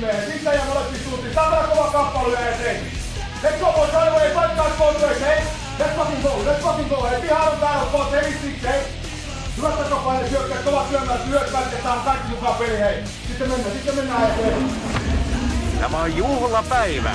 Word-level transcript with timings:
Sitten 0.00 0.54
ja 0.54 0.64
molempi 0.64 0.98
suuntiin. 1.04 1.34
Saatana 1.34 1.68
kova 1.68 1.90
kappale 1.90 2.40
ja 2.40 2.48
eteen. 2.48 2.80
Let's 3.42 3.58
go 3.60 3.72
boys, 3.72 3.92
right 3.92 4.08
away, 4.08 4.30
fight 4.30 4.56
guys 4.56 4.72
both 4.78 5.02
ways, 5.02 5.20
hey? 5.20 5.40
Let's 5.78 5.96
fucking 5.96 6.22
go, 6.22 6.42
let's 6.44 6.62
fucking 6.62 6.88
go, 6.88 7.02
hey? 7.02 7.20
Behind 7.20 7.48
on 7.52 7.60
battle, 7.60 7.90
boss, 7.92 8.12
heavy 8.12 8.32
six, 8.42 8.62
hey? 8.62 8.80
Hyvät 9.56 9.78
takapaine, 9.78 10.30
hyökkäät, 10.30 10.64
kovat 10.64 10.90
syömään, 10.90 11.20
työt 11.20 11.52
vältetään, 11.52 12.00
kaikki 12.00 12.28
mukaan 12.28 12.54
peli, 12.54 12.78
hei. 12.78 13.04
Sitten 13.28 13.48
mennään, 13.48 13.72
sitten 13.72 13.94
mennään 13.94 14.30
eteen. 14.30 14.70
Tämä 15.80 15.98
on 15.98 16.16
juhlapäivä. 16.16 17.12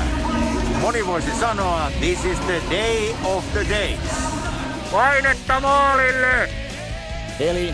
Moni 0.82 1.08
voisi 1.08 1.40
sanoa, 1.40 1.92
this 2.00 2.26
is 2.26 2.40
the 2.40 2.62
day 2.70 3.16
of 3.24 3.44
the 3.52 3.66
days. 3.70 4.00
Painetta 4.92 5.60
maalille! 5.60 6.50
Eli 7.40 7.74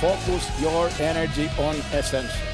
focus 0.00 0.42
your 0.62 0.90
energy 1.00 1.50
on 1.58 1.74
essence. 1.92 2.53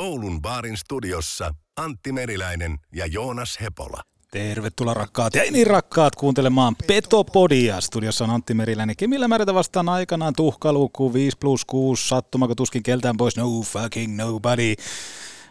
Oulun 0.00 0.42
baarin 0.42 0.76
studiossa 0.76 1.54
Antti 1.76 2.12
Meriläinen 2.12 2.78
ja 2.94 3.06
Joonas 3.06 3.58
Hepola. 3.60 4.02
Tervetuloa 4.30 4.94
rakkaat 4.94 5.34
ja 5.34 5.42
ei 5.42 5.50
niin 5.50 5.66
rakkaat 5.66 6.16
kuuntelemaan 6.16 6.76
Petopodia. 6.86 7.80
Studiossa 7.80 8.24
on 8.24 8.30
Antti 8.30 8.54
Meriläinen. 8.54 8.96
Kemillä 8.96 9.28
määrätä 9.28 9.54
vastaan 9.54 9.88
aikanaan 9.88 10.34
tuhkaluku 10.36 11.12
5 11.12 11.36
plus 11.40 11.64
6, 11.64 12.08
sattumako 12.08 12.54
tuskin 12.54 12.82
keltään 12.82 13.16
pois, 13.16 13.36
no 13.36 13.62
fucking 13.62 14.16
nobody. 14.16 14.74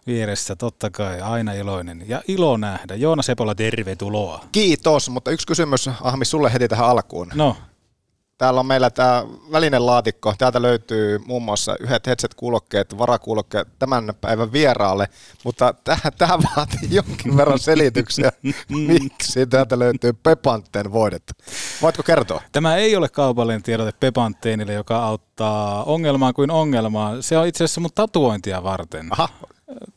Vieressä 0.08 0.56
totta 0.56 0.90
kai 0.90 1.22
aina 1.22 1.54
iloinen 1.54 2.04
ja 2.08 2.22
ilo 2.28 2.58
nähdä. 2.58 2.96
Joonas 2.96 3.28
Hepola, 3.28 3.56
tervetuloa. 3.56 4.46
Kiitos, 4.52 5.10
mutta 5.10 5.32
yksi 5.32 5.48
kysymys 5.48 5.90
Ahmi 6.02 6.26
sulle 6.26 6.54
heti 6.54 6.68
tähän 6.68 6.86
alkuun. 6.86 7.32
No, 7.36 7.58
Täällä 8.38 8.60
on 8.60 8.66
meillä 8.66 8.90
tämä 8.90 9.24
välinen 9.52 9.86
laatikko. 9.86 10.34
Täältä 10.38 10.62
löytyy 10.62 11.20
muun 11.26 11.44
muassa 11.44 11.76
yhdet 11.80 12.08
headset-kuulokkeet, 12.08 12.98
varakuulokkeet 12.98 13.68
tämän 13.80 14.14
päivän 14.22 14.52
vieraalle, 14.52 15.08
mutta 15.44 15.74
tämä 16.18 16.40
vaatii 16.58 16.90
jonkin 16.92 17.38
verran 17.38 17.60
selityksiä, 17.60 18.32
miksi 18.88 19.46
täältä 19.46 19.80
löytyy 19.80 20.14
Pepantten 20.14 20.92
voidet. 20.92 21.24
Voitko 21.82 22.04
kertoa? 22.04 22.42
Tämä 22.52 22.76
ei 22.76 22.96
ole 22.96 23.10
kaupallinen 23.10 23.64
tiedote 23.64 23.92
Pepanteenille, 24.00 24.74
joka 24.74 25.04
auttaa 25.06 25.84
ongelmaan 25.84 26.34
kuin 26.34 26.52
ongelmaan. 26.52 27.24
Se 27.24 27.38
on 27.38 27.48
itse 27.48 27.64
asiassa 27.64 27.82
mun 27.82 27.90
tatuointia 27.96 28.64
varten. 28.64 29.08
Aha, 29.12 29.30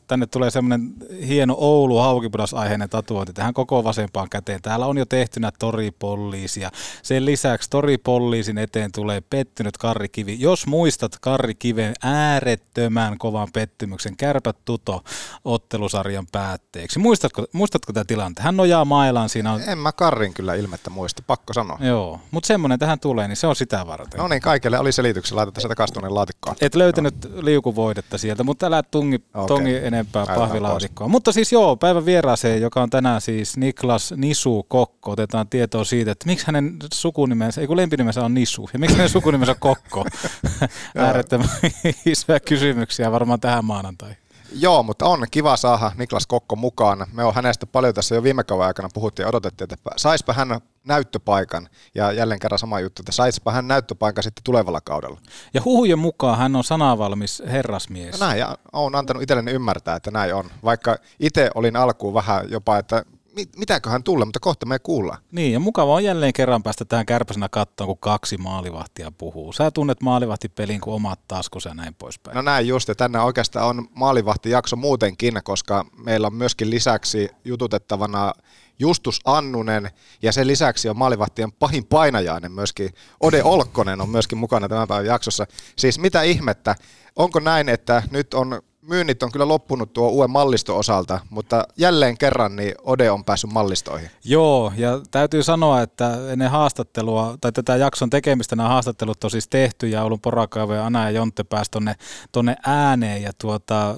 Tänne 0.07 0.25
tulee 0.27 0.51
semmoinen 0.51 0.93
hieno 1.27 1.55
Oulu 1.57 1.97
haukipudas-aiheinen 1.97 2.89
tatuointi 2.89 3.33
tähän 3.33 3.53
koko 3.53 3.83
vasempaan 3.83 4.29
käteen. 4.29 4.61
Täällä 4.61 4.85
on 4.85 4.97
jo 4.97 5.05
tehtynä 5.05 5.51
toripolliisi 5.59 6.61
ja 6.61 6.71
sen 7.03 7.25
lisäksi 7.25 7.69
toripolliisin 7.69 8.57
eteen 8.57 8.91
tulee 8.91 9.21
pettynyt 9.21 9.77
karrikivi. 9.77 10.35
Jos 10.39 10.67
muistat 10.67 11.17
karrikiven 11.21 11.93
äärettömän 12.03 13.17
kovan 13.17 13.47
pettymyksen 13.53 14.17
kärpät 14.17 14.57
tuto 14.65 15.03
ottelusarjan 15.45 16.27
päätteeksi. 16.31 16.99
Muistatko, 16.99 17.45
muistatko 17.53 17.93
tätä 17.93 18.05
tilannetta? 18.07 18.43
Hän 18.43 18.57
nojaa 18.57 18.85
mailaan, 18.85 19.29
siinä 19.29 19.53
on... 19.53 19.61
en 19.67 19.77
mä 19.77 19.91
Karrin 19.91 20.33
kyllä 20.33 20.55
ilmettä 20.55 20.89
muista, 20.89 21.23
pakko 21.27 21.53
sanoa. 21.53 21.77
Joo, 21.81 22.19
mutta 22.31 22.47
semmoinen 22.47 22.79
tähän 22.79 22.99
tulee, 22.99 23.27
niin 23.27 23.35
se 23.35 23.47
on 23.47 23.55
sitä 23.55 23.87
varten. 23.87 24.17
No 24.17 24.27
niin, 24.27 24.41
kaikille 24.41 24.79
oli 24.79 24.91
selityksiä, 24.91 25.35
laitetaan 25.35 25.61
sieltä 25.61 25.75
kastuneen 25.75 26.15
laatikkoon. 26.15 26.55
Et 26.61 26.75
löytänyt 26.75 27.15
liukuvoidetta 27.41 28.17
sieltä, 28.17 28.43
mutta 28.43 28.65
älä 28.65 28.83
tungi, 28.83 29.15
Okei. 29.33 29.47
tongi 29.47 29.66
enempää 29.75 30.25
Älä 30.27 30.35
pahvilaatikkoa. 30.35 31.07
Mutta 31.07 31.31
siis 31.31 31.51
joo, 31.51 31.75
päivän 31.75 32.05
vieraaseen, 32.05 32.61
joka 32.61 32.81
on 32.81 32.89
tänään 32.89 33.21
siis 33.21 33.57
Niklas 33.57 34.13
Nisu 34.17 34.65
Kokko. 34.67 35.11
Otetaan 35.11 35.47
tietoa 35.47 35.83
siitä, 35.83 36.11
että 36.11 36.25
miksi 36.25 36.47
hänen 36.47 36.77
sukunimensä, 36.93 37.61
ei 37.61 37.67
kun 37.67 37.77
lempinimensä 37.77 38.25
on 38.25 38.33
Nisu, 38.33 38.69
ja 38.73 38.79
miksi 38.79 38.97
hänen 38.97 39.09
sukunimensä 39.09 39.51
on 39.51 39.59
Kokko. 39.59 40.05
Äärettömän 40.95 41.49
isoja 42.05 42.39
kysymyksiä 42.39 43.11
varmaan 43.11 43.39
tähän 43.39 43.65
maanantaihin. 43.65 44.17
Joo, 44.51 44.83
mutta 44.83 45.05
on 45.05 45.25
kiva 45.31 45.57
saada 45.57 45.91
Niklas 45.97 46.27
Kokko 46.27 46.55
mukaan. 46.55 47.07
Me 47.13 47.23
on 47.23 47.35
hänestä 47.35 47.65
paljon 47.65 47.93
tässä 47.93 48.15
jo 48.15 48.23
viime 48.23 48.43
kauden 48.43 48.67
aikana 48.67 48.89
puhuttiin 48.93 49.23
ja 49.23 49.29
odotettiin, 49.29 49.73
että 49.73 49.91
saispa 49.97 50.33
hän 50.33 50.61
näyttöpaikan. 50.83 51.69
Ja 51.95 52.11
jälleen 52.11 52.39
kerran 52.39 52.59
sama 52.59 52.79
juttu, 52.79 53.01
että 53.01 53.11
saispa 53.11 53.51
hän 53.51 53.67
näyttöpaikan 53.67 54.23
sitten 54.23 54.43
tulevalla 54.43 54.81
kaudella. 54.81 55.19
Ja 55.53 55.61
huhujen 55.65 55.99
mukaan 55.99 56.37
hän 56.37 56.55
on 56.55 56.63
sanavalmis 56.63 57.43
herrasmies. 57.47 58.19
No 58.19 58.27
näin, 58.27 58.39
ja 58.39 58.57
olen 58.73 58.95
antanut 58.95 59.23
itselleni 59.23 59.51
ymmärtää, 59.51 59.95
että 59.95 60.11
näin 60.11 60.33
on. 60.33 60.45
Vaikka 60.63 60.97
itse 61.19 61.49
olin 61.55 61.75
alkuun 61.75 62.13
vähän 62.13 62.51
jopa, 62.51 62.77
että 62.77 63.05
mit- 63.37 63.57
mitäköhän 63.57 64.03
tulla, 64.03 64.25
mutta 64.25 64.39
kohta 64.39 64.65
me 64.65 64.79
kuullaan. 64.79 65.21
Niin, 65.31 65.53
ja 65.53 65.59
mukava 65.59 65.93
on 65.93 66.03
jälleen 66.03 66.33
kerran 66.33 66.63
päästä 66.63 66.85
tähän 66.85 67.05
kärpäsenä 67.05 67.49
kattoon, 67.49 67.87
kun 67.87 67.97
kaksi 67.97 68.37
maalivahtia 68.37 69.11
puhuu. 69.11 69.53
Sä 69.53 69.71
tunnet 69.71 70.01
maalivahtipelin 70.01 70.81
kuin 70.81 70.93
omat 70.93 71.19
taskussa 71.27 71.69
ja 71.69 71.75
näin 71.75 71.95
poispäin. 71.95 72.35
No 72.35 72.41
näin 72.41 72.67
just, 72.67 72.87
ja 72.87 72.95
tänne 72.95 73.19
oikeastaan 73.19 73.67
on 73.67 73.87
maalivahtijakso 73.93 74.75
muutenkin, 74.75 75.39
koska 75.43 75.85
meillä 76.05 76.27
on 76.27 76.33
myöskin 76.33 76.69
lisäksi 76.69 77.29
jututettavana 77.45 78.33
Justus 78.79 79.21
Annunen, 79.25 79.89
ja 80.21 80.31
sen 80.31 80.47
lisäksi 80.47 80.89
on 80.89 80.97
maalivahtien 80.97 81.51
pahin 81.51 81.85
painajainen 81.85 82.51
myöskin, 82.51 82.89
Ode 83.19 83.43
Olkkonen 83.43 84.01
on 84.01 84.09
myöskin 84.09 84.37
mukana 84.37 84.69
tämän 84.69 84.87
päivän 84.87 85.05
jaksossa. 85.05 85.45
Siis 85.75 85.99
mitä 85.99 86.21
ihmettä, 86.21 86.75
onko 87.15 87.39
näin, 87.39 87.69
että 87.69 88.03
nyt 88.11 88.33
on 88.33 88.61
myynnit 88.87 89.23
on 89.23 89.31
kyllä 89.31 89.47
loppunut 89.47 89.93
tuo 89.93 90.09
uuden 90.09 90.31
mallisto 90.31 90.77
osalta, 90.77 91.19
mutta 91.29 91.67
jälleen 91.77 92.17
kerran 92.17 92.55
niin 92.55 92.75
Ode 92.83 93.11
on 93.11 93.23
päässyt 93.23 93.51
mallistoihin. 93.51 94.09
Joo, 94.23 94.73
ja 94.77 95.01
täytyy 95.11 95.43
sanoa, 95.43 95.81
että 95.81 96.17
ennen 96.31 96.49
haastattelua, 96.49 97.37
tai 97.41 97.51
tätä 97.51 97.75
jakson 97.75 98.09
tekemistä 98.09 98.55
nämä 98.55 98.69
haastattelut 98.69 99.23
on 99.23 99.31
siis 99.31 99.47
tehty, 99.47 99.87
ja 99.87 100.03
Oulun 100.03 100.21
porakaivo 100.21 100.73
ja 100.73 100.85
Ana 100.85 101.03
ja 101.03 101.11
Jontte 101.11 101.43
pääsi 101.43 101.71
tonne, 101.71 101.95
tonne 102.31 102.55
ääneen, 102.65 103.21
ja 103.21 103.31
tuota, 103.41 103.95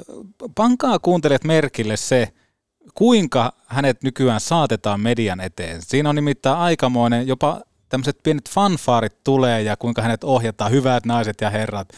pankaa 0.56 1.00
kuuntelijat 1.00 1.44
merkille 1.44 1.98
se, 1.98 2.30
kuinka 2.94 3.54
hänet 3.68 4.04
nykyään 4.04 4.40
saatetaan 4.40 5.02
median 5.02 5.42
eteen. 5.42 5.82
Siinä 5.82 6.10
on 6.10 6.16
nimittäin 6.16 6.58
aikamoinen, 6.58 7.28
jopa 7.28 7.62
tämmöiset 7.90 8.20
pienet 8.24 8.50
fanfaarit 8.50 9.24
tulee, 9.24 9.62
ja 9.62 9.78
kuinka 9.78 10.02
hänet 10.02 10.24
ohjataan, 10.24 10.72
hyvät 10.72 11.06
naiset 11.06 11.42
ja 11.42 11.50
herrat. 11.50 11.90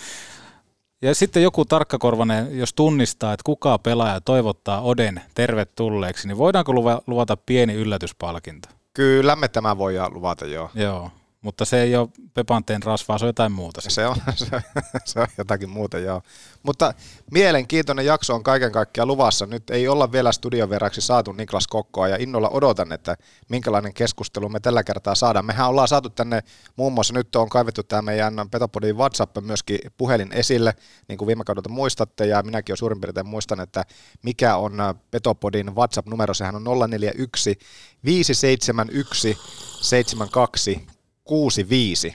Ja 1.02 1.16
sitten 1.16 1.44
joku 1.44 1.66
tarkkakorvainen, 1.66 2.58
jos 2.58 2.74
tunnistaa, 2.74 3.34
että 3.34 3.44
kuka 3.46 3.78
pelaaja 3.78 4.22
toivottaa 4.22 4.82
Oden 4.82 5.22
tervetulleeksi, 5.36 6.28
niin 6.28 6.38
voidaanko 6.38 6.74
luva- 6.74 7.02
luvata 7.08 7.38
pieni 7.38 7.74
yllätyspalkinto? 7.74 8.70
Kyllä 8.94 9.36
me 9.36 9.48
tämä 9.48 9.78
voidaan 9.78 10.14
luvata, 10.14 10.46
joo. 10.46 10.70
Joo, 10.76 11.12
mutta 11.42 11.66
se 11.66 11.82
ei 11.82 11.96
ole 11.96 12.10
Pepanteen 12.34 12.84
rasvaa, 12.84 13.18
se 13.18 13.26
on 13.26 13.30
jotain 13.30 13.52
muuta. 13.52 13.82
Se 13.82 14.08
on, 14.08 14.16
se, 14.36 14.62
se 15.06 15.20
on 15.20 15.28
jotakin 15.38 15.70
muuta, 15.70 15.98
joo. 15.98 16.22
Mutta 16.64 16.94
mielenkiintoinen 17.32 18.06
jakso 18.06 18.36
on 18.36 18.44
kaiken 18.44 18.72
kaikkiaan 18.72 19.08
luvassa. 19.08 19.46
Nyt 19.46 19.70
ei 19.70 19.88
olla 19.88 20.12
vielä 20.12 20.32
studioveraksi 20.32 21.02
saatu 21.02 21.32
Niklas 21.32 21.68
Kokkoa 21.68 22.08
ja 22.08 22.18
innolla 22.20 22.50
odotan, 22.50 22.92
että 22.92 23.18
minkälainen 23.50 23.94
keskustelu 23.94 24.50
me 24.50 24.60
tällä 24.60 24.84
kertaa 24.84 25.16
saadaan. 25.16 25.46
Mehän 25.46 25.70
ollaan 25.70 25.88
saatu 25.88 26.10
tänne 26.10 26.44
muun 26.76 26.94
muassa, 26.94 27.14
nyt 27.14 27.36
on 27.36 27.50
kaivettu 27.50 27.84
tämä 27.84 28.02
meidän 28.02 28.50
Petopodin 28.52 28.98
WhatsApp 28.98 29.38
myöskin 29.42 29.80
puhelin 29.98 30.34
esille, 30.34 30.76
niin 31.08 31.18
kuin 31.18 31.28
viime 31.28 31.44
kaudelta 31.44 31.70
muistatte, 31.70 32.26
ja 32.26 32.44
minäkin 32.44 32.74
jo 32.74 32.78
suurin 32.78 33.02
piirtein 33.02 33.28
muistan, 33.28 33.60
että 33.60 33.86
mikä 34.24 34.56
on 34.56 34.74
Petopodin 35.12 35.76
WhatsApp-numero, 35.76 36.34
sehän 36.34 36.56
on 36.56 36.90
041 36.90 37.60
571 38.06 39.38
72 39.82 40.88
65. 41.32 42.14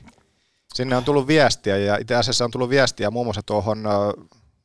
Sinne 0.75 0.97
on 0.97 1.05
tullut 1.05 1.27
viestiä 1.27 1.77
ja 1.77 1.97
itse 1.97 2.15
asiassa 2.15 2.45
on 2.45 2.51
tullut 2.51 2.71
viestiä 2.71 3.11
muun 3.11 3.27
muassa 3.27 3.43
tuohon 3.43 3.85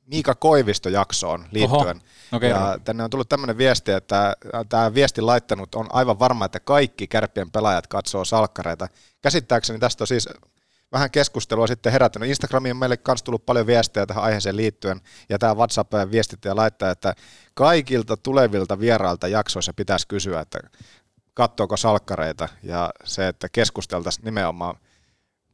Miika 0.06 0.36
Koivisto-jaksoon 0.36 1.46
liittyen. 1.52 1.98
Oho, 1.98 2.06
no 2.32 2.40
kerro. 2.40 2.60
ja 2.60 2.80
tänne 2.84 3.04
on 3.04 3.10
tullut 3.10 3.30
tämmöinen 3.30 3.58
viesti, 3.58 3.92
että 3.92 4.36
tämä 4.70 4.94
viesti 4.94 5.22
laittanut 5.22 5.76
on 5.76 5.88
aivan 5.90 6.20
varma, 6.20 6.46
että 6.46 6.60
kaikki 6.60 7.08
kärppien 7.08 7.52
pelaajat 7.52 7.88
katsoo 7.88 8.26
salkkareita. 8.26 8.88
Käsittääkseni 9.22 9.80
tästä 9.80 10.04
on 10.04 10.08
siis 10.08 10.30
vähän 10.92 11.12
keskustelua 11.12 11.68
sitten 11.68 11.92
herättänyt. 11.92 12.30
Instagramiin 12.30 12.72
on 12.72 12.78
meille 12.78 12.98
myös 13.08 13.24
tullut 13.24 13.46
paljon 13.46 13.68
viestejä 13.68 14.06
tähän 14.06 14.24
aiheeseen 14.24 14.58
liittyen, 14.58 15.02
ja 15.30 15.40
tämä 15.40 15.56
WhatsApp-viestittäjä 15.56 16.56
laittaa, 16.56 16.92
että 16.92 17.16
kaikilta 17.54 18.18
tulevilta 18.18 18.80
vierailta 18.80 19.28
jaksoissa 19.28 19.74
pitäisi 19.74 20.08
kysyä, 20.08 20.40
että 20.40 20.60
katsoako 21.34 21.78
salkkareita, 21.78 22.50
ja 22.64 22.90
se, 23.04 23.28
että 23.28 23.50
keskusteltaisiin 23.50 24.26
nimenomaan 24.26 24.76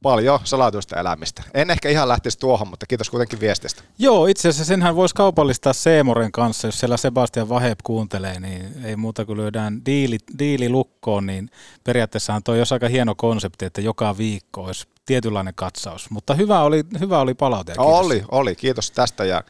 paljon 0.02 0.40
salatuista 0.44 1.00
elämistä. 1.00 1.44
En 1.54 1.70
ehkä 1.70 1.90
ihan 1.90 2.08
lähtisi 2.08 2.40
tuohon, 2.40 2.68
mutta 2.68 2.86
kiitos 2.86 3.10
kuitenkin 3.10 3.40
viestistä. 3.40 3.84
Joo, 4.00 4.28
itse 4.28 4.50
asiassa 4.50 4.66
senhän 4.66 4.96
voisi 4.96 5.16
kaupallistaa 5.16 5.74
Seemoren 5.74 6.32
kanssa, 6.32 6.68
jos 6.68 6.80
siellä 6.80 6.98
Sebastian 6.98 7.50
Vaheb 7.50 7.80
kuuntelee, 7.84 8.40
niin 8.40 8.86
ei 8.86 8.96
muuta 8.96 9.26
kuin 9.26 9.38
lyödään 9.38 9.86
diili, 9.86 10.18
diili 10.40 10.70
lukkoon, 10.70 11.26
niin 11.26 11.50
periaatteessahan 11.84 12.44
toi 12.44 12.58
olisi 12.58 12.74
aika 12.74 12.88
hieno 12.88 13.16
konsepti, 13.16 13.66
että 13.66 13.82
joka 13.82 14.18
viikko 14.18 14.64
olisi 14.64 14.88
tietynlainen 15.06 15.56
katsaus. 15.56 16.10
Mutta 16.10 16.34
hyvä 16.34 16.62
oli, 16.62 16.84
hyvä 17.00 17.20
oli 17.20 17.34
palaute. 17.34 17.74
No, 17.78 17.84
oli, 17.84 18.24
oli, 18.32 18.56
kiitos 18.56 18.92
tästä 18.92 19.26
ja, 19.26 19.44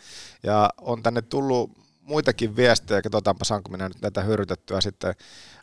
ja 0.43 0.69
on 0.81 1.03
tänne 1.03 1.21
tullut 1.21 1.71
muitakin 2.01 2.55
viestejä, 2.55 3.01
katsotaanpa 3.01 3.45
saanko 3.45 3.71
minä 3.71 3.87
nyt 3.87 4.01
näitä 4.01 4.21
hyrytettyä 4.21 4.81
sitten 4.81 5.15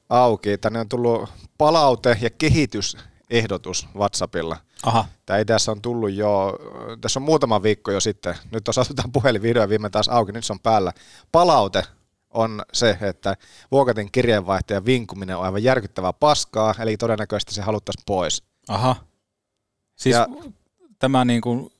auki. 0.08 0.58
Tänne 0.58 0.80
on 0.80 0.88
tullut 0.88 1.30
palaute 1.58 2.16
ja 2.20 2.30
kehitysehdotus 2.30 3.88
WhatsAppilla. 3.96 4.56
Aha. 4.82 5.04
Tämä 5.26 5.38
ei 5.38 5.44
tässä 5.44 5.72
on 5.72 5.82
tullut 5.82 6.12
jo, 6.12 6.58
tässä 7.00 7.18
on 7.20 7.24
muutama 7.24 7.62
viikko 7.62 7.90
jo 7.90 8.00
sitten, 8.00 8.34
nyt 8.50 8.68
on 8.68 8.74
saatu 8.74 8.94
puhelinvideo 9.12 9.68
viime 9.68 9.90
taas 9.90 10.08
auki, 10.08 10.32
nyt 10.32 10.44
se 10.44 10.52
on 10.52 10.60
päällä. 10.60 10.92
Palaute 11.32 11.82
on 12.30 12.62
se, 12.72 12.98
että 13.00 13.36
Vuokatin 13.70 14.12
kirjeenvaihtajan 14.12 14.86
vinkuminen 14.86 15.36
on 15.36 15.44
aivan 15.44 15.62
järkyttävää 15.62 16.12
paskaa, 16.12 16.74
eli 16.78 16.96
todennäköisesti 16.96 17.54
se 17.54 17.62
haluttaisiin 17.62 18.02
pois. 18.06 18.42
Aha. 18.68 18.96
Siis 19.96 20.16
Ja- 20.16 20.28
tämä 20.98 21.24
niin 21.24 21.40
kuin 21.40 21.70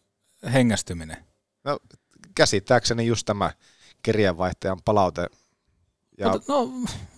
hengästyminen. 0.53 1.17
No, 1.65 1.79
käsittääkseni 2.35 3.07
just 3.07 3.27
tämä 3.27 3.51
kirjeenvaihtajan 4.03 4.79
palaute. 4.85 5.27
Ja 6.19 6.31
Ota, 6.31 6.53
no, 6.53 6.69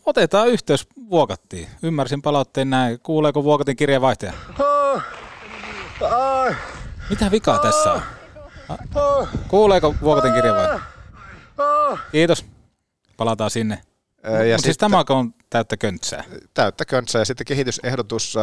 otetaan 0.07 0.49
yhteys 0.49 0.87
Vuokattiin. 1.11 1.69
Ymmärsin 1.83 2.23
palautteen 2.23 2.71
näin. 2.71 3.01
Kuuleeko 3.01 3.45
Vuokatin 3.45 3.77
kirjeenvaihtaja? 3.77 4.33
Mitä 7.11 7.31
vikaa 7.31 7.59
tässä 7.59 7.93
on? 7.93 8.03
Kuuleeko 9.49 9.95
Vuokatin 10.03 10.35
kirjeenvaihtaja? 10.35 10.81
Kiitos. 12.13 12.45
Palataan 13.17 13.51
sinne. 13.51 13.81
Ja 14.23 14.45
ja 14.45 14.59
siis 14.59 14.79
tämä 14.79 15.05
on 15.09 15.35
täyttä 15.51 15.77
köntsää. 15.77 16.25
täyttä 16.55 16.85
köntsää. 16.85 17.21
Ja 17.21 17.25
sitten 17.25 17.47
kehitysehdotus, 17.47 18.35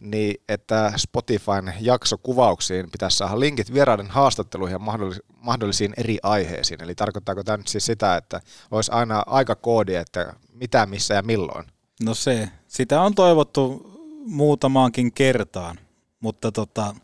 niin 0.00 0.34
että 0.48 0.92
Spotifyn 0.96 1.74
jaksokuvauksiin 1.80 2.90
pitäisi 2.90 3.16
saada 3.16 3.40
linkit 3.40 3.74
vieraiden 3.74 4.10
haastatteluihin 4.10 4.74
ja 4.74 4.78
mahdollis- 4.78 5.33
mahdollisiin 5.44 5.94
eri 5.96 6.18
aiheisiin. 6.22 6.82
Eli 6.82 6.94
tarkoittaako 6.94 7.44
tämä 7.44 7.56
nyt 7.56 7.68
siis 7.68 7.86
sitä, 7.86 8.16
että 8.16 8.40
olisi 8.70 8.92
aina 8.92 9.22
aikakoodi, 9.26 9.94
että 9.94 10.34
mitä, 10.52 10.86
missä 10.86 11.14
ja 11.14 11.22
milloin? 11.22 11.66
No 12.02 12.14
se, 12.14 12.48
sitä 12.68 13.00
on 13.00 13.14
toivottu 13.14 13.90
muutamaankin 14.26 15.12
kertaan, 15.12 15.78
mutta 16.20 16.52
tota, 16.52 16.94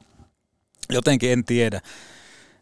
jotenkin 0.91 1.33
en 1.33 1.45
tiedä. 1.45 1.81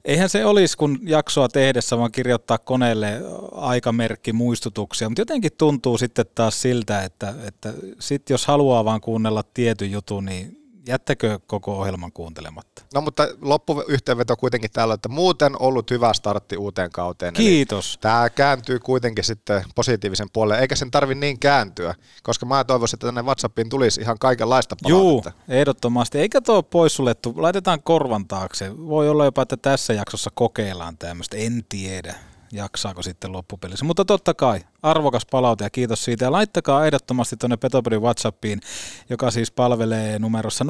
Eihän 0.05 0.29
se 0.29 0.45
olisi, 0.45 0.77
kun 0.77 0.99
jaksoa 1.03 1.49
tehdessä 1.49 1.99
vaan 1.99 2.13
kirjoittaa 2.13 2.59
koneelle 2.59 3.21
aikamerkki 3.53 4.33
muistutuksia, 4.33 5.09
mutta 5.09 5.21
jotenkin 5.21 5.53
tuntuu 5.59 5.99
sitten 5.99 6.27
taas 6.35 6.63
siltä, 6.63 7.05
että, 7.05 7.35
että 7.47 7.75
sit 7.99 8.31
jos 8.31 8.47
haluaa 8.47 8.85
vaan 8.85 9.01
kuunnella 9.01 9.43
tietyn 9.43 9.91
jutun, 9.91 10.25
niin 10.25 10.58
jättäkö 10.89 11.39
koko 11.47 11.79
ohjelman 11.79 12.13
kuuntelematta. 12.13 12.83
No 12.95 13.01
mutta 13.01 13.29
loppuyhteenveto 13.41 14.37
kuitenkin 14.37 14.71
täällä, 14.71 14.95
että 14.95 15.09
muuten 15.09 15.63
ollut 15.63 15.91
hyvä 15.91 16.13
startti 16.13 16.57
uuteen 16.57 16.91
kauteen. 16.91 17.35
Eli 17.37 17.45
Kiitos. 17.45 17.99
Tämä 18.01 18.31
kääntyy 18.31 18.79
kuitenkin 18.79 19.25
sitten 19.25 19.65
positiivisen 19.75 20.29
puolelle, 20.33 20.61
eikä 20.61 20.77
sen 20.77 20.91
tarvi 20.91 21.15
niin 21.15 21.39
kääntyä, 21.39 21.95
koska 22.23 22.47
mä 22.47 22.65
toivoisin, 22.65 22.97
että 22.97 23.07
tänne 23.07 23.23
WhatsAppiin 23.23 23.69
tulisi 23.69 24.01
ihan 24.01 24.19
kaikenlaista 24.21 24.77
Juu, 24.89 25.23
palautetta. 25.23 25.55
ehdottomasti. 25.55 26.19
Eikä 26.19 26.41
tuo 26.41 26.63
poissuljettu. 26.63 27.35
Laitetaan 27.37 27.83
korvan 27.83 28.29
taakse. 28.29 28.77
Voi 28.79 29.09
olla 29.09 29.25
jopa, 29.25 29.43
että 29.43 29.57
tässä 29.57 29.93
jaksossa 29.93 30.31
kokeillaan 30.35 30.99
tämmöistä. 30.99 31.37
En 31.37 31.65
tiedä, 31.69 32.15
jaksaako 32.53 33.03
sitten 33.03 33.33
loppupelissä. 33.33 33.85
Mutta 33.85 34.05
totta 34.05 34.35
kai, 34.35 34.61
arvokas 34.83 35.27
palaute 35.31 35.65
ja 35.65 35.71
kiitos 35.71 36.05
siitä. 36.05 36.25
Ja 36.25 36.33
laittakaa 36.33 36.87
ehdottomasti 36.87 37.37
tuonne 37.37 37.57
Petopodin 37.57 38.03
WhatsAppiin, 38.03 38.61
joka 39.11 39.31
siis 39.31 39.51
palvelee 39.51 40.19
numerossa 40.19 40.65
0415717265, 40.65 40.69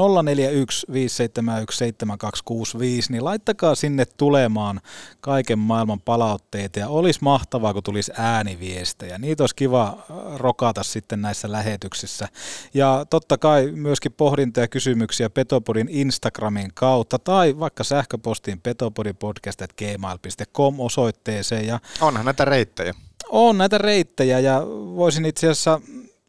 niin 3.09 3.25
laittakaa 3.25 3.75
sinne 3.75 4.05
tulemaan 4.05 4.81
kaiken 5.21 5.59
maailman 5.59 6.01
palautteita. 6.01 6.79
Ja 6.79 6.89
olisi 6.89 7.19
mahtavaa, 7.23 7.73
kun 7.73 7.83
tulisi 7.83 8.13
ääniviestejä. 8.19 9.19
Niitä 9.19 9.43
olisi 9.43 9.57
kiva 9.57 9.99
rokata 10.37 10.83
sitten 10.83 11.23
näissä 11.23 11.53
lähetyksissä. 11.53 12.29
Ja 12.75 13.07
totta 13.11 13.39
kai 13.39 13.73
myöskin 13.73 14.13
pohdintoja 14.13 14.65
ja 14.65 14.69
kysymyksiä 14.69 15.31
Petopodin 15.31 15.89
Instagramin 15.89 16.71
kautta 16.75 17.19
tai 17.19 17.59
vaikka 17.59 17.85
sähköpostiin 17.85 18.61
petopodipodcast.gmail.com 18.61 20.81
osoitteeseen. 20.81 21.68
Ja 21.69 21.81
Onhan 22.01 22.25
näitä 22.25 22.45
reittejä. 22.45 22.95
on 23.29 23.59
näitä 23.59 23.79
reittejä 23.79 24.39
ja 24.39 24.63
voisin 24.97 25.25
itse 25.25 25.47
asiassa 25.47 25.81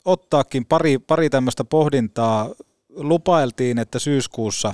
ottaakin 0.06 0.66
pari, 0.66 1.00
pari 1.00 1.30
tämmöistä 1.30 1.64
pohdintaa. 1.64 2.50
Lupailtiin, 2.90 3.80
että 3.80 4.00
syyskuussa 4.00 4.74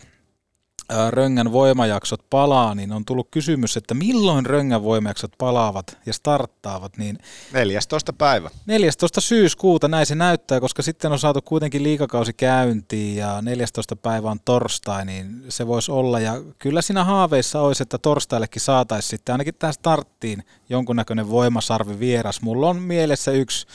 Röngän 1.09 1.51
voimajaksot 1.51 2.29
palaa, 2.29 2.75
niin 2.75 2.91
on 2.91 3.05
tullut 3.05 3.27
kysymys, 3.31 3.77
että 3.77 3.93
milloin 3.93 4.45
Röngän 4.45 4.83
voimajaksot 4.83 5.31
palaavat 5.37 5.97
ja 6.05 6.13
starttaavat, 6.13 6.97
niin 6.97 7.17
14. 7.53 8.13
päivä. 8.13 8.49
14. 8.65 9.21
syyskuuta 9.21 9.87
näin 9.87 10.05
se 10.05 10.15
näyttää, 10.15 10.59
koska 10.59 10.81
sitten 10.81 11.11
on 11.11 11.19
saatu 11.19 11.41
kuitenkin 11.41 11.83
liikakausi 11.83 12.33
käyntiin 12.33 13.15
ja 13.15 13.41
14. 13.41 13.95
päivä 13.95 14.31
on 14.31 14.39
torstai, 14.45 15.05
niin 15.05 15.43
se 15.49 15.67
voisi 15.67 15.91
olla. 15.91 16.19
Ja 16.19 16.41
kyllä 16.59 16.81
siinä 16.81 17.03
haaveissa 17.03 17.61
olisi, 17.61 17.83
että 17.83 17.97
torstaillekin 17.97 18.61
saataisiin 18.61 19.09
sitten 19.09 19.33
ainakin 19.33 19.55
tähän 19.59 19.73
starttiin 19.73 20.43
jonkunnäköinen 20.69 21.29
voimasarvi 21.29 21.99
vieras. 21.99 22.41
Mulla 22.41 22.69
on 22.69 22.81
mielessä 22.81 23.31
yksi 23.31 23.67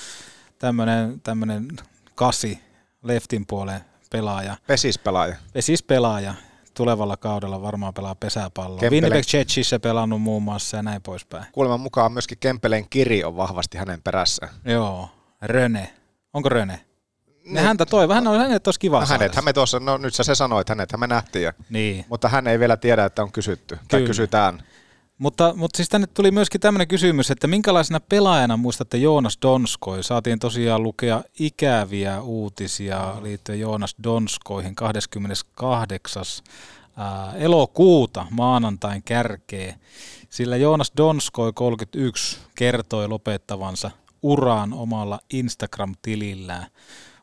tämmöinen, 0.59 1.21
tämmöinen 1.21 1.69
kasi 2.15 2.59
leftin 3.03 3.47
puolen 3.47 3.81
pelaaja, 4.11 4.57
Pesispelaaja. 4.67 5.37
siis 5.61 5.83
pelaaja 5.83 6.35
tulevalla 6.81 7.17
kaudella 7.17 7.63
varmaan 7.63 7.95
pelaa 7.95 8.15
pesäpalloa. 8.15 8.81
Winnipeg 8.91 9.25
Jetsissä 9.35 9.81
pelannut 9.81 10.23
muun 10.23 10.43
muassa 10.43 10.77
ja 10.77 10.83
näin 10.83 11.03
poispäin. 11.03 11.45
Kuuleman 11.53 11.81
mukaan 11.81 12.13
myöskin 12.13 12.39
Kempeleen 12.41 12.89
kiri 12.91 13.25
on 13.25 13.37
vahvasti 13.37 13.79
hänen 13.79 14.03
perässään. 14.03 14.53
Joo, 14.65 15.09
Röne. 15.43 15.95
Onko 16.35 16.49
Röne? 16.49 16.81
Ne 17.45 17.61
häntä 17.61 17.87
toivo. 17.87 18.15
Hän 18.15 18.27
on 18.27 18.39
hänet 18.39 18.67
olisi 18.67 18.81
kiva 18.81 19.01
No 19.01 19.07
hänet, 19.07 19.45
me 19.45 19.53
tuossa, 19.53 19.81
no 19.81 19.97
nyt 19.97 20.15
sä 20.15 20.23
se 20.23 20.35
sanoit, 20.35 20.69
hänet 20.69 20.93
me 20.97 21.07
nähtiin, 21.07 21.43
ja, 21.45 21.53
Niin. 21.71 22.05
mutta 22.09 22.29
hän 22.29 22.47
ei 22.47 22.59
vielä 22.59 22.77
tiedä, 22.77 23.05
että 23.05 23.23
on 23.23 23.33
kysytty, 23.33 23.77
tai 23.77 24.01
Kyllä. 24.01 24.07
kysytään. 24.07 24.63
Mutta, 25.21 25.55
mutta 25.57 25.77
siis 25.77 25.89
tänne 25.89 26.07
tuli 26.07 26.31
myöskin 26.31 26.61
tämmöinen 26.61 26.89
kysymys, 26.89 27.31
että 27.31 27.47
minkälaisena 27.47 28.01
pelaajana 28.01 28.57
muistatte 28.57 28.97
Joonas 28.97 29.39
Donskoi? 29.43 30.05
Saatiin 30.05 30.39
tosiaan 30.39 30.83
lukea 30.83 31.23
ikäviä 31.39 32.21
uutisia 32.21 33.17
liittyen 33.23 33.61
Joonas 33.61 33.97
Donskoihin 34.03 34.75
28. 34.75 36.25
ää, 36.97 37.33
elokuuta 37.37 38.27
maanantain 38.31 39.03
kärkeen. 39.03 39.75
Sillä 40.31 40.57
Joonas 40.57 40.93
Donskoi 40.97 41.53
31 41.53 42.39
kertoi 42.55 43.09
lopettavansa 43.09 43.91
uraan 44.23 44.73
omalla 44.73 45.21
Instagram-tilillään. 45.33 46.67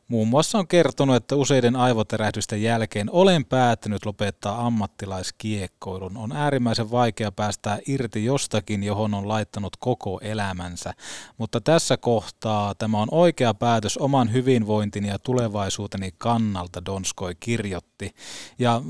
Muun 0.08 0.28
muassa 0.28 0.58
on 0.58 0.68
kertonut, 0.68 1.16
että 1.16 1.36
useiden 1.36 1.76
aivoterähdysten 1.76 2.62
jälkeen 2.62 3.10
olen 3.12 3.46
päättänyt 3.46 4.06
lopettaa 4.06 4.66
ammattilaiskiekkoilun. 4.66 6.18
On 6.18 6.32
äärimmäisen 6.32 6.92
vaikea 6.92 7.32
päästää 7.32 7.80
irti 7.88 8.26
jostakin, 8.26 8.84
johon 8.84 9.14
on 9.14 9.28
laittanut 9.28 9.78
koko 9.80 10.20
elämänsä. 10.24 10.94
Mutta 11.38 11.62
tässä 11.62 11.98
kohtaa 11.98 12.76
tämä 12.76 13.02
on 13.02 13.08
oikea 13.12 13.54
päätös 13.54 13.98
oman 13.98 14.34
hyvinvointini 14.34 15.08
ja 15.08 15.20
tulevaisuuteni 15.20 16.12
kannalta, 16.18 16.86
Donskoi 16.86 17.36
kirjoitti. 17.40 18.16
Ja 18.60 18.82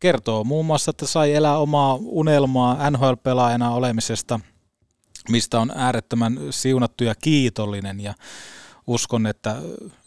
kertoo 0.00 0.44
muun 0.44 0.66
muassa, 0.66 0.90
että 0.90 1.06
sai 1.06 1.34
elää 1.34 1.58
omaa 1.58 1.94
unelmaa 2.00 2.90
NHL-pelaajana 2.90 3.70
olemisesta, 3.70 4.40
mistä 5.28 5.60
on 5.60 5.72
äärettömän 5.74 6.38
siunattu 6.50 7.04
ja 7.04 7.14
kiitollinen 7.14 8.00
ja 8.00 8.14
uskon, 8.86 9.26
että 9.26 9.56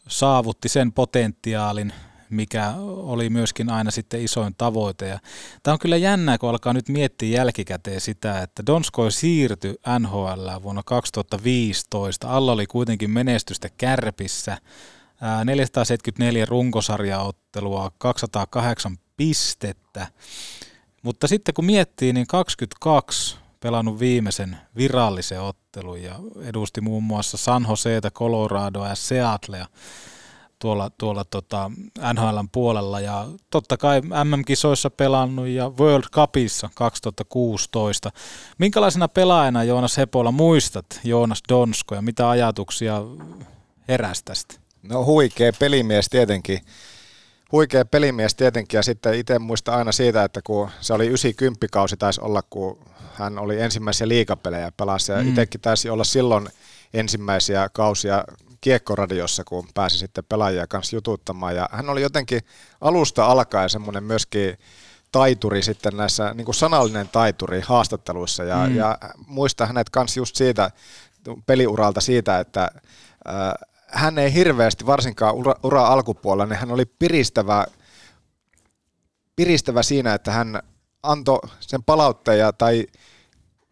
saavutti 0.08 0.70
sen 0.70 0.92
potentiaalin, 0.92 1.94
mikä 2.30 2.74
oli 2.88 3.30
myöskin 3.30 3.70
aina 3.70 3.92
sitten 3.92 4.22
isoin 4.22 4.56
tavoite. 4.58 5.08
Ja 5.08 5.20
tämä 5.64 5.74
on 5.74 5.80
kyllä 5.80 5.98
jännää, 5.98 6.38
kun 6.38 6.50
alkaa 6.50 6.74
nyt 6.74 6.90
miettiä 6.90 7.38
jälkikäteen 7.38 8.02
sitä, 8.02 8.42
että 8.42 8.66
Donskoi 8.66 9.12
siirtyi 9.12 9.76
NHL 10.00 10.50
vuonna 10.64 10.84
2015. 10.86 12.30
Alla 12.30 12.52
oli 12.52 12.68
kuitenkin 12.68 13.10
menestystä 13.10 13.70
kärpissä, 13.78 14.58
474 15.46 16.46
runkosarjaottelua, 16.46 17.92
208 17.98 18.98
pistettä. 19.18 20.08
Mutta 21.04 21.28
sitten 21.28 21.54
kun 21.54 21.66
miettii, 21.66 22.14
niin 22.14 22.28
22 22.28 23.38
pelannut 23.60 24.00
viimeisen 24.00 24.58
virallisen 24.76 25.42
ottelun 25.42 26.04
ja 26.04 26.16
edusti 26.42 26.82
muun 26.82 27.04
muassa 27.04 27.38
San 27.38 27.66
Joseita, 27.70 28.12
Coloradoa 28.12 28.88
ja 28.88 28.96
Seattlea 28.96 29.66
tuolla, 30.60 30.90
tuolla 30.90 31.24
tota 31.24 31.72
NHLn 32.14 32.50
puolella 32.52 33.00
ja 33.00 33.26
totta 33.50 33.78
kai 33.78 34.02
MM-kisoissa 34.02 34.90
pelannut 34.90 35.48
ja 35.48 35.70
World 35.80 36.06
Cupissa 36.12 36.70
2016. 36.76 38.12
Minkälaisena 38.58 39.08
pelaajana 39.08 39.64
Joonas 39.64 39.98
Hepola 39.98 40.32
muistat 40.32 40.86
Joonas 41.04 41.42
Donsko 41.50 41.96
ja 41.96 42.02
mitä 42.02 42.30
ajatuksia 42.30 43.02
heräsi 43.88 44.26
tästä? 44.26 44.56
No 44.84 45.06
huikea 45.06 45.52
pelimies 45.60 46.10
tietenkin 46.10 46.62
huikea 47.52 47.86
pelimies 47.86 48.36
tietenkin 48.36 48.78
ja 48.78 48.84
sitten 48.84 49.14
itse 49.14 49.40
muista 49.40 49.76
aina 49.76 49.92
siitä, 49.92 50.24
että 50.24 50.42
kun 50.44 50.70
se 50.82 50.94
oli 50.94 51.08
90 51.08 51.68
kausi 51.72 51.98
taisi 51.98 52.22
olla, 52.22 52.42
kun 52.50 52.80
hän 53.17 53.39
oli 53.39 53.62
ensimmäisiä 53.62 54.07
liikapelejä 54.07 54.71
pelasi 54.71 55.12
ja 55.12 55.24
mm. 55.24 55.29
itsekin 55.29 55.62
taisi 55.62 55.89
olla 55.89 56.03
silloin 56.03 56.47
ensimmäisiä 56.93 57.69
kausia 57.74 58.24
kiekkoradiossa, 58.62 59.43
kun 59.43 59.67
pääsi 59.74 59.97
sitten 59.97 60.24
pelaajia 60.29 60.67
kanssa 60.67 60.95
jututtamaan 60.95 61.55
ja 61.55 61.69
hän 61.71 61.89
oli 61.89 62.01
jotenkin 62.01 62.41
alusta 62.81 63.25
alkaen 63.25 63.69
semmoinen 63.69 64.03
myöskin 64.03 64.57
taituri 65.12 65.62
sitten 65.62 65.97
näissä, 65.97 66.33
niin 66.33 66.45
kuin 66.45 66.55
sanallinen 66.55 67.09
taituri 67.09 67.62
haastatteluissa 67.62 68.43
ja, 68.43 68.67
mm. 68.67 68.75
ja 68.75 68.97
muista 69.27 69.65
hänet 69.65 69.89
kanssa 69.89 70.19
just 70.19 70.36
siitä 70.36 70.71
peliuralta 71.45 72.01
siitä, 72.01 72.39
että 72.39 72.71
äh, 73.27 73.69
hän 73.88 74.17
ei 74.17 74.33
hirveästi, 74.33 74.86
varsinkaan 74.86 75.36
ura, 75.36 75.55
ura 75.63 75.88
alkupuolella, 75.88 76.45
niin 76.45 76.59
hän 76.59 76.71
oli 76.71 76.86
piristävä, 76.86 77.65
piristävä 79.36 79.83
siinä, 79.83 80.13
että 80.13 80.31
hän 80.31 80.62
antoi 81.04 81.39
sen 81.60 81.84
palautteen 81.84 82.54
tai 82.58 82.88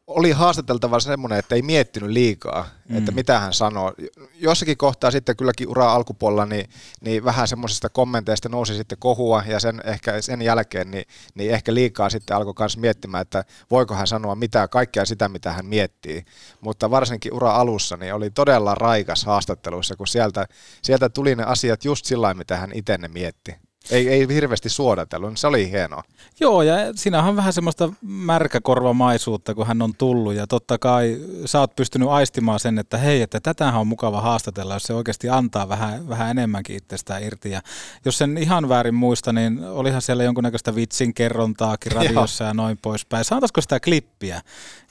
oli 0.07 0.31
haastateltava 0.31 0.99
semmoinen, 0.99 1.39
että 1.39 1.55
ei 1.55 1.61
miettinyt 1.61 2.09
liikaa, 2.09 2.67
mm. 2.89 2.97
että 2.97 3.11
mitä 3.11 3.39
hän 3.39 3.53
sanoo. 3.53 3.93
Jossakin 4.35 4.77
kohtaa 4.77 5.11
sitten 5.11 5.35
kylläkin 5.35 5.67
ura 5.67 5.93
alkupuolella, 5.93 6.45
niin, 6.45 6.69
niin 7.01 7.25
vähän 7.25 7.47
semmoisesta 7.47 7.89
kommenteista 7.89 8.49
nousi 8.49 8.75
sitten 8.75 8.97
kohua 8.97 9.43
ja 9.47 9.59
sen, 9.59 9.81
ehkä 9.85 10.21
sen 10.21 10.41
jälkeen 10.41 10.91
niin, 10.91 11.05
niin 11.35 11.51
ehkä 11.51 11.73
liikaa 11.73 12.09
sitten 12.09 12.37
alkoi 12.37 12.53
myös 12.59 12.77
miettimään, 12.77 13.21
että 13.21 13.43
voiko 13.71 13.95
hän 13.95 14.07
sanoa 14.07 14.35
mitä, 14.35 14.67
kaikkea 14.67 15.05
sitä, 15.05 15.29
mitä 15.29 15.51
hän 15.53 15.65
miettii. 15.65 16.25
Mutta 16.61 16.91
varsinkin 16.91 17.33
ura 17.33 17.55
alussa 17.55 17.97
niin 17.97 18.13
oli 18.13 18.29
todella 18.29 18.75
raikas 18.75 19.25
haastatteluissa, 19.25 19.95
kun 19.95 20.07
sieltä, 20.07 20.45
sieltä 20.81 21.09
tuli 21.09 21.35
ne 21.35 21.43
asiat 21.43 21.85
just 21.85 22.05
sillä 22.05 22.33
mitä 22.33 22.57
hän 22.57 22.71
itse 22.73 22.97
ne 22.97 23.07
mietti. 23.07 23.55
Ei, 23.91 24.09
ei 24.09 24.27
hirveästi 24.27 24.69
suodatellut, 24.69 25.29
niin 25.29 25.37
se 25.37 25.47
oli 25.47 25.71
hienoa. 25.71 26.03
Joo, 26.39 26.61
ja 26.61 26.75
siinä 26.95 27.23
on 27.23 27.35
vähän 27.35 27.53
semmoista 27.53 27.93
märkäkorvamaisuutta, 28.01 29.55
kun 29.55 29.67
hän 29.67 29.81
on 29.81 29.93
tullut, 29.97 30.33
ja 30.33 30.47
totta 30.47 30.77
kai 30.77 31.17
sä 31.45 31.59
oot 31.59 31.75
pystynyt 31.75 32.09
aistimaan 32.09 32.59
sen, 32.59 32.79
että 32.79 32.97
hei, 32.97 33.21
että 33.21 33.39
tätähän 33.39 33.81
on 33.81 33.87
mukava 33.87 34.21
haastatella, 34.21 34.73
jos 34.73 34.83
se 34.83 34.93
oikeasti 34.93 35.29
antaa 35.29 35.69
vähän, 35.69 36.09
vähän 36.09 36.31
enemmänkin 36.31 36.75
itsestään 36.75 37.23
irti. 37.23 37.51
Ja 37.51 37.61
jos 38.05 38.17
sen 38.17 38.37
ihan 38.37 38.69
väärin 38.69 38.95
muista, 38.95 39.33
niin 39.33 39.59
olihan 39.63 40.01
siellä 40.01 40.23
jonkunnäköistä 40.23 40.75
vitsin 40.75 41.13
kerrontaakin 41.13 41.91
radiossa 41.91 42.43
ja 42.43 42.53
noin 42.53 42.77
poispäin. 42.81 43.25
Saataisiko 43.25 43.61
sitä 43.61 43.79
klippiä 43.79 44.41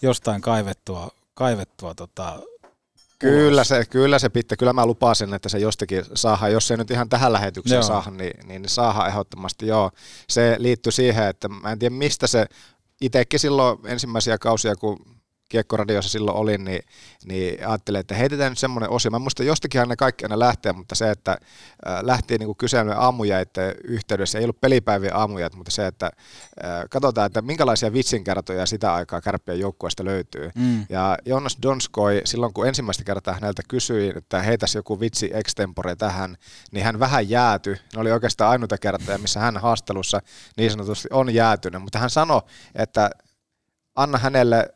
jostain 0.03 0.41
kaivettua, 0.41 1.11
kaivettua 1.35 1.95
tota, 1.95 2.39
Kyllä 3.31 3.65
se, 3.65 3.85
kyllä 3.85 4.19
se 4.19 4.29
pitää. 4.29 4.57
Kyllä 4.57 4.73
mä 4.73 4.87
lupasin, 4.87 5.35
että 5.35 5.49
se 5.49 5.59
jostakin 5.59 6.05
saadaan. 6.15 6.53
Jos 6.53 6.69
se 6.69 6.77
nyt 6.77 6.91
ihan 6.91 7.09
tähän 7.09 7.33
lähetykseen 7.33 7.77
joo. 7.77 7.83
saadaan, 7.83 8.17
niin, 8.17 8.49
niin 8.49 8.69
saadaan 8.69 9.09
ehdottomasti. 9.09 9.67
Joo. 9.67 9.91
Se 10.29 10.57
liittyy 10.59 10.93
siihen, 10.93 11.27
että 11.27 11.49
mä 11.49 11.73
en 11.73 11.79
tiedä 11.79 11.95
mistä 11.95 12.27
se 12.27 12.47
itsekin 13.01 13.41
silloin 13.41 13.79
ensimmäisiä 13.85 14.39
kausia, 14.39 14.77
kun 14.77 15.15
kiekkoradiossa 15.49 16.11
silloin 16.11 16.37
olin, 16.37 16.65
niin, 16.65 16.83
niin 17.25 17.69
ajattelin, 17.69 18.01
että 18.01 18.15
heitetään 18.15 18.53
nyt 18.53 18.59
semmoinen 18.59 18.91
osio. 18.91 19.11
Mä 19.11 19.19
muistan, 19.19 19.47
jostakinhan 19.47 19.89
ne 19.89 19.97
kaikki 19.97 20.25
aina 20.25 20.39
lähtee, 20.39 20.73
mutta 20.73 20.95
se, 20.95 21.11
että 21.11 21.33
äh, 21.33 22.03
lähti 22.03 22.39
niin 22.39 22.57
kyselemään 22.57 22.99
aamujaiden 22.99 23.75
yhteydessä, 23.85 24.39
ei 24.39 24.45
ollut 24.45 24.61
pelipäivien 24.61 25.17
aamujat, 25.17 25.55
mutta 25.55 25.71
se, 25.71 25.87
että 25.87 26.07
äh, 26.65 26.85
katsotaan, 26.91 27.27
että 27.27 27.43
minkälaisia 27.43 27.93
vitsinkertoja 27.93 28.67
sitä 28.67 28.95
aikaa 28.95 29.21
kärppien 29.21 29.61
joukkueesta 29.61 30.05
löytyy. 30.05 30.51
Mm. 30.55 30.87
Ja 30.89 31.19
Jonas 31.27 31.59
Donskoi, 31.63 32.23
silloin 32.25 32.55
kun 32.55 32.69
ensimmäistä 32.69 33.05
kertaa 33.05 33.35
häneltä 33.35 33.63
kysyin, 33.69 34.19
että 34.19 34.43
heitäisi 34.43 34.79
joku 34.79 35.01
vitsi 35.01 35.31
extempore 35.35 35.97
tähän, 35.97 36.37
niin 36.73 36.85
hän 36.85 37.01
vähän 37.01 37.31
jääty. 37.31 37.79
Ne 37.95 38.01
oli 38.01 38.13
oikeastaan 38.13 38.51
ainoita 38.51 38.79
kertoja, 38.79 39.19
missä 39.19 39.41
hän 39.41 39.57
haastelussa 39.57 40.21
niin 40.57 40.71
sanotusti 40.71 41.09
on 41.13 41.35
jäätynyt, 41.35 41.83
mutta 41.83 41.99
hän 41.99 42.11
sanoi, 42.11 42.43
että 42.75 43.11
anna 43.95 44.19
hänelle 44.19 44.75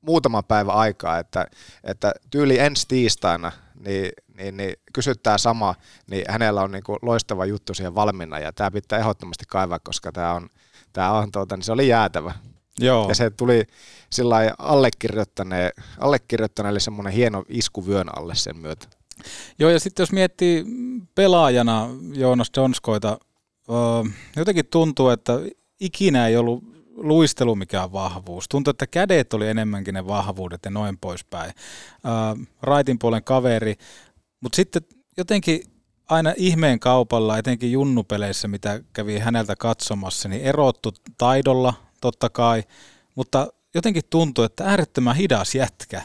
muutama 0.00 0.42
päivä 0.42 0.72
aikaa, 0.72 1.18
että, 1.18 1.46
että 1.84 2.12
tyyli 2.30 2.58
ensi 2.58 2.88
tiistaina 2.88 3.52
niin, 3.80 4.12
niin, 4.36 4.56
niin 4.56 4.74
kysyttää 4.92 5.38
sama, 5.38 5.74
niin 6.10 6.24
hänellä 6.28 6.62
on 6.62 6.70
niin 6.70 6.84
kuin 6.84 6.98
loistava 7.02 7.44
juttu 7.44 7.74
siihen 7.74 7.94
valmiina 7.94 8.38
ja 8.38 8.52
tämä 8.52 8.70
pitää 8.70 8.98
ehdottomasti 8.98 9.44
kaivaa, 9.48 9.78
koska 9.78 10.12
tämä 10.12 10.34
on, 10.34 10.48
tämä 10.92 11.12
on 11.12 11.32
tuota, 11.32 11.56
niin 11.56 11.64
se 11.64 11.72
oli 11.72 11.88
jäätävä. 11.88 12.34
Joo. 12.80 13.08
Ja 13.08 13.14
se 13.14 13.30
tuli 13.30 13.64
sillä 14.10 14.36
allekirjoittaneelle, 14.58 15.72
allekirjoittaneelle 15.98 16.80
semmoinen 16.80 17.12
hieno 17.12 17.44
isku 17.48 17.86
vyön 17.86 18.18
alle 18.18 18.34
sen 18.34 18.56
myötä. 18.56 18.88
Joo, 19.58 19.70
ja 19.70 19.80
sitten 19.80 20.02
jos 20.02 20.12
miettii 20.12 20.64
pelaajana 21.14 21.88
Joonas 22.12 22.50
Jonskoita, 22.56 23.18
jotenkin 24.36 24.66
tuntuu, 24.66 25.08
että 25.08 25.32
ikinä 25.80 26.26
ei 26.26 26.36
ollut 26.36 26.77
luistelu 26.98 27.54
mikään 27.54 27.92
vahvuus. 27.92 28.48
Tuntui, 28.48 28.70
että 28.70 28.86
kädet 28.86 29.34
oli 29.34 29.48
enemmänkin 29.48 29.94
ne 29.94 30.06
vahvuudet 30.06 30.64
ja 30.64 30.70
noin 30.70 30.98
poispäin. 30.98 31.50
Uh, 31.50 32.46
raitin 32.62 32.98
puolen 32.98 33.24
kaveri, 33.24 33.74
mutta 34.40 34.56
sitten 34.56 34.82
jotenkin 35.16 35.62
aina 36.08 36.34
ihmeen 36.36 36.80
kaupalla, 36.80 37.38
etenkin 37.38 37.72
junnupeleissä, 37.72 38.48
mitä 38.48 38.80
kävi 38.92 39.18
häneltä 39.18 39.56
katsomassa, 39.56 40.28
niin 40.28 40.42
erottu 40.42 40.94
taidolla 41.18 41.74
totta 42.00 42.30
kai, 42.30 42.62
mutta 43.14 43.52
jotenkin 43.74 44.02
tuntui, 44.10 44.44
että 44.44 44.64
äärettömän 44.64 45.16
hidas 45.16 45.54
jätkä. 45.54 46.02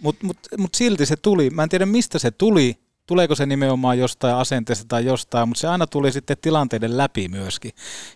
Mutta 0.00 0.26
mut, 0.26 0.38
mut 0.58 0.74
silti 0.74 1.06
se 1.06 1.16
tuli, 1.16 1.50
mä 1.50 1.62
en 1.62 1.68
tiedä 1.68 1.86
mistä 1.86 2.18
se 2.18 2.30
tuli, 2.30 2.81
tuleeko 3.12 3.34
se 3.34 3.46
nimenomaan 3.46 3.98
jostain 3.98 4.34
asenteesta 4.34 4.84
tai 4.88 5.04
jostain, 5.04 5.48
mutta 5.48 5.60
se 5.60 5.68
aina 5.68 5.86
tuli 5.86 6.12
sitten 6.12 6.36
tilanteiden 6.42 6.96
läpi 6.96 7.28
myöskin. 7.28 7.70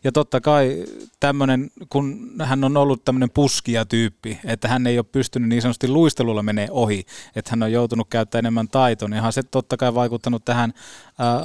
Ja 0.04 0.12
totta 0.12 0.40
kai 0.40 0.84
tämmöinen, 1.20 1.70
kun 1.88 2.32
hän 2.42 2.64
on 2.64 2.76
ollut 2.76 3.04
tämmöinen 3.04 3.30
puskija 3.30 3.84
tyyppi, 3.84 4.38
että 4.44 4.68
hän 4.68 4.86
ei 4.86 4.98
ole 4.98 5.06
pystynyt 5.12 5.48
niin 5.48 5.62
sanotusti 5.62 5.88
luistelulla 5.88 6.42
menee 6.42 6.68
ohi, 6.70 7.04
että 7.36 7.50
hän 7.50 7.62
on 7.62 7.72
joutunut 7.72 8.06
käyttämään 8.10 8.42
enemmän 8.44 8.68
taitoa, 8.68 9.08
niin 9.08 9.32
se 9.32 9.42
totta 9.42 9.76
kai 9.76 9.94
vaikuttanut 9.94 10.44
tähän 10.44 10.72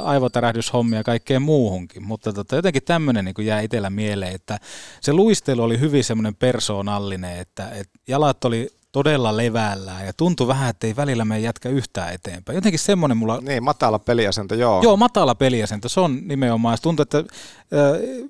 aivotärähdyshommia 0.04 1.00
ja 1.00 1.04
kaikkeen 1.04 1.42
muuhunkin. 1.42 2.04
Mutta 2.04 2.34
tota, 2.34 2.56
jotenkin 2.56 2.84
tämmöinen 2.84 3.26
niin 3.26 3.46
jää 3.46 3.62
itsellä 3.62 3.90
mieleen, 3.90 4.36
että 4.36 4.60
se 5.02 5.14
luistelu 5.14 5.64
oli 5.64 5.80
hyvin 5.80 6.04
semmoinen 6.04 6.36
persoonallinen, 6.36 7.38
että, 7.38 7.70
että 7.70 8.00
jalat 8.08 8.46
oli 8.46 8.81
todella 8.92 9.38
levällään 9.38 10.06
ja 10.06 10.14
tuntui 10.14 10.48
vähän, 10.48 10.70
että 10.70 10.88
ei 10.88 10.96
välillä 10.96 11.26
mene 11.26 11.40
jätkä 11.40 11.70
yhtään 11.70 12.14
eteenpäin. 12.14 12.56
Jotenkin 12.56 12.80
semmoinen 12.80 13.18
mulla... 13.18 13.42
Niin, 13.42 13.64
matala 13.64 14.00
peliasento, 14.00 14.56
joo. 14.56 14.82
Joo, 14.84 14.98
matala 14.98 15.36
peliasento, 15.36 15.90
se 15.90 16.00
on 16.00 16.20
nimenomaan. 16.26 16.78
Se 16.78 16.82
tuntuu, 16.82 17.04
että 17.04 17.18
äh, 17.18 17.26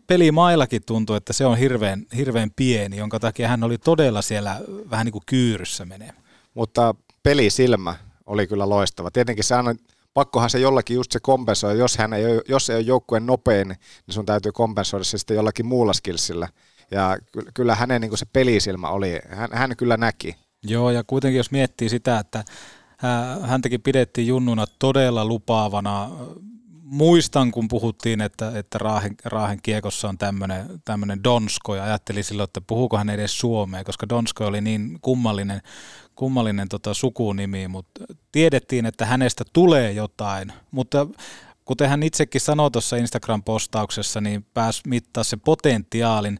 pelimaillakin 0.07 0.81
tuntuu, 0.85 1.15
että 1.15 1.33
se 1.33 1.45
on 1.45 1.57
hirveän, 1.57 2.05
hirveän 2.15 2.51
pieni, 2.55 2.97
jonka 2.97 3.19
takia 3.19 3.47
hän 3.47 3.63
oli 3.63 3.77
todella 3.77 4.21
siellä 4.21 4.61
vähän 4.89 5.05
niin 5.05 5.13
kuin 5.13 5.23
kyyryssä 5.25 5.85
menee. 5.85 6.13
Mutta 6.53 6.95
pelisilmä 7.23 7.95
oli 8.25 8.47
kyllä 8.47 8.69
loistava. 8.69 9.11
Tietenkin 9.11 9.43
se 9.43 9.55
on, 9.55 9.75
pakkohan 10.13 10.49
se 10.49 10.59
jollakin 10.59 10.95
just 10.95 11.11
se 11.11 11.19
kompensoi. 11.19 11.79
Jos, 11.79 11.97
hän 11.97 12.13
ei, 12.13 12.23
jos 12.47 12.69
ei 12.69 12.75
ole 12.75 12.83
joukkueen 12.83 13.25
nopein, 13.25 13.67
niin 13.67 13.77
sun 14.09 14.25
täytyy 14.25 14.51
kompensoida 14.51 15.03
se 15.03 15.17
sitten 15.17 15.35
jollakin 15.35 15.65
muulla 15.65 15.93
skillsillä. 15.93 16.47
Ja 16.91 17.17
kyllä 17.53 17.75
hänen 17.75 18.01
niin 18.01 18.17
se 18.17 18.25
pelisilmä 18.33 18.89
oli, 18.89 19.19
hän, 19.29 19.49
hän 19.53 19.77
kyllä 19.77 19.97
näki. 19.97 20.35
Joo, 20.67 20.89
ja 20.89 21.03
kuitenkin 21.03 21.37
jos 21.37 21.51
miettii 21.51 21.89
sitä, 21.89 22.19
että 22.19 22.43
häntäkin 23.41 23.81
pidettiin 23.81 24.27
junnuna 24.27 24.65
todella 24.79 25.25
lupaavana. 25.25 26.09
Muistan, 26.83 27.51
kun 27.51 27.67
puhuttiin, 27.67 28.21
että, 28.21 28.51
että 28.55 28.77
Raahen, 28.77 29.15
Raahen 29.25 29.59
kiekossa 29.63 30.09
on 30.09 30.17
tämmöinen 30.85 31.23
Donsko, 31.23 31.75
ja 31.75 31.83
ajattelin 31.83 32.23
silloin, 32.23 32.47
että 32.47 32.61
puhuuko 32.61 32.97
hän 32.97 33.09
edes 33.09 33.39
suomea, 33.39 33.83
koska 33.83 34.09
Donsko 34.09 34.45
oli 34.45 34.61
niin 34.61 34.97
kummallinen, 35.01 35.61
kummallinen 36.15 36.69
tota, 36.69 36.93
sukunimi, 36.93 37.67
mutta 37.67 38.03
tiedettiin, 38.31 38.85
että 38.85 39.05
hänestä 39.05 39.43
tulee 39.53 39.91
jotain, 39.91 40.53
mutta 40.71 41.07
kuten 41.65 41.89
hän 41.89 42.03
itsekin 42.03 42.41
sanoi 42.41 42.71
tuossa 42.71 42.95
Instagram-postauksessa, 42.95 44.21
niin 44.21 44.45
pääsi 44.53 44.81
mittaa 44.87 45.23
se 45.23 45.37
potentiaalin. 45.37 46.39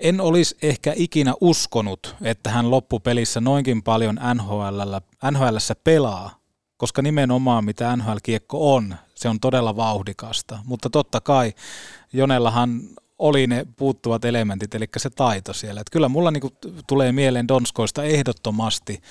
En 0.00 0.20
olisi 0.20 0.56
ehkä 0.62 0.92
ikinä 0.96 1.34
uskonut, 1.40 2.16
että 2.22 2.50
hän 2.50 2.70
loppupelissä 2.70 3.40
noinkin 3.40 3.82
paljon 3.82 4.18
NHL, 4.34 4.96
NHLssä 5.30 5.74
pelaa, 5.74 6.38
koska 6.76 7.02
nimenomaan 7.02 7.64
mitä 7.64 7.96
NHL-kiekko 7.96 8.74
on, 8.74 8.96
se 9.14 9.28
on 9.28 9.40
todella 9.40 9.76
vauhdikasta. 9.76 10.58
Mutta 10.64 10.90
totta 10.90 11.20
kai 11.20 11.52
Jonellahan 12.12 12.80
oli 13.18 13.46
ne 13.46 13.66
puuttuvat 13.76 14.24
elementit, 14.24 14.74
eli 14.74 14.88
se 14.96 15.10
taito 15.10 15.52
siellä. 15.52 15.80
Et 15.80 15.90
kyllä 15.90 16.08
mulla 16.08 16.30
niinku 16.30 16.50
tulee 16.86 17.12
mieleen 17.12 17.48
Donskoista 17.48 18.04
ehdottomasti 18.04 19.02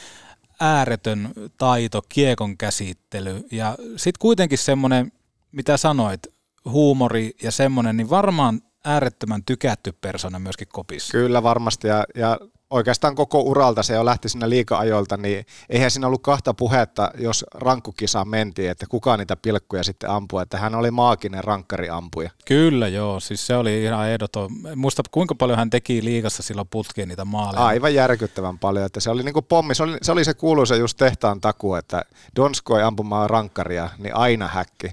ääretön 0.59 1.29
taito, 1.57 2.01
kiekon 2.09 2.57
käsittely 2.57 3.47
ja 3.51 3.75
sitten 3.95 4.19
kuitenkin 4.19 4.57
semmoinen, 4.57 5.11
mitä 5.51 5.77
sanoit, 5.77 6.27
huumori 6.65 7.31
ja 7.43 7.51
semmoinen, 7.51 7.97
niin 7.97 8.09
varmaan 8.09 8.61
äärettömän 8.85 9.43
tykätty 9.45 9.91
persona 9.91 10.39
myöskin 10.39 10.67
kopissa. 10.67 11.11
Kyllä 11.11 11.43
varmasti 11.43 11.87
ja, 11.87 12.05
ja 12.15 12.37
oikeastaan 12.69 13.15
koko 13.15 13.41
uralta 13.41 13.83
se 13.83 13.93
jo 13.93 14.05
lähti 14.05 14.29
sinne 14.29 14.49
liika-ajoilta, 14.49 15.17
niin 15.17 15.45
eihän 15.69 15.91
siinä 15.91 16.07
ollut 16.07 16.21
kahta 16.21 16.53
puhetta, 16.53 17.11
jos 17.17 17.45
rankkukisaan 17.53 18.27
mentiin, 18.27 18.71
että 18.71 18.85
kuka 18.89 19.17
niitä 19.17 19.35
pilkkuja 19.35 19.83
sitten 19.83 20.09
ampuu, 20.09 20.39
että 20.39 20.57
hän 20.57 20.75
oli 20.75 20.91
maaginen 20.91 21.43
rankkariampuja. 21.43 22.29
Kyllä 22.45 22.87
joo, 22.87 23.19
siis 23.19 23.47
se 23.47 23.55
oli 23.55 23.83
ihan 23.83 24.09
ehdoton. 24.09 24.49
Muista 24.75 25.03
kuinka 25.11 25.35
paljon 25.35 25.59
hän 25.59 25.69
teki 25.69 26.03
liigassa 26.03 26.43
silloin 26.43 26.67
putkeen 26.67 27.07
niitä 27.07 27.25
maaleja. 27.25 27.65
Aivan 27.65 27.93
järkyttävän 27.93 28.59
paljon, 28.59 28.85
että 28.85 28.99
se 28.99 29.09
oli 29.09 29.23
niin 29.23 29.33
kuin 29.33 29.45
pommi, 29.45 29.75
se 29.75 29.83
oli, 29.83 29.97
se 30.01 30.11
oli 30.11 30.25
se 30.25 30.33
kuuluisa 30.33 30.75
just 30.75 30.97
tehtaan 30.97 31.41
taku, 31.41 31.75
että 31.75 32.05
Donskoi 32.35 32.83
ampumaan 32.83 33.29
rankkaria, 33.29 33.89
niin 33.97 34.15
aina 34.15 34.47
häkki. 34.47 34.91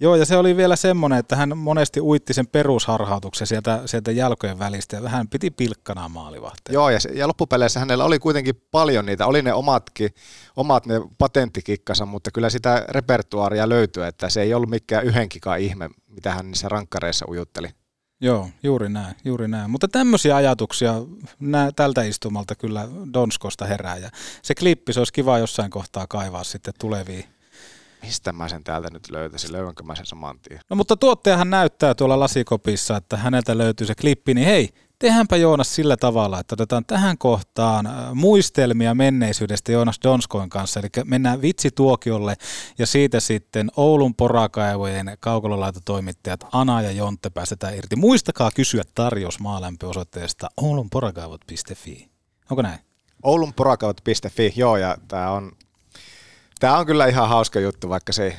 Joo, 0.00 0.16
ja 0.16 0.26
se 0.26 0.36
oli 0.36 0.56
vielä 0.56 0.76
semmoinen, 0.76 1.18
että 1.18 1.36
hän 1.36 1.58
monesti 1.58 2.00
uitti 2.00 2.34
sen 2.34 2.46
perusharhautuksen 2.46 3.46
sieltä, 3.46 3.82
sieltä 3.86 4.12
jalkojen 4.12 4.58
välistä, 4.58 4.96
ja 4.96 5.08
hän 5.08 5.28
piti 5.28 5.50
pilkkana 5.50 6.08
maalivahteen. 6.08 6.74
Joo, 6.74 6.90
ja, 6.90 7.00
se, 7.00 7.08
ja 7.08 7.28
loppupeleissä 7.28 7.80
hänellä 7.80 8.04
oli 8.04 8.18
kuitenkin 8.18 8.62
paljon 8.70 9.06
niitä, 9.06 9.26
oli 9.26 9.42
ne 9.42 9.52
omatkin, 9.52 10.10
omat 10.56 10.86
ne 10.86 10.94
patenttikikkansa, 11.18 12.06
mutta 12.06 12.30
kyllä 12.30 12.50
sitä 12.50 12.84
repertuaaria 12.88 13.68
löytyy, 13.68 14.04
että 14.04 14.28
se 14.28 14.42
ei 14.42 14.54
ollut 14.54 14.70
mikään 14.70 15.04
yhenkikaan 15.04 15.60
ihme, 15.60 15.90
mitä 16.08 16.34
hän 16.34 16.46
niissä 16.46 16.68
rankkareissa 16.68 17.26
ujutteli. 17.28 17.68
Joo, 18.20 18.48
juuri 18.62 18.88
näin, 18.88 19.14
juuri 19.24 19.48
näin. 19.48 19.70
Mutta 19.70 19.88
tämmöisiä 19.88 20.36
ajatuksia 20.36 20.94
nää, 21.40 21.72
tältä 21.72 22.02
istumalta 22.02 22.54
kyllä 22.54 22.88
Donskosta 23.12 23.64
herää, 23.66 23.96
ja 23.96 24.10
se 24.42 24.54
klippi, 24.54 24.92
se 24.92 25.00
olisi 25.00 25.12
kiva 25.12 25.38
jossain 25.38 25.70
kohtaa 25.70 26.06
kaivaa 26.08 26.44
sitten 26.44 26.74
tuleviin 26.80 27.24
Mistä 28.06 28.32
mä 28.32 28.48
sen 28.48 28.64
täältä 28.64 28.88
nyt 28.92 29.10
löytäisin? 29.10 29.52
Löydänkö 29.52 29.82
mä 29.82 29.94
sen 29.94 30.06
saman 30.06 30.38
tien? 30.40 30.60
No 30.70 30.76
mutta 30.76 30.96
tuottajahan 30.96 31.50
näyttää 31.50 31.94
tuolla 31.94 32.20
lasikopissa, 32.20 32.96
että 32.96 33.16
häneltä 33.16 33.58
löytyy 33.58 33.86
se 33.86 33.94
klippi, 33.94 34.34
niin 34.34 34.46
hei, 34.46 34.68
tehdäänpä 34.98 35.36
Joonas 35.36 35.74
sillä 35.74 35.96
tavalla, 35.96 36.40
että 36.40 36.54
otetaan 36.54 36.84
tähän 36.84 37.18
kohtaan 37.18 37.86
äh, 37.86 38.14
muistelmia 38.14 38.94
menneisyydestä 38.94 39.72
Joonas 39.72 40.00
Donskoin 40.02 40.50
kanssa, 40.50 40.80
eli 40.80 40.88
mennään 41.04 41.42
vitsituokiolle 41.42 42.36
ja 42.78 42.86
siitä 42.86 43.20
sitten 43.20 43.70
Oulun 43.76 44.14
porakaivojen 44.14 45.16
kaukololaitotoimittajat 45.20 46.40
Ana 46.52 46.82
ja 46.82 46.90
Jontte 46.90 47.30
päästetään 47.30 47.76
irti. 47.76 47.96
Muistakaa 47.96 48.50
kysyä 48.54 48.82
tarjous 48.94 49.40
maalämpöosoitteesta 49.40 50.48
oulunporakaivot.fi. 50.56 52.10
Onko 52.50 52.62
näin? 52.62 52.78
oulunporakauvat.fi, 53.22 54.52
joo, 54.56 54.76
ja 54.76 54.96
tämä 55.08 55.30
on 55.30 55.52
Tämä 56.60 56.78
on 56.78 56.86
kyllä 56.86 57.06
ihan 57.06 57.28
hauska 57.28 57.60
juttu, 57.60 57.88
vaikka 57.88 58.12
se 58.12 58.36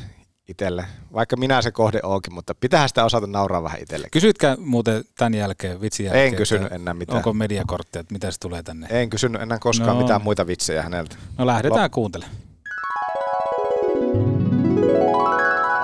itselle, 0.47 0.85
vaikka 1.13 1.37
minä 1.37 1.61
se 1.61 1.71
kohde 1.71 1.99
onkin, 2.03 2.33
mutta 2.33 2.55
pitää 2.55 2.87
sitä 2.87 3.05
osata 3.05 3.27
nauraa 3.27 3.63
vähän 3.63 3.81
itselle. 3.81 4.07
Kysytkö 4.11 4.57
muuten 4.59 5.03
tämän 5.17 5.33
jälkeen, 5.33 5.81
vitsin 5.81 6.05
jälkeen? 6.05 6.27
En 6.27 6.35
kysynyt 6.35 6.71
enää 6.71 6.93
mitään. 6.93 7.17
Onko 7.17 7.33
mediakorttia, 7.33 7.99
että 7.99 8.13
mitä 8.13 8.31
se 8.31 8.39
tulee 8.39 8.63
tänne? 8.63 8.87
En 8.89 9.09
kysynyt 9.09 9.41
enää 9.41 9.59
koskaan 9.59 9.97
no. 9.97 10.01
mitään 10.01 10.21
muita 10.21 10.47
vitsejä 10.47 10.83
häneltä. 10.83 11.15
No 11.37 11.45
lähdetään 11.45 11.89
Lop- 11.89 11.93
kuuntelemaan. 11.93 12.37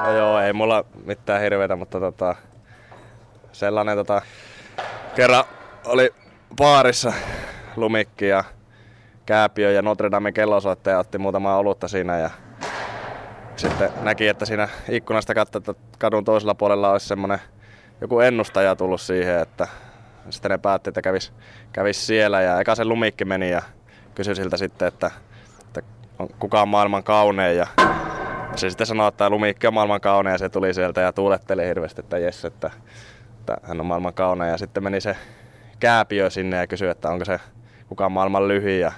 No 0.04 0.18
joo, 0.18 0.40
ei 0.40 0.54
mulla 0.54 0.86
mitään 1.06 1.42
hirveitä, 1.42 1.76
mutta 1.76 2.00
tota, 2.00 2.36
sellainen 3.52 3.98
tota, 3.98 4.22
kerran 5.16 5.44
oli 5.86 6.14
baarissa 6.56 7.14
lumikki 7.76 8.28
ja 8.28 8.44
Kääpiö 9.26 9.72
ja 9.72 9.82
Notre 9.82 10.12
Dame 10.12 10.32
kellosoittaja 10.32 11.00
otti 11.00 11.18
muutama 11.18 11.58
olutta 11.58 11.88
siinä 11.88 12.18
ja 12.18 12.30
sitten 13.56 13.90
näki, 14.02 14.28
että 14.28 14.46
siinä 14.46 14.70
ikkunasta 14.90 15.34
katso, 15.34 15.58
että 15.58 15.74
kadun 16.00 16.26
toisella 16.26 16.56
puolella 16.56 16.92
olisi 16.92 17.08
semmoinen 17.08 17.40
joku 18.02 18.20
ennustaja 18.20 18.76
tullut 18.76 19.02
siihen, 19.02 19.40
että 19.40 19.68
sitten 20.30 20.52
ne 20.52 20.58
päätti, 20.58 20.90
että 20.90 21.02
kävis, 21.02 21.34
kävis 21.74 22.08
siellä. 22.08 22.42
Ja 22.42 22.60
eka 22.60 22.76
se 22.76 22.86
lumikki 22.86 23.26
meni 23.26 23.50
ja 23.50 23.62
kysyi 24.16 24.36
siltä 24.36 24.58
sitten, 24.58 24.88
että, 24.88 25.12
että 25.68 25.82
on, 26.20 26.30
kuka 26.40 26.62
on 26.62 26.68
maailman 26.68 27.04
kaunein. 27.04 27.58
Ja 27.58 27.68
se 28.56 28.70
sitten 28.70 28.88
sanoi, 28.88 29.08
että 29.08 29.30
lumikki 29.30 29.68
on 29.68 29.74
maailman 29.74 30.02
kaunein 30.02 30.34
ja 30.34 30.38
se 30.38 30.50
tuli 30.50 30.74
sieltä 30.74 31.02
ja 31.02 31.14
tuuletteli 31.14 31.66
hirveästi, 31.66 32.02
että 32.02 32.18
jes, 32.18 32.46
että, 32.46 32.72
että 33.40 33.58
hän 33.64 33.80
on 33.80 33.86
maailman 33.86 34.14
kaunein. 34.14 34.52
Ja 34.52 34.58
sitten 34.58 34.84
meni 34.84 35.02
se 35.02 35.16
kääpiö 35.80 36.30
sinne 36.30 36.58
ja 36.58 36.68
kysyi, 36.68 36.90
että 36.90 37.10
onko 37.10 37.26
se 37.26 37.40
kuka 37.88 38.06
on 38.06 38.12
maailman 38.12 38.48
lyhin. 38.48 38.80
Ja 38.80 38.92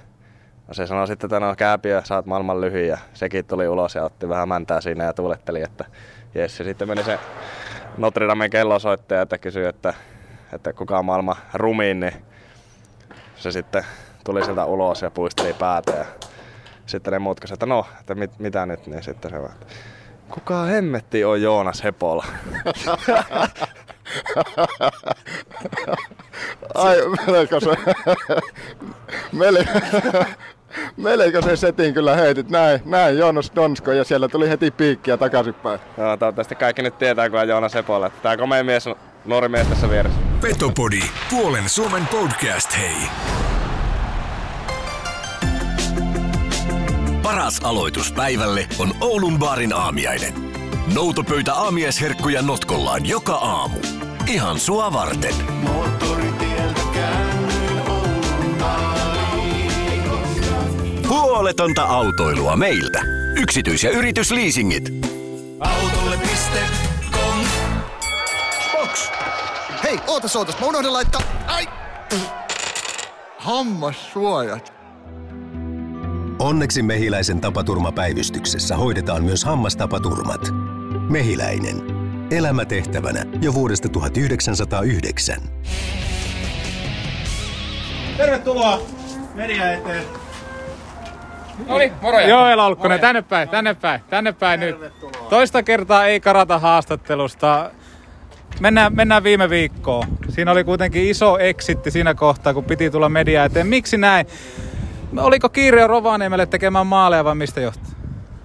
No 0.68 0.74
se 0.74 0.88
sanoi 0.88 1.08
sitten, 1.08 1.28
että 1.28 1.40
no 1.40 1.56
kääpiö, 1.56 2.02
sä 2.06 2.16
oot 2.16 2.26
maailman 2.26 2.62
lyhyin 2.62 2.88
ja 2.88 2.98
sekin 3.14 3.46
tuli 3.46 3.68
ulos 3.68 3.96
ja 3.96 4.04
otti 4.04 4.30
vähän 4.30 4.48
mäntää 4.48 4.82
siinä 4.82 5.04
ja 5.04 5.14
tuuletteli, 5.14 5.62
että 5.62 5.86
jes. 6.36 6.58
Sitten 6.58 6.88
meni 6.88 7.04
se 7.04 7.20
Notre 7.98 8.28
Damen 8.28 8.50
kellosoittaja, 8.50 9.22
että 9.22 9.38
kysyi, 9.38 9.66
että, 9.66 9.94
että 10.54 10.74
kuka 10.74 11.00
on 11.00 11.06
maailman 11.06 11.36
rumiin, 11.54 12.00
niin 12.00 12.14
se 13.36 13.52
sitten 13.52 13.84
tuli 14.24 14.46
sieltä 14.46 14.66
ulos 14.66 15.02
ja 15.02 15.12
puisteli 15.12 15.54
päätä 15.54 15.92
ja 15.92 16.06
sitten 16.86 17.14
ne 17.14 17.20
muut 17.20 17.52
että 17.54 17.66
no, 17.66 17.86
että 18.00 18.16
mit, 18.16 18.40
mitä 18.40 18.66
nyt, 18.66 18.88
niin 18.88 19.04
sitten 19.04 19.32
se 19.32 19.42
vaan, 19.42 19.56
kuka 20.30 20.64
hemmetti 20.64 21.26
on 21.26 21.42
Joonas 21.42 21.84
Hepola? 21.84 22.26
Ai, 26.76 26.98
melko 27.28 27.60
se, 27.60 27.78
melko 30.98 31.42
se 31.42 31.56
setin 31.56 31.94
kyllä 31.94 32.16
heitit. 32.16 32.50
Näin, 32.50 32.82
näin 32.86 33.18
Joonas 33.18 33.52
Donsko 33.56 33.92
ja 33.92 34.04
siellä 34.04 34.28
tuli 34.28 34.50
heti 34.50 34.72
piikkiä 34.72 35.18
takaisinpäin. 35.18 35.80
Joo, 35.98 36.18
toivottavasti 36.18 36.56
kaikki 36.56 36.82
nyt 36.82 36.98
tietää, 36.98 37.30
kun 37.30 37.40
on 37.40 37.48
Joonas 37.48 37.74
Hepola. 37.74 38.10
Tää 38.10 38.38
komea 38.38 38.64
mies 38.64 38.88
on 38.88 38.96
nuori 39.26 39.50
mies 39.50 39.68
tässä 39.68 39.90
vieressä. 39.90 40.20
Petopodi, 40.42 41.02
puolen 41.30 41.70
Suomen 41.70 42.08
podcast, 42.08 42.78
hei. 42.78 42.96
Paras 47.24 47.60
aloitus 47.64 48.12
päivälle 48.12 48.68
on 48.80 48.92
Oulun 49.02 49.40
baarin 49.40 49.74
aamiainen. 49.74 50.34
Noutopöytä 50.96 51.54
aamiaisherkkuja 51.54 52.42
notkollaan 52.42 53.06
joka 53.06 53.34
aamu. 53.34 53.80
Ihan 54.28 54.60
sua 54.60 54.94
varten. 54.94 55.34
Huoletonta 61.22 61.84
autoilua 61.84 62.56
meiltä. 62.56 63.02
Yksityis- 63.36 63.84
ja 63.84 63.90
yritysleasingit. 63.90 64.90
Autolle.com 65.60 67.40
Box! 68.72 69.10
Hei, 69.84 70.00
ootas 70.08 70.36
ootas, 70.36 70.60
mä 70.60 70.66
unohdin 70.66 70.94
laittaa... 70.94 71.22
Ai! 71.48 71.68
Hammassuojat. 73.38 74.74
Onneksi 76.40 76.84
Mehiläisen 76.84 77.42
tapaturmapäivystyksessä 77.42 78.78
hoidetaan 78.78 79.24
myös 79.24 79.44
hammastapaturmat. 79.44 80.42
Mehiläinen. 81.10 81.82
Elämä 82.32 82.66
tehtävänä 82.66 83.26
jo 83.42 83.54
vuodesta 83.54 83.90
1909. 83.90 85.42
Tervetuloa 88.18 88.82
media 89.36 89.72
eteen. 89.72 90.25
No 91.68 91.78
niin, 91.78 91.92
moroja. 92.02 92.28
Joo, 92.28 92.58
Laulkkonen, 92.58 93.00
tänne 93.00 93.22
päin, 93.22 93.50
tänne 93.50 93.74
päin, 93.74 94.02
tänne 94.10 94.32
päin 94.32 94.60
nyt. 94.60 94.76
Toista 95.30 95.64
kertaa 95.64 96.06
ei 96.06 96.20
karata 96.20 96.60
haastattelusta. 96.60 97.72
Mennään, 98.60 98.96
mennään 98.96 99.24
viime 99.24 99.50
viikkoon. 99.50 100.08
Siinä 100.30 100.52
oli 100.52 100.64
kuitenkin 100.64 101.10
iso 101.10 101.38
eksitti 101.38 101.92
siinä 101.92 102.14
kohtaa, 102.14 102.54
kun 102.54 102.64
piti 102.64 102.90
tulla 102.90 103.10
media 103.10 103.46
eteen. 103.46 103.68
Miksi 103.68 103.98
näin? 103.98 104.26
Oliko 105.18 105.50
kiire 105.50 105.88
Rovaniemelle 105.88 106.46
tekemään 106.46 106.88
maaleja 106.88 107.24
vai 107.24 107.36
mistä 107.36 107.62
johtuu? 107.62 107.94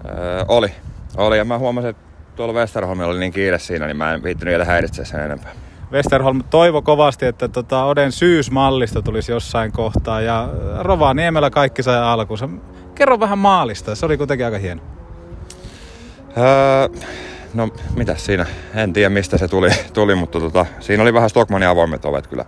Öö, 0.09 0.45
oli. 0.49 0.73
Oli 1.17 1.39
ja 1.39 1.45
mä 1.45 1.59
huomasin, 1.59 1.91
että 1.91 2.03
tuolla 2.37 2.55
Westerholmilla 2.55 3.11
oli 3.11 3.19
niin 3.19 3.33
kiire 3.33 3.59
siinä, 3.59 3.87
niin 3.87 3.97
mä 3.97 4.15
en 4.15 4.23
viittynyt 4.23 4.53
vielä 4.53 4.65
häiritse 4.65 5.05
sen 5.05 5.21
enempää. 5.21 5.53
Westerholm 5.93 6.43
toivo 6.51 6.83
kovasti, 6.83 7.27
että 7.27 7.49
tota 7.49 7.85
Oden 7.85 8.13
syysmallista 8.13 9.03
tulisi 9.03 9.33
jossain 9.33 9.73
kohtaa 9.73 10.21
ja 10.21 10.49
Rovaniemellä 10.79 11.51
kaikki 11.51 11.83
sai 11.83 12.03
alkuunsa. 12.03 12.49
Kerro 12.95 13.21
vähän 13.21 13.39
maalista, 13.39 13.95
se 13.95 14.07
oli 14.07 14.17
kuitenkin 14.17 14.47
aika 14.47 14.59
hieno. 14.59 14.83
Öö, 16.39 16.89
No 17.55 17.69
mitä 17.97 18.17
siinä? 18.17 18.47
En 18.75 18.93
tiedä 18.93 19.09
mistä 19.09 19.39
se 19.39 19.49
tuli, 19.49 19.71
tuli 19.93 20.15
mutta 20.15 20.41
tota, 20.41 20.67
siinä 20.81 21.03
oli 21.03 21.15
vähän 21.15 21.31
Stockmanin 21.31 21.69
avoimet 21.69 22.05
ovet 22.05 22.27
kyllä 22.27 22.45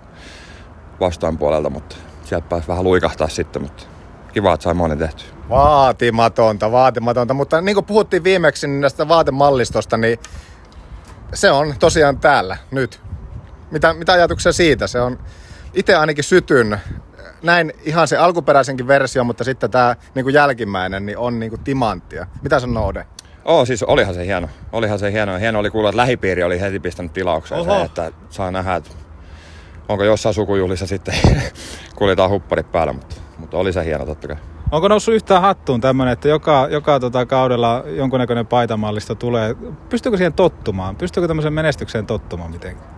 vastaan 1.00 1.38
puolelta, 1.38 1.70
mutta 1.70 1.96
sieltä 2.24 2.48
pääsi 2.48 2.68
vähän 2.68 2.84
luikahtaa 2.84 3.28
sitten, 3.28 3.62
mutta 3.62 3.84
kiva, 4.32 4.54
että 4.54 4.64
sai 4.64 4.74
monen 4.74 4.98
tehty. 4.98 5.24
Vaatimatonta, 5.48 6.72
vaatimatonta. 6.72 7.34
Mutta 7.34 7.60
niin 7.60 7.74
kuin 7.74 7.86
puhuttiin 7.86 8.24
viimeksi 8.24 8.66
niin 8.66 8.80
näistä 8.80 9.08
vaatemallistosta, 9.08 9.96
niin 9.96 10.18
se 11.34 11.50
on 11.50 11.74
tosiaan 11.78 12.18
täällä 12.18 12.56
nyt. 12.70 13.00
Mitä, 13.70 13.92
mitä 13.94 14.12
ajatuksia 14.12 14.52
siitä? 14.52 14.86
Se 14.86 15.00
on 15.00 15.18
itse 15.74 15.94
ainakin 15.94 16.24
sytyn. 16.24 16.80
Näin 17.42 17.72
ihan 17.84 18.08
se 18.08 18.16
alkuperäisenkin 18.16 18.86
versio, 18.86 19.24
mutta 19.24 19.44
sitten 19.44 19.70
tämä 19.70 19.96
niin 20.14 20.24
kuin 20.24 20.34
jälkimmäinen 20.34 21.06
niin 21.06 21.18
on 21.18 21.40
niin 21.40 21.50
kuin 21.50 21.64
timanttia. 21.64 22.26
Mitä 22.42 22.60
sanoo 22.60 22.86
Ode? 22.86 23.06
Oo, 23.44 23.64
siis 23.64 23.82
olihan 23.82 24.14
se 24.14 24.26
hieno. 24.26 24.48
Olihan 24.72 24.98
se 24.98 25.12
hieno. 25.12 25.38
Hieno 25.38 25.58
oli 25.58 25.70
kuulla, 25.70 25.88
että 25.88 25.96
lähipiiri 25.96 26.42
oli 26.42 26.60
heti 26.60 26.80
pistänyt 26.80 27.12
tilaukseen 27.12 27.64
se, 27.64 27.82
että 27.82 28.12
saa 28.30 28.50
nähdä, 28.50 28.76
että 28.76 28.90
onko 29.88 30.04
jossain 30.04 30.34
sukujuhlissa 30.34 30.86
sitten 30.86 31.14
kuljetaan 31.98 32.30
hupparit 32.30 32.72
päällä, 32.72 32.92
mutta, 32.92 33.16
mutta 33.38 33.56
oli 33.56 33.72
se 33.72 33.84
hieno 33.84 34.06
totta 34.06 34.28
kai. 34.28 34.36
Onko 34.70 34.88
noussut 34.88 35.14
yhtään 35.14 35.42
hattuun 35.42 35.80
tämmöinen, 35.80 36.12
että 36.12 36.28
joka, 36.28 36.68
joka 36.70 37.00
tota 37.00 37.26
kaudella 37.26 37.84
jonkunnäköinen 37.86 38.46
paitamallista 38.46 39.14
tulee? 39.14 39.56
Pystyykö 39.88 40.16
siihen 40.16 40.32
tottumaan? 40.32 40.96
Pystyykö 40.96 41.28
tämmöisen 41.28 41.52
menestykseen 41.52 42.06
tottumaan 42.06 42.50
mitenkään? 42.50 42.90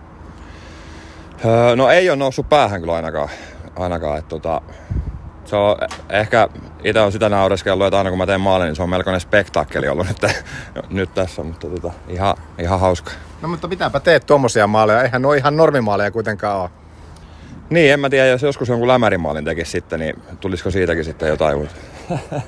Öö, 1.45 1.75
no 1.75 1.89
ei 1.89 2.09
ole 2.09 2.17
noussut 2.17 2.49
päähän 2.49 2.79
kyllä 2.79 2.93
ainakaan. 2.93 3.29
Ainakaan 3.75 4.19
että 4.19 4.29
tota, 4.29 4.61
se 5.45 5.55
on 5.55 5.77
ehkä, 6.09 6.49
itse 6.83 6.99
on 6.99 7.11
sitä 7.11 7.29
naureskellut, 7.29 7.87
että 7.87 7.97
aina 7.97 8.09
kun 8.09 8.19
mä 8.19 8.25
teen 8.25 8.41
maalin, 8.41 8.65
niin 8.65 8.75
se 8.75 8.83
on 8.83 8.89
melkoinen 8.89 9.21
spektaakkeli 9.21 9.87
ollut 9.87 10.07
nyt, 10.07 10.31
nyt 10.89 11.13
tässä, 11.13 11.43
mutta 11.43 11.67
tota, 11.67 11.91
ihan, 12.07 12.35
ihan 12.59 12.79
hauska. 12.79 13.11
No 13.41 13.47
mutta 13.47 13.67
mitäpä 13.67 13.99
teet 13.99 14.25
tuommoisia 14.25 14.67
maaleja? 14.67 15.03
Eihän 15.03 15.21
nuo 15.21 15.33
ihan 15.33 15.57
normimaaleja 15.57 16.11
kuitenkaan 16.11 16.61
ole. 16.61 16.69
Niin, 17.69 17.93
en 17.93 17.99
mä 17.99 18.09
tiedä, 18.09 18.27
jos 18.27 18.41
joskus 18.41 18.69
jonkun 18.69 18.87
lämärimaalin 18.87 19.45
tekisi 19.45 19.71
sitten, 19.71 19.99
niin 19.99 20.15
tulisiko 20.39 20.71
siitäkin 20.71 21.05
sitten 21.05 21.29
jotain 21.29 21.55
uutta. 21.55 21.75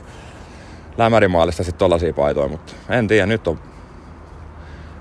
lämärimaalista 0.97 1.63
sitten 1.63 1.79
tollasia 1.79 2.13
paitoja, 2.13 2.47
mutta 2.47 2.73
en 2.89 3.07
tiedä, 3.07 3.25
nyt 3.25 3.47
on... 3.47 3.59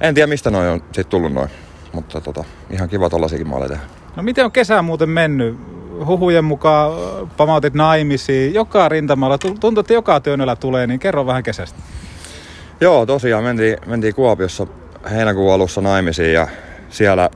En 0.00 0.14
tiedä, 0.14 0.26
mistä 0.26 0.50
noin 0.50 0.68
on 0.68 0.80
sitten 0.80 1.06
tullut 1.06 1.32
noin, 1.32 1.50
mutta 1.92 2.20
tota, 2.20 2.44
ihan 2.70 2.88
kiva 2.88 3.10
tollasiakin 3.10 3.48
maaleja 3.48 3.68
tehdä. 3.68 3.82
No 4.16 4.22
miten 4.22 4.44
on 4.44 4.52
kesä 4.52 4.82
muuten 4.82 5.10
mennyt? 5.10 5.75
Huhujen 6.06 6.44
mukaan 6.44 6.92
pamautit 7.37 7.74
naimisiin. 7.74 8.54
Joka 8.54 8.88
rintamalla, 8.88 9.38
tuntuu, 9.38 9.80
että 9.80 9.92
joka 9.92 10.20
työnnöllä 10.20 10.56
tulee, 10.56 10.87
niin 10.87 11.00
kerro 11.00 11.26
vähän 11.26 11.42
kesästä. 11.42 11.78
Joo, 12.80 13.06
tosiaan 13.06 13.44
mentiin, 13.44 13.76
mentiin 13.87 14.14
Kuopiossa 14.14 14.66
heinäkuun 15.11 15.54
alussa 15.54 15.80
naimisiin 15.80 16.32
ja 16.32 16.48
siellä 16.90 17.30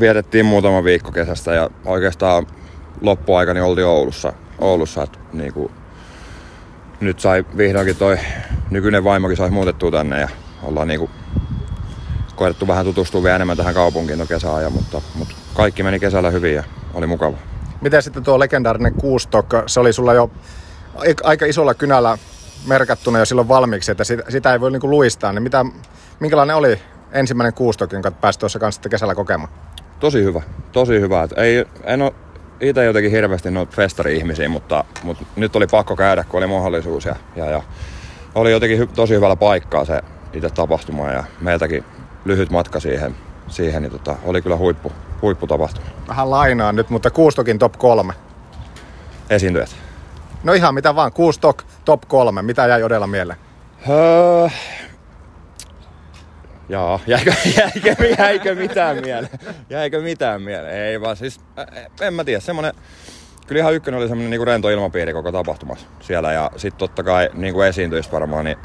vietettiin 0.00 0.46
muutama 0.46 0.84
viikko 0.84 1.12
kesästä 1.12 1.54
ja 1.54 1.70
oikeastaan 1.84 2.46
loppuaikani 3.00 3.60
oltiin 3.60 3.86
Oulussa. 3.86 4.32
Oulussa 4.58 5.02
että 5.02 5.18
niin 5.32 5.52
kuin, 5.52 5.72
nyt 7.00 7.20
sai 7.20 7.44
vihdoinkin 7.56 7.96
toi 7.96 8.18
nykyinen 8.70 9.04
vaimokin 9.04 9.36
sai 9.36 9.50
muutettua 9.50 9.90
tänne 9.90 10.20
ja 10.20 10.28
ollaan 10.62 10.88
niin 10.88 11.00
kuin, 11.00 11.10
koettu 12.36 12.68
vähän 12.68 12.84
tutustua 12.84 13.22
vielä 13.22 13.36
enemmän 13.36 13.56
tähän 13.56 13.74
kaupunkiin 13.74 14.18
no 14.18 14.26
kesäajan, 14.26 14.72
mutta, 14.72 15.00
mutta 15.14 15.34
kaikki 15.54 15.82
meni 15.82 16.00
kesällä 16.00 16.30
hyvin 16.30 16.54
ja 16.54 16.64
oli 16.94 17.06
mukava. 17.06 17.36
Miten 17.80 18.02
sitten 18.02 18.24
tuo 18.24 18.38
legendaarinen 18.38 18.94
kuustokka, 18.94 19.62
se 19.66 19.80
oli 19.80 19.92
sulla 19.92 20.14
jo 20.14 20.30
aika 21.24 21.46
isolla 21.46 21.74
kynällä 21.74 22.18
merkattuna 22.66 23.18
jo 23.18 23.24
silloin 23.24 23.48
valmiiksi, 23.48 23.90
että 23.90 24.04
sitä, 24.04 24.22
sitä 24.28 24.52
ei 24.52 24.60
voi 24.60 24.70
niinku 24.70 24.90
luistaa, 24.90 25.32
niin 25.32 25.42
mitä, 25.42 25.64
minkälainen 26.20 26.56
oli 26.56 26.78
ensimmäinen 27.12 27.54
kuustokki, 27.54 27.96
jonka 27.96 28.10
pääsi 28.10 28.38
tuossa 28.38 28.58
kanssa 28.58 28.88
kesällä 28.88 29.14
kokemaan? 29.14 29.52
Tosi 30.00 30.24
hyvä, 30.24 30.42
tosi 30.72 31.00
hyvä. 31.00 31.22
Et 31.22 31.32
ei, 31.36 31.64
en 31.84 32.02
ole 32.02 32.12
itse 32.60 32.84
jotenkin 32.84 33.12
hirveästi 33.12 33.50
noita 33.50 33.76
festari-ihmisiä, 33.76 34.48
mutta, 34.48 34.84
mutta, 35.02 35.24
nyt 35.36 35.56
oli 35.56 35.66
pakko 35.66 35.96
käydä, 35.96 36.24
kun 36.24 36.38
oli 36.38 36.46
mahdollisuus. 36.46 37.04
Ja, 37.04 37.16
ja, 37.36 37.50
ja 37.50 37.62
oli 38.34 38.50
jotenkin 38.50 38.78
hy, 38.78 38.86
tosi 38.86 39.14
hyvällä 39.14 39.36
paikkaa 39.36 39.84
se 39.84 40.00
itse 40.32 40.50
tapahtuma 40.50 41.10
ja 41.10 41.24
meiltäkin 41.40 41.84
lyhyt 42.24 42.50
matka 42.50 42.80
siihen, 42.80 43.14
siihen 43.48 43.82
niin 43.82 43.92
tota, 43.92 44.16
oli 44.24 44.42
kyllä 44.42 44.56
huippu, 44.56 44.92
huipputapahtuma. 45.22 45.86
Vähän 46.08 46.30
lainaa 46.30 46.72
nyt, 46.72 46.90
mutta 46.90 47.10
Kuustokin 47.10 47.58
top 47.58 47.72
kolme. 47.78 48.12
Esiintyjät. 49.30 49.76
No 50.44 50.52
ihan 50.52 50.74
mitä 50.74 50.94
vaan, 50.94 51.12
Kuustok 51.12 51.62
top 51.84 52.02
kolme. 52.08 52.42
Mitä 52.42 52.66
jäi 52.66 52.82
Odella 52.82 53.06
mieleen? 53.06 53.38
Öö, 53.88 54.48
Joo, 56.68 57.00
jäikö, 57.06 57.32
jäikö, 57.56 58.04
jäikö 58.18 58.54
mitään 58.54 58.96
mieleen? 58.96 59.38
Jäikö 59.70 60.00
mitään 60.00 60.42
mieleen? 60.42 60.74
Ei 60.76 61.00
vaan 61.00 61.16
siis, 61.16 61.40
en 62.00 62.14
mä 62.14 62.24
tiedä, 62.24 62.40
semmonen, 62.40 62.72
kyllä 63.46 63.60
ihan 63.60 63.74
ykkönen 63.74 64.00
oli 64.00 64.08
semmonen 64.08 64.30
niinku 64.30 64.44
rento 64.44 64.70
ilmapiiri 64.70 65.12
koko 65.12 65.32
tapahtumassa 65.32 65.86
siellä 66.00 66.32
ja 66.32 66.50
sitten 66.56 66.78
totta 66.78 67.02
kai 67.02 67.30
niinku 67.34 67.60
esiintyisi 67.60 68.12
varmaan, 68.12 68.44
niin 68.44 68.58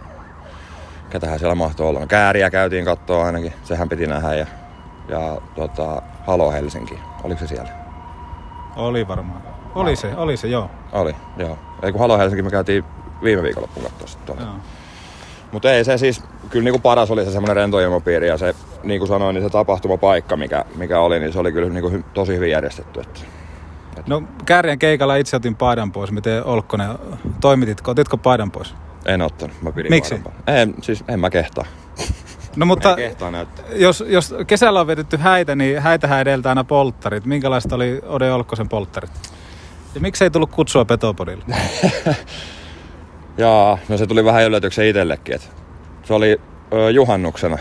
ketähän 1.09 1.39
siellä 1.39 1.55
mahtoi 1.55 1.87
olla. 1.87 1.99
No, 1.99 2.07
kääriä 2.07 2.49
käytiin 2.49 2.85
kattoa 2.85 3.25
ainakin, 3.25 3.53
sehän 3.63 3.89
piti 3.89 4.07
nähdä 4.07 4.35
ja, 4.35 4.45
ja 5.07 5.37
tota, 5.55 6.01
Halo 6.27 6.51
Helsinki, 6.51 6.99
oliko 7.23 7.39
se 7.39 7.47
siellä? 7.47 7.69
Oli 8.75 9.07
varmaan. 9.07 9.41
Oli 9.75 9.95
se, 9.95 10.15
oli 10.15 10.37
se, 10.37 10.47
joo. 10.47 10.69
Oli, 10.91 11.15
joo. 11.37 11.57
Ei 11.81 11.91
kun 11.91 12.01
Halo 12.01 12.17
Helsinki 12.17 12.41
me 12.41 12.49
käytiin 12.49 12.83
viime 13.23 13.43
viikonloppuun 13.43 13.85
katsoa 13.85 14.07
sitten. 14.07 14.35
Mutta 15.51 15.71
ei 15.71 15.85
se 15.85 15.97
siis, 15.97 16.23
kyllä 16.49 16.63
niinku 16.63 16.79
paras 16.79 17.11
oli 17.11 17.25
se 17.25 17.31
semmoinen 17.31 17.55
rento 17.55 17.79
ilmapiiri 17.79 18.27
ja 18.27 18.37
se, 18.37 18.55
niin 18.83 18.99
kuin 18.99 19.07
sanoin, 19.07 19.33
niin 19.33 19.43
se 19.43 19.49
tapahtumapaikka, 19.49 20.37
mikä, 20.37 20.65
mikä 20.75 20.99
oli, 20.99 21.19
niin 21.19 21.33
se 21.33 21.39
oli 21.39 21.51
kyllä 21.51 21.69
niinku 21.69 21.99
tosi 22.13 22.35
hyvin 22.35 22.51
järjestetty. 22.51 22.99
Että, 23.01 23.19
että. 23.97 24.03
No 24.07 24.23
Kärjen 24.45 24.79
keikalla 24.79 25.15
itse 25.15 25.35
otin 25.35 25.55
paidan 25.55 25.91
pois. 25.91 26.11
Miten 26.11 26.43
Olkkonen, 26.43 26.89
toimititko? 27.41 27.91
Otitko 27.91 28.17
paidan 28.17 28.51
pois? 28.51 28.75
En 29.05 29.21
ottanut, 29.21 29.61
mä 29.61 29.71
pidin 29.71 29.91
Miksi? 29.91 30.21
En, 30.47 30.75
siis 30.81 31.03
en 31.07 31.19
mä 31.19 31.29
kehtaa. 31.29 31.65
No 32.55 32.65
mutta 32.65 32.95
jos, 33.75 34.03
jos 34.07 34.35
kesällä 34.47 34.81
on 34.81 34.87
vietetty 34.87 35.17
häitä, 35.17 35.55
niin 35.55 35.81
häitä 35.81 36.19
edeltä 36.19 36.49
aina 36.49 36.63
polttarit. 36.63 37.25
Minkälaista 37.25 37.75
oli 37.75 38.01
Ode 38.05 38.31
Olkkosen 38.31 38.69
polttarit? 38.69 39.11
Ja 39.95 40.01
miksei 40.01 40.29
tullut 40.29 40.51
kutsua 40.51 40.85
Petopodille? 40.85 41.43
Jaa, 43.37 43.77
no 43.89 43.97
se 43.97 44.07
tuli 44.07 44.25
vähän 44.25 44.43
yllätyksen 44.43 44.87
itsellekin. 44.87 45.35
Et 45.35 45.51
se 46.03 46.13
oli 46.13 46.41
ö, 46.73 46.91
juhannuksena. 46.91 47.57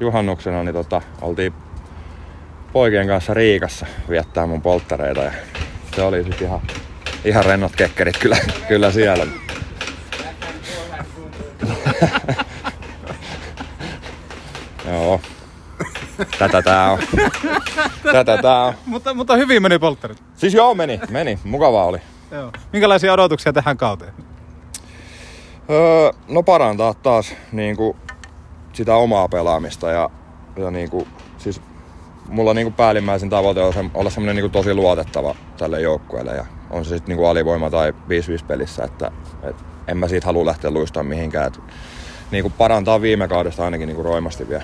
Juhannuksena 0.00 0.62
niin 0.62 0.74
tota, 0.74 1.02
oltiin 1.20 1.52
poikien 2.72 3.06
kanssa 3.06 3.34
Riikassa 3.34 3.86
viettää 4.08 4.46
mun 4.46 4.62
polttareita 4.62 5.20
ja 5.20 5.32
se 5.96 6.02
oli 6.02 6.24
sitten 6.24 6.48
ihan, 6.48 6.60
ihan 7.24 7.44
rennot 7.44 7.76
kekkerit 7.76 8.18
kyllä, 8.18 8.36
kyllä 8.68 8.90
siellä. 8.90 9.26
Joo. 14.88 15.20
Tätä 16.38 16.62
tää 16.62 16.90
on. 16.90 16.98
Tätä 18.12 18.38
tää 18.42 18.64
on. 18.64 18.74
mutta, 18.86 19.14
mutta 19.14 19.36
hyvin 19.36 19.62
meni 19.62 19.78
polttarit. 19.78 20.22
Siis 20.36 20.54
joo, 20.54 20.74
meni. 20.74 21.00
Meni. 21.10 21.38
Mukavaa 21.44 21.84
oli. 21.84 21.98
Joo. 22.30 22.52
Minkälaisia 22.72 23.12
odotuksia 23.12 23.52
tähän 23.52 23.76
kauteen? 23.76 24.12
Öö, 25.70 26.10
no 26.28 26.42
parantaa 26.42 26.94
taas 26.94 27.34
niin 27.52 27.76
kuin, 27.76 27.96
sitä 28.72 28.96
omaa 28.96 29.28
pelaamista 29.28 29.90
ja, 29.90 30.10
ja 30.56 30.70
niin 30.70 30.90
kuin, 30.90 31.08
siis 31.38 31.60
mulla 32.28 32.54
niin 32.54 32.64
kuin 32.64 32.74
päällimmäisin 32.74 33.30
tavoite 33.30 33.62
on 33.62 33.72
se, 33.72 33.84
olla 33.94 34.10
semmoinen 34.10 34.36
niin 34.36 34.50
tosi 34.50 34.74
luotettava 34.74 35.34
tälle 35.56 35.80
joukkueelle 35.80 36.36
ja 36.36 36.46
on 36.70 36.84
se 36.84 36.88
sitten 36.88 37.16
niin 37.16 37.28
alivoima 37.28 37.70
tai 37.70 37.90
5-5 37.90 37.94
pelissä, 38.46 38.84
että 38.84 39.10
et 39.42 39.56
en 39.88 39.96
mä 39.96 40.08
siitä 40.08 40.26
halua 40.26 40.46
lähteä 40.46 40.70
luistamaan 40.70 41.06
mihinkään. 41.06 41.46
Et, 41.46 41.60
niin 42.30 42.42
kuin 42.42 42.54
parantaa 42.58 43.00
viime 43.00 43.28
kaudesta 43.28 43.64
ainakin 43.64 43.86
niin 43.86 43.96
kuin 43.96 44.04
roimasti 44.04 44.48
vielä. 44.48 44.62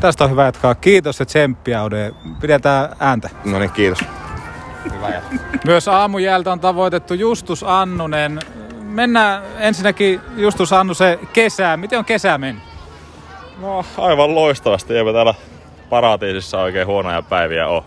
Tästä 0.00 0.24
on 0.24 0.30
hyvä 0.30 0.44
jatkaa. 0.44 0.74
Kiitos 0.74 1.20
ja 1.20 1.26
tsemppiä, 1.26 1.82
Ode. 1.82 2.12
Pidetään 2.40 2.88
ääntä. 3.00 3.30
No 3.44 3.58
niin, 3.58 3.70
kiitos. 3.70 3.98
Hyvä 4.94 5.22
Myös 5.66 5.88
aamujältä 5.88 6.52
on 6.52 6.60
tavoitettu 6.60 7.14
Justus 7.14 7.64
Annunen 7.64 8.38
mennään 8.90 9.42
ensinnäkin 9.58 10.20
Justus 10.36 10.72
Annu 10.72 10.94
se 10.94 11.18
kesää. 11.32 11.76
Miten 11.76 11.98
on 11.98 12.04
kesä 12.04 12.38
mennyt? 12.38 12.64
No 13.60 13.84
aivan 13.98 14.34
loistavasti. 14.34 14.96
Eipä 14.96 15.12
täällä 15.12 15.34
paratiisissa 15.90 16.60
oikein 16.60 16.86
huonoja 16.86 17.22
päiviä 17.22 17.66
ole. 17.66 17.82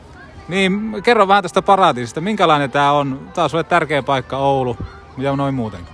Niin, 0.47 0.95
kerro 1.03 1.27
vähän 1.27 1.43
tästä 1.43 1.61
paratiisista. 1.61 2.21
Minkälainen 2.21 2.71
tää 2.71 2.91
on? 2.91 3.29
Tää 3.33 3.43
on 3.43 3.65
tärkeä 3.65 4.03
paikka 4.03 4.37
Oulu 4.37 4.77
ja 5.17 5.35
noin 5.35 5.55
muutenkin. 5.55 5.93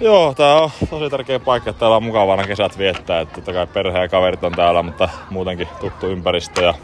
Joo, 0.00 0.34
tää 0.34 0.54
on 0.54 0.70
tosi 0.90 1.10
tärkeä 1.10 1.40
paikka. 1.40 1.72
Täällä 1.72 1.96
on 1.96 2.02
mukavana 2.02 2.46
kesät 2.46 2.78
viettää. 2.78 3.20
Että 3.20 3.34
totta 3.34 3.52
kai 3.52 3.66
perhe 3.66 3.98
ja 3.98 4.08
kaverit 4.08 4.44
on 4.44 4.52
täällä, 4.52 4.82
mutta 4.82 5.08
muutenkin 5.30 5.68
tuttu 5.80 6.06
ympäristö 6.06 6.62
ja 6.62 6.74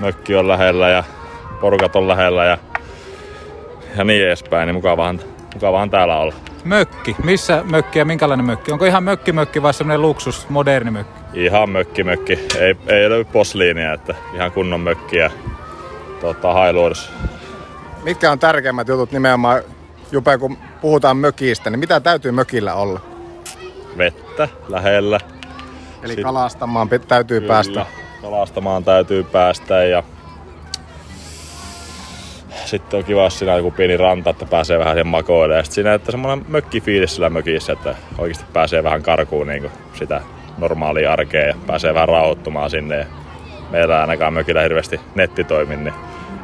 mökki 0.00 0.36
on 0.36 0.48
lähellä 0.48 0.88
ja 0.88 1.04
porukat 1.60 1.96
on 1.96 2.08
lähellä 2.08 2.44
ja, 2.44 2.58
ja 3.96 4.04
niin 4.04 4.26
edespäin. 4.26 4.66
Niin 4.66 4.74
mukavahan, 4.74 5.20
mukavahan 5.54 5.90
täällä 5.90 6.18
olla 6.18 6.34
mökki. 6.64 7.16
Missä 7.24 7.62
mökki 7.64 7.98
ja 7.98 8.04
minkälainen 8.04 8.46
mökki? 8.46 8.72
Onko 8.72 8.84
ihan 8.84 9.04
mökki 9.04 9.32
mökki 9.32 9.62
vai 9.62 9.74
semmoinen 9.74 10.02
luksus, 10.02 10.48
moderni 10.48 10.90
mökki? 10.90 11.44
Ihan 11.44 11.70
mökki 11.70 12.04
mökki. 12.04 12.38
Ei, 12.58 12.76
ei 12.86 13.10
löydy 13.10 13.24
posliinia, 13.24 13.92
että 13.92 14.14
ihan 14.34 14.52
kunnon 14.52 14.80
mökkiä. 14.80 15.30
Tota, 16.20 16.52
Hailuodessa. 16.52 17.10
Mitkä 18.04 18.30
on 18.30 18.38
tärkeimmät 18.38 18.88
jutut 18.88 19.12
nimenomaan, 19.12 19.62
Jupe, 20.12 20.38
kun 20.38 20.58
puhutaan 20.80 21.16
mökistä, 21.16 21.70
niin 21.70 21.80
mitä 21.80 22.00
täytyy 22.00 22.32
mökillä 22.32 22.74
olla? 22.74 23.00
Vettä 23.98 24.48
lähellä. 24.68 25.20
Eli 26.02 26.14
Sit- 26.14 26.24
kalastamaan 26.24 26.88
täytyy 27.08 27.40
Kyllä, 27.40 27.52
päästä. 27.52 27.86
Kalastamaan 28.22 28.84
täytyy 28.84 29.24
päästä 29.24 29.84
ja 29.84 30.02
sitten 32.64 32.98
on 32.98 33.04
kiva, 33.04 33.24
jos 33.24 33.38
siinä 33.38 33.52
on 33.52 33.58
joku 33.58 33.70
pieni 33.70 33.96
ranta, 33.96 34.30
että 34.30 34.46
pääsee 34.46 34.78
vähän 34.78 35.06
makoilemaan. 35.06 35.58
Ja 35.58 35.64
sitten 35.64 35.74
siinä, 35.74 35.94
että 35.94 36.10
semmoinen 36.10 36.46
mökkifiilis 36.48 37.14
sillä 37.14 37.30
mökissä, 37.30 37.72
että 37.72 37.94
oikeasti 38.18 38.44
pääsee 38.52 38.82
vähän 38.82 39.02
karkuun 39.02 39.46
niin 39.46 39.70
sitä 39.94 40.20
normaalia 40.58 41.12
arkea 41.12 41.46
ja 41.46 41.54
pääsee 41.66 41.94
vähän 41.94 42.08
rauhoittumaan 42.08 42.70
sinne. 42.70 42.98
Ja 42.98 43.06
meillä 43.70 43.94
ei 43.94 44.00
ainakaan 44.00 44.32
mökillä 44.32 44.62
hirveästi 44.62 45.00
netti 45.14 45.44
toimi, 45.44 45.76
niin 45.76 45.94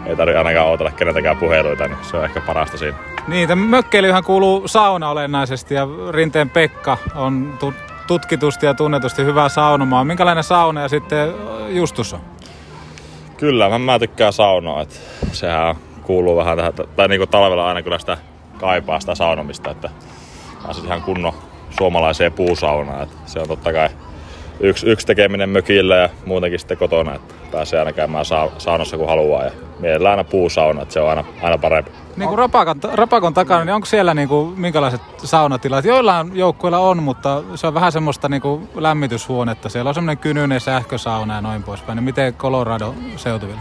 ei 0.06 0.16
tarvitse 0.16 0.38
ainakaan 0.38 0.68
odotella 0.68 0.90
keneltäkään 0.90 1.36
puheluita, 1.36 1.88
niin 1.88 1.98
se 2.02 2.16
on 2.16 2.24
ehkä 2.24 2.40
parasta 2.40 2.78
siinä. 2.78 2.98
Niin, 3.28 3.48
tämä 3.48 3.64
mökkeilyhän 3.64 4.24
kuuluu 4.24 4.68
sauna 4.68 5.10
olennaisesti 5.10 5.74
ja 5.74 5.88
Rinteen 6.10 6.50
Pekka 6.50 6.98
on 7.14 7.54
tu- 7.60 7.74
tutkitusti 8.06 8.66
ja 8.66 8.74
tunnetusti 8.74 9.24
hyvä 9.24 9.48
saunomaan. 9.48 10.06
Minkälainen 10.06 10.44
sauna 10.44 10.80
ja 10.82 10.88
sitten 10.88 11.34
Justus 11.68 12.14
on? 12.14 12.20
Kyllä, 13.36 13.68
mä, 13.68 13.78
mä 13.78 13.98
tykkään 13.98 14.32
saunoa, 14.32 14.82
että 14.82 14.94
sehän 15.32 15.76
kuuluu 16.02 16.36
vähän 16.36 16.56
tähän, 16.56 16.72
tai 16.96 17.08
niinku 17.08 17.26
talvella 17.26 17.68
aina 17.68 17.82
kyllä 17.82 17.98
sitä 17.98 18.18
kaipaa 18.60 19.00
sitä 19.00 19.14
saunomista, 19.14 19.70
että 19.70 19.90
pääsisi 20.62 20.86
ihan 20.86 21.02
kunnon 21.02 21.32
suomalaiseen 21.78 22.32
puusaunaan, 22.32 23.02
että 23.02 23.16
se 23.26 23.40
on 23.40 23.48
totta 23.48 23.72
kai 23.72 23.88
yksi, 24.60 24.86
yksi 24.86 25.06
tekeminen 25.06 25.48
mökillä 25.48 25.96
ja 25.96 26.08
muutenkin 26.26 26.58
sitten 26.58 26.78
kotona, 26.78 27.14
että 27.14 27.34
pääsee 27.52 27.78
aina 27.78 27.92
käymään 27.92 28.24
sa- 28.24 28.50
saunassa 28.58 28.96
kun 28.96 29.08
haluaa 29.08 29.44
ja 29.44 29.50
mielellään 29.78 30.18
aina 30.18 30.30
puusauna, 30.30 30.82
että 30.82 30.94
se 30.94 31.00
on 31.00 31.08
aina, 31.08 31.24
aina 31.42 31.58
parempi. 31.58 31.90
Niin 32.16 32.28
kuin 32.28 32.38
rapakon, 32.38 32.76
rapakon 32.92 33.34
takana, 33.34 33.64
niin 33.64 33.74
onko 33.74 33.86
siellä 33.86 34.14
niin 34.14 34.28
kuin, 34.28 34.60
minkälaiset 34.60 35.00
saunatilat? 35.24 35.84
Joillain 35.84 36.36
joukkueilla 36.36 36.78
on, 36.78 37.02
mutta 37.02 37.42
se 37.54 37.66
on 37.66 37.74
vähän 37.74 37.92
semmoista 37.92 38.28
niin 38.28 38.42
kuin 38.42 38.68
lämmityshuonetta. 38.74 39.68
Siellä 39.68 39.88
on 39.88 39.94
semmoinen 39.94 40.18
kynyinen 40.18 40.60
sähkösauna 40.60 41.34
ja 41.34 41.40
noin 41.40 41.62
poispäin. 41.62 41.96
Niin 41.96 42.04
miten 42.04 42.34
Colorado 42.34 42.94
seutuvilla? 43.16 43.60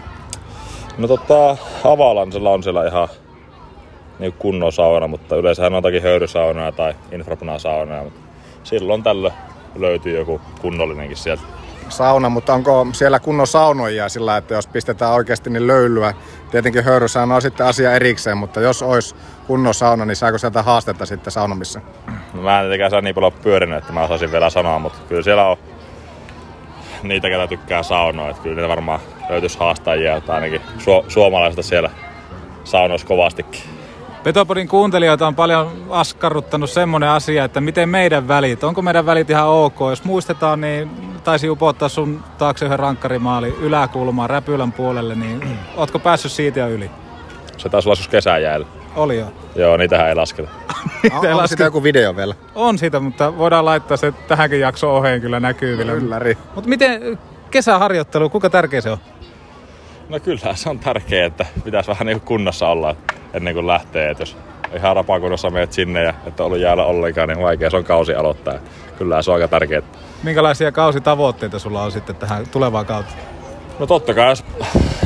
No 0.97 1.07
tota, 1.07 1.57
Avalansella 1.83 2.49
on 2.49 2.63
siellä 2.63 2.87
ihan 2.87 3.07
niin 4.19 4.33
kunnon 4.33 4.71
sauna, 4.71 5.07
mutta 5.07 5.35
yleensä 5.35 5.65
on 5.65 5.73
jotakin 5.73 6.03
höyrysaunaa 6.03 6.71
tai 6.71 6.93
infrapunasaunoja, 7.11 8.03
mutta 8.03 8.19
silloin 8.63 9.03
tällöin 9.03 9.33
löytyy 9.75 10.17
joku 10.17 10.41
kunnollinenkin 10.61 11.17
sieltä. 11.17 11.43
Sauna, 11.89 12.29
mutta 12.29 12.53
onko 12.53 12.87
siellä 12.93 13.19
kunnon 13.19 13.47
saunoja 13.47 14.09
sillä, 14.09 14.37
että 14.37 14.53
jos 14.53 14.67
pistetään 14.67 15.13
oikeasti 15.13 15.49
niin 15.49 15.67
löylyä, 15.67 16.13
tietenkin 16.51 16.83
höyrysauna 16.83 17.35
on 17.35 17.41
sitten 17.41 17.65
asia 17.65 17.95
erikseen, 17.95 18.37
mutta 18.37 18.61
jos 18.61 18.83
olisi 18.83 19.15
kunnon 19.47 19.73
sauna, 19.73 20.05
niin 20.05 20.15
saako 20.15 20.37
sieltä 20.37 20.63
haastetta 20.63 21.05
sitten 21.05 21.31
saunomissa? 21.31 21.81
No, 22.33 22.41
mä 22.41 22.59
en 22.59 22.63
tietenkään 22.63 22.91
saa 22.91 23.01
niin 23.01 23.15
paljon 23.15 23.33
pyörinyt, 23.33 23.77
että 23.77 23.93
mä 23.93 24.03
osaisin 24.03 24.31
vielä 24.31 24.49
sanoa, 24.49 24.79
mutta 24.79 24.99
kyllä 25.09 25.21
siellä 25.21 25.47
on 25.47 25.57
niitä, 27.03 27.29
ketä 27.29 27.47
tykkää 27.47 27.83
saunoa. 27.83 28.29
Että 28.29 28.41
kyllä 28.41 28.55
niitä 28.55 28.69
varmaan 28.69 28.99
löytyisi 29.29 29.59
haastajia, 29.59 30.21
tai 30.21 30.35
ainakin 30.35 30.61
su- 30.61 31.05
suomalaisista 31.07 31.63
siellä 31.63 31.89
saunoissa 32.63 33.07
kovastikin. 33.07 33.61
Petopodin 34.23 34.67
kuuntelijoita 34.67 35.27
on 35.27 35.35
paljon 35.35 35.71
askarruttanut 35.89 36.69
semmoinen 36.69 37.09
asia, 37.09 37.43
että 37.45 37.61
miten 37.61 37.89
meidän 37.89 38.27
välit, 38.27 38.63
onko 38.63 38.81
meidän 38.81 39.05
välit 39.05 39.29
ihan 39.29 39.47
ok? 39.47 39.79
Jos 39.89 40.03
muistetaan, 40.03 40.61
niin 40.61 40.89
taisi 41.23 41.49
upottaa 41.49 41.89
sun 41.89 42.23
taakse 42.37 42.65
yhden 42.65 42.79
rankkarimaali 42.79 43.55
yläkulmaan 43.61 44.29
Räpylän 44.29 44.71
puolelle, 44.71 45.15
niin 45.15 45.43
ootko 45.77 45.99
päässyt 45.99 46.31
siitä 46.31 46.59
jo 46.59 46.69
yli? 46.69 46.91
Se 47.57 47.69
taisi 47.69 47.87
olla 47.89 47.91
joskus 47.91 48.07
kesän 48.07 48.43
jäällä. 48.43 48.67
Oli 48.95 49.19
jo. 49.19 49.25
Joo, 49.55 49.77
niitähän 49.77 50.09
ei 50.09 50.15
lasketa. 50.15 50.49
Niitä 51.03 51.15
ei 51.15 51.19
On, 51.19 51.27
onko 51.27 51.41
laske- 51.43 51.47
sitä 51.47 51.63
joku 51.63 51.83
video 51.83 52.15
vielä? 52.15 52.35
On 52.55 52.77
siitä, 52.77 52.99
mutta 52.99 53.37
voidaan 53.37 53.65
laittaa 53.65 53.97
se 53.97 54.13
tähänkin 54.27 54.59
jakson 54.59 54.91
oheen 54.91 55.21
kyllä 55.21 55.39
näkyville. 55.39 55.91
Ylläri. 55.91 56.37
Mutta 56.55 56.69
miten 56.69 57.19
kesäharjoittelu, 57.51 58.29
kuinka 58.29 58.49
tärkeä 58.49 58.81
se 58.81 58.89
on? 58.89 58.97
No 60.09 60.19
kyllä 60.19 60.55
se 60.55 60.69
on 60.69 60.79
tärkeää, 60.79 61.25
että 61.25 61.45
pitäisi 61.63 61.89
vähän 61.89 62.07
niin 62.07 62.21
kunnossa 62.21 62.67
olla 62.67 62.95
ennen 63.33 63.53
kuin 63.53 63.67
lähtee. 63.67 64.09
Että 64.09 64.21
jos 64.21 64.37
ihan 64.75 64.95
rapakunnossa 64.95 65.49
menet 65.49 65.73
sinne 65.73 66.03
ja 66.03 66.13
et 66.27 66.39
ole 66.39 66.45
ollut 66.45 66.59
jäällä 66.59 66.85
ollenkaan, 66.85 67.29
niin 67.29 67.41
vaikea 67.41 67.69
se 67.69 67.77
on 67.77 67.83
kausi 67.83 68.15
aloittaa. 68.15 68.53
Kyllä 68.97 69.21
se 69.21 69.31
on 69.31 69.35
aika 69.35 69.47
tärkeää. 69.47 69.81
Minkälaisia 70.23 70.71
kausitavoitteita 70.71 71.59
sulla 71.59 71.83
on 71.83 71.91
sitten 71.91 72.15
tähän 72.15 72.47
tulevaan 72.51 72.85
kautta? 72.85 73.13
No 73.79 73.87
totta 73.87 74.13
kai, 74.13 74.29
jos 74.29 74.45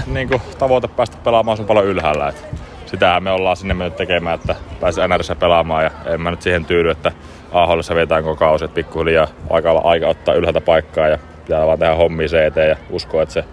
niin 0.07 0.27
kuin, 0.27 0.41
tavoite 0.57 0.87
päästä 0.87 1.17
pelaamaan 1.23 1.59
on 1.59 1.65
paljon 1.65 1.85
ylhäällä. 1.85 2.29
Et 2.29 2.45
sitähän 2.85 3.23
me 3.23 3.31
ollaan 3.31 3.57
sinne 3.57 3.73
mennyt 3.73 3.95
tekemään, 3.95 4.35
että 4.35 4.55
pääsee 4.79 5.07
NRissä 5.07 5.35
pelaamaan 5.35 5.83
ja 5.83 5.91
en 6.05 6.21
mä 6.21 6.31
nyt 6.31 6.41
siihen 6.41 6.65
tyydy, 6.65 6.89
että 6.89 7.11
AHL 7.51 7.79
vetään 7.95 8.23
koko 8.23 8.35
kausi, 8.35 8.65
että 8.65 8.75
pikkuhiljaa 8.75 9.27
aika 9.49 9.71
aika 9.71 10.07
ottaa 10.07 10.33
ylhäältä 10.35 10.61
paikkaa 10.61 11.07
ja 11.07 11.17
pitää 11.45 11.67
vaan 11.67 11.79
tehdä 11.79 11.95
hommia 11.95 12.27
se 12.27 12.45
eteen 12.45 12.69
ja 12.69 12.75
uskoa, 12.89 13.21
että 13.21 13.33
se 13.33 13.43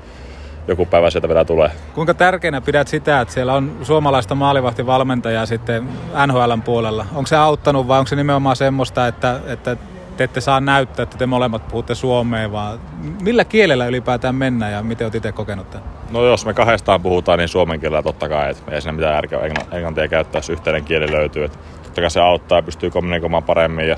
joku 0.68 0.86
päivä 0.86 1.10
sieltä 1.10 1.28
vielä 1.28 1.44
tulee. 1.44 1.70
Kuinka 1.94 2.14
tärkeänä 2.14 2.60
pidät 2.60 2.88
sitä, 2.88 3.20
että 3.20 3.34
siellä 3.34 3.54
on 3.54 3.76
suomalaista 3.82 4.34
maalivahtivalmentajaa 4.34 5.46
sitten 5.46 5.88
NHLn 6.26 6.62
puolella? 6.62 7.06
Onko 7.14 7.26
se 7.26 7.36
auttanut 7.36 7.88
vai 7.88 7.98
onko 7.98 8.08
se 8.08 8.16
nimenomaan 8.16 8.56
semmoista, 8.56 9.06
että, 9.06 9.40
että 9.46 9.76
te 10.16 10.24
ette 10.24 10.40
saa 10.40 10.60
näyttää, 10.60 11.02
että 11.02 11.18
te 11.18 11.26
molemmat 11.26 11.68
puhutte 11.68 11.94
suomea, 11.94 12.52
vaan 12.52 12.80
millä 13.22 13.44
kielellä 13.44 13.86
ylipäätään 13.86 14.34
mennään 14.34 14.72
ja 14.72 14.82
miten 14.82 15.04
olet 15.04 15.14
itse 15.14 15.32
kokenut 15.32 15.70
tämän? 15.70 15.88
No 16.10 16.24
jos 16.24 16.46
me 16.46 16.54
kahdestaan 16.54 17.02
puhutaan, 17.02 17.38
niin 17.38 17.48
suomen 17.48 17.80
kielellä 17.80 18.02
totta 18.02 18.28
kai, 18.28 18.50
että 18.50 18.74
ei 18.74 18.80
siinä 18.80 18.92
mitään 18.92 19.14
järkeä 19.14 19.38
englantia 19.72 20.08
käyttää, 20.08 20.38
jos 20.38 20.50
yhteinen 20.50 20.84
kieli 20.84 21.12
löytyy. 21.12 21.44
Et 21.44 21.58
totta 21.82 22.00
kai 22.00 22.10
se 22.10 22.20
auttaa 22.20 22.58
ja 22.58 22.62
pystyy 22.62 22.90
kommunikoimaan 22.90 23.42
paremmin 23.42 23.88
ja 23.88 23.96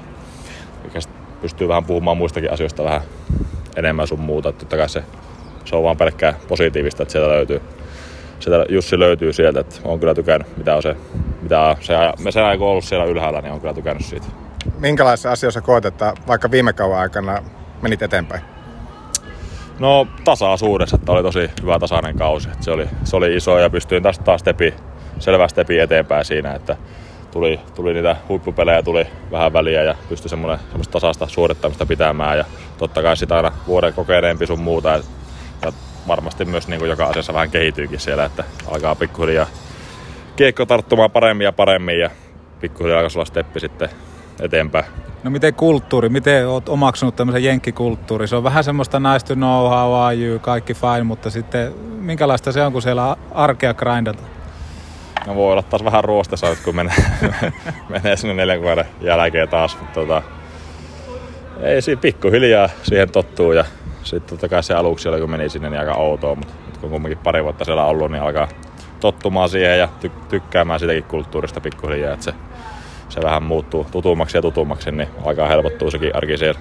pystyy 1.40 1.68
vähän 1.68 1.85
puhumaan 1.85 2.16
muistakin 2.16 2.53
asioista 2.53 2.85
vähän 2.85 3.00
enemmän 3.77 4.07
sun 4.07 4.20
muuta. 4.20 4.48
Et 4.48 4.59
totta 4.59 4.77
kai 4.77 4.88
se, 4.88 5.05
se 5.64 5.77
on 5.77 5.83
vaan 5.83 5.96
pelkkää 5.96 6.35
positiivista, 6.48 7.03
että 7.03 7.12
sieltä 7.12 7.29
löytyy. 7.29 7.61
Sieltä 8.40 8.72
Jussi 8.72 8.98
löytyy 8.98 9.33
sieltä, 9.33 9.61
että 9.61 9.77
on 9.85 10.00
kyllä 10.00 10.14
tykännyt, 10.14 10.57
mitä 10.57 10.77
on 10.77 10.83
se, 10.83 10.96
mitä 11.42 11.61
on 11.61 11.77
se, 11.81 11.94
me 12.24 12.33
sen 12.33 12.44
on 12.44 12.62
ollut 12.62 12.85
siellä 12.85 13.05
ylhäällä, 13.05 13.40
niin 13.40 13.53
on 13.53 13.61
kyllä 13.61 13.74
tykännyt 13.74 14.05
siitä. 14.05 14.27
Minkälaisissa 14.79 15.33
asioissa 15.33 15.61
koet, 15.61 15.85
että 15.85 16.14
vaikka 16.29 16.50
viime 16.50 16.72
kauan 16.72 16.98
aikana 16.98 17.42
menit 17.83 18.03
eteenpäin? 18.03 18.42
No 19.79 20.07
tasaisuudessa, 20.24 20.96
että 20.96 21.12
oli 21.12 21.22
tosi 21.22 21.50
hyvä 21.62 21.79
tasainen 21.79 22.18
kausi. 22.18 22.48
Että 22.48 22.64
se, 22.64 22.70
oli, 22.70 22.88
se 23.05 23.16
oli 23.16 23.37
iso 23.37 23.59
ja 23.59 23.70
pystyin 23.70 24.03
taas, 24.03 24.18
taas 24.18 24.40
stepi, 24.40 24.74
selvä 25.18 25.48
stepi 25.48 25.79
eteenpäin 25.79 26.24
siinä, 26.24 26.55
että 26.55 26.77
tuli, 27.31 27.61
tuli 27.74 27.94
niitä 27.94 28.16
huippupelejä 28.29 28.83
tuli 28.83 29.07
vähän 29.31 29.53
väliä 29.53 29.83
ja 29.83 29.94
pystyi 30.09 30.29
semmoinen, 30.29 30.59
semmoista 30.68 30.92
tasasta 30.92 31.27
suorittamista 31.27 31.87
pitämään 31.87 32.38
ja 32.38 32.44
totta 32.79 33.03
kai 33.03 33.16
sitä 33.16 33.37
aina 33.37 33.53
vuoden 33.66 33.94
kokeneempi 33.94 34.46
sun 34.46 34.61
muuta 34.61 34.88
ja, 34.88 35.03
ja 35.64 35.72
varmasti 36.09 36.44
myös 36.44 36.68
niin 36.68 36.79
kuin 36.79 36.88
joka 36.88 37.07
asiassa 37.07 37.35
vähän 37.35 37.50
kehityykin 37.50 38.00
siellä, 38.00 38.24
että 38.24 38.44
alkaa 38.66 38.94
pikkuhiljaa 38.94 39.46
kiekko 40.37 40.66
tarttumaan 40.66 41.11
paremmin 41.11 41.44
ja 41.44 41.53
paremmin 41.53 41.98
ja 41.98 42.11
pikkuhiljaa 42.61 43.00
alkaa 43.00 43.14
olla 43.14 43.24
steppi 43.24 43.61
sitten 43.61 43.88
eteenpäin. 44.40 44.85
No 45.22 45.31
miten 45.31 45.55
kulttuuri, 45.55 46.09
miten 46.09 46.48
oot 46.48 46.68
omaksunut 46.68 47.16
tämmöisen 47.16 47.44
jenkkikulttuuri? 47.44 48.29
Se 48.29 48.37
on 48.37 48.44
vähän 48.44 48.64
semmoista 48.64 49.00
nice 49.00 49.27
to 49.27 49.35
know 49.35 49.68
how 49.68 49.94
are 49.94 50.16
you, 50.16 50.38
kaikki 50.38 50.74
fine, 50.74 51.03
mutta 51.03 51.31
sitten 51.31 51.74
minkälaista 51.98 52.53
se 52.53 52.62
on, 52.62 52.72
kun 52.72 52.83
siellä 52.83 53.16
arkea 53.31 53.74
grindata? 53.74 54.22
No 55.27 55.35
voi 55.35 55.53
olla 55.53 55.62
taas 55.62 55.85
vähän 55.85 56.05
ruostessa, 56.05 56.57
kun 56.64 56.77
menee, 56.77 56.94
menee 57.88 58.16
sinne 58.16 58.35
neljän 58.35 58.62
vuoden 58.62 58.85
jälkeen 59.00 59.48
taas. 59.48 59.79
Mutta 59.81 59.94
tota, 59.94 60.22
ei 61.62 61.83
siinä 61.83 62.00
pikkuhiljaa 62.00 62.68
siihen 62.83 63.11
tottuu 63.11 63.53
ja 63.53 63.64
sitten 64.05 64.31
totta 64.31 64.49
kai 64.49 64.62
se 64.62 64.75
aluksi 64.75 65.09
oli, 65.09 65.21
kun 65.21 65.31
meni 65.31 65.49
sinne, 65.49 65.71
niin 65.71 65.81
aika 65.81 65.95
outoa, 65.95 66.35
mutta 66.35 66.55
nyt 66.67 66.77
kun 66.77 66.90
kumminkin 66.90 67.19
pari 67.19 67.45
vuotta 67.45 67.64
siellä 67.64 67.85
ollut, 67.85 68.11
niin 68.11 68.23
alkaa 68.23 68.49
tottumaan 69.01 69.49
siihen 69.49 69.79
ja 69.79 69.88
ty- 70.05 70.25
tykkäämään 70.29 70.81
sitäkin 70.81 71.05
kulttuurista 71.05 71.61
pikkuhiljaa, 71.61 72.12
että 72.12 72.25
se, 72.25 72.35
se 73.09 73.23
vähän 73.23 73.43
muuttuu 73.43 73.87
tutummaksi 73.90 74.38
ja 74.38 74.43
tutummaksi, 74.43 74.93
niin 74.93 75.09
alkaa 75.25 75.49
helpottuu 75.49 75.90
sekin 75.90 76.17
arki 76.17 76.38
siellä. 76.38 76.61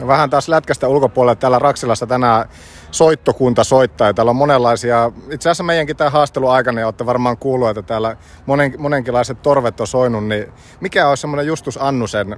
No 0.00 0.06
vähän 0.06 0.30
taas 0.30 0.48
lätkästä 0.48 0.88
ulkopuolella. 0.88 1.34
Täällä 1.34 1.58
Raksilassa 1.58 2.06
tänään 2.06 2.48
soittokunta 2.90 3.64
soittaa 3.64 4.06
ja 4.06 4.14
täällä 4.14 4.30
on 4.30 4.36
monenlaisia, 4.36 5.12
itse 5.30 5.48
asiassa 5.48 5.64
meidänkin 5.64 5.96
tämä 5.96 6.10
haastelu 6.10 6.48
aikana, 6.48 6.80
ja 6.80 6.86
olette 6.86 7.06
varmaan 7.06 7.36
kuullut, 7.36 7.68
että 7.68 7.82
täällä 7.82 8.16
monen, 8.46 8.74
monenkinlaiset 8.78 9.42
torvet 9.42 9.80
on 9.80 9.86
soinut, 9.86 10.26
niin 10.26 10.52
mikä 10.80 11.08
on 11.08 11.16
semmoinen 11.16 11.46
Justus 11.46 11.78
Annusen, 11.82 12.36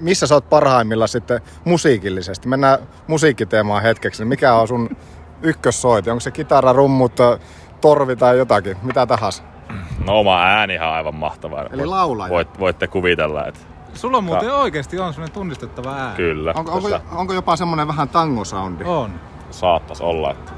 missä 0.00 0.26
sä 0.26 0.34
oot 0.34 0.48
parhaimmilla 0.48 1.06
sitten 1.06 1.40
musiikillisesti? 1.64 2.48
Mennään 2.48 2.78
musiikkiteemaan 3.06 3.82
hetkeksi, 3.82 4.22
niin 4.22 4.28
mikä 4.28 4.54
on 4.54 4.68
sun 4.68 4.96
ykkössoiti? 5.42 6.10
Onko 6.10 6.20
se 6.20 6.30
kitara, 6.30 6.72
rummut, 6.72 7.16
torvi 7.80 8.16
tai 8.16 8.38
jotakin, 8.38 8.76
mitä 8.82 9.06
tahansa? 9.06 9.42
No 10.06 10.18
oma 10.18 10.42
äänihan 10.42 10.88
on 10.88 10.94
aivan 10.94 11.14
mahtavaa. 11.14 11.66
Eli 11.72 11.86
laulaja. 11.86 12.30
Voit, 12.30 12.58
voitte 12.60 12.86
kuvitella, 12.86 13.46
että 13.46 13.60
Sulla 13.94 14.16
on 14.16 14.24
muuten 14.24 14.54
oikeasti 14.54 14.98
on 14.98 15.12
semmoinen 15.12 15.34
tunnistettava 15.34 15.94
ääni. 15.96 16.16
Kyllä. 16.16 16.52
Onko, 16.56 16.72
onko, 16.72 16.90
tässä 16.90 17.06
onko 17.12 17.32
jopa 17.32 17.56
semmonen 17.56 17.88
vähän 17.88 18.08
tangosoundi? 18.08 18.84
On. 18.84 19.10
Saattaisi 19.50 20.02
olla. 20.02 20.30
Että 20.30 20.52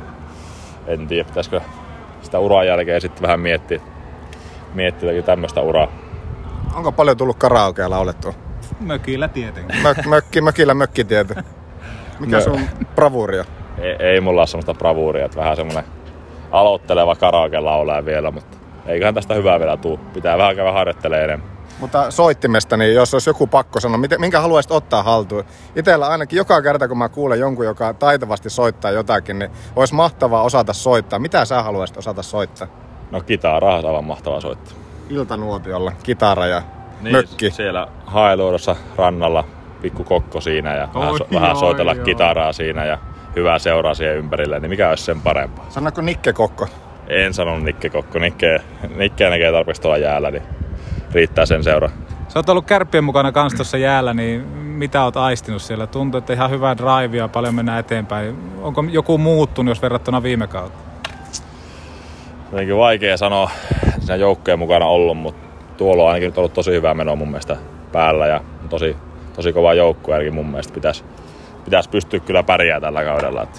en 0.86 1.06
tiedä, 1.08 1.24
pitäisikö 1.24 1.60
sitä 2.22 2.38
uran 2.38 2.66
jälkeen 2.66 3.00
sitten 3.00 3.22
vähän 3.22 3.40
miettiä, 3.40 3.80
miettiä 4.74 5.22
tämmöistä 5.22 5.60
uraa. 5.60 5.88
Onko 6.74 6.92
paljon 6.92 7.16
tullut 7.16 7.36
karaokea 7.36 7.90
laulettua? 7.90 8.34
Mökillä 8.82 9.28
tietenkin. 9.28 9.82
Mök, 9.82 10.06
mökki, 10.06 10.40
mökillä 10.40 10.74
mökkitieto. 10.74 11.34
Mikä 12.20 12.38
Mö- 12.38 12.42
sun 12.42 12.60
bravuuri 12.94 13.38
on? 13.40 13.44
Ei, 13.78 13.96
ei 13.98 14.20
mulla 14.20 14.40
ole 14.40 14.46
semmoista 14.46 14.74
bravuuria, 14.74 15.24
että 15.24 15.36
vähän 15.36 15.56
semmoinen 15.56 15.84
aloitteleva 16.50 17.16
karaoke 17.16 17.60
laulaa 17.60 18.04
vielä, 18.04 18.30
mutta 18.30 18.56
eiköhän 18.86 19.14
tästä 19.14 19.34
hyvää 19.34 19.58
vielä 19.58 19.76
tuu. 19.76 19.96
Pitää 19.96 20.38
vähän 20.38 20.56
käydä 20.56 20.72
harjoittelemaan 20.72 21.24
enemmän. 21.24 21.48
Mutta 21.80 22.10
soittimesta, 22.10 22.76
niin 22.76 22.94
jos 22.94 23.14
olisi 23.14 23.30
joku 23.30 23.46
pakko 23.46 23.80
sanoa, 23.80 23.98
miten- 23.98 24.20
minkä 24.20 24.40
haluaisit 24.40 24.72
ottaa 24.72 25.02
haltuun? 25.02 25.44
Itellä 25.76 26.08
ainakin 26.08 26.36
joka 26.36 26.62
kerta, 26.62 26.88
kun 26.88 26.98
mä 26.98 27.08
kuulen 27.08 27.38
jonkun, 27.40 27.64
joka 27.64 27.94
taitavasti 27.94 28.50
soittaa 28.50 28.90
jotakin, 28.90 29.38
niin 29.38 29.50
olisi 29.76 29.94
mahtavaa 29.94 30.42
osata 30.42 30.72
soittaa. 30.72 31.18
Mitä 31.18 31.44
sä 31.44 31.62
haluaisit 31.62 31.96
osata 31.96 32.22
soittaa? 32.22 32.66
No 33.10 33.20
kitaraa 33.20 33.78
on 33.78 33.86
aivan 33.86 34.04
mahtavaa 34.04 34.40
soittaa. 34.40 34.74
Iltanuotiolla, 35.10 35.92
kitara 36.02 36.46
ja 36.46 36.62
mökki. 37.10 37.50
Siellä 37.50 37.86
Hailuodossa 38.06 38.76
rannalla 38.96 39.44
pikku 39.82 40.04
kokko 40.04 40.40
siinä 40.40 40.74
ja 40.74 40.88
vähän, 40.94 41.18
so, 41.18 41.26
vähän 41.34 41.50
oi, 41.50 41.56
soitella 41.56 41.92
oi. 41.92 41.98
kitaraa 41.98 42.52
siinä 42.52 42.84
ja 42.84 42.98
hyvää 43.36 43.58
seuraa 43.58 43.94
siihen 43.94 44.16
ympärille, 44.16 44.60
niin 44.60 44.70
mikä 44.70 44.88
olisi 44.88 45.04
sen 45.04 45.20
parempaa? 45.20 45.66
Sanoiko 45.68 46.00
Nikke 46.00 46.32
Kokko? 46.32 46.68
En 47.08 47.34
sanonut 47.34 47.62
Nikke 47.62 47.90
Kokko. 47.90 48.18
Nikke, 48.18 48.60
Nikke 48.96 49.30
näkee 49.30 49.52
tarpeeksi 49.52 49.82
tuolla 49.82 49.98
jäällä, 49.98 50.30
niin 50.30 50.42
riittää 51.12 51.46
sen 51.46 51.64
seura. 51.64 51.90
Sä 52.28 52.38
oot 52.38 52.48
ollut 52.48 52.66
kärppien 52.66 53.04
mukana 53.04 53.32
kans 53.32 53.54
tuossa 53.54 53.78
jäällä, 53.78 54.14
niin 54.14 54.40
mitä 54.56 55.04
oot 55.04 55.16
aistinut 55.16 55.62
siellä? 55.62 55.86
Tuntuu, 55.86 56.18
että 56.18 56.32
ihan 56.32 56.50
hyvää 56.50 56.76
drivea, 56.76 57.28
paljon 57.28 57.54
mennään 57.54 57.80
eteenpäin. 57.80 58.36
Onko 58.62 58.84
joku 58.90 59.18
muuttunut, 59.18 59.70
jos 59.70 59.82
verrattuna 59.82 60.22
viime 60.22 60.46
kautta? 60.46 60.78
Jotenkin 62.52 62.76
vaikea 62.76 63.16
sanoa 63.16 63.50
siinä 63.98 64.16
joukkojen 64.16 64.58
mukana 64.58 64.86
ollut, 64.86 65.18
mutta 65.18 65.51
tuolla 65.82 66.02
on 66.02 66.08
ainakin 66.08 66.26
nyt 66.26 66.38
ollut 66.38 66.52
tosi 66.52 66.70
hyvä 66.70 66.94
meno 66.94 67.16
mun 67.16 67.28
mielestä 67.28 67.56
päällä 67.92 68.26
ja 68.26 68.40
tosi, 68.68 68.96
tosi 69.36 69.52
kova 69.52 69.74
joukkue 69.74 70.14
ainakin 70.14 70.34
mun 70.34 70.46
mielestä 70.46 70.74
pitäisi, 70.74 71.04
pitäisi 71.64 71.90
pystyä 71.90 72.20
kyllä 72.20 72.42
pärjää 72.42 72.80
tällä 72.80 73.04
kaudella. 73.04 73.42
Että 73.42 73.58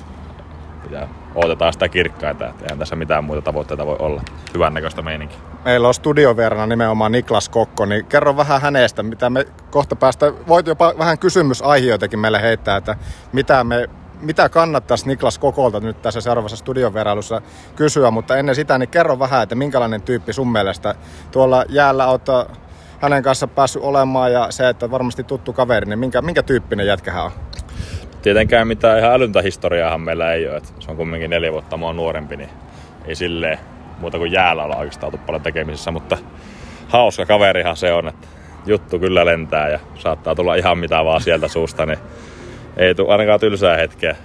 pitää, 0.84 1.08
odotetaan 1.36 1.74
sitä 1.74 1.90
kirkkaita, 1.90 2.48
että 2.48 2.66
eihän 2.66 2.80
tässä 2.80 2.96
mitään 2.96 3.24
muita 3.24 3.42
tavoitteita 3.42 3.86
voi 3.86 3.96
olla. 4.00 4.22
Hyvän 4.54 4.74
näköistä 4.74 5.02
meininkiä. 5.02 5.38
Meillä 5.66 5.88
on 5.88 5.94
studiovieraana 5.94 6.68
nimenomaan 6.68 7.12
Niklas 7.12 7.50
Kokko, 7.50 7.86
niin 7.86 8.06
kerro 8.06 8.38
vähän 8.38 8.62
hänestä, 8.62 9.04
mitä 9.04 9.30
me 9.30 9.46
kohta 9.72 9.96
päästä, 9.96 10.34
voit 10.48 10.68
jopa 10.68 10.94
vähän 10.98 11.20
kysymysaiheitakin 11.20 12.20
meille 12.20 12.42
heittää, 12.42 12.78
että 12.78 12.96
mitä 13.34 13.64
me 13.64 13.90
mitä 14.24 14.50
kannattaisi 14.50 15.08
Niklas 15.08 15.40
Kokolta 15.40 15.80
nyt 15.80 16.02
tässä 16.02 16.22
seuraavassa 16.22 16.58
studiovierailussa 16.58 17.42
kysyä, 17.76 18.12
mutta 18.12 18.38
ennen 18.38 18.56
sitä 18.56 18.78
niin 18.78 18.90
kerro 18.90 19.20
vähän, 19.20 19.44
että 19.44 19.56
minkälainen 19.56 20.02
tyyppi 20.02 20.34
sun 20.34 20.52
mielestä 20.52 20.96
tuolla 21.32 21.66
jäällä 21.70 22.08
oot 22.08 22.26
hänen 23.00 23.24
kanssa 23.24 23.48
päässyt 23.48 23.82
olemaan 23.82 24.34
ja 24.34 24.48
se, 24.50 24.70
että 24.70 24.92
varmasti 24.92 25.24
tuttu 25.24 25.54
kaveri, 25.54 25.86
niin 25.86 26.00
minkä, 26.00 26.22
minkä 26.22 26.44
tyyppinen 26.44 26.88
jätkä 26.88 27.12
hän 27.12 27.24
on? 27.24 27.32
Tietenkään 28.22 28.68
mitään 28.68 29.00
ihan 29.00 29.14
älyntä 29.14 29.42
historiaahan 29.42 30.02
meillä 30.02 30.34
ei 30.34 30.48
ole. 30.48 30.58
Että 30.58 30.70
se 30.80 30.92
on 30.92 30.98
kumminkin 30.98 31.30
neljä 31.30 31.52
vuotta 31.52 31.78
mua 31.78 31.94
nuorempi, 31.94 32.38
niin 32.38 32.50
ei 33.06 33.16
silleen 33.16 33.60
muuta 34.00 34.18
kuin 34.18 34.32
jäällä 34.32 34.64
olla 34.64 34.76
oikeastaan 34.76 35.14
oltu 35.14 35.26
paljon 35.26 35.42
tekemisissä, 35.42 35.92
mutta 35.92 36.18
hauska 36.88 37.26
kaverihan 37.26 37.76
se 37.76 37.94
on, 37.94 38.08
että 38.08 38.28
juttu 38.66 39.00
kyllä 39.00 39.26
lentää 39.26 39.70
ja 39.70 39.80
saattaa 39.96 40.36
tulla 40.36 40.56
ihan 40.56 40.78
mitä 40.78 41.06
vaan 41.06 41.22
sieltä 41.22 41.48
suusta, 41.48 41.86
niin 41.86 42.00
ei 42.78 42.96
tule 42.96 43.12
ainakaan 43.12 43.40
tylsää 43.40 43.78
hetkeä 43.78 44.16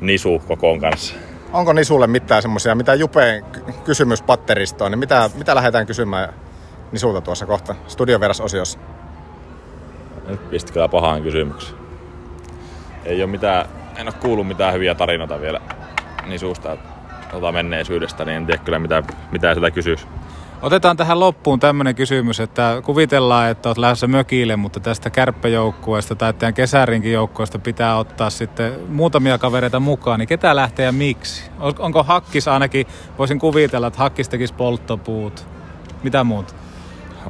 nisu 0.00 0.42
kokoon 0.48 0.80
kanssa. 0.80 1.14
Onko 1.52 1.72
Nisulle 1.72 2.06
mitään 2.06 2.42
semmoisia, 2.42 2.74
mitä 2.74 2.94
Jupeen 2.94 3.44
ky- 3.44 3.64
kysymyspatteristoon, 3.84 4.90
niin 4.90 4.98
mitä, 4.98 5.30
mitä 5.34 5.54
lähdetään 5.54 5.86
kysymään 5.86 6.34
Nisulta 6.92 7.20
tuossa 7.20 7.46
kohta 7.46 7.74
studiovieras-osiossa? 7.88 8.78
Nyt 10.26 10.50
pisti 10.50 10.72
kyllä 10.72 10.88
pahaan 10.88 11.22
kysymyksen. 11.22 11.76
Ei 13.04 13.22
ole 13.22 13.30
mitään, 13.30 13.66
en 13.96 14.06
ole 14.06 14.14
kuullut 14.20 14.46
mitään 14.46 14.74
hyviä 14.74 14.94
tarinoita 14.94 15.40
vielä 15.40 15.60
nisusta 16.26 16.76
tota 17.30 17.52
menneisyydestä, 17.52 18.24
niin 18.24 18.36
en 18.36 18.46
tiedä 18.46 18.62
kyllä 18.64 18.78
mitä, 18.78 19.02
mitä 19.30 19.54
sitä 19.54 19.70
kysyisi. 19.70 20.06
Otetaan 20.64 20.96
tähän 20.96 21.20
loppuun 21.20 21.60
tämmöinen 21.60 21.94
kysymys, 21.94 22.40
että 22.40 22.82
kuvitellaan, 22.84 23.50
että 23.50 23.68
olet 23.68 23.78
lähdössä 23.78 24.06
mökille, 24.06 24.56
mutta 24.56 24.80
tästä 24.80 25.10
kärppäjoukkueesta 25.10 26.14
tai 26.14 26.32
teidän 26.32 26.54
kesärinkin 26.54 27.12
joukkueesta 27.12 27.58
pitää 27.58 27.98
ottaa 27.98 28.30
sitten 28.30 28.72
muutamia 28.88 29.38
kavereita 29.38 29.80
mukaan, 29.80 30.18
niin 30.18 30.28
ketä 30.28 30.56
lähtee 30.56 30.86
ja 30.86 30.92
miksi? 30.92 31.50
On- 31.60 31.74
Onko 31.78 32.02
Hakkis 32.02 32.48
ainakin, 32.48 32.86
voisin 33.18 33.38
kuvitella, 33.38 33.86
että 33.86 33.98
Hakkis 33.98 34.28
tekisi 34.28 34.54
polttopuut. 34.54 35.46
Mitä 36.02 36.24
muuta? 36.24 36.54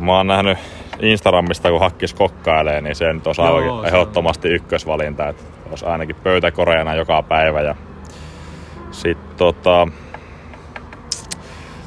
Mä 0.01 0.17
oon 0.17 0.27
nähnyt 0.27 0.59
Instagramista, 1.01 1.71
kun 1.71 1.81
Hakkis 1.81 2.15
kokkailee, 2.15 2.81
niin 2.81 2.97
se 2.97 3.13
nyt 3.13 3.27
olisi 3.27 3.43
Joo, 3.43 3.61
se 3.63 3.71
on. 3.71 3.87
ehdottomasti 3.87 4.49
ykkösvalinta. 4.49 5.29
Että 5.29 5.43
olisi 5.71 5.87
ainakin 5.87 6.17
pöytäkoreana 6.17 6.95
joka 6.95 7.23
päivä. 7.23 7.61
Ja 7.61 7.75
sitten 8.91 9.37
tota, 9.37 9.89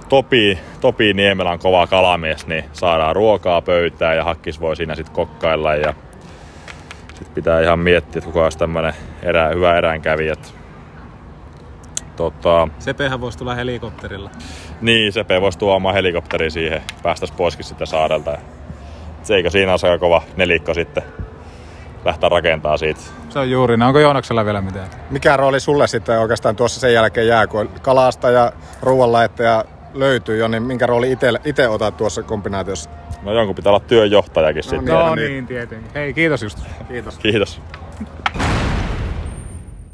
Topi, 0.10 0.60
Topi 0.82 1.14
Niemelä 1.14 1.52
on 1.52 1.60
kova 1.60 1.88
kalamies, 1.88 2.48
niin 2.48 2.64
saadaan 2.74 3.16
ruokaa 3.16 3.62
pöytään 3.62 4.18
ja 4.18 4.24
Hakkis 4.24 4.62
voi 4.62 4.76
siinä 4.76 4.96
sitten 4.96 5.16
kokkailla. 5.16 5.76
Ja 5.76 5.94
sitten 7.10 7.36
pitää 7.36 7.62
ihan 7.62 7.80
miettiä, 7.80 8.20
että 8.20 8.26
kuka 8.28 8.44
olisi 8.44 8.58
tämmöinen 8.58 8.94
erä, 9.24 9.50
hyvä 9.50 9.78
eränkävijä. 9.78 10.34
Et 10.34 10.54
Tota, 12.16 12.68
Sepehän 12.80 13.22
voisi 13.22 13.38
tulla 13.38 13.56
helikopterilla. 13.56 14.30
niin, 14.82 15.14
Sepe 15.14 15.42
voisi 15.42 15.60
tuomaan 15.60 15.96
helikopteri 15.96 16.52
siihen, 16.52 16.82
päästäisi 17.04 17.34
poiskin 17.38 17.66
sitten 17.66 17.88
saarelta. 17.88 18.32
Ja 18.32 18.38
Se 19.24 19.36
eikö 19.36 19.50
siinä 19.50 19.72
olisi 19.72 19.88
aika 19.88 20.00
kova 20.00 20.22
nelikko 20.36 20.74
sitten 20.74 21.04
lähteä 22.06 22.30
rakentaa 22.30 22.78
siitä. 22.78 23.00
Se 23.30 23.40
on 23.40 23.52
juuri. 23.52 23.78
Onko 23.88 24.00
Joonaksella 24.00 24.46
vielä 24.46 24.62
mitään? 24.62 24.88
Mikä 25.10 25.38
rooli 25.38 25.60
sulle 25.60 25.88
sitten 25.88 26.20
oikeastaan 26.20 26.56
tuossa 26.56 26.80
sen 26.80 26.94
jälkeen 26.94 27.28
jää, 27.28 27.48
kun 27.48 27.70
kalasta 27.82 28.30
ja 28.30 28.52
ruoanlaittaja 28.82 29.66
löytyy 30.00 30.38
jo, 30.38 30.48
niin 30.48 30.64
minkä 30.64 30.86
rooli 30.86 31.18
itse 31.46 31.68
otat 31.68 31.98
tuossa 31.98 32.24
kombinaatiossa? 32.24 32.90
No 33.24 33.34
jonkun 33.34 33.56
pitää 33.56 33.72
olla 33.72 33.80
työnjohtajakin 33.80 34.64
no, 34.66 34.70
sitten. 34.70 34.86
No 34.86 35.16
niin, 35.16 35.48
tietenkin. 35.48 35.92
Hei, 35.96 36.14
kiitos 36.14 36.44
just. 36.44 36.60
Kiitos. 36.88 37.18
Kiitos. 37.18 37.62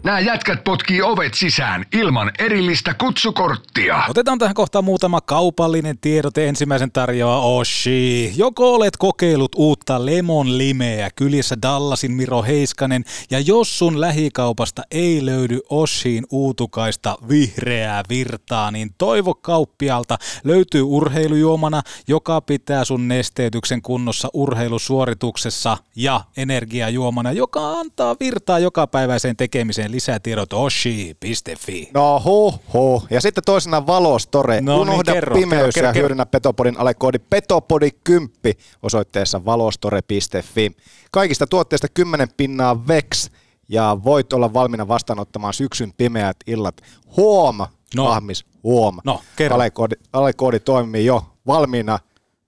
Nämä 0.04 0.20
jätkät 0.20 0.64
potkii 0.64 1.02
ovet 1.02 1.34
sisään 1.34 1.86
ilman 1.94 2.32
erillistä 2.40 2.94
kutsukorttia. 2.94 4.04
Otetaan 4.10 4.40
tähän 4.40 4.56
kohtaan 4.56 4.84
muutama 4.84 5.22
kaupallinen 5.22 5.98
tiedote. 5.98 6.48
Ensimmäisen 6.48 6.92
tarjoaa 6.92 7.40
Oshi. 7.42 8.34
Joko 8.36 8.74
olet 8.74 8.98
kokeillut 8.98 9.56
uutta 9.56 10.06
Lemon 10.06 10.58
Limeä 10.58 11.10
kylissä 11.16 11.56
Dallasin 11.62 12.12
Miro 12.12 12.44
Heiskanen, 12.44 13.04
ja 13.32 13.40
jos 13.40 13.80
sun 13.80 14.02
lähikaupasta 14.02 14.82
ei 14.92 15.26
löydy 15.26 15.60
Oshiin 15.70 16.26
uutukaista 16.32 17.18
vihreää 17.30 18.04
virtaa, 18.10 18.72
niin 18.72 18.90
toivo 18.98 19.36
kauppialta 19.36 20.18
löytyy 20.44 20.82
urheilujuomana, 20.82 21.82
joka 22.08 22.42
pitää 22.42 22.86
sun 22.86 23.08
nesteytyksen 23.08 23.82
kunnossa 23.82 24.30
urheilusuorituksessa 24.34 25.78
ja 25.96 26.22
energiajuomana, 26.38 27.32
joka 27.32 27.72
antaa 27.72 28.16
virtaa 28.20 28.60
jokapäiväiseen 28.60 29.38
tekemiseen 29.38 29.93
lisätiedot 29.94 30.54
oshi.fi. 30.54 31.90
No 31.94 32.20
ho 32.20 32.60
ho. 32.74 33.04
Ja 33.10 33.22
sitten 33.22 33.44
toisena 33.46 33.88
Valostore. 33.88 34.62
No 34.62 34.72
niin, 34.72 34.82
Unohda 34.82 35.14
kerro, 35.14 35.36
pimeys 35.36 35.60
kerro, 35.60 35.72
kerro, 35.74 35.88
ja 35.88 35.94
hyödynnä 35.94 36.26
Petopodin 36.26 36.80
alekoodi 36.80 37.18
Petopodi10 37.18 38.54
osoitteessa 38.84 39.46
valostore.fi. 39.46 40.72
Kaikista 41.12 41.48
tuotteista 41.48 41.88
10 41.94 42.28
pinnaa 42.38 42.88
VEX 42.88 43.30
ja 43.70 43.98
voit 44.04 44.34
olla 44.34 44.54
valmiina 44.54 44.88
vastaanottamaan 44.88 45.54
syksyn 45.54 45.94
pimeät 45.98 46.38
illat. 46.48 46.82
Huom! 47.18 47.58
No. 47.96 48.08
Ahmis, 48.08 48.46
huom. 48.64 48.98
No, 49.04 49.22
kerro. 49.36 49.56
Alekoodi, 49.56 49.96
alekoodi 50.14 50.60
toimii 50.60 51.06
jo 51.06 51.26
valmiina 51.48 52.00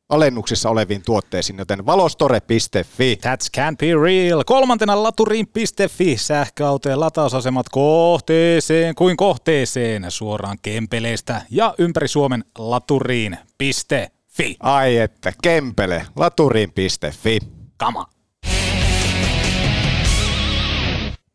alennuksissa 0.09 0.69
oleviin 0.69 1.01
tuotteisiin, 1.05 1.59
joten 1.59 1.85
valostore.fi. 1.85 3.19
That's 3.25 3.49
can 3.55 3.77
be 3.77 3.85
real. 4.03 4.43
Kolmantena 4.45 5.03
laturiin.fi. 5.03 6.17
Sähköautojen 6.17 6.99
latausasemat 6.99 7.69
kohteeseen 7.69 8.95
kuin 8.95 9.17
kohteeseen 9.17 10.05
suoraan 10.09 10.57
Kempeleestä 10.61 11.41
ja 11.51 11.73
ympäri 11.77 12.07
Suomen 12.07 12.43
laturiin.fi. 12.57 14.55
Ai 14.59 14.97
että, 14.97 15.33
kempele, 15.43 16.05
laturiin.fi. 16.15 17.39
Kama. 17.77 18.14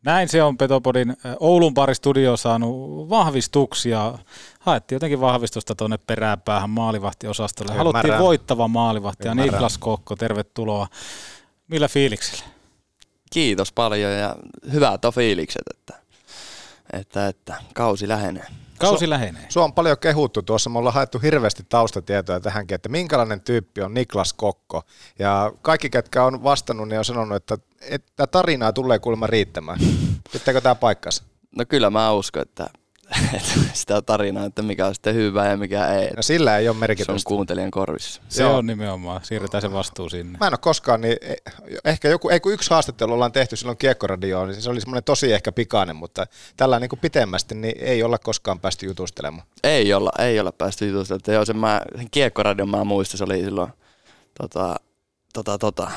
Näin 0.05 0.29
se 0.29 0.43
on 0.43 0.57
Petopodin 0.57 1.17
Oulun 1.39 1.73
paristudio 1.73 2.37
saanut 2.37 3.09
vahvistuksia. 3.09 4.17
Haettiin 4.59 4.95
jotenkin 4.95 5.21
vahvistusta 5.21 5.75
tuonne 5.75 5.97
peräpäähän 5.97 6.69
maalivahtiosastolle. 6.69 7.73
Haluttiin 7.73 8.05
Ymmärrän. 8.05 8.23
voittava 8.23 8.67
maalivahti 8.67 9.27
ja. 9.27 9.35
Niklas 9.35 9.77
Kokko, 9.77 10.15
tervetuloa. 10.15 10.87
Millä 11.67 11.87
fiiliksellä? 11.87 12.43
Kiitos 13.31 13.71
paljon 13.71 14.11
ja 14.11 14.35
hyvät 14.71 15.05
on 15.05 15.13
fiilikset, 15.13 15.61
että, 15.71 15.93
että, 16.93 17.27
että 17.27 17.55
kausi 17.73 18.07
lähenee. 18.07 18.45
Kausi 18.81 19.09
lähenee. 19.09 19.45
Sua 19.49 19.63
on 19.63 19.73
paljon 19.73 19.97
kehuttu 19.97 20.41
tuossa, 20.41 20.69
me 20.69 20.79
ollaan 20.79 20.93
haettu 20.93 21.19
hirveästi 21.19 21.63
taustatietoja 21.69 22.39
tähänkin, 22.39 22.75
että 22.75 22.89
minkälainen 22.89 23.41
tyyppi 23.41 23.81
on 23.81 23.93
Niklas 23.93 24.33
Kokko. 24.33 24.83
Ja 25.19 25.51
kaikki, 25.61 25.89
ketkä 25.89 26.23
on 26.23 26.43
vastannut, 26.43 26.87
niin 26.87 26.99
on 26.99 27.05
sanonut, 27.05 27.35
että, 27.35 27.57
että 27.81 28.27
tarinaa 28.27 28.73
tulee 28.73 28.99
kuulemma 28.99 29.27
riittämään. 29.27 29.79
Pitääkö 30.33 30.61
tämä 30.61 30.75
paikkansa? 30.75 31.23
No 31.57 31.65
kyllä 31.69 31.89
mä 31.89 32.11
uskon, 32.11 32.41
että, 32.41 32.65
että 32.65 32.79
sitä 33.73 34.01
tarinaa, 34.01 34.45
että 34.45 34.61
mikä 34.61 34.87
on 34.87 34.93
sitten 34.95 35.15
hyvä 35.15 35.47
ja 35.47 35.57
mikä 35.57 35.87
ei. 35.87 36.09
No 36.15 36.21
sillä 36.21 36.57
ei 36.57 36.67
ole 36.67 36.73
Se 36.73 36.77
on 36.77 36.79
merkitystä. 36.79 37.27
kuuntelijan 37.27 37.71
korvissa. 37.71 38.21
Se 38.29 38.45
on 38.45 38.65
nimenomaan. 38.65 39.21
Siirretään 39.23 39.61
se 39.61 39.71
vastuu 39.71 40.09
sinne. 40.09 40.37
Mä 40.39 40.47
en 40.47 40.53
ole 40.53 40.59
koskaan, 40.61 41.01
niin 41.01 41.17
eh, 41.21 41.35
ehkä 41.85 42.09
joku, 42.09 42.29
ei 42.29 42.39
kun 42.39 42.53
yksi 42.53 42.69
haastattelu 42.69 43.13
ollaan 43.13 43.31
tehty 43.31 43.55
silloin 43.55 43.77
Kiekkoradioon, 43.77 44.49
niin 44.49 44.61
se 44.61 44.69
oli 44.69 44.81
semmoinen 44.81 45.03
tosi 45.03 45.33
ehkä 45.33 45.51
pikainen, 45.51 45.95
mutta 45.95 46.25
tällä 46.57 46.79
niin 46.79 46.89
kuin 46.89 46.99
pitemmästi 46.99 47.55
niin 47.55 47.75
ei 47.79 48.03
olla 48.03 48.17
koskaan 48.17 48.59
päästy 48.59 48.85
jutustelemaan. 48.85 49.47
Ei 49.63 49.93
olla, 49.93 50.11
ei 50.19 50.39
olla 50.39 50.51
päästy 50.51 50.87
jutustelemaan. 50.87 51.33
Joo, 51.35 51.45
sen, 51.45 51.57
mä, 51.57 51.81
sen 51.97 52.07
kiekkoradion 52.11 52.69
mä 52.69 52.83
muistan, 52.83 53.17
se 53.17 53.23
oli 53.23 53.43
silloin 53.43 53.71
tota, 54.41 54.75
tota, 55.33 55.57
tota, 55.57 55.91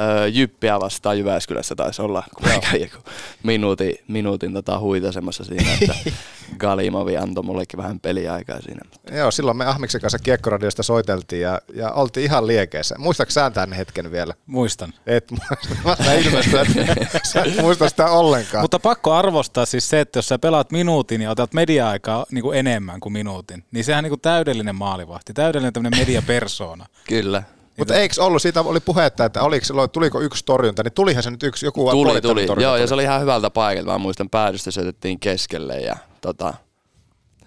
öö, 0.00 0.26
Jyppiä 0.26 0.80
vastaan 0.80 1.18
Jyväskylässä 1.18 1.74
taisi 1.74 2.02
olla, 2.02 2.22
kun 2.36 2.48
mä 2.48 2.60
kävin 2.60 2.80
joku 2.80 3.10
minuutin, 3.42 3.94
minuutin 4.08 4.52
tota, 4.52 4.78
huitasemassa 4.78 5.44
siinä, 5.44 5.72
että 5.80 5.94
Galimovi 6.58 7.16
antoi 7.16 7.44
mullekin 7.44 7.76
vähän 7.76 8.00
peliaikaa 8.00 8.60
siinä. 8.60 8.80
Joo, 9.12 9.30
silloin 9.30 9.56
me 9.56 9.66
Ahmiksen 9.66 10.00
kanssa 10.00 10.18
Kiekkoradiosta 10.18 10.82
soiteltiin 10.82 11.42
ja, 11.42 11.60
ja 11.74 11.90
oltiin 11.90 12.24
ihan 12.24 12.46
liekeissä. 12.46 12.94
Muistatko 12.98 13.30
sä 13.30 13.50
tämän 13.50 13.72
hetken 13.72 14.10
vielä? 14.10 14.34
Muistan. 14.46 14.92
Et 15.06 15.30
muista 15.84 16.12
ilmestyä, 16.12 16.60
että 16.60 17.20
sä 17.24 17.42
et 17.42 17.60
muista 17.60 17.88
sitä 17.88 18.06
ollenkaan. 18.06 18.64
Mutta 18.64 18.78
pakko 18.78 19.12
arvostaa 19.12 19.66
siis 19.66 19.88
se, 19.88 20.00
että 20.00 20.18
jos 20.18 20.28
sä 20.28 20.38
pelaat 20.38 20.72
minuutin 20.72 21.22
ja 21.22 21.30
otat 21.30 21.54
media-aikaa 21.54 22.26
niin 22.30 22.42
kuin 22.42 22.58
enemmän 22.58 23.00
kuin 23.00 23.12
minuutin, 23.12 23.64
niin 23.70 23.84
sehän 23.84 23.98
on 23.98 24.02
niin 24.04 24.10
kuin 24.10 24.20
täydellinen 24.20 24.74
maalivahti, 24.74 25.32
täydellinen 25.32 25.72
tämmöinen 25.72 26.00
mediapersona. 26.00 26.86
Kyllä. 27.08 27.42
Mutta 27.78 27.94
eikö 27.94 28.24
ollut, 28.24 28.42
siitä 28.42 28.60
oli 28.60 28.80
puhetta, 28.80 29.24
että 29.24 29.42
oliko 29.42 29.66
silloin, 29.66 29.90
tuliko 29.90 30.20
yksi 30.20 30.44
torjunta, 30.44 30.82
niin 30.82 30.92
tulihan 30.92 31.22
se 31.22 31.30
nyt 31.30 31.42
yksi, 31.42 31.66
joku 31.66 31.90
Tuli, 31.90 32.20
tuli. 32.20 32.46
torjunta 32.46 32.62
Joo, 32.62 32.76
ja 32.76 32.86
se 32.86 32.94
oli 32.94 33.02
ihan 33.02 33.20
hyvältä 33.20 33.50
paikalta. 33.50 33.90
Mä 33.90 33.98
muistan, 33.98 34.30
päädystä 34.30 34.70
syötettiin 34.70 35.20
keskelle 35.20 35.80
ja 35.80 35.96
tota, 36.20 36.54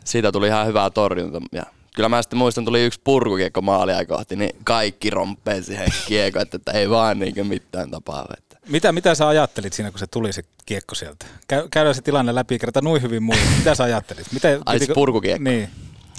siitä 0.05 0.31
tuli 0.31 0.47
ihan 0.47 0.67
hyvää 0.67 0.89
torjunta. 0.89 1.41
Ja 1.51 1.63
kyllä 1.95 2.09
mä 2.09 2.21
sitten 2.21 2.39
muistan, 2.39 2.65
tuli 2.65 2.85
yksi 2.85 3.01
purkukiekko 3.03 3.61
maalia 3.61 4.05
kohti, 4.05 4.35
niin 4.35 4.55
kaikki 4.63 5.09
romppee 5.09 5.61
siihen 5.61 5.87
kiekko, 6.07 6.39
että, 6.39 6.57
että 6.57 6.71
ei 6.71 6.89
vaan 6.89 7.19
niinkö 7.19 7.43
mitään 7.43 7.91
tapaa. 7.91 8.25
Että. 8.37 8.57
Mitä, 8.69 8.91
mitä 8.91 9.15
sä 9.15 9.27
ajattelit 9.27 9.73
siinä, 9.73 9.91
kun 9.91 9.99
se 9.99 10.07
tuli 10.07 10.33
se 10.33 10.41
kiekko 10.65 10.95
sieltä? 10.95 11.25
Käy, 11.47 11.67
käydään 11.71 11.95
se 11.95 12.01
tilanne 12.01 12.35
läpi, 12.35 12.59
kerta 12.59 12.81
noin 12.81 13.01
hyvin 13.01 13.23
muista. 13.23 13.45
Mitä 13.57 13.75
sä 13.75 13.83
ajattelit? 13.83 14.27
Mitä, 14.33 14.59
Ai 14.65 14.79
siis 14.79 14.91
purkukiekko? 14.93 15.43
Niin. 15.43 15.69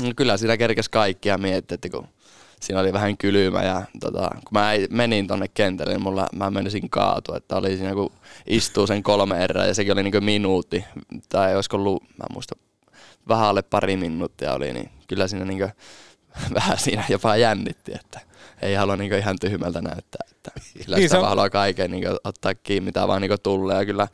No 0.03 0.13
kyllä 0.17 0.37
siinä 0.37 0.57
kerkes 0.57 0.89
kaikkia 0.89 1.39
miettiä, 1.39 1.75
että 1.75 1.89
kun 1.89 2.09
siinä 2.61 2.81
oli 2.81 2.93
vähän 2.93 3.17
kylmä 3.17 3.63
ja 3.63 3.83
tota, 4.01 4.29
kun 4.35 4.51
mä 4.53 4.71
menin 4.91 5.27
tonne 5.27 5.49
kentälle, 5.49 5.93
niin 5.93 6.03
mulla, 6.03 6.27
mä 6.35 6.51
menisin 6.51 6.91
kaatua, 6.91 7.37
että 7.37 7.57
oli 7.57 7.77
siinä 7.77 7.95
kun 7.95 8.13
istuu 8.47 8.87
sen 8.87 9.03
kolme 9.03 9.45
erää 9.45 9.67
ja 9.67 9.75
sekin 9.75 9.93
oli 9.93 10.03
niin 10.03 10.25
minuutti, 10.25 10.85
tai 11.29 11.55
olisiko 11.55 11.77
ollut, 11.77 12.03
mä 12.03 12.25
en 12.31 12.33
muista, 12.33 12.55
vähän 13.29 13.47
alle 13.49 13.63
pari 13.63 13.97
minuuttia 13.97 14.55
oli, 14.55 14.73
niin 14.73 14.91
kyllä 15.09 15.29
siinä 15.29 15.45
niin 15.45 15.61
vähän 16.55 16.79
siinä 16.79 17.05
jopa 17.09 17.37
jännitti, 17.37 17.93
että 17.95 18.21
ei 18.63 18.75
halua 18.75 18.97
niin 18.97 19.13
ihan 19.13 19.37
tyhmältä 19.41 19.83
näyttää, 19.83 20.27
että 20.31 20.51
kyllä 20.85 20.97
Niin, 20.97 21.09
sitä 21.09 21.17
se 21.17 21.19
on- 21.23 21.29
haluaa 21.29 21.51
kaiken 21.51 21.91
niin 21.91 22.05
ottaa 22.25 22.55
kiinni, 22.55 22.85
mitä 22.85 23.09
vaan 23.09 23.23
niin 23.23 23.33
tulee. 23.43 23.77
Ja 23.79 23.85
kyllä 23.87 24.09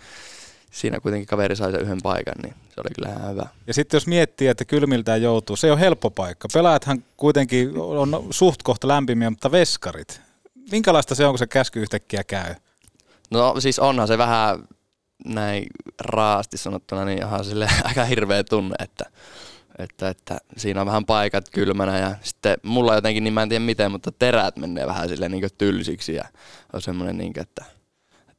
siinä 0.77 1.01
kuitenkin 1.01 1.27
kaveri 1.27 1.57
sai 1.57 1.73
sen 1.73 1.81
yhden 1.81 1.99
paikan, 2.03 2.35
niin 2.43 2.55
se 2.75 2.81
oli 2.81 2.91
kyllä 2.95 3.09
ihan 3.09 3.31
hyvä. 3.31 3.47
Ja 3.67 3.75
sitten 3.75 3.97
jos 3.97 4.07
miettii, 4.07 4.49
että 4.49 4.65
kylmiltään 4.65 5.23
joutuu, 5.23 5.57
se 5.57 5.67
ei 5.67 5.71
ole 5.71 5.81
helppo 5.81 6.11
paikka. 6.11 6.49
Pelaajathan 6.53 7.05
kuitenkin 7.17 7.79
on 7.79 8.27
suht 8.31 8.63
kohta 8.63 8.89
lämpimiä, 8.89 9.31
mutta 9.31 9.51
veskarit. 9.51 10.21
Minkälaista 10.71 11.15
se 11.15 11.27
on, 11.27 11.33
kun 11.33 11.39
se 11.39 11.47
käsky 11.47 11.83
yhtäkkiä 11.83 12.25
käy? 12.25 12.55
No 13.31 13.61
siis 13.61 13.79
onhan 13.79 14.09
se 14.09 14.19
vähän 14.19 14.59
näin 15.25 15.67
raasti 16.01 16.59
sanottuna, 16.59 17.05
niin 17.05 17.25
onhan 17.25 17.45
sille 17.45 17.69
aika 17.85 18.05
hirveä 18.05 18.45
tunne, 18.45 18.75
että, 18.79 19.05
että, 19.79 20.09
että 20.09 20.39
siinä 20.57 20.81
on 20.81 20.87
vähän 20.87 21.07
paikat 21.07 21.51
kylmänä 21.51 21.99
ja 21.99 22.15
sitten 22.23 22.57
mulla 22.63 22.95
jotenkin, 22.95 23.25
niin 23.25 23.35
mä 23.35 23.43
en 23.43 23.49
tiedä 23.49 23.65
miten, 23.65 23.93
mutta 23.93 24.13
terät 24.13 24.57
menee 24.57 24.87
vähän 24.87 25.09
sille 25.09 25.29
niin 25.29 25.49
tylsiksi 25.59 26.15
ja 26.15 26.25
on 26.73 26.83
semmoinen, 26.83 27.19
niin 27.19 27.41
että, 27.41 27.65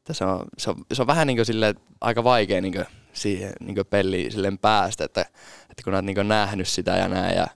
että 0.08 0.14
se, 0.14 0.26
on, 0.26 0.45
se, 0.58 0.70
on, 0.70 0.86
se 0.93 1.01
on 1.01 1.08
vähän 1.08 1.28
niin 1.28 1.45
sille 1.45 1.76
aika 2.01 2.24
vaikea 2.24 2.62
niin 2.62 2.86
siihen 3.14 3.53
niin 3.60 3.86
peliin 3.89 4.32
silleen 4.32 4.58
päästä, 4.58 5.03
että, 5.03 5.22
että 5.70 5.84
kun 5.84 5.93
olet 5.93 6.05
niin 6.05 6.28
nähnyt 6.28 6.68
sitä 6.68 6.91
ja 6.91 7.08
näin 7.08 7.36
ja 7.36 7.47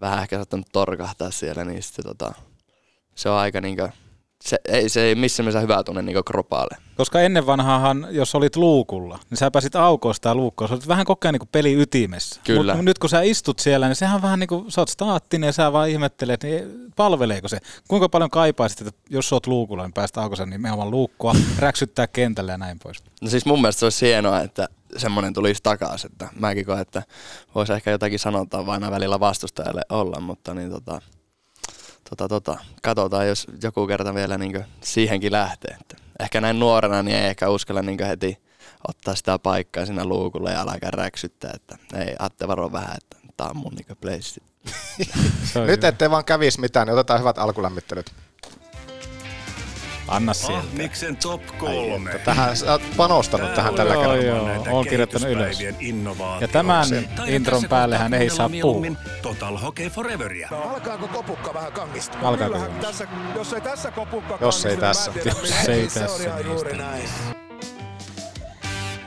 vähän 0.00 0.22
ehkä 0.22 0.36
saattanut 0.36 0.66
torkahtaa 0.72 1.30
siellä, 1.30 1.64
niin 1.64 1.82
sitten 1.82 2.04
tota, 2.04 2.32
se 3.14 3.28
on 3.28 3.36
aika 3.36 3.60
niin 3.60 3.76
kuin, 3.76 3.92
se 4.44 4.58
ei, 4.68 4.88
se 4.88 5.02
ei 5.02 5.14
missään 5.14 5.44
mielessä 5.44 5.60
hyvä 5.60 5.82
tunne 5.84 6.02
niin 6.02 6.24
kropalle. 6.24 6.76
Koska 6.96 7.20
ennen 7.20 7.46
vanhaahan, 7.46 8.06
jos 8.10 8.34
olit 8.34 8.56
luukulla, 8.56 9.18
niin 9.30 9.38
sä 9.38 9.50
pääsit 9.50 9.76
aukoon 9.76 10.14
sitä 10.14 10.34
luukkoa. 10.34 10.68
Sä 10.68 10.74
olit 10.74 10.88
vähän 10.88 11.06
koko 11.06 11.28
ajan 11.28 11.34
niin 11.34 11.48
peli 11.52 11.72
ytimessä. 11.82 12.40
Kyllä. 12.44 12.72
Mutta 12.72 12.82
nyt 12.82 12.98
kun 12.98 13.10
sä 13.10 13.22
istut 13.22 13.58
siellä, 13.58 13.86
niin 13.86 13.96
sehän 13.96 14.16
on 14.16 14.22
vähän 14.22 14.38
niin 14.38 14.48
kuin, 14.48 14.70
sä 14.70 14.80
oot 14.80 14.88
staattinen 14.88 15.48
ja 15.48 15.52
sä 15.52 15.72
vaan 15.72 15.88
ihmettelet, 15.88 16.42
niin 16.42 16.92
palveleeko 16.96 17.48
se? 17.48 17.58
Kuinka 17.88 18.08
paljon 18.08 18.30
kaipaisit, 18.30 18.80
että 18.80 19.00
jos 19.10 19.28
sä 19.28 19.36
oot 19.36 19.46
luukulla, 19.46 19.82
niin 19.82 19.92
päästä 19.92 20.22
aukoon 20.22 20.50
nimenomaan 20.50 20.90
luukkua, 20.90 21.34
räksyttää 21.58 22.06
kentälle 22.06 22.52
ja 22.52 22.58
näin 22.58 22.78
pois. 22.82 23.02
No 23.22 23.28
siis 23.28 23.46
mun 23.46 23.60
mielestä 23.60 23.80
se 23.80 23.86
olisi 23.86 24.06
hienoa, 24.06 24.40
että 24.40 24.68
semmoinen 24.96 25.34
tulisi 25.34 25.62
takaisin, 25.62 26.12
että 26.12 26.28
mäkin 26.38 26.66
koen, 26.66 26.80
että 26.80 27.02
voisi 27.54 27.72
ehkä 27.72 27.90
jotakin 27.90 28.18
sanontaa 28.18 28.66
vain 28.66 28.90
välillä 28.90 29.20
vastustajalle 29.20 29.82
olla, 29.88 30.20
mutta 30.20 30.54
niin 30.54 30.70
tota, 30.70 31.02
tota, 32.10 32.28
tota, 32.28 32.58
katsotaan, 32.82 33.28
jos 33.28 33.46
joku 33.62 33.86
kerta 33.86 34.14
vielä 34.14 34.38
niin 34.38 34.64
siihenkin 34.80 35.32
lähtee. 35.32 35.76
Että 35.80 35.96
ehkä 36.20 36.40
näin 36.40 36.60
nuorena 36.60 37.02
niin 37.02 37.16
ei 37.16 37.28
ehkä 37.28 37.48
uskalla 37.48 37.82
niin 37.82 38.04
heti 38.06 38.38
ottaa 38.88 39.14
sitä 39.14 39.38
paikkaa 39.38 39.86
siinä 39.86 40.04
luukulla 40.04 40.50
ja 40.50 40.60
alkaa 40.60 40.90
räksyttää, 40.90 41.52
että 41.54 41.76
ei, 41.94 42.14
Atte 42.18 42.48
varo 42.48 42.72
vähän, 42.72 42.96
että 42.96 43.16
tää 43.36 43.48
on 43.50 43.56
mun 43.56 43.72
niin 43.74 43.96
place. 44.00 44.40
Nyt 45.66 45.84
ettei 45.84 46.10
vaan 46.10 46.24
kävisi 46.24 46.60
mitään, 46.60 46.86
niin 46.86 46.94
otetaan 46.94 47.20
hyvät 47.20 47.38
alkulämmittelyt. 47.38 48.12
Anna 50.10 50.34
sieltä. 50.34 50.58
Ahmiksen 50.58 51.16
top 51.16 51.42
kolme. 51.58 52.10
Tähän, 52.24 52.56
sä 52.56 52.72
oot 52.72 52.82
panostanut 52.96 53.54
tähän 53.54 53.74
tällä 53.74 53.94
Joo, 53.94 54.02
kerralla. 54.02 54.24
joo, 54.38 54.46
näitä 54.46 54.70
oon 54.70 54.86
kirjoittanut 54.86 55.28
ylös. 55.28 55.60
Ja 56.40 56.48
tämän 56.48 56.86
intron 57.26 57.56
tässä 57.56 57.68
päälle 57.68 57.98
hän 57.98 58.14
ei 58.14 58.30
saa 58.30 58.50
puhua. 58.62 58.86
Total 59.22 59.56
Hockey 59.58 59.88
Foreveria. 59.90 60.48
Alkaako 60.64 61.08
kopukka 61.08 61.54
vähän 61.54 61.72
kangistua? 61.72 62.20
Alkaako 62.28 62.52
Kyllähän 62.54 62.80
tässä, 62.80 63.06
jos 63.36 63.52
ei 63.52 63.60
tässä 63.60 63.90
kopukka 63.90 64.38
Jos 64.40 64.64
ei 64.66 64.70
niin 64.70 64.80
tässä. 64.80 65.10
mä 65.10 65.16
en 65.16 65.22
tiedä, 65.22 65.36
Jos 65.40 65.68
ei 65.68 65.74
mihin. 65.76 65.90
Se 65.90 66.00
on 66.00 66.06
tässä, 66.06 66.24
ihan 66.24 66.38
niin 66.38 66.46
juuri 66.52 66.70
sitä. 66.70 67.49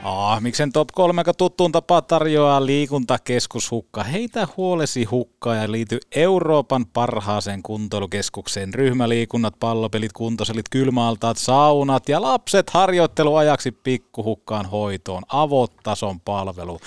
Näin. 0.04 0.16
Ahmiksen 0.16 0.72
top 0.72 0.88
3, 0.94 1.20
joka 1.20 1.34
tuttuun 1.34 1.72
tapaa 1.72 2.02
tarjoaa 2.02 2.66
liikuntakeskus 2.66 3.70
Hukka. 3.70 4.02
Heitä 4.04 4.48
huolesi 4.56 5.04
hukkaa 5.04 5.54
ja 5.54 5.72
liity 5.72 6.00
Euroopan 6.14 6.86
parhaaseen 6.86 7.62
kuntoilukeskukseen. 7.62 8.74
Ryhmäliikunnat, 8.74 9.54
pallopelit, 9.60 10.12
kuntoselit, 10.12 10.68
kylmäaltaat, 10.68 11.36
saunat 11.36 12.08
ja 12.08 12.22
lapset 12.22 12.70
harjoitteluajaksi 12.70 13.72
pikkuhukkaan 13.72 14.66
hoitoon. 14.66 15.22
Avotason 15.28 16.20
palvelu. 16.20 16.80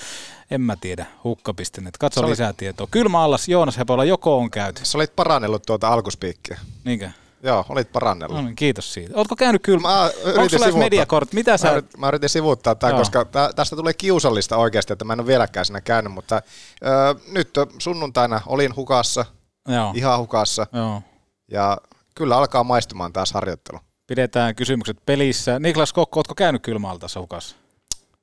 En 0.50 0.60
mä 0.60 0.76
tiedä, 0.76 1.06
hukka.net. 1.24 1.96
Katso 1.98 2.20
oli- 2.20 2.30
lisää 2.30 2.52
tietoa. 2.52 2.86
Kylmäallas 2.90 3.48
Joonas 3.48 3.78
Hepola 3.78 4.04
joko 4.04 4.38
on 4.38 4.50
käyty. 4.50 4.80
Sä 4.84 4.98
olit 4.98 5.16
parannellut 5.16 5.62
tuota 5.66 5.88
alkuspiikkiä. 5.88 6.58
Niinkö? 6.84 7.10
Joo, 7.42 7.64
olit 7.68 7.92
parannellut. 7.92 8.36
No 8.36 8.42
niin, 8.42 8.56
kiitos 8.56 8.94
siitä. 8.94 9.12
Ootko 9.16 9.36
käynyt 9.36 9.62
kyllä? 9.62 9.80
Mä 9.80 10.02
Onko 10.02 10.12
sulla 10.24 10.48
sivuuttaa. 10.48 10.78
mediakort? 10.78 11.32
Mitä 11.32 11.56
sä... 11.56 11.66
Mä, 11.68 11.72
yrit, 11.72 11.96
mä 11.96 12.08
yritin 12.08 12.28
sivuuttaa 12.28 12.74
tämän, 12.74 12.92
Joo. 12.92 12.98
koska 12.98 13.24
tä, 13.24 13.50
tästä 13.56 13.76
tulee 13.76 13.94
kiusallista 13.94 14.56
oikeasti, 14.56 14.92
että 14.92 15.04
mä 15.04 15.12
en 15.12 15.20
ole 15.20 15.26
vieläkään 15.26 15.66
siinä 15.66 15.80
käynyt, 15.80 16.12
mutta 16.12 16.36
ö, 16.36 17.14
nyt 17.32 17.50
sunnuntaina 17.78 18.40
olin 18.46 18.76
hukassa, 18.76 19.24
Joo. 19.68 19.92
ihan 19.94 20.18
hukassa, 20.18 20.66
Joo. 20.72 21.02
ja 21.50 21.78
kyllä 22.14 22.36
alkaa 22.36 22.64
maistumaan 22.64 23.12
taas 23.12 23.32
harjoittelu. 23.32 23.78
Pidetään 24.06 24.54
kysymykset 24.54 24.96
pelissä. 25.06 25.58
Niklas 25.58 25.92
Kokko, 25.92 26.20
ootko 26.20 26.34
käynyt 26.34 26.62
kylmäaltassa 26.62 27.20
hukassa? 27.20 27.56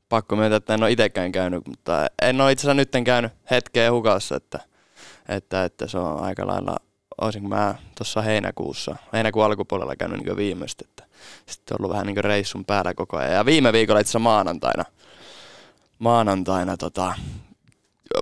pakko 0.10 0.36
myöntää, 0.36 0.58
että 0.58 0.74
en 0.74 0.84
ole 0.84 0.92
itsekään 0.92 1.32
käynyt, 1.32 1.68
mutta 1.68 2.08
en 2.22 2.42
ole 2.42 2.52
itse 2.52 2.62
asiassa 2.62 2.74
nytten 2.74 3.04
käynyt 3.04 3.32
hetkeä 3.52 3.92
hukassa, 3.92 4.36
että, 4.36 4.60
että, 5.30 5.64
että 5.64 5.88
se 5.88 5.98
on 5.98 6.24
aika 6.24 6.48
lailla, 6.48 6.78
olisinko 7.22 7.50
mä 7.50 7.76
tuossa 7.98 8.22
heinäkuussa, 8.22 8.96
heinäkuun 9.14 9.46
alkupuolella 9.46 9.96
käynyt 9.96 10.24
niin 10.24 10.38
viimeistä, 10.38 10.86
että 10.90 11.04
sitten 11.46 11.78
ollut 11.80 11.92
vähän 11.92 12.06
niin 12.06 12.24
reissun 12.24 12.66
päällä 12.66 12.94
koko 12.94 13.18
ajan. 13.18 13.34
Ja 13.34 13.46
viime 13.46 13.74
viikolla 13.74 14.00
itse 14.00 14.20
maanantaina, 14.20 14.86
maanantaina 16.00 16.78
tota, 16.78 17.16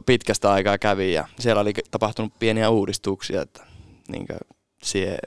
pitkästä 0.06 0.52
aikaa 0.52 0.78
kävin 0.78 1.14
ja 1.14 1.28
siellä 1.40 1.62
oli 1.62 1.74
tapahtunut 1.92 2.40
pieniä 2.40 2.70
uudistuksia, 2.70 3.42
että 3.42 3.66
niin 4.08 4.26
siihen 4.84 5.18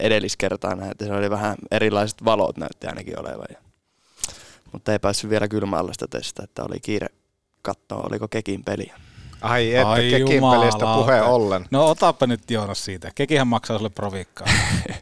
edelliskertaa 0.00 0.74
näin, 0.74 0.90
että 0.90 1.04
se 1.04 1.12
oli 1.12 1.30
vähän 1.30 1.56
erilaiset 1.70 2.24
valot 2.24 2.56
näytti 2.56 2.86
ainakin 2.86 3.20
olevan. 3.20 3.46
Ja, 3.50 3.58
mutta 4.72 4.92
ei 4.92 4.98
päässyt 4.98 5.30
vielä 5.30 5.48
kylmällä 5.48 5.92
sitä 5.92 6.06
testaa, 6.10 6.44
että 6.44 6.64
oli 6.64 6.80
kiire 6.80 7.06
katsoa, 7.62 8.06
oliko 8.10 8.28
Kekin 8.28 8.64
peliä. 8.64 8.96
Ai 9.40 9.74
että, 9.74 9.88
Ai 9.88 10.10
Kekin 10.10 10.42
pelistä 10.50 10.86
puheen 10.94 11.24
ollen. 11.24 11.66
No 11.70 11.86
otapa 11.86 12.26
nyt 12.26 12.50
Joonas 12.50 12.84
siitä. 12.84 13.10
Kekihän 13.14 13.46
maksaa 13.46 13.78
sulle 13.78 13.90
provikkaa. 13.90 14.46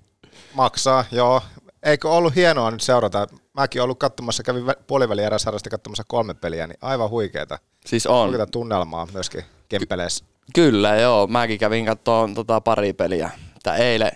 maksaa, 0.54 1.04
joo. 1.12 1.42
Eikö 1.82 2.10
ollut 2.10 2.34
hienoa 2.34 2.70
nyt 2.70 2.80
seurata? 2.80 3.26
Mäkin 3.54 3.82
ollut 3.82 3.98
katsomassa, 3.98 4.42
kävin 4.42 4.64
puoliväli 4.86 5.22
eräsarjasta 5.22 5.70
katsomassa 5.70 6.04
kolme 6.06 6.34
peliä, 6.34 6.66
niin 6.66 6.78
aivan 6.82 7.10
huikeeta. 7.10 7.58
Siis 7.86 8.06
on. 8.06 8.28
Huikeeta 8.28 8.46
tunnelmaa 8.46 9.08
myöskin 9.12 9.44
Kempeleissä. 9.68 10.24
Kyllä, 10.54 10.96
joo. 10.96 11.26
Mäkin 11.26 11.58
kävin 11.58 11.86
katsomaan 11.86 12.34
tota 12.34 12.60
pari 12.60 12.92
peliä. 12.92 13.30
Että 13.56 13.76
eilen, 13.76 14.12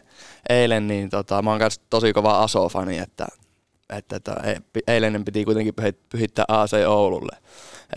eilen 0.48 0.88
niin 0.88 1.10
tota, 1.10 1.42
mä 1.42 1.50
oon 1.50 1.58
kanssa 1.58 1.80
tosi 1.90 2.12
kova 2.12 2.42
Aso-fani, 2.42 2.98
että, 2.98 3.26
että, 3.90 4.16
että 4.16 4.34
eilen 4.86 5.24
piti 5.24 5.44
kuitenkin 5.44 5.74
pyhittää 6.08 6.44
AC 6.48 6.72
Oululle. 6.86 7.36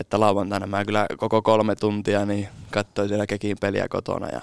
Että 0.00 0.20
lauantaina 0.20 0.66
mä 0.66 0.84
kyllä 0.84 1.06
koko 1.16 1.42
kolme 1.42 1.76
tuntia 1.76 2.26
niin 2.26 2.48
katsoin 2.70 3.08
siellä 3.08 3.26
Kekin 3.26 3.56
peliä 3.60 3.88
kotona 3.88 4.28
ja, 4.28 4.40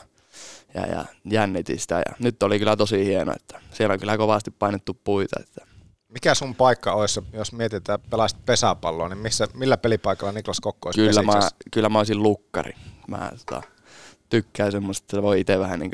ja, 0.73 0.87
ja 0.87 1.05
jännitin 1.25 1.79
sitä. 1.79 1.95
Ja 1.95 2.15
nyt 2.19 2.43
oli 2.43 2.59
kyllä 2.59 2.75
tosi 2.75 3.05
hieno, 3.05 3.33
että 3.35 3.61
siellä 3.71 3.93
on 3.93 3.99
kyllä 3.99 4.17
kovasti 4.17 4.51
painettu 4.51 4.99
puita. 5.03 5.39
Että. 5.39 5.65
Mikä 6.09 6.35
sun 6.35 6.55
paikka 6.55 6.93
olisi, 6.93 7.21
jos 7.33 7.53
mietitään 7.53 7.99
pelaisit 8.09 8.45
pesäpalloa, 8.45 9.09
niin 9.09 9.17
missä, 9.17 9.47
millä 9.53 9.77
pelipaikalla 9.77 10.31
Niklas 10.31 10.59
Kokko 10.59 10.87
olisi 10.87 11.01
kyllä 11.01 11.23
mä, 11.23 11.49
kyllä 11.71 11.89
mä 11.89 11.97
olisin 11.97 12.23
lukkari. 12.23 12.73
Mä 13.07 13.31
tota, 13.37 13.61
tykkään 14.29 14.71
semmoista, 14.71 15.05
että 15.05 15.21
voi 15.21 15.39
itse 15.39 15.59
vähän 15.59 15.79
niin 15.79 15.91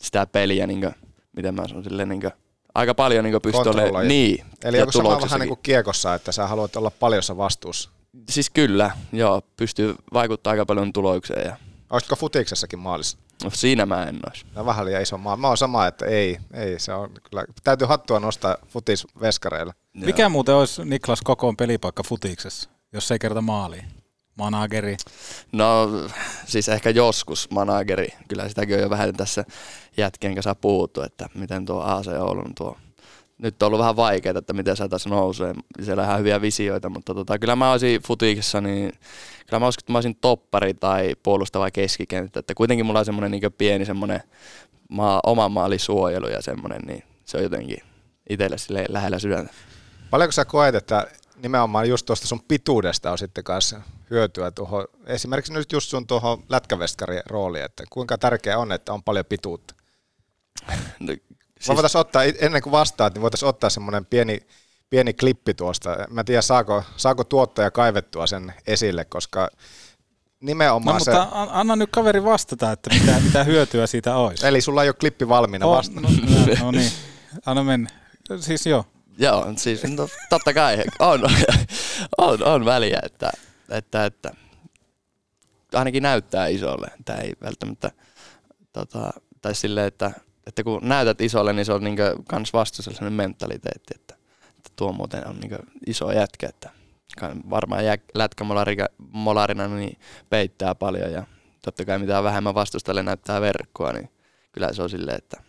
sitä 0.00 0.26
peliä, 0.26 0.66
niin 0.66 0.80
kuin, 0.80 0.94
miten 1.36 1.54
mä 1.54 1.68
sanon 1.68 1.84
silleen, 1.84 2.08
niin 2.08 2.20
kuin, 2.20 2.32
aika 2.74 2.94
paljon 2.94 3.24
niin 3.24 3.42
pystyy 3.42 3.70
olemaan. 3.70 4.08
Niin, 4.08 4.44
Eli 4.64 4.80
onko 4.80 4.92
sama 4.92 5.20
vähän 5.20 5.40
niin 5.40 5.48
kuin 5.48 5.60
kiekossa, 5.62 6.14
että 6.14 6.32
sä 6.32 6.46
haluat 6.46 6.76
olla 6.76 6.90
paljossa 6.90 7.36
vastuussa? 7.36 7.90
Siis 8.30 8.50
kyllä, 8.50 8.90
joo, 9.12 9.42
pystyy 9.56 9.94
vaikuttaa 10.12 10.50
aika 10.50 10.66
paljon 10.66 10.92
tulokseen. 10.92 11.46
Ja... 11.46 11.56
Olisitko 11.90 12.16
futiksessakin 12.16 12.78
maalissa? 12.78 13.18
No 13.44 13.50
siinä 13.50 13.86
mä 13.86 14.04
en 14.04 14.20
olisi. 14.28 14.46
No 14.54 14.66
vähän 14.66 14.84
liian 14.86 15.02
iso 15.02 15.18
maa. 15.18 15.36
Mä 15.36 15.48
oon 15.48 15.56
sama, 15.56 15.86
että 15.86 16.06
ei, 16.06 16.38
ei 16.54 16.78
se 16.78 16.92
on 16.92 17.10
kyllä, 17.30 17.44
täytyy 17.64 17.86
hattua 17.86 18.20
nostaa 18.20 18.56
futisveskareilla. 18.68 19.74
Mikä 19.92 20.28
muuten 20.28 20.54
olisi 20.54 20.84
Niklas 20.84 21.22
Kokoon 21.22 21.56
pelipaikka 21.56 22.02
futiksessa, 22.02 22.70
jos 22.92 23.10
ei 23.10 23.18
kerta 23.18 23.40
maaliin? 23.40 23.84
Manageri? 24.38 24.96
No 25.52 25.88
siis 26.46 26.68
ehkä 26.68 26.90
joskus 26.90 27.50
manageri. 27.50 28.08
Kyllä 28.28 28.48
sitäkin 28.48 28.76
on 28.76 28.82
jo 28.82 28.90
vähän 28.90 29.16
tässä 29.16 29.44
jätkien 29.96 30.34
kanssa 30.34 30.54
puhuttu, 30.54 31.02
että 31.02 31.28
miten 31.34 31.66
tuo 31.66 31.82
AC 31.82 32.06
Oulun 32.06 32.54
tuo 32.54 32.76
nyt 33.38 33.62
on 33.62 33.66
ollut 33.66 33.78
vähän 33.78 33.96
vaikeaa, 33.96 34.38
että 34.38 34.52
miten 34.52 34.76
se 34.76 34.88
tässä 34.88 35.08
nousee. 35.08 35.54
Siellä 35.82 36.02
on 36.02 36.06
ihan 36.08 36.18
hyviä 36.18 36.40
visioita, 36.40 36.88
mutta 36.88 37.14
tota, 37.14 37.38
kyllä 37.38 37.56
mä 37.56 37.72
olisin 37.72 38.02
futiikissa, 38.02 38.60
niin 38.60 38.92
kyllä 39.46 39.60
mä 39.60 39.66
olisin, 39.66 39.80
että 39.80 39.92
mä 39.92 39.98
olisin 39.98 40.16
toppari 40.20 40.74
tai 40.74 41.14
puolustava 41.22 41.70
keskikenttä. 41.70 42.40
Että 42.40 42.54
kuitenkin 42.54 42.86
mulla 42.86 42.98
on 42.98 43.04
semmoinen 43.04 43.30
niin 43.30 43.52
pieni 43.58 43.84
semmoinen 43.84 44.20
maa, 44.88 45.20
oman 45.26 45.52
maalin 45.52 45.80
suojelu 45.80 46.28
ja 46.28 46.42
semmoinen, 46.42 46.80
niin 46.86 47.02
se 47.24 47.36
on 47.36 47.42
jotenkin 47.42 47.78
itselle 48.30 48.58
sille 48.58 48.84
lähellä 48.88 49.18
sydäntä. 49.18 49.52
Paljonko 50.10 50.32
sä 50.32 50.44
koet, 50.44 50.74
että 50.74 51.06
nimenomaan 51.42 51.88
just 51.88 52.06
tuosta 52.06 52.26
sun 52.26 52.42
pituudesta 52.48 53.12
on 53.12 53.18
sitten 53.18 53.44
kanssa 53.44 53.80
hyötyä 54.10 54.50
tuohon, 54.50 54.84
esimerkiksi 55.06 55.52
nyt 55.52 55.72
just 55.72 55.88
sun 55.88 56.06
tuohon 56.06 56.42
lätkäveskarin 56.48 57.22
rooliin, 57.26 57.64
että 57.64 57.84
kuinka 57.90 58.18
tärkeää 58.18 58.58
on, 58.58 58.72
että 58.72 58.92
on 58.92 59.02
paljon 59.02 59.24
pituutta? 59.24 59.74
No, 61.00 61.14
Siis... 61.62 61.76
voitaisiin 61.76 62.00
ottaa, 62.00 62.22
ennen 62.22 62.62
kuin 62.62 62.72
vastaat, 62.72 63.14
niin 63.14 63.22
voitaisiin 63.22 63.48
ottaa 63.48 63.70
semmoinen 63.70 64.06
pieni, 64.06 64.40
pieni 64.90 65.12
klippi 65.12 65.54
tuosta. 65.54 65.96
Mä 66.10 66.20
en 66.20 66.24
tiedä, 66.24 66.42
saako, 66.42 66.84
saako 66.96 67.24
tuottaja 67.24 67.70
kaivettua 67.70 68.26
sen 68.26 68.54
esille, 68.66 69.04
koska 69.04 69.48
nimenomaan 70.40 70.98
no, 70.98 71.04
se... 71.04 71.10
mutta 71.10 71.28
anna 71.32 71.76
nyt 71.76 71.90
kaveri 71.90 72.24
vastata, 72.24 72.72
että 72.72 72.90
mitä, 72.94 73.20
mitä 73.24 73.44
hyötyä 73.44 73.86
siitä 73.86 74.16
olisi. 74.16 74.46
Eli 74.46 74.60
sulla 74.60 74.82
ei 74.82 74.88
ole 74.88 74.94
klippi 75.00 75.28
valmiina 75.28 75.66
oh, 75.66 75.76
vastata. 75.76 76.00
No, 76.00 76.08
no, 76.08 76.64
no 76.64 76.70
niin, 76.70 76.92
anna 77.46 77.64
mennä. 77.64 77.90
Siis 78.40 78.66
joo. 78.66 78.84
Joo, 79.18 79.52
siis 79.56 79.82
no, 79.82 80.08
totta 80.30 80.54
kai 80.54 80.84
on, 80.98 81.20
on, 82.18 82.42
on 82.42 82.64
väliä, 82.64 83.00
että, 83.02 83.32
että, 83.70 84.04
että 84.04 84.30
ainakin 85.74 86.02
näyttää 86.02 86.46
isolle. 86.46 86.90
Tämä 87.04 87.18
ei 87.18 87.32
välttämättä, 87.42 87.90
tota, 88.72 89.12
tai 89.42 89.54
silleen, 89.54 89.86
että 89.86 90.10
että 90.46 90.64
kun 90.64 90.80
näytät 90.82 91.20
isolle, 91.20 91.52
niin 91.52 91.64
se 91.64 91.72
on 91.72 91.84
niinku 91.84 92.02
kans 92.28 92.52
vastuussa 92.52 92.90
sellainen 92.90 93.12
mentaliteetti, 93.12 93.94
että, 93.94 94.14
että 94.48 94.70
tuo 94.76 94.92
muuten 94.92 95.28
on 95.28 95.40
niinku 95.40 95.56
iso 95.86 96.12
jätkä, 96.12 96.48
että 96.48 96.70
varmaan 97.50 97.84
jä, 97.84 97.98
lätkämolarina 98.14 99.68
niin 99.68 99.98
peittää 100.30 100.74
paljon 100.74 101.12
ja 101.12 101.26
totta 101.64 101.84
kai 101.84 101.98
mitä 101.98 102.22
vähemmän 102.22 102.54
vastustajalle 102.54 103.02
näyttää 103.02 103.40
verkkoa, 103.40 103.92
niin 103.92 104.10
kyllä 104.52 104.72
se 104.72 104.82
on 104.82 104.90
silleen, 104.90 105.18
että, 105.18 105.42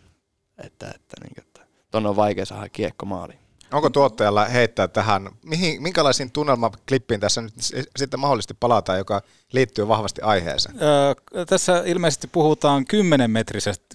että, 0.58 0.86
että, 0.94 1.16
niin, 1.22 1.32
että 1.38 1.60
tuonne 1.90 2.08
on 2.08 2.16
vaikea 2.16 2.44
saada 2.44 2.68
kiekko 2.68 3.06
maaliin. 3.06 3.43
Onko 3.74 3.90
tuottajalla 3.90 4.44
heittää 4.44 4.88
tähän, 4.88 5.28
mihin, 5.44 5.82
minkälaisiin 5.82 6.30
tunnelmaklippiin 6.30 7.20
tässä 7.20 7.42
nyt 7.42 7.52
sitten 7.96 8.20
mahdollisesti 8.20 8.54
palataan, 8.60 8.98
joka 8.98 9.22
liittyy 9.52 9.88
vahvasti 9.88 10.22
aiheeseen? 10.22 10.76
Öö, 10.82 11.44
tässä 11.44 11.82
ilmeisesti 11.86 12.26
puhutaan 12.26 12.84
10, 12.84 13.30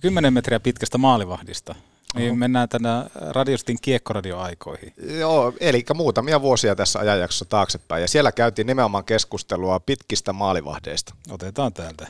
10 0.02 0.34
metriä 0.34 0.60
pitkästä 0.60 0.98
maalivahdista. 0.98 1.76
Niin 2.16 2.30
Oho. 2.30 2.36
mennään 2.36 2.70
tänä 2.70 3.06
Radiostin 3.16 3.78
kiekkoradioaikoihin. 3.82 4.94
Joo, 5.20 5.54
eli 5.60 5.86
muutamia 5.96 6.42
vuosia 6.42 6.76
tässä 6.76 7.00
ajanjaksossa 7.00 7.46
taaksepäin. 7.46 8.02
Ja 8.02 8.08
siellä 8.08 8.32
käytiin 8.32 8.68
nimenomaan 8.68 9.06
keskustelua 9.06 9.80
pitkistä 9.80 10.34
maalivahdeista. 10.34 11.16
Otetaan 11.32 11.74
täältä. 11.74 12.08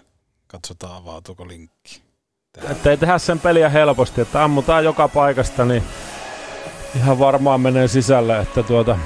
Katsotaan, 0.47 0.95
avautuuko 0.95 1.47
linkki. 1.47 2.01
Että 2.69 2.89
ei 2.91 2.97
tehdä 2.97 3.17
sen 3.17 3.39
peliä 3.39 3.69
helposti, 3.69 4.21
että 4.21 4.43
ammutaan 4.43 4.83
joka 4.83 5.07
paikasta, 5.07 5.65
niin 5.65 5.83
ihan 6.95 7.19
varmaan 7.19 7.61
menee 7.61 7.87
sisälle, 7.87 8.39
että 8.39 8.63
tuota, 8.63 8.97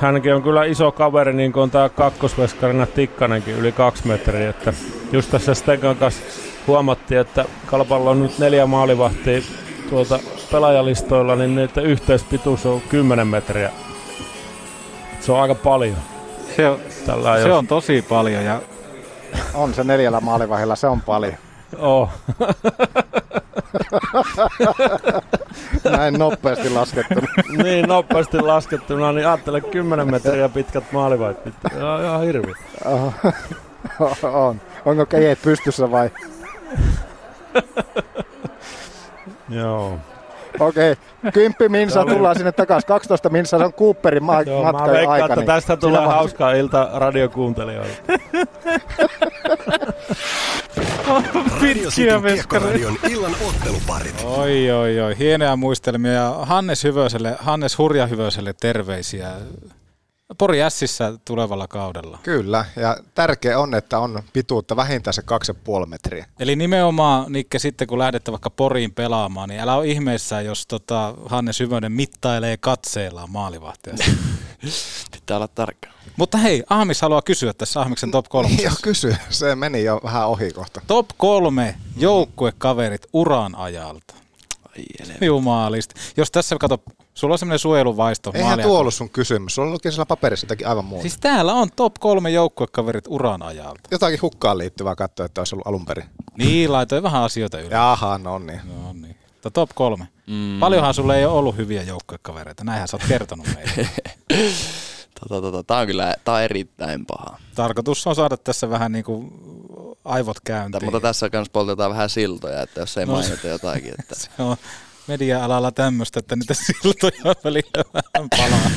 hänkin 0.00 0.34
on 0.34 0.42
kyllä 0.42 0.64
iso 0.64 0.92
kaveri, 0.92 1.32
niin 1.32 1.52
kuin 1.52 1.70
tämä 1.70 1.88
kakkosveskarina 1.88 2.86
Tikkanenkin 2.86 3.54
yli 3.54 3.72
kaksi 3.72 4.06
metriä, 4.06 4.50
että 4.50 4.72
just 5.12 5.30
tässä 5.30 5.54
Stegan 5.54 5.96
kanssa 5.96 6.22
huomattiin, 6.66 7.20
että 7.20 7.44
Kalpalla 7.66 8.10
on 8.10 8.22
nyt 8.22 8.38
neljä 8.38 8.66
maalivahtia 8.66 9.40
tuolta 9.90 10.18
pelaajalistoilla, 10.52 11.36
niin 11.36 11.54
niiden 11.54 11.84
yhteispituus 11.84 12.66
on 12.66 12.80
10 12.80 13.26
metriä. 13.26 13.70
Se 15.20 15.32
on 15.32 15.40
aika 15.40 15.54
paljon. 15.54 15.96
Se 16.56 16.68
on, 16.68 16.78
Tällä 17.06 17.42
se 17.42 17.52
on 17.52 17.66
tosi 17.66 18.02
paljon 18.02 18.44
ja 18.44 18.60
on 19.54 19.74
se 19.74 19.84
neljällä 19.84 20.20
maalivahilla, 20.20 20.76
se 20.76 20.86
on 20.86 21.00
paljon. 21.00 21.34
Oh. 21.78 22.10
Näin 25.90 26.14
nopeasti 26.14 26.70
laskettuna. 26.70 27.28
niin, 27.62 27.88
nopeasti 27.88 28.40
laskettuna, 28.40 29.12
niin 29.12 29.26
ajattele 29.26 29.60
10 29.60 30.10
metriä 30.10 30.48
pitkät 30.48 30.92
maalivait. 30.92 31.36
Ihan, 31.76 32.04
ihan 32.04 32.22
hirvi. 32.22 32.52
on. 34.22 34.60
Onko 34.84 35.06
kejet 35.06 35.42
pystyssä 35.42 35.90
vai? 35.90 36.10
Joo. 39.48 39.98
Okei, 40.60 40.92
okay. 40.92 41.32
kymppi 41.32 41.68
minsa 41.68 42.04
tullaan 42.04 42.36
sinne 42.36 42.52
takaisin. 42.52 42.88
12 42.88 43.28
minsa 43.28 43.58
se 43.58 43.64
on 43.64 43.72
Cooperin 43.72 44.24
ma- 44.24 44.42
Joo, 44.42 44.62
matka 44.62 44.86
mä 44.86 44.92
veikkaan, 44.92 45.22
aika. 45.22 45.34
että 45.34 45.46
tästä 45.46 45.76
tulee 45.76 46.06
hauskaa 46.06 46.52
ilta 46.52 46.90
radiokuuntelijoille. 46.94 47.92
Pitkiä 51.60 52.22
veskaradion 52.22 52.96
illan 53.10 53.32
otteluparit. 53.48 54.24
Oi, 54.24 54.70
oi, 54.70 55.00
oi. 55.00 55.18
Hienoja 55.18 55.56
muistelmia. 55.56 56.12
Ja 56.12 56.30
Hannes, 56.42 56.84
Hyvöselle, 56.84 57.36
Hannes 57.38 57.78
Hurja 57.78 58.06
Hyvöselle 58.06 58.52
terveisiä. 58.60 59.28
Pori 60.38 60.58
Sissä 60.68 61.12
tulevalla 61.24 61.68
kaudella. 61.68 62.18
Kyllä, 62.22 62.64
ja 62.76 62.96
tärkeä 63.14 63.58
on, 63.58 63.74
että 63.74 63.98
on 63.98 64.22
pituutta 64.32 64.76
vähintään 64.76 65.14
se 65.14 65.22
2,5 65.82 65.86
metriä. 65.86 66.26
Eli 66.38 66.56
nimenomaan, 66.56 67.32
Nikke, 67.32 67.58
sitten 67.58 67.88
kun 67.88 67.98
lähdette 67.98 68.30
vaikka 68.30 68.50
Poriin 68.50 68.94
pelaamaan, 68.94 69.48
niin 69.48 69.60
älä 69.60 69.74
ole 69.74 69.86
ihmeessä, 69.86 70.40
jos 70.40 70.66
tota 70.66 71.14
Hanne 71.26 71.52
Syvönen 71.52 71.92
mittailee 71.92 72.56
katseellaan 72.56 73.30
maalivahtia. 73.30 73.94
Pitää 75.12 75.36
olla 75.36 75.48
tarkka. 75.48 75.88
Mutta 76.16 76.38
hei, 76.38 76.64
Ahmis 76.70 77.02
haluaa 77.02 77.22
kysyä 77.22 77.52
tässä 77.52 77.80
Ahmiksen 77.80 78.10
top 78.10 78.26
3. 78.28 78.48
Joo, 78.62 78.72
kysy. 78.82 79.16
Se 79.30 79.54
meni 79.54 79.84
jo 79.84 80.00
vähän 80.04 80.28
ohi 80.28 80.50
kohta. 80.50 80.80
Top 80.86 81.08
3 81.16 81.74
joukkuekaverit 81.96 83.06
uran 83.12 83.54
ajalta. 83.54 84.14
Jumalista. 85.20 85.94
Jos 86.16 86.30
tässä 86.30 86.56
kato, 86.60 86.82
sulla 87.14 87.34
on 87.34 87.38
semmoinen 87.38 87.58
suojeluvaisto. 87.58 88.30
Eihän 88.34 88.60
tuo 88.60 88.78
ollut 88.78 88.94
sun 88.94 89.10
kysymys. 89.10 89.54
Sulla 89.54 89.70
luki 89.70 89.90
siellä 89.90 90.06
paperissa 90.06 90.44
jotakin 90.44 90.68
aivan 90.68 90.84
muuta. 90.84 91.02
Siis 91.02 91.18
täällä 91.18 91.52
on 91.52 91.68
top 91.76 91.94
kolme 92.00 92.30
joukkuekaverit 92.30 93.04
uran 93.08 93.42
ajalta. 93.42 93.80
Jotakin 93.90 94.22
hukkaan 94.22 94.58
liittyvää 94.58 94.94
katsoa, 94.94 95.26
että 95.26 95.40
olisi 95.40 95.54
ollut 95.54 95.66
alun 95.66 95.86
perin. 95.86 96.04
Niin, 96.38 96.72
laitoin 96.72 97.02
vähän 97.02 97.22
asioita 97.22 97.60
yli. 97.60 97.74
Jaha, 97.74 98.18
no 98.18 98.38
niin. 98.38 98.60
No 98.84 98.92
niin. 98.92 99.16
top 99.52 99.70
kolme. 99.74 100.08
Mm. 100.26 100.60
Paljonhan 100.60 100.94
sulle 100.94 101.18
ei 101.18 101.24
ole 101.24 101.38
ollut 101.38 101.56
hyviä 101.56 101.82
joukkuekavereita, 101.82 102.64
näinhän 102.64 102.88
sä 102.88 102.96
oot 102.96 103.08
kertonut 103.08 103.46
meille. 103.54 103.88
tota, 105.20 105.40
tota, 105.40 105.64
tää 105.64 105.78
on 105.78 105.86
kyllä 105.86 106.14
tää 106.24 106.34
on 106.34 106.42
erittäin 106.42 107.06
paha. 107.06 107.38
Tarkoitus 107.54 108.06
on 108.06 108.14
saada 108.14 108.36
tässä 108.36 108.70
vähän 108.70 108.92
niin 108.92 109.04
kuin 109.04 109.32
aivot 110.04 110.40
käyntiin. 110.40 110.84
Mutta, 110.84 110.84
mutta 110.84 111.08
tässä 111.08 111.30
kanssa 111.30 111.52
poltetaan 111.52 111.90
vähän 111.90 112.10
siltoja, 112.10 112.62
että 112.62 112.80
jos 112.80 112.98
ei 112.98 113.06
no, 113.06 113.12
mainita 113.12 113.48
jotakin. 113.48 113.94
Että... 113.98 114.14
Se 114.20 114.30
on 114.38 114.56
media-alalla 115.06 115.72
tämmöistä, 115.72 116.20
että 116.20 116.36
niitä 116.36 116.54
siltoja 116.54 117.34
välillä 117.44 117.84
vähän 117.94 118.28
palaa. 118.30 118.70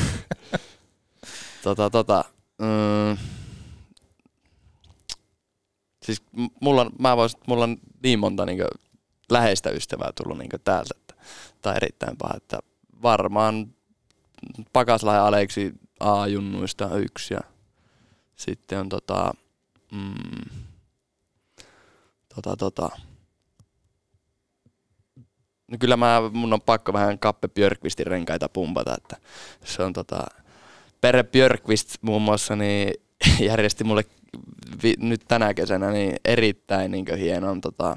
tota, 1.64 1.90
tota, 1.90 2.24
mm, 2.58 3.18
siis 6.02 6.22
mulla, 6.60 6.90
mä 6.98 7.16
vois, 7.16 7.36
mulla 7.46 7.64
on 7.64 7.76
niin 8.02 8.18
monta 8.18 8.46
niin 8.46 8.64
läheistä 9.30 9.70
ystävää 9.70 10.10
tullut 10.22 10.38
niin 10.38 10.50
täältä, 10.64 10.94
että 10.96 11.14
tämä 11.62 11.72
on 11.72 11.76
erittäin 11.76 12.16
paha, 12.16 12.34
että 12.36 12.58
varmaan 13.02 13.74
Pakaslainen 14.72 15.24
Aleksi 15.24 15.72
A-junnuista 16.02 16.96
yksi 16.96 17.34
ja 17.34 17.40
sitten 18.36 18.80
on 18.80 18.88
tota, 18.88 19.32
mm, 19.92 20.64
tota, 22.34 22.56
tota, 22.56 22.90
No 25.70 25.78
kyllä 25.78 25.96
mä, 25.96 26.30
mun 26.32 26.52
on 26.52 26.60
pakko 26.60 26.92
vähän 26.92 27.18
Kappe 27.18 27.48
Björkvistin 27.48 28.06
renkaita 28.06 28.48
pumpata, 28.48 28.94
että 28.96 29.16
se 29.64 29.82
on 29.82 29.92
tota, 29.92 30.26
Perre 31.00 31.24
Björkvist 31.24 31.94
muun 32.02 32.22
muassa 32.22 32.56
niin 32.56 32.94
järjesti 33.48 33.84
mulle 33.84 34.04
vi, 34.82 34.94
nyt 34.98 35.20
tänä 35.28 35.54
kesänä 35.54 35.90
niin 35.90 36.16
erittäin 36.24 36.90
niin 36.90 37.16
hienon 37.18 37.60
tota, 37.60 37.96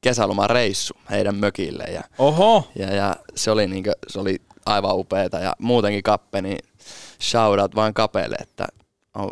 kesälomareissu 0.00 0.94
heidän 1.10 1.36
mökille. 1.36 1.84
Ja, 1.84 2.02
Oho! 2.18 2.70
Ja, 2.74 2.94
ja 2.94 3.16
se, 3.34 3.50
oli 3.50 3.66
niin 3.66 3.84
kuin, 3.84 3.94
se 4.08 4.20
oli 4.20 4.36
aivan 4.68 4.96
upeeta 4.96 5.38
ja 5.38 5.52
muutenkin 5.58 6.02
Kappe, 6.02 6.42
niin 6.42 6.58
shoutout 7.22 7.74
vaan 7.74 7.94
Kapelle, 7.94 8.36
että 8.40 8.66
on 9.14 9.30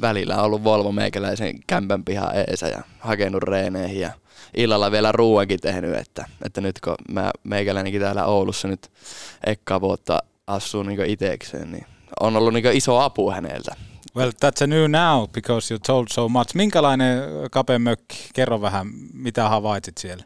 välillä 0.00 0.42
ollut 0.42 0.64
Volvo 0.64 0.92
meikäläisen 0.92 1.60
kämpän 1.66 2.04
pihan 2.04 2.30
eesä 2.36 2.68
ja 2.68 2.82
hakenut 2.98 3.42
reeneihin 3.42 4.00
ja 4.00 4.10
illalla 4.56 4.90
vielä 4.90 5.12
ruuankin 5.12 5.60
tehnyt, 5.60 5.96
että, 5.96 6.24
että 6.46 6.60
nyt 6.60 6.80
kun 6.80 6.94
mä 7.10 7.30
meikäläinenkin 7.44 8.00
täällä 8.00 8.24
Oulussa 8.24 8.68
nyt 8.68 8.90
ekkaa 9.46 9.80
vuotta 9.80 10.18
asuu 10.46 10.82
niin 10.82 11.06
itekseen, 11.06 11.72
niin 11.72 11.86
on 12.20 12.36
ollut 12.36 12.54
niin 12.54 12.72
iso 12.72 12.98
apu 12.98 13.30
häneltä. 13.30 13.76
Well, 14.16 14.30
that's 14.30 14.64
a 14.64 14.66
new 14.66 14.90
now 14.90 15.28
because 15.32 15.74
you 15.74 15.78
told 15.86 16.06
so 16.10 16.28
much. 16.28 16.54
Minkälainen 16.54 17.22
kapemökki? 17.50 18.28
Kerro 18.34 18.60
vähän, 18.60 18.86
mitä 19.12 19.48
havaitsit 19.48 19.98
siellä? 19.98 20.24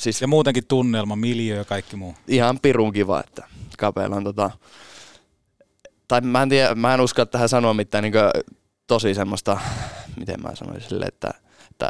Siis, 0.00 0.20
ja 0.20 0.28
muutenkin 0.28 0.66
tunnelma, 0.66 1.16
miljö 1.16 1.56
ja 1.56 1.64
kaikki 1.64 1.96
muu. 1.96 2.14
Ihan 2.28 2.58
pirun 2.62 2.92
kiva, 2.92 3.20
että 3.20 3.46
kapeella 3.78 4.16
on 4.16 4.24
tota, 4.24 4.50
tai 6.08 6.20
mä 6.20 6.42
en, 6.42 6.48
tiedä, 6.48 6.74
mä 6.74 6.94
en 6.94 7.00
uskalla 7.00 7.26
tähän 7.26 7.48
sanoa 7.48 7.74
mitään 7.74 8.02
niin 8.02 8.14
tosi 8.86 9.14
semmoista, 9.14 9.58
miten 10.18 10.42
mä 10.42 10.54
sanoisin 10.54 10.88
sille, 10.88 11.06
että, 11.06 11.30
että 11.70 11.88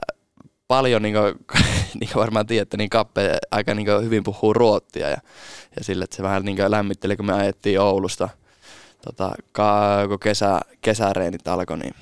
paljon, 0.68 1.02
niin 1.02 1.14
kuin, 1.14 1.34
niin 2.00 2.10
kuin 2.12 2.20
varmaan 2.20 2.46
tiedätte, 2.46 2.76
niin 2.76 2.90
Kappe 2.90 3.38
aika 3.50 3.74
niin 3.74 4.02
hyvin 4.02 4.24
puhuu 4.24 4.52
ruottia 4.52 5.08
ja, 5.08 5.18
ja 5.76 5.84
sille, 5.84 6.04
että 6.04 6.16
se 6.16 6.22
vähän 6.22 6.44
niin 6.44 6.70
lämmitteli, 6.70 7.16
kun 7.16 7.26
me 7.26 7.32
ajettiin 7.32 7.80
Oulusta 7.80 8.28
tota, 9.04 9.34
kun 10.08 10.20
kesä, 10.20 10.60
kesäreenit 10.80 11.48
alkoi, 11.48 11.78
niin 11.78 11.94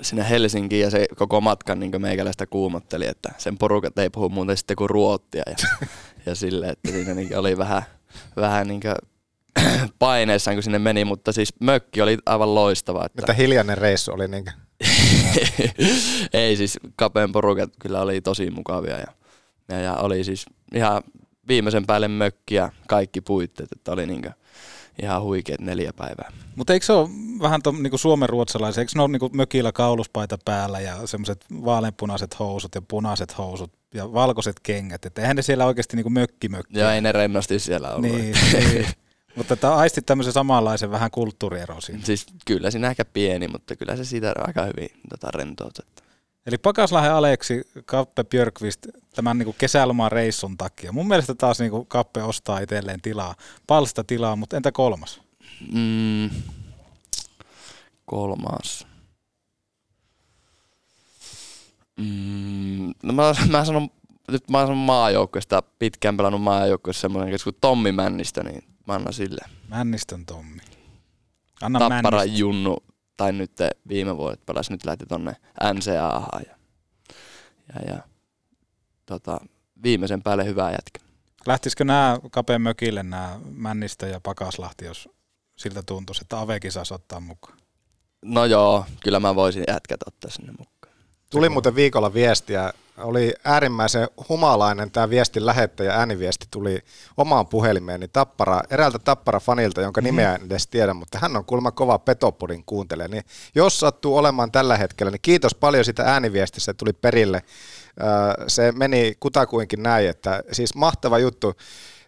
sinne 0.00 0.30
Helsinkiin 0.30 0.82
ja 0.82 0.90
se 0.90 1.06
koko 1.16 1.40
matkan 1.40 1.80
niin 1.80 2.02
meikäläistä 2.02 2.46
kuumotteli, 2.46 3.06
että 3.06 3.32
sen 3.38 3.58
porukat 3.58 3.98
ei 3.98 4.10
puhu 4.10 4.28
muuten 4.28 4.56
sitten 4.56 4.76
kuin 4.76 4.90
ruottia 4.90 5.42
ja, 5.46 5.86
ja 6.26 6.34
sille, 6.34 6.68
että 6.68 6.90
siinä 6.90 7.14
niin 7.14 7.38
oli 7.38 7.58
vähän, 7.58 7.82
vähän 8.36 8.68
niin 8.68 8.80
paineessaan, 9.98 10.56
kun 10.56 10.62
sinne 10.62 10.78
meni, 10.78 11.04
mutta 11.04 11.32
siis 11.32 11.54
mökki 11.60 12.02
oli 12.02 12.18
aivan 12.26 12.54
loistava. 12.54 13.06
Että... 13.06 13.22
Mitä 13.22 13.32
hiljainen 13.32 13.78
reissu 13.78 14.12
oli 14.12 14.28
niin 14.28 14.44
Ei 16.32 16.56
siis 16.56 16.78
kapeen 16.96 17.32
porukat 17.32 17.70
kyllä 17.80 18.00
oli 18.00 18.20
tosi 18.20 18.50
mukavia 18.50 18.98
ja, 18.98 19.06
ja, 19.68 19.80
ja 19.80 19.94
oli 19.94 20.24
siis 20.24 20.46
ihan 20.74 21.02
viimeisen 21.48 21.86
päälle 21.86 22.08
mökki 22.08 22.54
ja 22.54 22.72
kaikki 22.88 23.20
puitteet, 23.20 23.72
että 23.72 23.92
oli 23.92 24.06
niin 24.06 24.30
ihan 25.02 25.22
huikeet 25.22 25.60
neljä 25.60 25.92
päivää. 25.92 26.32
Mutta 26.56 26.72
eikö 26.72 26.86
se 26.86 26.92
ole 26.92 27.08
vähän 27.40 27.62
to, 27.62 27.72
niin 27.72 27.98
Suomen 27.98 28.28
ruotsalaisia, 28.28 28.80
eikö 28.80 28.92
ne 28.94 29.02
ole 29.02 29.10
niin 29.10 29.30
mökillä 29.32 29.72
kauluspaita 29.72 30.38
päällä 30.44 30.80
ja 30.80 31.06
semmoiset 31.06 31.44
vaaleanpunaiset 31.64 32.38
housut 32.38 32.74
ja 32.74 32.82
punaiset 32.82 33.38
housut 33.38 33.72
ja 33.94 34.12
valkoiset 34.12 34.60
kengät, 34.62 35.06
että 35.06 35.20
eihän 35.20 35.36
ne 35.36 35.42
siellä 35.42 35.66
oikeasti 35.66 35.96
niin 35.96 36.12
mökki 36.12 36.48
mökki. 36.48 36.78
Ja 36.78 36.94
ei 36.94 37.00
ne 37.00 37.12
rennosti 37.12 37.58
siellä 37.58 37.94
ollut. 37.94 38.10
Niin, 38.10 38.34
niin. 38.52 38.86
Mutta 39.36 39.56
tämä 39.56 39.74
aistit 39.74 40.06
tämmöisen 40.06 40.32
samanlaisen 40.32 40.90
vähän 40.90 41.10
kulttuurieron 41.10 41.82
siinä. 41.82 42.00
Siis 42.04 42.26
kyllä 42.46 42.70
siinä 42.70 42.90
ehkä 42.90 43.04
pieni, 43.04 43.48
mutta 43.48 43.76
kyllä 43.76 43.96
se 43.96 44.04
siitä 44.04 44.34
aika 44.46 44.64
hyvin 44.64 44.88
tota 45.10 45.28
rentoutettu. 45.34 46.02
Eli 46.46 46.58
Pakaslahden 46.58 47.14
Aleksi, 47.14 47.62
Kappe 47.84 48.24
Björkvist, 48.24 48.86
tämän 49.14 49.38
niin 49.38 49.54
kesäloman 49.58 50.12
reissun 50.12 50.56
takia. 50.56 50.92
Mun 50.92 51.08
mielestä 51.08 51.34
taas 51.34 51.60
niin 51.60 51.86
Kappe 51.88 52.22
ostaa 52.22 52.58
itselleen 52.58 53.00
tilaa, 53.00 53.34
palsta 53.66 54.04
tilaa, 54.04 54.36
mutta 54.36 54.56
entä 54.56 54.72
kolmas? 54.72 55.20
Mm, 55.72 56.30
kolmas. 58.04 58.86
Mm, 61.96 62.92
no 63.02 63.12
mä, 63.12 63.34
mä 63.52 63.64
sanon, 63.64 63.88
nyt 64.30 64.50
mä 64.50 64.60
sanon 64.62 64.78
maajoukkueesta, 64.78 65.62
pitkään 65.78 66.16
pelannut 66.16 66.42
maajoukkueessa 66.42 67.00
semmoinen 67.00 67.38
kuin 67.44 67.56
Tommi 67.60 67.92
Männistö, 67.92 68.42
niin 68.42 68.64
mä 68.86 68.94
annan 68.94 69.12
sille. 69.12 69.40
Männistön 69.68 70.26
Tommi. 70.26 70.60
Anna 71.62 71.78
Tappara 71.78 72.18
Männistön. 72.18 72.38
Junnu, 72.38 72.76
tai 73.20 73.32
nyt 73.32 73.52
viime 73.88 74.16
vuodet 74.16 74.46
pelasi, 74.46 74.72
nyt 74.72 74.84
lähti 74.84 75.06
tonne 75.06 75.36
NCAH 75.74 76.28
ja, 76.46 76.56
ja, 77.74 77.92
ja 77.92 78.02
tota, 79.06 79.40
viimeisen 79.82 80.22
päälle 80.22 80.44
hyvää 80.44 80.70
jätkä. 80.70 81.00
Lähtisikö 81.46 81.84
nämä 81.84 82.18
kapeen 82.30 82.62
mökille, 82.62 83.02
nämä 83.02 83.40
Männistö 83.50 84.06
ja 84.06 84.20
Pakaslahti, 84.20 84.84
jos 84.84 85.08
siltä 85.56 85.82
tuntuisi, 85.82 86.22
että 86.24 86.40
Avekin 86.40 86.72
saisi 86.72 86.94
ottaa 86.94 87.20
mukaan? 87.20 87.58
No 88.24 88.44
joo, 88.44 88.84
kyllä 89.00 89.20
mä 89.20 89.34
voisin 89.34 89.64
jätkät 89.68 90.00
ottaa 90.06 90.30
sinne 90.30 90.52
mukaan. 90.58 90.94
Tuli 91.30 91.48
muuten 91.48 91.74
viikolla 91.74 92.14
viestiä 92.14 92.72
oli 93.02 93.34
äärimmäisen 93.44 94.08
humalainen 94.28 94.90
tämä 94.90 95.10
viestin 95.10 95.46
lähettäjä, 95.46 95.94
ääniviesti 95.94 96.46
tuli 96.50 96.78
omaan 97.16 97.46
puhelimeen, 97.46 98.00
niin 98.00 98.10
tappara, 98.12 98.60
eräältä 98.70 98.98
Tappara-fanilta, 98.98 99.80
jonka 99.80 100.00
nimeä 100.00 100.34
en 100.34 100.46
edes 100.46 100.66
tiedä, 100.66 100.94
mutta 100.94 101.18
hän 101.18 101.36
on 101.36 101.44
kulma 101.44 101.70
kova 101.70 101.98
Petopodin 101.98 102.64
kuuntelija, 102.64 103.08
niin 103.08 103.24
jos 103.54 103.80
sattuu 103.80 104.16
olemaan 104.16 104.52
tällä 104.52 104.76
hetkellä, 104.76 105.10
niin 105.10 105.20
kiitos 105.22 105.54
paljon 105.54 105.84
sitä 105.84 106.02
ääniviestistä, 106.02 106.74
tuli 106.74 106.92
perille. 106.92 107.42
Se 108.48 108.72
meni 108.72 109.14
kutakuinkin 109.20 109.82
näin, 109.82 110.08
että 110.08 110.42
siis 110.52 110.74
mahtava 110.74 111.18
juttu, 111.18 111.54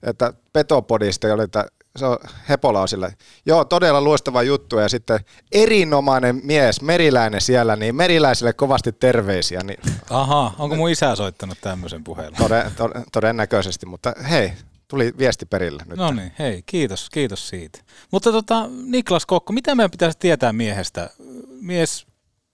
että 0.02 0.32
Petopodista 0.52 1.34
oli, 1.34 1.42
että 1.42 1.66
se 1.96 2.06
on 2.06 2.18
Hepola 2.48 2.80
on 2.80 2.88
sillä, 2.88 3.10
joo 3.46 3.64
todella 3.64 4.00
luostava 4.00 4.42
juttu 4.42 4.78
ja 4.78 4.88
sitten 4.88 5.20
erinomainen 5.52 6.40
mies, 6.44 6.80
meriläinen 6.82 7.40
siellä, 7.40 7.76
niin 7.76 7.96
meriläisille 7.96 8.52
kovasti 8.52 8.92
terveisiä. 8.92 9.60
Niin, 9.64 9.80
Aha, 10.10 10.54
onko 10.58 10.76
mun 10.76 10.90
isä 10.90 11.16
soittanut 11.16 11.58
tämmöisen 11.60 12.04
puhelun? 12.04 12.34
Toden, 12.38 12.72
toden, 12.76 13.04
todennäköisesti, 13.12 13.86
mutta 13.86 14.14
hei, 14.30 14.52
tuli 14.88 15.14
viesti 15.18 15.46
perille 15.46 15.82
nyt. 15.86 15.98
No 15.98 16.10
niin, 16.10 16.32
hei, 16.38 16.62
kiitos, 16.66 17.10
kiitos 17.10 17.48
siitä. 17.48 17.78
Mutta 18.10 18.32
tota, 18.32 18.68
Niklas 18.84 19.26
Kokko, 19.26 19.52
mitä 19.52 19.74
meidän 19.74 19.90
pitäisi 19.90 20.18
tietää 20.18 20.52
miehestä? 20.52 21.10
Mies 21.60 22.06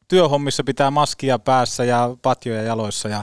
työhommissa 0.09 0.65
pitää 0.65 0.91
maskia 0.91 1.39
päässä 1.39 1.85
ja 1.85 2.17
patjoja 2.23 2.63
jaloissa 2.63 3.09
ja 3.09 3.23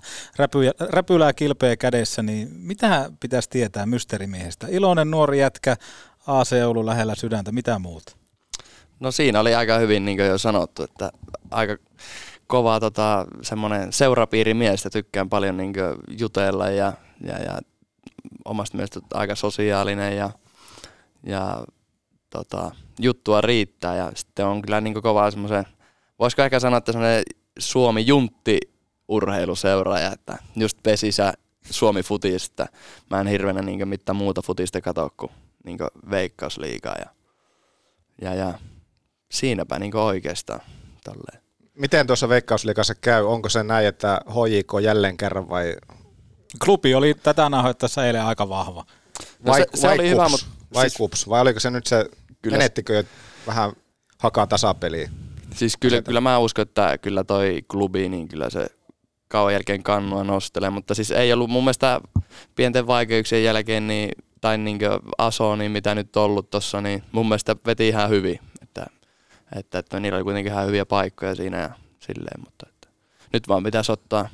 räpylää 0.90 1.34
kilpeä 1.34 1.78
kädessä, 1.78 2.24
niin 2.24 2.50
mitä 2.52 3.12
pitäisi 3.20 3.50
tietää 3.50 3.86
mysteerimiehestä? 3.86 4.68
Iloinen 4.70 5.12
nuori 5.12 5.40
jätkä, 5.40 5.76
AC 6.28 6.52
Oulu 6.66 6.86
lähellä 6.86 7.16
sydäntä, 7.16 7.52
mitä 7.52 7.80
muuta? 7.80 8.16
No 9.00 9.12
siinä 9.12 9.40
oli 9.40 9.56
aika 9.56 9.78
hyvin 9.78 10.06
niin 10.06 10.18
kuin 10.18 10.28
jo 10.28 10.38
sanottu, 10.38 10.84
että 10.84 11.12
aika 11.52 11.78
kova 12.48 12.80
tota, 12.80 13.26
semmoinen 13.42 13.94
seurapiirimies, 13.94 14.84
tykkään 14.92 15.30
paljon 15.30 15.58
niin 15.58 15.74
jutella 16.20 16.70
ja, 16.70 16.94
ja, 17.24 17.44
ja 17.44 17.60
omasta 18.46 18.78
mielestä 18.78 19.00
aika 19.14 19.36
sosiaalinen 19.36 20.18
ja, 20.18 20.30
ja 21.24 21.66
tota, 22.30 22.72
juttua 23.00 23.42
riittää 23.42 23.96
ja 23.96 24.12
sitten 24.16 24.46
on 24.46 24.62
kyllä 24.62 24.82
niin 24.82 25.02
kova 25.02 25.32
semmoisen 25.32 25.66
voisiko 26.20 26.42
ehkä 26.42 26.60
sanoa, 26.60 26.78
että 26.78 26.92
semmoinen 26.92 27.24
Suomi 27.60 28.08
juntti 28.08 28.60
urheiluseuraaja, 29.08 30.12
että 30.12 30.38
just 30.56 30.78
pesisä 30.84 31.34
Suomi 31.70 32.04
futista. 32.04 32.66
Mä 33.10 33.20
en 33.22 33.28
hirveänä 33.28 33.62
niin 33.62 33.88
mitään 33.88 34.16
muuta 34.16 34.42
futista 34.42 34.82
katso 34.82 35.10
kuin, 35.18 35.32
niin 35.64 35.78
kuin 35.78 35.90
veikkausliigaa 36.10 36.96
ja, 37.00 37.06
ja, 38.22 38.34
ja 38.36 38.54
siinäpä 39.32 39.80
niin 39.80 39.96
oikeastaan 39.96 40.60
tolleen. 41.04 41.46
Miten 41.74 42.08
tuossa 42.08 42.30
veikkausliikassa 42.30 42.96
käy? 42.96 43.24
Onko 43.28 43.50
se 43.50 43.64
näin, 43.64 43.88
että 43.88 44.22
HJK 44.30 44.72
jälleen 44.84 45.18
kerran 45.18 45.50
vai 45.50 45.76
Klubi 46.66 46.96
oli 46.96 47.14
tätä 47.14 47.50
nauhoittaessa 47.50 48.06
eilen 48.06 48.24
aika 48.24 48.50
vahva. 48.50 48.86
No 49.40 49.52
vai, 49.52 49.62
se- 49.62 49.68
se 49.74 49.88
vai 49.88 49.94
oli 49.94 50.04
kups, 50.04 50.12
hyvä, 50.12 50.30
mut 50.30 50.46
vai 50.74 50.90
siis- 50.90 50.98
kups, 50.98 51.30
vai 51.30 51.42
oliko 51.42 51.60
se 51.60 51.70
nyt 51.70 51.88
se, 51.88 52.10
Kyllä 52.42 52.58
menettikö 52.58 52.94
jo 52.94 53.04
vähän 53.48 53.74
hakaa 54.20 54.48
tasapeliä? 54.48 55.10
Siis 55.56 55.78
kyllä, 55.80 56.02
kyllä 56.02 56.22
mä 56.22 56.38
uskon, 56.38 56.64
että 56.64 56.98
kyllä 56.98 57.24
toi 57.24 57.62
klubi, 57.68 58.10
niin 58.10 58.28
kyllä 58.28 58.50
se 58.50 58.68
kauan 59.28 59.54
jälkeen 59.54 59.84
kannua 59.84 60.24
nostelee, 60.24 60.70
mutta 60.70 60.96
siis 60.96 61.12
ei 61.12 61.34
ollut 61.34 61.50
mun 61.50 61.64
mielestä 61.64 62.02
pienten 62.56 62.88
vaikeuksien 62.88 63.44
jälkeen 63.44 63.88
niin, 63.88 64.12
tai 64.42 64.58
niin 64.58 64.80
aso, 65.18 65.56
niin 65.56 65.72
mitä 65.72 65.96
nyt 65.96 66.16
on 66.16 66.24
ollut 66.24 66.50
tossa, 66.50 66.82
niin 66.82 67.04
mun 67.12 67.28
mielestä 67.28 67.56
veti 67.66 67.88
ihan 67.88 68.10
hyvin, 68.10 68.40
että, 68.62 68.86
että, 69.56 69.80
että 69.80 70.00
niillä 70.00 70.16
oli 70.16 70.24
kuitenkin 70.24 70.52
ihan 70.54 70.68
hyviä 70.68 70.86
paikkoja 70.86 71.36
siinä 71.36 71.58
ja 71.58 71.70
silleen, 72.00 72.40
mutta 72.40 72.66
että, 72.70 72.88
nyt 73.34 73.48
vaan 73.48 73.64
pitäisi 73.64 73.92
ottaa 73.92 74.30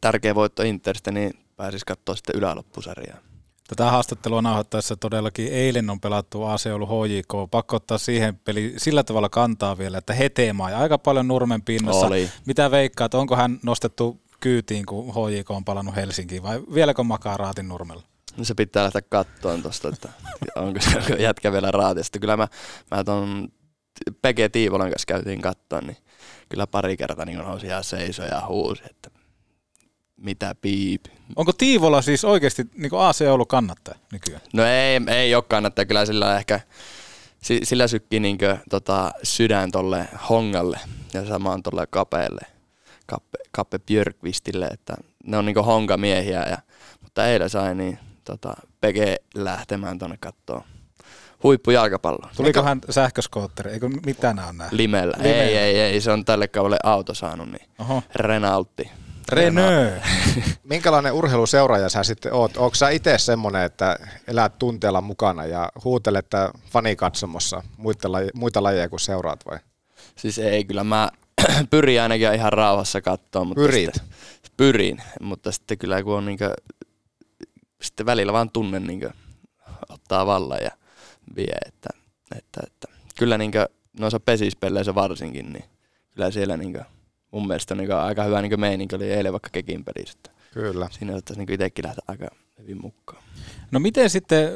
tärkeä 0.00 0.34
voitto 0.34 0.62
Interstä, 0.62 1.10
niin 1.10 1.32
pääsis 1.56 1.84
katsoa 1.84 2.16
sitten 2.16 2.36
yläloppusarjaa. 2.36 3.18
Tätä 3.68 3.90
haastattelua 3.90 4.42
nauhoittaessa 4.42 4.96
todellakin 4.96 5.52
eilen 5.52 5.90
on 5.90 6.00
pelattu 6.00 6.44
AC 6.44 6.66
Oulu 6.66 6.86
HJK. 6.86 7.50
Pakko 7.50 7.76
ottaa 7.76 7.98
siihen 7.98 8.36
peli 8.36 8.74
sillä 8.76 9.04
tavalla 9.04 9.28
kantaa 9.28 9.78
vielä, 9.78 9.98
että 9.98 10.14
Hetemaa 10.14 10.70
ja 10.70 10.78
aika 10.78 10.98
paljon 10.98 11.28
nurmen 11.28 11.62
pinnassa. 11.62 12.06
Oli. 12.06 12.30
Mitä 12.46 12.70
veikkaat, 12.70 13.14
onko 13.14 13.36
hän 13.36 13.58
nostettu 13.62 14.20
kyytiin, 14.40 14.86
kun 14.86 15.14
HJK 15.14 15.50
on 15.50 15.64
palannut 15.64 15.96
Helsinkiin 15.96 16.42
vai 16.42 16.62
vieläkö 16.74 17.02
makaa 17.02 17.36
raatin 17.36 17.68
nurmella? 17.68 18.02
No 18.36 18.44
se 18.44 18.54
pitää 18.54 18.84
lähteä 18.84 19.02
kattoon 19.02 19.62
tosta, 19.62 19.88
että 19.88 20.08
onko 20.56 20.80
se 20.80 20.98
onko 20.98 21.12
jätkä 21.22 21.52
vielä 21.52 21.70
raatista. 21.70 22.18
Kyllä 22.18 22.36
mä, 22.36 22.48
mä 22.90 23.04
ton 23.04 23.48
Peke 24.22 24.48
Tiivolan 24.48 24.90
kanssa 24.90 25.06
käytiin 25.06 25.40
kattoon, 25.40 25.86
niin 25.86 25.96
kyllä 26.48 26.66
pari 26.66 26.96
kertaa 26.96 27.24
niin 27.24 27.38
nousi 27.38 27.66
ihan 27.66 27.84
seisoja 27.84 28.34
ja 28.34 28.46
huusi, 28.48 28.82
että 28.90 29.10
mitä 30.16 30.54
piip. 30.60 31.04
Onko 31.36 31.52
Tiivola 31.52 32.02
siis 32.02 32.24
oikeasti 32.24 32.64
niin 32.76 32.90
AC 32.98 33.20
Oulu 33.30 33.46
kannattaja 33.46 33.98
nykyään? 34.12 34.42
No 34.52 34.64
ei, 34.64 35.00
ei 35.08 35.34
ole 35.34 35.44
kannattaa, 35.48 35.84
kyllä 35.84 36.06
sillä 36.06 36.38
ehkä, 36.38 36.60
si- 37.42 37.60
sillä 37.62 37.88
sykkii 37.88 38.20
niin 38.20 38.38
tota, 38.70 39.10
sydän 39.22 39.70
tolle 39.70 40.08
hongalle 40.30 40.80
ja 41.14 41.26
samaan 41.26 41.62
tolle 41.62 41.86
kapeelle, 41.90 42.40
kappe, 43.06 43.38
kappe 43.50 43.78
Björkvistille, 43.78 44.66
että 44.66 44.94
ne 45.26 45.36
on 45.38 45.44
niin 45.46 45.56
hongamiehiä, 45.64 46.42
ja, 46.42 46.58
mutta 47.02 47.26
eilen 47.26 47.50
sai 47.50 47.74
niin 47.74 47.98
tota, 48.24 48.54
Peke 48.80 49.16
lähtemään 49.34 49.98
tonne 49.98 50.16
kattoon 50.20 50.62
huippujalkapalloa. 51.42 52.30
Tuliko 52.36 52.62
hän 52.62 52.80
sähköskootteri? 52.90 53.70
Eikö 53.72 53.88
mitään 54.06 54.38
on 54.38 54.56
nämä? 54.58 54.68
Limellä. 54.72 55.14
Limellä. 55.18 55.42
Ei, 55.42 55.56
ei, 55.56 55.80
ei, 55.80 56.00
se 56.00 56.10
on 56.12 56.24
tälle 56.24 56.48
kaudelle 56.48 56.78
auto 56.84 57.14
saanut, 57.14 57.50
niin 57.50 57.68
Oho. 57.78 58.02
Renaultti. 58.14 58.90
Renault. 59.28 59.92
Minkälainen 60.62 61.12
urheiluseuraaja 61.12 61.88
sä 61.88 62.02
sitten 62.02 62.32
oot? 62.32 62.56
Onko 62.56 62.74
sä 62.74 62.90
itse 62.90 63.18
semmoinen, 63.18 63.62
että 63.62 63.98
elät 64.28 64.58
tunteella 64.58 65.00
mukana 65.00 65.44
ja 65.44 65.68
huutelet 65.84 66.26
fanikatsomossa 66.70 67.62
muita, 67.76 68.12
laje, 68.12 68.30
muita 68.34 68.62
lajeja 68.62 68.88
kuin 68.88 69.00
seuraat 69.00 69.40
vai? 69.50 69.58
Siis 70.16 70.38
ei, 70.38 70.64
kyllä 70.64 70.84
mä 70.84 71.08
pyrin 71.70 72.02
ainakin 72.02 72.34
ihan 72.34 72.52
rauhassa 72.52 73.00
katsoa. 73.00 73.44
Mutta 73.44 73.60
Pyrit? 73.60 73.94
Sitten, 73.94 74.16
pyrin, 74.56 75.02
mutta 75.20 75.52
sitten 75.52 75.78
kyllä 75.78 76.02
kun 76.02 76.14
on 76.14 76.26
niinkö, 76.26 76.54
sitten 77.82 78.06
välillä 78.06 78.32
vaan 78.32 78.50
tunne 78.50 78.80
niinkö 78.80 79.10
ottaa 79.88 80.26
vallan 80.26 80.58
ja 80.62 80.70
vie, 81.36 81.56
että, 81.66 81.88
että, 82.36 82.60
että 82.66 82.88
kyllä 83.18 83.38
niinkö 83.38 83.68
noissa 84.00 84.20
pesispeleissä 84.20 84.94
varsinkin, 84.94 85.52
niin 85.52 85.64
kyllä 86.10 86.30
siellä 86.30 86.56
niinkö 86.56 86.84
mun 87.30 87.46
mielestä 87.46 87.74
on 87.74 87.78
niinkö 87.78 88.00
aika 88.00 88.24
hyvä 88.24 88.42
niinkö 88.42 88.56
meininki 88.56 88.96
oli 88.96 89.12
eilen 89.12 89.32
vaikka 89.32 89.48
kekin 89.52 89.84
pelissä. 89.84 90.18
Kyllä. 90.54 90.88
Siinä 90.90 91.14
ottaisi 91.14 91.40
niinkö 91.40 91.54
itsekin 91.54 91.84
lähteä 91.84 92.02
aika 92.08 92.28
hyvin 92.58 92.80
mukaan. 92.80 93.22
No 93.70 93.80
miten 93.80 94.10
sitten, 94.10 94.48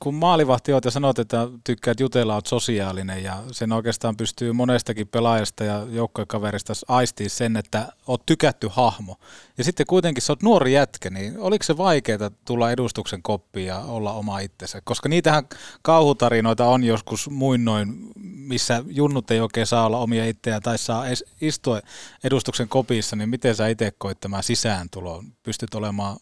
kun 0.00 0.14
maalivahti 0.14 0.72
oot 0.72 0.84
ja 0.84 0.90
sanot, 0.90 1.18
että 1.18 1.48
tykkäät 1.64 2.00
jutella, 2.00 2.34
oot 2.34 2.46
sosiaalinen 2.46 3.22
ja 3.22 3.42
sen 3.52 3.72
oikeastaan 3.72 4.16
pystyy 4.16 4.52
monestakin 4.52 5.08
pelaajasta 5.08 5.64
ja 5.64 5.86
joukkokaverista 5.90 6.72
aistii 6.88 7.28
sen, 7.28 7.56
että 7.56 7.92
oot 8.06 8.26
tykätty 8.26 8.68
hahmo. 8.70 9.16
Ja 9.58 9.64
sitten 9.64 9.86
kuitenkin 9.86 10.22
sä 10.22 10.32
oot 10.32 10.42
nuori 10.42 10.72
jätkä, 10.72 11.10
niin 11.10 11.38
oliko 11.38 11.62
se 11.62 11.76
vaikeaa 11.76 12.30
tulla 12.44 12.70
edustuksen 12.70 13.22
koppiin 13.22 13.66
ja 13.66 13.78
olla 13.78 14.12
oma 14.12 14.38
itsensä? 14.38 14.80
Koska 14.84 15.08
niitähän 15.08 15.44
kauhutarinoita 15.82 16.66
on 16.66 16.84
joskus 16.84 17.30
muinnoin, 17.30 18.10
missä 18.22 18.84
junnut 18.86 19.30
ei 19.30 19.40
oikein 19.40 19.66
saa 19.66 19.86
olla 19.86 19.98
omia 19.98 20.26
itseä 20.26 20.60
tai 20.60 20.78
saa 20.78 21.04
istua 21.40 21.80
edustuksen 22.24 22.68
kopissa, 22.68 23.16
niin 23.16 23.28
miten 23.28 23.54
sä 23.54 23.68
itse 23.68 23.92
koit 23.98 24.20
tämä 24.20 24.42
sisääntulo? 24.42 25.24
Pystyt 25.42 25.74
olemaan 25.74 26.16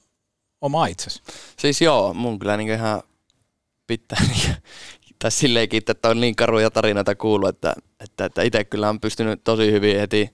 oma 0.60 0.86
itsesi? 0.86 1.22
Siis 1.58 1.80
joo, 1.80 2.14
mun 2.14 2.38
kyllä 2.38 2.56
niin 2.56 2.70
ihan 2.70 3.02
pitää, 3.86 4.18
niin, 4.28 4.56
tai 5.18 5.30
silleenkin, 5.30 5.82
että 5.88 6.08
on 6.08 6.20
niin 6.20 6.36
karuja 6.36 6.70
tarinoita 6.70 7.14
kuullut, 7.14 7.48
että, 7.48 7.74
että, 8.04 8.24
että 8.24 8.42
itse 8.42 8.64
kyllä 8.64 8.88
on 8.88 9.00
pystynyt 9.00 9.44
tosi 9.44 9.72
hyvin 9.72 9.98
heti 9.98 10.30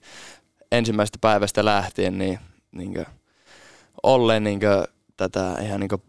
ensimmäisestä 0.71 1.17
päivästä 1.21 1.65
lähtien 1.65 2.17
niin, 2.17 2.39
niin 2.71 2.93
kuin, 2.93 3.05
olleen 4.03 4.43
niin 4.43 4.59
kuin, 4.59 4.95
tätä 5.17 5.55
ihan 5.61 5.79
niin 5.79 5.89
kuin 5.89 6.01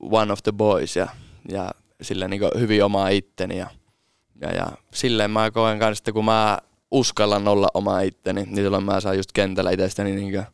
one 0.00 0.32
of 0.32 0.42
the 0.42 0.52
boys 0.52 0.96
ja, 0.96 1.08
ja 1.48 1.70
silleen 2.02 2.30
niin 2.30 2.40
kuin 2.40 2.50
hyvin 2.58 2.84
omaa 2.84 3.08
itteni 3.08 3.58
ja, 3.58 3.70
ja, 4.40 4.52
ja 4.52 4.66
silleen 4.94 5.30
mä 5.30 5.50
koen 5.50 5.78
kanssa, 5.78 6.00
että 6.00 6.12
kun 6.12 6.24
mä 6.24 6.58
uskallan 6.90 7.48
olla 7.48 7.68
oma 7.74 8.00
itteni, 8.00 8.42
niin 8.42 8.56
silloin 8.56 8.84
mä 8.84 9.00
saan 9.00 9.16
just 9.16 9.32
kentällä 9.32 9.70
itsestäni 9.70 10.14
niin 10.14 10.32
kuin 10.32 10.46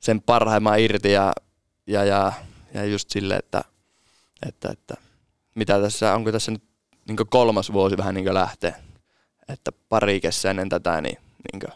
sen 0.00 0.22
parhaimman 0.22 0.80
irti 0.80 1.12
ja, 1.12 1.32
ja, 1.90 2.04
ja, 2.04 2.32
ja 2.74 2.84
just 2.84 3.10
silleen, 3.10 3.38
että, 3.38 3.64
että, 4.48 4.68
että 4.72 4.94
mitä 5.54 5.80
tässä, 5.80 6.14
onko 6.14 6.32
tässä 6.32 6.50
nyt 6.50 6.62
niin 7.08 7.16
kolmas 7.30 7.72
vuosi 7.72 7.96
vähän 7.96 8.14
niin 8.14 8.34
lähtee, 8.34 8.74
että 9.48 9.72
pari 9.88 10.20
kesää 10.20 10.50
ennen 10.50 10.68
tätä, 10.68 11.00
niin, 11.00 11.18
niin 11.52 11.72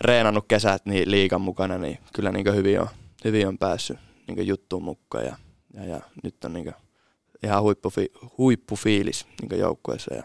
reenannut 0.00 0.44
kesät 0.48 0.86
niin 0.86 1.10
liikan 1.10 1.40
mukana, 1.40 1.78
niin 1.78 1.98
kyllä 2.14 2.32
niin 2.32 2.54
hyvin, 2.54 2.80
on, 2.80 2.88
hyvin 3.24 3.48
on 3.48 3.58
päässyt 3.58 3.98
niin 4.26 4.46
juttuun 4.46 4.82
mukaan 4.82 5.24
ja, 5.24 5.36
ja, 5.74 5.84
ja 5.84 6.00
nyt 6.22 6.44
on 6.44 6.52
niin 6.52 6.74
ihan 7.42 7.62
huippufi, 7.62 8.12
huippufiilis 8.38 9.26
niin 9.40 9.60
joukkueessa 9.60 10.14
ja 10.14 10.22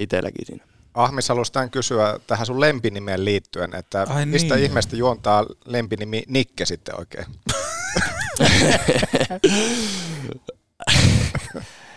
itselläkin 0.00 0.46
siinä. 0.46 0.64
Ahmis 0.94 1.28
halusi 1.28 1.52
tämän 1.52 1.70
kysyä 1.70 2.20
tähän 2.26 2.46
sun 2.46 2.60
lempinimeen 2.60 3.24
liittyen, 3.24 3.74
että 3.74 4.06
Ai 4.08 4.26
mistä 4.26 4.54
niin. 4.54 4.64
ihmeestä 4.64 4.96
juontaa 4.96 5.46
lempinimi 5.64 6.22
Nikke 6.28 6.64
sitten 6.64 6.98
oikein? 6.98 7.26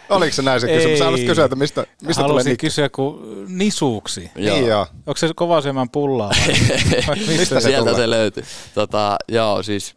Oliko 0.10 0.36
se 0.36 0.42
näin 0.42 0.62
se 0.62 0.68
kysymys? 0.68 1.00
Sä 1.00 1.04
haluaisit 1.06 1.28
kysyä, 1.28 1.46
että 1.46 1.56
mistä, 1.56 1.82
mistä 1.82 2.22
tulee 2.22 2.28
Halusin 2.28 2.50
Nikke? 2.50 2.68
kysyä, 2.68 2.90
kun 2.90 3.46
nisuuksi. 3.48 4.32
Joo. 4.36 4.56
Niin 4.56 4.68
joo. 4.68 4.88
Onko 5.08 5.18
se 5.18 5.30
kovasemman 5.36 5.90
pullaa 5.90 6.32
vai? 6.48 6.56
vai 7.08 7.16
mistä 7.16 7.60
se 7.60 7.68
Sieltä 7.68 7.90
tulee? 7.90 8.04
se 8.04 8.10
löytyy. 8.10 8.44
Tota, 8.74 9.18
joo, 9.28 9.64
siis 9.64 9.96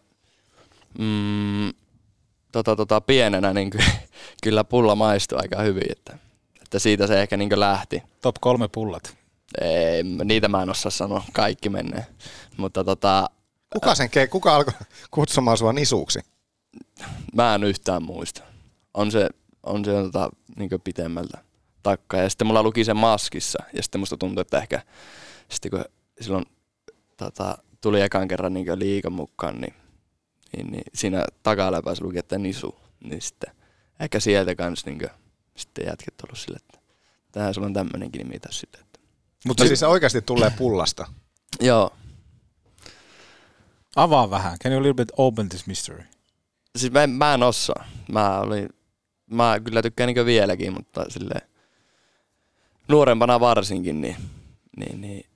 mm, 0.99 1.69
tota, 2.53 2.77
tota, 2.77 3.01
pienenä 3.01 3.55
niin 3.55 3.71
ky- 3.71 3.79
kyllä 4.45 4.65
pulla 4.65 4.95
maistui 4.95 5.39
aika 5.43 5.63
hyvin, 5.63 5.93
että, 5.93 6.19
että 6.63 6.79
siitä 6.79 7.07
se 7.07 7.23
ehkä 7.23 7.37
niin 7.37 7.61
lähti. 7.61 8.03
Top 8.23 8.37
kolme 8.41 8.69
pullat. 8.69 9.17
Ei, 9.61 10.03
niitä 10.03 10.49
mä 10.49 10.63
en 10.63 10.71
osaa 10.71 10.91
sanoa, 10.91 11.25
kaikki 11.33 11.69
menee. 11.69 12.07
Mutta 12.57 12.85
tota, 12.85 13.27
Kuka, 13.73 13.95
sen, 13.95 14.11
kuka 14.31 14.55
alkoi 14.57 14.75
kutsumaan 15.11 15.59
sua 15.59 15.73
nisuuksi? 15.73 16.21
Mä 17.35 17.55
en 17.55 17.65
yhtään 17.65 18.03
muista. 18.03 18.43
On 18.95 19.11
se, 19.11 19.29
on 19.63 19.85
se 19.85 19.91
tota, 19.91 20.31
niin 20.57 20.71
pitemmältä 20.85 21.39
takkaa. 21.83 22.21
Ja 22.21 22.31
sitten 22.31 22.47
mulla 22.47 22.63
luki 22.63 22.85
se 22.85 22.95
maskissa. 22.95 23.59
Ja 23.73 23.83
sitten 23.83 24.01
musta 24.01 24.17
tuntui, 24.17 24.43
että 24.43 24.59
ehkä 24.59 24.83
sitten 25.49 25.71
kun 25.71 25.85
silloin 26.21 26.45
tota, 27.17 27.59
tuli 27.81 28.01
ekan 28.01 28.29
kerran 28.29 28.55
niin 28.55 28.79
liikan 28.79 29.13
mukaan, 29.13 29.61
niin, 29.61 29.75
niin, 30.57 30.73
niin 30.73 30.85
siinä 30.95 31.25
takaläpässä 31.43 32.05
luki, 32.05 32.19
että 32.19 32.39
nisu. 32.39 32.75
Niin 33.05 33.23
sitten 33.23 33.55
ehkä 34.01 34.21
sieltä 34.21 34.55
kanssa 34.55 34.91
niin 34.91 35.11
sitten 35.57 35.87
jätket 35.87 36.15
ollut 36.25 36.39
sille, 36.39 36.57
että 36.57 36.79
tähän 37.33 37.55
sulla 37.55 37.67
on 37.67 37.73
tämmöinenkin 37.73 38.19
nimi 38.19 38.41
tässä 38.41 38.61
sitten. 38.61 38.81
Että. 38.81 39.01
Mutta 39.47 39.67
siis 39.67 39.81
se 39.81 39.87
oikeasti 39.87 40.23
tulee 40.23 40.53
pullasta. 40.59 41.07
Joo, 41.61 41.93
Avaa 43.97 44.31
vähän. 44.31 44.59
Can 44.59 44.73
you 44.73 44.81
a 44.81 44.83
little 44.83 45.05
bit 45.05 45.13
open 45.17 45.49
this 45.49 45.67
mystery? 45.67 46.05
Siis 46.77 46.93
mä 46.93 47.03
en, 47.03 47.11
mä 47.11 47.35
en 47.35 47.43
osaa. 47.43 47.85
Mä, 48.13 48.41
olin, 48.41 48.69
mä 49.31 49.61
kyllä 49.65 49.83
tykkään 49.83 50.15
niin 50.15 50.27
vieläkin, 50.27 50.73
mutta 50.73 51.05
sille 51.09 51.35
nuorempana 52.89 53.41
varsinkin, 53.41 54.01
niin, 54.01 54.17
niin, 54.77 55.01
niin 55.01 55.27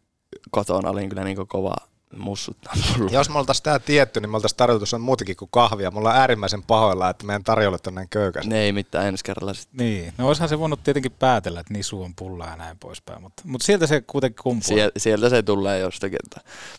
kotona 0.51 0.91
olin 0.91 1.09
kyllä 1.09 1.24
niin 1.24 1.49
kova 1.49 1.76
mussuttaa 2.16 2.74
mulla. 2.99 3.11
Jos 3.18 3.30
me 3.30 3.39
oltaisiin 3.39 3.64
tämä 3.64 3.78
tietty, 3.78 4.20
niin 4.20 4.30
me 4.30 4.36
oltaisiin 4.36 4.57
tarjottu 4.57 4.86
sen 4.86 5.01
muutakin 5.01 5.36
kuin 5.36 5.49
kahvia. 5.53 5.91
Mulla 5.91 6.11
on 6.11 6.16
äärimmäisen 6.16 6.62
pahoilla, 6.62 7.11
että 7.11 7.26
meidän 7.26 7.45
tarjolle 7.45 7.78
on 7.86 7.95
näin 7.95 8.09
köykäs. 8.09 8.47
Ne 8.47 8.61
ei 8.61 8.72
mitään 8.72 9.07
ensi 9.07 9.24
kerralla 9.24 9.55
sitten. 9.55 9.78
Niin, 9.78 10.12
no 10.18 10.26
olisihan 10.26 10.49
se 10.49 10.59
voinut 10.59 10.84
tietenkin 10.84 11.12
päätellä, 11.12 11.61
että 11.61 11.74
nisu 11.74 12.03
on 12.03 12.14
pulla 12.14 12.47
ja 12.47 12.57
näin 12.57 12.78
poispäin, 12.78 13.22
mutta, 13.22 13.43
mutta 13.47 13.64
sieltä 13.64 13.86
se 13.86 14.01
kuitenkin 14.01 14.43
kumpuaa. 14.43 14.68
Siel, 14.68 14.91
sieltä 14.97 15.28
se 15.28 15.43
tulee 15.43 15.78
jostakin. 15.78 16.18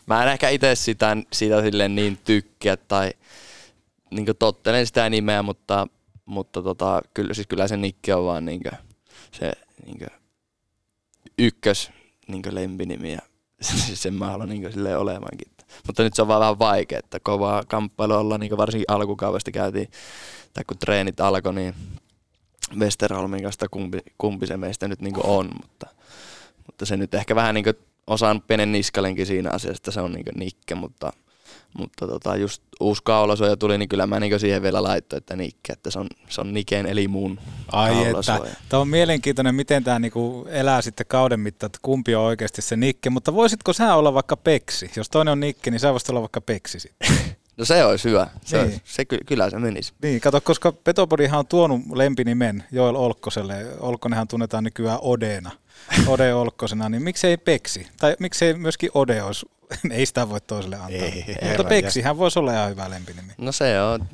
Mä 0.05 0.23
en 0.23 0.29
ehkä 0.29 0.49
itse 0.49 0.75
sitä, 0.75 1.17
sitä 1.33 1.61
silleen 1.61 1.95
niin 1.95 2.19
tykkää 2.25 2.77
tai, 2.77 3.11
niin 4.11 4.25
tottelen 4.39 4.87
sitä 4.87 5.09
nimeä, 5.09 5.43
mutta, 5.43 5.87
mutta 6.25 6.61
tota, 6.61 7.01
kyllä, 7.13 7.33
siis 7.33 7.47
kyllä 7.47 7.67
se 7.67 7.77
Nikke 7.77 8.15
on 8.15 8.25
vaan 8.25 8.45
niin 8.45 8.61
se 9.31 9.51
niin 9.85 10.07
ykkös 11.37 11.91
niin 12.27 12.43
lempinimi 12.51 13.13
ja 13.13 13.19
sen 13.93 14.13
mä 14.13 14.25
haluan 14.25 14.49
niin 14.49 14.73
sille 14.73 14.97
olemaankin. 14.97 15.51
Mutta 15.87 16.03
nyt 16.03 16.13
se 16.13 16.21
on 16.21 16.27
vaan 16.27 16.39
vähän 16.39 16.59
vaikea, 16.59 16.99
että 16.99 17.19
kovaa 17.19 17.63
kamppailu 17.67 18.13
olla, 18.13 18.37
niin 18.37 18.57
varsinkin 18.57 18.85
alkukaudesta 18.87 19.51
käytiin, 19.51 19.87
tai 20.53 20.63
kun 20.63 20.77
treenit 20.77 21.19
alkoi, 21.19 21.53
niin 21.53 21.75
Westerholmin 22.79 23.43
kanssa 23.43 23.69
kumpi, 23.71 23.99
kumpi 24.17 24.47
se 24.47 24.57
meistä 24.57 24.87
nyt 24.87 25.01
niin 25.01 25.15
on, 25.23 25.49
mutta, 25.61 25.87
mutta 26.65 26.85
se 26.85 26.97
nyt 26.97 27.13
ehkä 27.13 27.35
vähän 27.35 27.55
niin 27.55 27.65
osaan 28.07 28.41
pienen 28.41 28.71
niskalenkin 28.71 29.25
siinä 29.25 29.49
asiassa, 29.49 29.79
että 29.79 29.91
se 29.91 30.01
on 30.01 30.11
niin 30.11 30.25
Nikke, 30.35 30.75
mutta, 30.75 31.13
mutta 31.73 32.07
tota, 32.07 32.35
just 32.35 32.63
uusi 32.79 33.01
kaulasuoja 33.03 33.57
tuli, 33.57 33.77
niin 33.77 33.89
kyllä 33.89 34.07
mä 34.07 34.19
niin 34.19 34.39
siihen 34.39 34.61
vielä 34.61 34.83
laittoin, 34.83 35.17
että 35.17 35.35
Nikke, 35.35 35.73
että 35.73 35.91
se 35.91 35.99
on, 35.99 36.07
se 36.29 36.41
on 36.41 36.53
Niken 36.53 36.85
eli 36.85 37.07
mun 37.07 37.39
Ai 37.71 38.03
että, 38.03 38.55
tämä 38.69 38.81
on 38.81 38.87
mielenkiintoinen, 38.87 39.55
miten 39.55 39.83
tämä 39.83 39.99
niinku 39.99 40.47
elää 40.49 40.81
sitten 40.81 41.05
kauden 41.07 41.39
mittaan, 41.39 41.67
että 41.67 41.79
kumpi 41.81 42.15
on 42.15 42.23
oikeasti 42.23 42.61
se 42.61 42.75
Nikke, 42.75 43.09
mutta 43.09 43.33
voisitko 43.33 43.73
sä 43.73 43.95
olla 43.95 44.13
vaikka 44.13 44.37
Peksi? 44.37 44.91
Jos 44.95 45.09
toinen 45.09 45.31
on 45.31 45.39
Nikke, 45.39 45.71
niin 45.71 45.79
sä 45.79 45.91
voisit 45.91 46.09
olla 46.09 46.21
vaikka 46.21 46.41
Peksi 46.41 46.79
sitten. 46.79 47.07
No 47.59 47.65
se 47.65 47.85
olisi 47.85 48.09
hyvä. 48.09 48.27
Se, 48.45 48.57
niin. 48.57 48.65
olisi, 48.65 48.81
se 48.85 49.05
ky- 49.05 49.19
kyllä 49.25 49.49
se 49.49 49.59
menisi. 49.59 49.93
Niin, 50.01 50.21
kato, 50.21 50.41
koska 50.41 50.71
Petopodihan 50.71 51.39
on 51.39 51.47
tuonut 51.47 51.81
lempinimen 51.93 52.63
Joel 52.71 52.95
Olkkoselle. 52.95 53.65
Olkkonenhan 53.79 54.27
tunnetaan 54.27 54.63
nykyään 54.63 54.99
Odena. 55.01 55.51
Ode 56.07 56.33
Olkkosena, 56.33 56.89
niin 56.89 57.01
miksei 57.01 57.37
Peksi? 57.37 57.87
Tai 57.99 58.15
miksei 58.19 58.53
myöskin 58.53 58.89
Ode 58.93 59.23
olisi, 59.23 59.45
ei 59.91 60.05
sitä 60.05 60.29
voi 60.29 60.41
toiselle 60.41 60.75
antaa. 60.75 60.91
Ei, 60.91 61.35
Mutta 61.47 61.63
Peksihän 61.63 62.17
voisi 62.17 62.39
olla 62.39 62.53
ihan 62.53 62.69
hyvä 62.69 62.89
lempinimi. 62.89 63.33
No 63.37 63.51
se 63.51 63.81
on, 63.81 64.07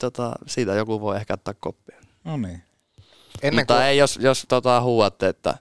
tota, 0.00 0.32
siitä 0.46 0.74
joku 0.74 1.00
voi 1.00 1.16
ehkä 1.16 1.34
ottaa 1.34 1.54
koppia. 1.60 1.96
No 2.24 2.36
niin. 2.36 2.62
Ennen 3.42 3.62
Mutta 3.62 3.74
kuin... 3.74 3.86
ei, 3.86 3.98
jos, 3.98 4.18
jos 4.22 4.44
tota, 4.48 4.80
huuatte, 4.80 5.28
että 5.28 5.54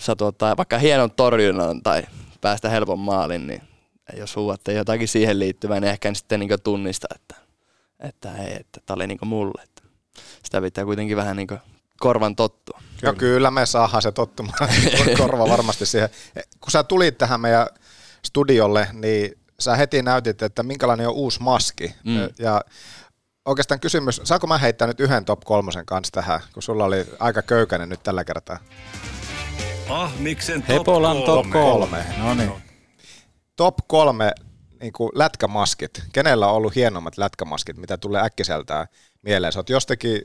sä 0.00 0.16
tuottaa 0.16 0.56
vaikka 0.56 0.78
hienon 0.78 1.10
torjunnan 1.10 1.82
tai 1.82 2.02
päästä 2.40 2.68
helpon 2.68 2.98
maalin, 2.98 3.46
niin 3.46 3.62
jos 4.16 4.36
huuatte 4.36 4.72
jotakin 4.72 5.08
siihen 5.08 5.38
liittyvää, 5.38 5.80
niin 5.80 5.90
ehkä 5.90 6.14
sitten 6.14 6.40
niin 6.40 6.62
tunnista, 6.64 7.06
että, 7.14 7.34
että 8.00 8.36
ei, 8.36 8.56
että 8.60 8.80
tämä 8.86 8.94
oli 8.94 9.06
niin 9.06 9.18
mulle. 9.24 9.62
Että 9.62 9.82
sitä 10.44 10.60
pitää 10.60 10.84
kuitenkin 10.84 11.16
vähän 11.16 11.36
niin 11.36 11.48
korvan 12.00 12.36
tottua. 12.36 12.80
Kyllä. 13.00 13.12
No 13.12 13.18
kyllä 13.18 13.50
me 13.50 13.66
saadaan 13.66 14.02
se 14.02 14.12
tottumaan, 14.12 14.68
korva 15.18 15.48
varmasti 15.48 15.86
siihen. 15.86 16.08
Kun 16.60 16.70
sä 16.70 16.82
tulit 16.82 17.18
tähän 17.18 17.40
meidän 17.40 17.66
studiolle, 18.26 18.88
niin 18.92 19.38
sä 19.60 19.76
heti 19.76 20.02
näytit, 20.02 20.42
että 20.42 20.62
minkälainen 20.62 21.08
on 21.08 21.14
uusi 21.14 21.42
maski. 21.42 21.94
Mm. 22.04 22.28
Ja 22.38 22.60
oikeastaan 23.44 23.80
kysymys, 23.80 24.20
saako 24.24 24.46
mä 24.46 24.58
heittää 24.58 24.88
nyt 24.88 25.00
yhden 25.00 25.24
top 25.24 25.40
kolmosen 25.40 25.86
kanssa 25.86 26.12
tähän, 26.12 26.40
kun 26.52 26.62
sulla 26.62 26.84
oli 26.84 27.06
aika 27.18 27.42
köykäinen 27.42 27.88
nyt 27.88 28.02
tällä 28.02 28.24
kertaa? 28.24 28.58
Ah, 29.88 30.18
miksen 30.18 30.62
top 30.62 30.68
Hepolan 30.68 31.16
kolme. 31.16 31.26
top 31.26 31.50
kolme. 31.52 32.04
No 32.18 32.34
niin. 32.34 32.52
Top 33.56 33.78
kolme 33.86 34.32
niin 34.80 34.92
kuin 34.92 35.10
lätkämaskit. 35.14 36.02
Kenellä 36.12 36.48
on 36.48 36.54
ollut 36.54 36.74
hienommat 36.74 37.18
lätkämaskit, 37.18 37.76
mitä 37.76 37.98
tulee 37.98 38.22
äkkiseltään 38.22 38.86
mieleen? 39.22 39.52
Sä 39.52 39.58
oot 39.58 39.70
jostakin 39.70 40.22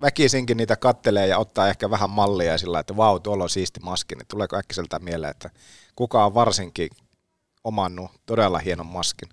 väkisinkin 0.00 0.56
niitä 0.56 0.76
kattelee 0.76 1.26
ja 1.26 1.38
ottaa 1.38 1.68
ehkä 1.68 1.90
vähän 1.90 2.10
mallia 2.10 2.58
sillä 2.58 2.80
että 2.80 2.96
vau, 2.96 3.20
tuolla 3.20 3.44
on 3.44 3.50
siisti 3.50 3.80
maski, 3.80 4.14
niin 4.14 4.26
tuleeko 4.28 4.56
äkkiseltään 4.56 5.04
mieleen, 5.04 5.30
että 5.30 5.50
kuka 5.96 6.24
on 6.24 6.34
varsinkin 6.34 6.88
omannut 7.64 8.10
todella 8.26 8.58
hienon 8.58 8.86
maskin? 8.86 9.28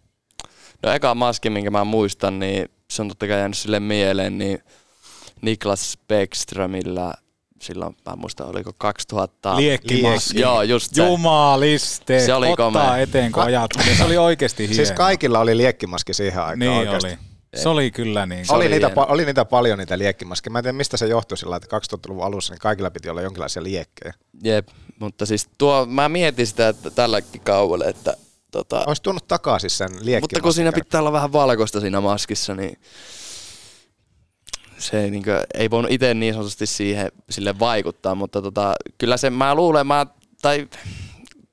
No 0.84 0.92
eka 0.92 1.16
maski, 1.16 1.50
minkä 1.50 1.72
mä 1.72 1.84
muistan, 1.84 2.40
niin 2.40 2.70
se 2.92 3.02
on 3.02 3.08
totta 3.08 3.28
kai 3.28 3.38
jäänyt 3.38 3.58
sille 3.58 3.80
mieleen, 3.80 4.38
niin 4.38 4.60
Niklas 5.42 5.98
Beckströmillä 6.08 7.14
silloin, 7.62 7.98
mä 8.06 8.16
muistan, 8.16 8.48
oliko 8.48 8.74
2000... 8.78 9.56
Liekkimaski. 9.56 10.40
Joo, 10.40 10.62
just 10.62 10.96
se. 10.96 11.06
Jumaliste, 11.06 12.20
se 12.26 12.34
oli 12.34 12.50
ottaa 12.50 12.72
komea. 12.72 12.98
eteen, 12.98 13.32
kun 13.32 13.44
ajat. 13.44 13.72
Se 13.98 14.04
oli 14.04 14.18
oikeasti 14.18 14.64
hieno. 14.64 14.76
Siis 14.76 14.92
kaikilla 14.92 15.40
oli 15.40 15.58
liekkimaski 15.58 16.14
siihen 16.14 16.40
aikaan 16.42 16.60
niin 16.60 16.72
oikeasti. 16.72 17.08
oli. 17.08 17.18
Se 17.56 17.70
oli 17.70 17.91
kyllä 17.91 18.26
niin. 18.26 18.45
oli, 18.50 18.66
oli, 18.66 18.74
niitä, 18.74 18.88
pa- 18.88 19.12
oli 19.12 19.26
niitä 19.26 19.45
paljon 19.45 19.80
niitä 19.80 19.97
liekkimaskeja. 19.97 20.52
Mä 20.52 20.60
en 20.60 20.64
tiedä 20.64 20.78
mistä 20.78 20.97
se 20.97 21.08
johtui 21.08 21.38
sillä, 21.38 21.56
että 21.56 21.78
2000-luvun 21.78 22.26
alussa 22.26 22.54
niin 22.54 22.60
kaikilla 22.60 22.91
piti 22.91 23.10
olla 23.10 23.22
jonkinlaisia 23.22 23.64
liekkejä. 23.64 24.14
Jep, 24.43 24.68
mutta 25.00 25.26
siis 25.26 25.50
tuo, 25.58 25.86
mä 25.86 26.10
mietin 26.10 26.47
sitä 26.47 26.68
että 26.70 26.91
tälläkin 26.91 27.41
kaualle, 27.41 27.86
että 27.86 28.18
tota, 28.52 28.84
Olisi 28.88 29.04
tuonut 29.04 29.28
takaisin 29.28 29.70
sen 29.70 29.89
liekkimaskin. 29.89 30.22
Mutta 30.22 30.41
kun 30.41 30.54
siinä 30.54 30.72
pitää 30.72 31.02
olla 31.02 31.12
vähän 31.12 31.32
valkoista 31.32 31.80
siinä 31.80 32.02
maskissa, 32.02 32.56
niin 32.56 32.78
se 34.78 35.04
ei, 35.04 35.12
niin 35.12 35.24
kuin, 35.24 35.39
ei 35.54 35.70
voinut 35.70 35.91
itse 35.91 36.14
niin 36.14 36.34
sanotusti 36.34 36.66
siihen, 36.66 37.12
sille 37.30 37.60
vaikuttaa, 37.60 38.16
mutta 38.16 38.41
tota, 38.41 38.76
kyllä 38.97 39.18
se, 39.18 39.30
mä 39.30 39.56
luulen, 39.56 39.88
mä, 39.88 40.06
tai 40.41 40.68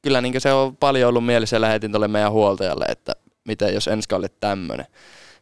kyllä 0.02 0.20
niin 0.20 0.40
se 0.40 0.52
on 0.52 0.76
paljon 0.76 1.08
ollut 1.08 1.26
mielessä 1.26 1.56
ja 1.56 1.60
lähetin 1.60 1.92
tuolle 1.92 2.08
meidän 2.08 2.32
huoltajalle, 2.32 2.84
että 2.88 3.12
miten 3.44 3.74
jos 3.74 3.88
ensi 3.88 4.08
kaudelle 4.08 4.34
tämmöinen. 4.40 4.86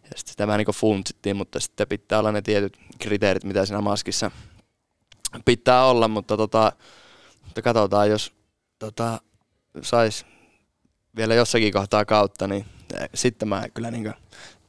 Ja 0.05 0.11
sitten 0.17 0.33
sitä 0.33 0.47
vähän 0.47 0.59
niin 0.59 0.75
funtsittiin, 0.75 1.37
mutta 1.37 1.61
sitten 1.61 1.89
pitää 1.89 2.19
olla 2.19 2.33
ne 2.33 2.43
tietyt 2.43 2.79
kriteerit, 2.99 3.45
mitä 3.45 3.67
siinä 3.67 3.81
maskissa 3.81 4.31
pitää 5.45 5.85
olla, 5.85 6.09
mutta, 6.09 6.37
tota, 6.37 6.73
mutta 7.45 7.63
katsotaan, 7.63 8.11
jos 8.11 8.33
tota, 8.79 9.21
sais 9.83 10.27
vielä 11.17 11.35
jossakin 11.35 11.73
kohtaa 11.73 12.05
kautta, 12.05 12.49
niin 12.49 12.67
sitten 13.15 13.49
mä 13.49 13.65
kyllä 13.75 13.91
niin 13.91 14.15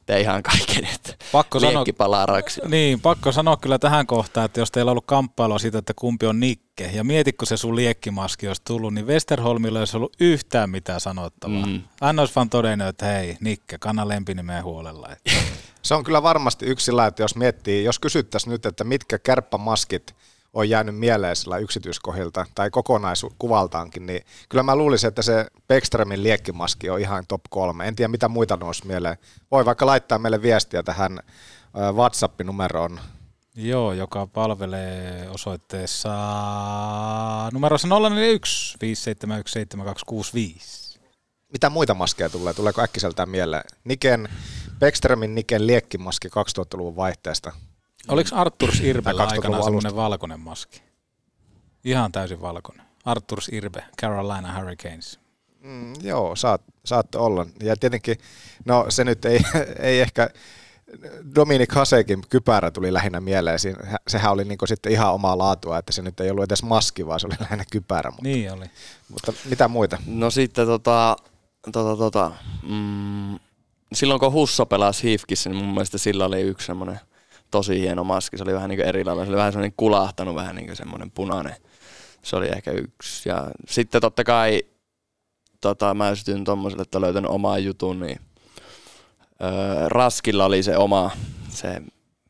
tee 0.06 0.20
ihan 0.20 0.42
kaiken, 0.42 0.84
että 0.94 1.14
pakko 1.32 1.60
sanoa, 1.60 1.84
palaa 1.96 2.26
raksi. 2.26 2.60
Niin, 2.68 3.00
pakko 3.00 3.32
sanoa 3.32 3.56
kyllä 3.56 3.78
tähän 3.78 4.06
kohtaan, 4.06 4.44
että 4.44 4.60
jos 4.60 4.70
teillä 4.70 4.88
on 4.88 4.92
ollut 4.92 5.06
kamppailua 5.06 5.58
siitä, 5.58 5.78
että 5.78 5.92
kumpi 5.96 6.26
on 6.26 6.40
Nikke, 6.40 6.90
ja 6.92 7.04
mietitkö 7.04 7.46
se 7.46 7.56
sun 7.56 7.76
liekkimaski 7.76 8.48
olisi 8.48 8.62
tullut, 8.64 8.94
niin 8.94 9.06
Westerholmilla 9.06 9.78
ei 9.78 9.80
olisi 9.80 9.96
ollut 9.96 10.16
yhtään 10.20 10.70
mitään 10.70 11.00
sanottavaa. 11.00 11.66
Mm. 11.66 11.82
Hän 12.02 12.18
olisi 12.18 12.34
vaan 12.36 12.50
todennut, 12.50 12.88
että 12.88 13.06
hei, 13.06 13.36
Nikke, 13.40 13.78
kanna 13.78 14.08
lempinimeä 14.08 14.62
huolella. 14.62 15.08
se 15.82 15.94
on 15.94 16.04
kyllä 16.04 16.22
varmasti 16.22 16.66
yksi 16.66 16.84
sillä, 16.84 17.06
että 17.06 17.22
jos 17.22 17.36
miettii, 17.36 17.84
jos 17.84 17.98
kysyttäisiin 17.98 18.50
nyt, 18.50 18.66
että 18.66 18.84
mitkä 18.84 19.18
kärppämaskit– 19.18 20.14
on 20.56 20.68
jäänyt 20.68 20.98
mieleen 20.98 21.36
sillä 21.36 21.58
yksityiskohdilta 21.58 22.46
tai 22.54 22.70
kokonaiskuvaltaankin, 22.70 24.06
niin 24.06 24.24
kyllä 24.48 24.62
mä 24.62 24.76
luulisin, 24.76 25.08
että 25.08 25.22
se 25.22 25.46
Beckströmin 25.68 26.22
liekkimaski 26.22 26.90
on 26.90 27.00
ihan 27.00 27.24
top 27.28 27.40
kolme. 27.50 27.88
En 27.88 27.96
tiedä, 27.96 28.08
mitä 28.08 28.28
muita 28.28 28.56
nousi 28.56 28.86
mieleen. 28.86 29.16
Voi 29.50 29.64
vaikka 29.64 29.86
laittaa 29.86 30.18
meille 30.18 30.42
viestiä 30.42 30.82
tähän 30.82 31.20
WhatsApp-numeroon. 31.92 33.00
Joo, 33.54 33.92
joka 33.92 34.26
palvelee 34.26 35.28
osoitteessa 35.30 36.10
numerossa 37.52 37.88
041 37.88 38.76
571 38.80 40.60
Mitä 41.52 41.70
muita 41.70 41.94
maskeja 41.94 42.30
tulee? 42.30 42.54
Tuleeko 42.54 42.82
äkkiseltään 42.82 43.28
mieleen? 43.28 43.64
Niken, 43.84 44.28
Beckströmin 44.78 45.34
Niken 45.34 45.66
liekkimaski 45.66 46.28
2000-luvun 46.28 46.96
vaihteesta. 46.96 47.52
Oliko 48.08 48.30
Arturs 48.32 48.80
Irbellä 48.80 49.24
aikana 49.24 49.62
semmoinen 49.62 49.96
valkoinen 49.96 50.40
maski? 50.40 50.82
Ihan 51.84 52.12
täysin 52.12 52.40
valkoinen. 52.40 52.86
Arturs 53.04 53.48
Irbe, 53.48 53.84
Carolina 54.00 54.58
Hurricanes. 54.58 55.18
Mm, 55.60 55.92
joo, 56.02 56.36
saat, 56.36 56.62
saatte 56.84 57.18
olla. 57.18 57.46
Ja 57.62 57.76
tietenkin, 57.76 58.16
no 58.64 58.86
se 58.88 59.04
nyt 59.04 59.24
ei, 59.24 59.40
ei 59.78 60.00
ehkä, 60.00 60.30
Dominik 61.34 61.72
Hasekin 61.72 62.22
kypärä 62.28 62.70
tuli 62.70 62.92
lähinnä 62.92 63.20
mieleen. 63.20 63.58
Sehän 64.08 64.32
oli 64.32 64.44
niin 64.44 64.58
sitten 64.64 64.92
ihan 64.92 65.14
omaa 65.14 65.38
laatua, 65.38 65.78
että 65.78 65.92
se 65.92 66.02
nyt 66.02 66.20
ei 66.20 66.30
ollut 66.30 66.44
edes 66.44 66.62
maski, 66.62 67.06
vaan 67.06 67.20
se 67.20 67.26
oli 67.26 67.36
lähinnä 67.40 67.64
kypärä. 67.70 68.10
Mutta, 68.10 68.22
niin 68.22 68.52
oli. 68.52 68.66
Mutta 69.08 69.32
mitä 69.44 69.68
muita? 69.68 69.98
No 70.06 70.30
sitten 70.30 70.66
tota, 70.66 71.16
tota, 71.72 71.96
tota, 71.96 72.32
mm, 72.68 73.38
silloin 73.92 74.20
kun 74.20 74.32
Husso 74.32 74.66
pelasi 74.66 75.10
Hifkissä, 75.10 75.50
niin 75.50 75.64
mun 75.64 75.74
mielestä 75.74 75.98
sillä 75.98 76.24
oli 76.24 76.40
yksi 76.40 76.66
semmoinen– 76.66 77.00
tosi 77.56 77.80
hieno 77.80 78.04
maski. 78.04 78.36
Se 78.36 78.42
oli 78.42 78.54
vähän 78.54 78.68
niin 78.68 78.78
kuin 78.78 78.88
erilainen. 78.88 79.26
Se 79.26 79.30
oli 79.30 79.36
vähän 79.36 79.52
semmoinen 79.52 79.74
kulahtanut, 79.76 80.34
vähän 80.34 80.56
niin 80.56 80.66
kuin 80.66 80.76
semmoinen 80.76 81.10
punainen. 81.10 81.56
Se 82.22 82.36
oli 82.36 82.48
ehkä 82.48 82.70
yksi. 82.70 83.28
Ja 83.28 83.50
sitten 83.68 84.00
totta 84.00 84.24
kai 84.24 84.62
tota, 85.60 85.94
mä 85.94 86.14
sytyin 86.14 86.44
tommoselle, 86.44 86.82
että 86.82 87.00
löytänyt 87.00 87.30
omaa 87.30 87.58
jutun, 87.58 88.00
niin 88.00 88.20
öö, 89.42 89.88
Raskilla 89.88 90.44
oli 90.44 90.62
se 90.62 90.76
oma, 90.76 91.10
se, 91.48 91.82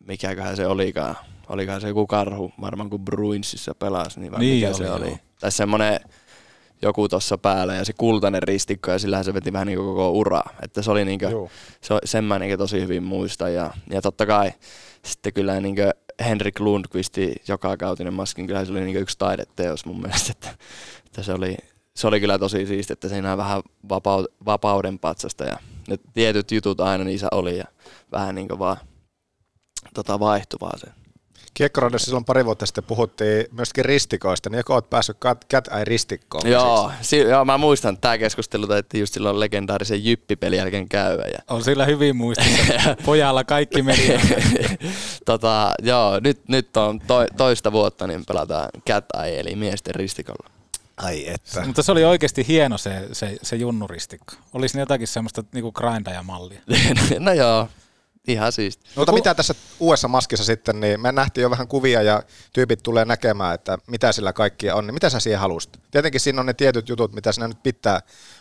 mikäköhän 0.06 0.56
se 0.56 0.66
olikaan. 0.66 1.16
Olikohan 1.48 1.80
se 1.80 1.88
joku 1.88 2.06
karhu, 2.06 2.52
varmaan 2.60 2.90
kun 2.90 3.04
Bruinsissa 3.04 3.74
pelasi, 3.74 4.20
niin, 4.20 4.32
niin 4.32 4.54
mikä 4.54 4.68
oli, 4.68 4.76
se 4.76 4.90
oli. 4.90 5.08
Joo. 5.08 5.18
Tai 5.40 5.52
semmoinen 5.52 6.00
joku 6.82 7.08
tuossa 7.08 7.38
päällä 7.38 7.74
ja 7.74 7.84
se 7.84 7.92
kultainen 7.92 8.42
ristikko 8.42 8.90
ja 8.90 8.98
sillähän 8.98 9.24
se 9.24 9.34
veti 9.34 9.52
vähän 9.52 9.66
niin 9.66 9.78
koko 9.78 10.10
uraa. 10.10 10.50
Että 10.62 10.82
se 10.82 10.90
oli 10.90 11.04
niin 11.04 11.18
kuin, 11.18 11.50
se, 11.80 11.94
sen 12.04 12.24
mä 12.24 12.38
niin 12.38 12.58
tosi 12.58 12.80
hyvin 12.80 13.02
muistan 13.02 13.54
ja, 13.54 13.70
ja 13.90 14.02
totta 14.02 14.26
kai 14.26 14.52
sitten 15.06 15.32
kyllä 15.32 15.60
niin 15.60 15.76
Henrik 16.24 16.60
Lundqvisti 16.60 17.34
joka 17.48 17.76
kautinen 17.76 18.14
maskin, 18.14 18.46
kyllä 18.46 18.64
se 18.64 18.72
oli 18.72 18.80
niin 18.80 18.96
yksi 18.96 19.18
taideteos 19.18 19.86
mun 19.86 20.00
mielestä, 20.00 20.32
että, 20.32 20.48
että 21.06 21.22
se, 21.22 21.32
oli, 21.32 21.56
se 21.94 22.06
oli 22.06 22.20
kyllä 22.20 22.38
tosi 22.38 22.66
siisti, 22.66 22.92
että 22.92 23.08
siinä 23.08 23.32
on 23.32 23.38
vähän 23.38 23.62
vapauden 24.46 24.98
patsasta 24.98 25.44
ja, 25.44 25.58
ne 25.88 25.98
tietyt 26.12 26.50
jutut 26.50 26.80
aina 26.80 27.04
niissä 27.04 27.28
oli 27.32 27.58
ja 27.58 27.64
vähän 28.12 28.34
niin 28.34 28.48
vaan 28.58 28.76
tota 29.94 30.20
vaihtuvaa 30.20 30.78
se. 30.78 31.05
Kiekkoradiossa 31.56 32.04
silloin 32.04 32.24
pari 32.24 32.44
vuotta 32.44 32.66
sitten 32.66 32.84
puhuttiin 32.84 33.46
myöskin 33.52 33.84
ristikoista, 33.84 34.50
niin 34.50 34.56
joko 34.56 34.74
olet 34.74 34.90
päässyt 34.90 35.18
cat, 35.18 35.44
cat 35.52 35.68
eye 35.68 35.84
ristikkoon? 35.84 36.50
Joo, 36.50 36.92
si- 37.00 37.18
joo, 37.18 37.44
mä 37.44 37.58
muistan, 37.58 37.94
että 37.94 38.00
tämä 38.00 38.18
keskustelu 38.18 38.66
taidettiin 38.66 39.00
just 39.00 39.14
silloin 39.14 39.40
legendaarisen 39.40 40.04
jyppipelin 40.04 40.56
jälkeen 40.56 40.88
käydä. 40.88 41.22
Ja... 41.22 41.38
On 41.50 41.64
sillä 41.64 41.84
hyvin 41.84 42.16
muistissa. 42.16 42.72
Pojalla 43.06 43.44
kaikki 43.44 43.82
meni. 43.82 44.08
tota, 45.26 45.72
joo, 45.82 46.20
nyt, 46.20 46.48
nyt 46.48 46.76
on 46.76 47.00
to, 47.00 47.26
toista 47.36 47.72
vuotta, 47.72 48.06
niin 48.06 48.26
pelataan 48.26 48.68
cat 48.88 49.04
eye, 49.24 49.40
eli 49.40 49.56
miesten 49.56 49.94
ristikolla. 49.94 50.50
Ai 50.96 51.28
että. 51.28 51.66
Mutta 51.66 51.82
se 51.82 51.92
oli 51.92 52.04
oikeasti 52.04 52.46
hieno 52.48 52.78
se, 52.78 53.08
se, 53.12 53.36
se 53.42 53.56
junnuristikko. 53.56 54.34
Olisi 54.52 54.76
ne 54.76 54.82
jotakin 54.82 55.08
semmoista 55.08 55.44
niinku 55.52 55.72
grindaja-mallia. 55.72 56.60
no 57.18 57.32
joo, 57.32 57.68
ihan 58.26 58.52
siisti. 58.52 58.84
Mutta 58.96 59.12
mitä 59.12 59.34
tässä 59.34 59.54
uudessa 59.80 60.08
maskissa 60.08 60.44
sitten, 60.44 60.80
niin 60.80 61.00
me 61.00 61.12
nähtiin 61.12 61.42
jo 61.42 61.50
vähän 61.50 61.68
kuvia 61.68 62.02
ja 62.02 62.22
tyypit 62.52 62.82
tulee 62.82 63.04
näkemään, 63.04 63.54
että 63.54 63.78
mitä 63.86 64.12
sillä 64.12 64.32
kaikkia 64.32 64.74
on, 64.74 64.86
niin 64.86 64.94
mitä 64.94 65.10
sä 65.10 65.20
siihen 65.20 65.40
halusit? 65.40 65.78
Tietenkin 65.90 66.20
siinä 66.20 66.40
on 66.40 66.46
ne 66.46 66.54
tietyt 66.54 66.88
jutut, 66.88 67.12
mitä 67.12 67.32
sinä 67.32 67.48
nyt 67.48 67.62
pitää 67.62 68.00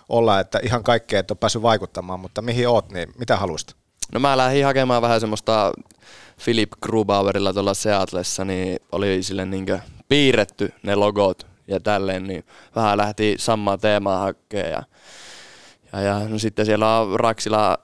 olla, 0.09 0.39
että 0.39 0.59
ihan 0.63 0.83
kaikkea 0.83 1.19
et 1.19 1.31
ole 1.31 1.37
päässyt 1.37 1.61
vaikuttamaan, 1.61 2.19
mutta 2.19 2.41
mihin 2.41 2.69
oot, 2.69 2.91
niin 2.91 3.09
mitä 3.17 3.37
halusit? 3.37 3.75
No 4.13 4.19
mä 4.19 4.37
lähdin 4.37 4.65
hakemaan 4.65 5.01
vähän 5.01 5.19
semmoista 5.19 5.71
Philip 6.43 6.71
Grubauerilla 6.81 7.53
tuolla 7.53 7.73
Seatlessa, 7.73 8.45
niin 8.45 8.79
oli 8.91 9.23
sille 9.23 9.45
niinkö 9.45 9.79
piirretty 10.09 10.73
ne 10.83 10.95
logot 10.95 11.47
ja 11.67 11.79
tälleen, 11.79 12.23
niin 12.23 12.45
vähän 12.75 12.97
lähti 12.97 13.35
samaa 13.39 13.77
teemaa 13.77 14.19
hakemaan 14.19 14.71
ja, 14.71 14.83
ja, 15.93 16.01
ja 16.01 16.19
no 16.29 16.39
sitten 16.39 16.65
siellä 16.65 16.99
on 16.99 17.19
Raksila 17.19 17.77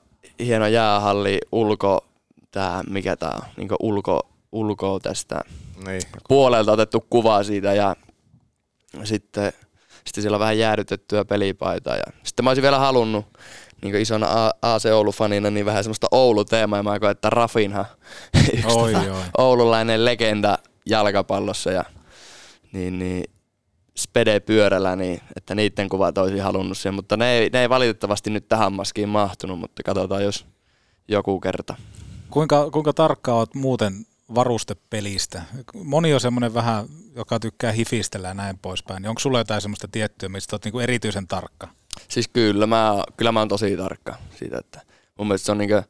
hieno 0.45 0.67
jäähalli 0.67 1.39
ulko, 1.51 2.05
tää, 2.51 2.83
mikä 2.89 3.15
tää 3.15 3.33
on, 3.35 3.41
niin 3.57 3.69
ulko, 3.79 4.29
ulko 4.51 4.99
tästä 4.99 5.41
niin. 5.85 6.01
puolelta 6.27 6.71
otettu 6.71 7.05
kuva 7.09 7.43
siitä 7.43 7.73
ja 7.73 7.95
sitten, 9.03 9.53
sitten 10.05 10.21
siellä 10.21 10.35
on 10.35 10.39
vähän 10.39 10.57
jäädytettyä 10.57 11.25
pelipaitaa 11.25 11.95
ja 11.95 12.03
sitten 12.23 12.43
mä 12.43 12.49
olisin 12.49 12.61
vielä 12.61 12.79
halunnut 12.79 13.25
niin 13.81 13.95
isona 13.95 14.51
AC 14.61 14.85
Oulu-fanina 14.85 15.49
niin 15.49 15.65
vähän 15.65 15.83
semmoista 15.83 16.07
Oulu-teemaa 16.11 16.79
ja 16.79 16.83
mä 16.83 16.99
koen, 16.99 17.11
että 17.11 17.29
Rafinha, 17.29 17.85
yksi 18.53 18.67
Oi, 18.67 18.93
tota, 18.93 19.13
oi. 19.13 19.23
oululainen 19.37 20.05
legenda 20.05 20.57
jalkapallossa 20.85 21.71
ja 21.71 21.83
niin, 22.71 22.99
niin 22.99 23.23
spede 24.02 24.39
pyörällä, 24.39 24.95
niin 24.95 25.22
että 25.36 25.56
niiden 25.56 25.89
kuvat 25.89 26.18
olisin 26.18 26.43
halunnut 26.43 26.78
siihen, 26.78 26.95
mutta 26.95 27.18
ne 27.18 27.32
ei, 27.32 27.49
ne 27.54 27.62
ei 27.62 27.70
valitettavasti 27.70 28.30
nyt 28.30 28.47
tähän 28.47 28.74
maskiin 28.74 29.10
mahtunut, 29.10 29.60
mutta 29.60 29.84
katsotaan 29.84 30.24
jos 30.24 30.45
joku 31.08 31.39
kerta. 31.39 31.76
Kuinka, 32.30 32.72
kuinka 32.72 32.93
tarkkaa 32.93 33.36
oot 33.36 33.56
muuten 33.56 34.06
varustepelistä? 34.36 35.41
Moni 35.84 36.14
on 36.14 36.22
semmoinen 36.22 36.54
vähän, 36.54 36.86
joka 37.16 37.39
tykkää 37.39 37.72
hifistellä 37.72 38.28
ja 38.28 38.34
näin 38.34 38.60
poispäin. 38.62 39.02
Niin 39.02 39.10
onko 39.10 39.20
sulla 39.20 39.38
jotain 39.38 39.62
semmoista 39.62 39.88
tiettyä, 39.88 40.30
mistä 40.30 40.56
oot 40.56 40.66
niinku 40.66 40.80
erityisen 40.80 41.28
tarkka? 41.28 41.68
Siis 42.08 42.28
kyllä 42.28 42.68
mä, 42.68 43.04
kyllä 43.18 43.32
mä 43.32 43.39
oon 43.39 43.47
tosi 43.47 43.78
tarkka 43.78 44.16
siitä, 44.39 44.58
että 44.58 44.82
mun 45.18 45.28
mielestä 45.28 45.45
se 45.45 45.52
on 45.52 45.58
niinkö 45.58 45.84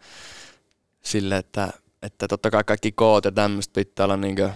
sille, 1.03 1.37
että, 1.37 1.73
että 2.01 2.27
totta 2.27 2.51
kai 2.51 2.63
kaikki 2.63 2.91
koot 2.91 3.25
ja 3.25 3.31
tämmöistä 3.31 3.73
pitää 3.73 4.03
olla 4.03 4.17
niinkö, 4.17 4.49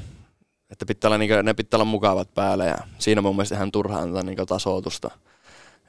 että 0.71 0.85
pitää 0.85 1.07
olla 1.07 1.17
niinkö, 1.17 1.43
ne 1.43 1.53
pitää 1.53 1.77
olla 1.77 1.85
mukavat 1.85 2.33
päälle 2.33 2.65
ja 2.65 2.77
siinä 2.97 3.21
mun 3.21 3.35
mielestä 3.35 3.55
ihan 3.55 3.71
turhaa 3.71 4.01
antaa 4.01 4.23
niinkö 4.23 4.45
tasoitusta. 4.45 5.11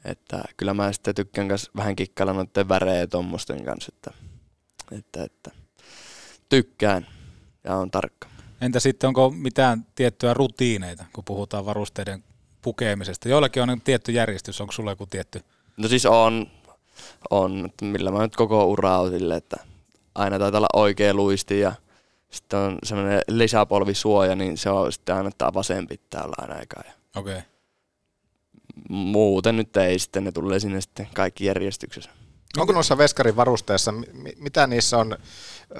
Että 0.04 0.42
kyllä 0.56 0.74
mä 0.74 0.92
sitten 0.92 1.14
tykkään 1.14 1.48
kanssa 1.48 1.70
vähän 1.76 1.96
kikkailla 1.96 2.32
noiden 2.32 2.68
värejä 2.68 3.00
ja 3.00 3.06
tommosten 3.06 3.64
kanssa, 3.64 3.92
että, 3.94 4.10
että, 4.98 5.24
että 5.24 5.50
tykkään 6.48 7.06
ja 7.64 7.76
on 7.76 7.90
tarkka. 7.90 8.28
Entä 8.60 8.80
sitten 8.80 9.08
onko 9.08 9.30
mitään 9.30 9.86
tiettyä 9.94 10.34
rutiineita, 10.34 11.04
kun 11.12 11.24
puhutaan 11.24 11.66
varusteiden 11.66 12.24
pukemisesta? 12.62 13.28
Joillakin 13.28 13.62
on 13.62 13.80
tietty 13.80 14.12
järjestys, 14.12 14.60
onko 14.60 14.72
sulla 14.72 14.92
joku 14.92 15.06
tietty? 15.06 15.40
No 15.76 15.88
siis 15.88 16.06
on, 16.06 16.46
on 17.30 17.66
että 17.66 17.84
millä 17.84 18.10
mä 18.10 18.22
nyt 18.22 18.36
koko 18.36 18.66
ura 18.66 18.98
on 18.98 19.10
sille, 19.10 19.36
että 19.36 19.56
aina 20.14 20.38
taitaa 20.38 20.58
olla 20.58 20.68
oikea 20.72 21.14
luisti 21.14 21.60
ja 21.60 21.72
sitten 22.30 22.58
on 22.58 22.78
semmoinen 22.82 23.22
lisäpolvisuoja, 23.28 24.36
niin 24.36 24.58
se 24.58 24.70
on 24.70 24.92
sitten 24.92 25.14
aina 25.14 25.30
tämä 25.38 25.54
vasen 25.54 25.86
pitää 25.86 26.22
olla 26.24 26.36
aina. 26.38 26.54
Ja 26.54 26.92
Okei. 27.16 27.32
Okay. 27.34 27.42
muuten 28.88 29.56
nyt 29.56 29.76
ei 29.76 29.98
sitten, 29.98 30.24
ne 30.24 30.32
tulee 30.32 30.60
sinne 30.60 30.80
sitten 30.80 31.08
kaikki 31.14 31.44
järjestyksessä. 31.44 32.10
Onko 32.58 32.72
noissa 32.72 32.98
veskarin 32.98 33.36
varusteissa, 33.36 33.92
mi- 33.92 34.36
mitä 34.36 34.66
niissä 34.66 34.98
on, 34.98 35.12
ö, 35.12 35.76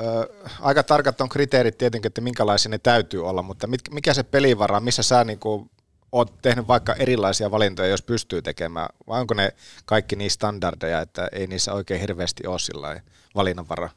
aika 0.61 0.83
tarkat 0.83 1.21
on 1.21 1.29
kriteerit 1.29 1.79
tietenkin, 1.79 2.07
että 2.07 2.21
minkälaisia 2.21 2.71
ne 2.71 2.79
täytyy 2.79 3.29
olla, 3.29 3.43
mutta 3.43 3.67
mit, 3.67 3.81
mikä 3.91 4.15
se 4.15 4.23
pelivara, 4.23 4.81
missä 4.81 5.03
sä 5.03 5.25
niinku 5.25 5.71
oot 6.13 6.43
tehnyt 6.43 6.69
vaikka 6.69 6.95
erilaisia 6.95 7.51
valintoja, 7.51 7.89
jos 7.89 8.03
pystyy 8.03 8.43
tekemään, 8.43 8.89
vai 9.07 9.21
onko 9.21 9.35
ne 9.35 9.53
kaikki 9.85 10.17
niin 10.17 10.31
standardeja, 10.31 11.01
että 11.01 11.29
ei 11.33 11.47
niissä 11.47 11.73
oikein 11.73 12.01
hirveästi 12.01 12.47
ole 12.47 12.59
sillä 12.59 13.01
valinnanvara? 13.35 13.89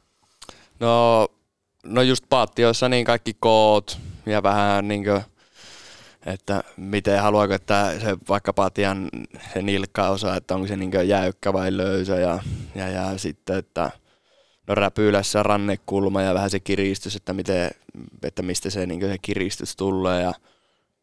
No, 0.80 1.28
no 1.84 2.02
just 2.02 2.24
paattioissa 2.28 2.88
niin 2.88 3.04
kaikki 3.04 3.36
koot 3.40 3.98
ja 4.26 4.42
vähän 4.42 4.88
niin 4.88 5.04
kuin, 5.04 5.22
että 6.26 6.64
miten 6.76 7.22
haluaako, 7.22 7.54
että 7.54 7.94
se 8.00 8.16
vaikka 8.28 8.52
patjan 8.52 9.08
se 9.52 9.62
nilkkaosa, 9.62 10.36
että 10.36 10.54
onko 10.54 10.66
se 10.66 10.76
niin 10.76 11.08
jäykkä 11.08 11.52
vai 11.52 11.76
löysä 11.76 12.16
ja, 12.16 12.38
ja, 12.74 12.88
ja 12.88 13.18
sitten, 13.18 13.58
että 13.58 13.90
no 14.66 14.74
räpylässä 14.74 15.42
rannekulma 15.42 16.22
ja 16.22 16.34
vähän 16.34 16.50
se 16.50 16.60
kiristys, 16.60 17.16
että, 17.16 17.32
miten, 17.32 17.70
että 18.22 18.42
mistä 18.42 18.70
se, 18.70 18.86
niin 18.86 19.00
se 19.00 19.18
kiristys 19.22 19.76
tulee 19.76 20.22
ja 20.22 20.32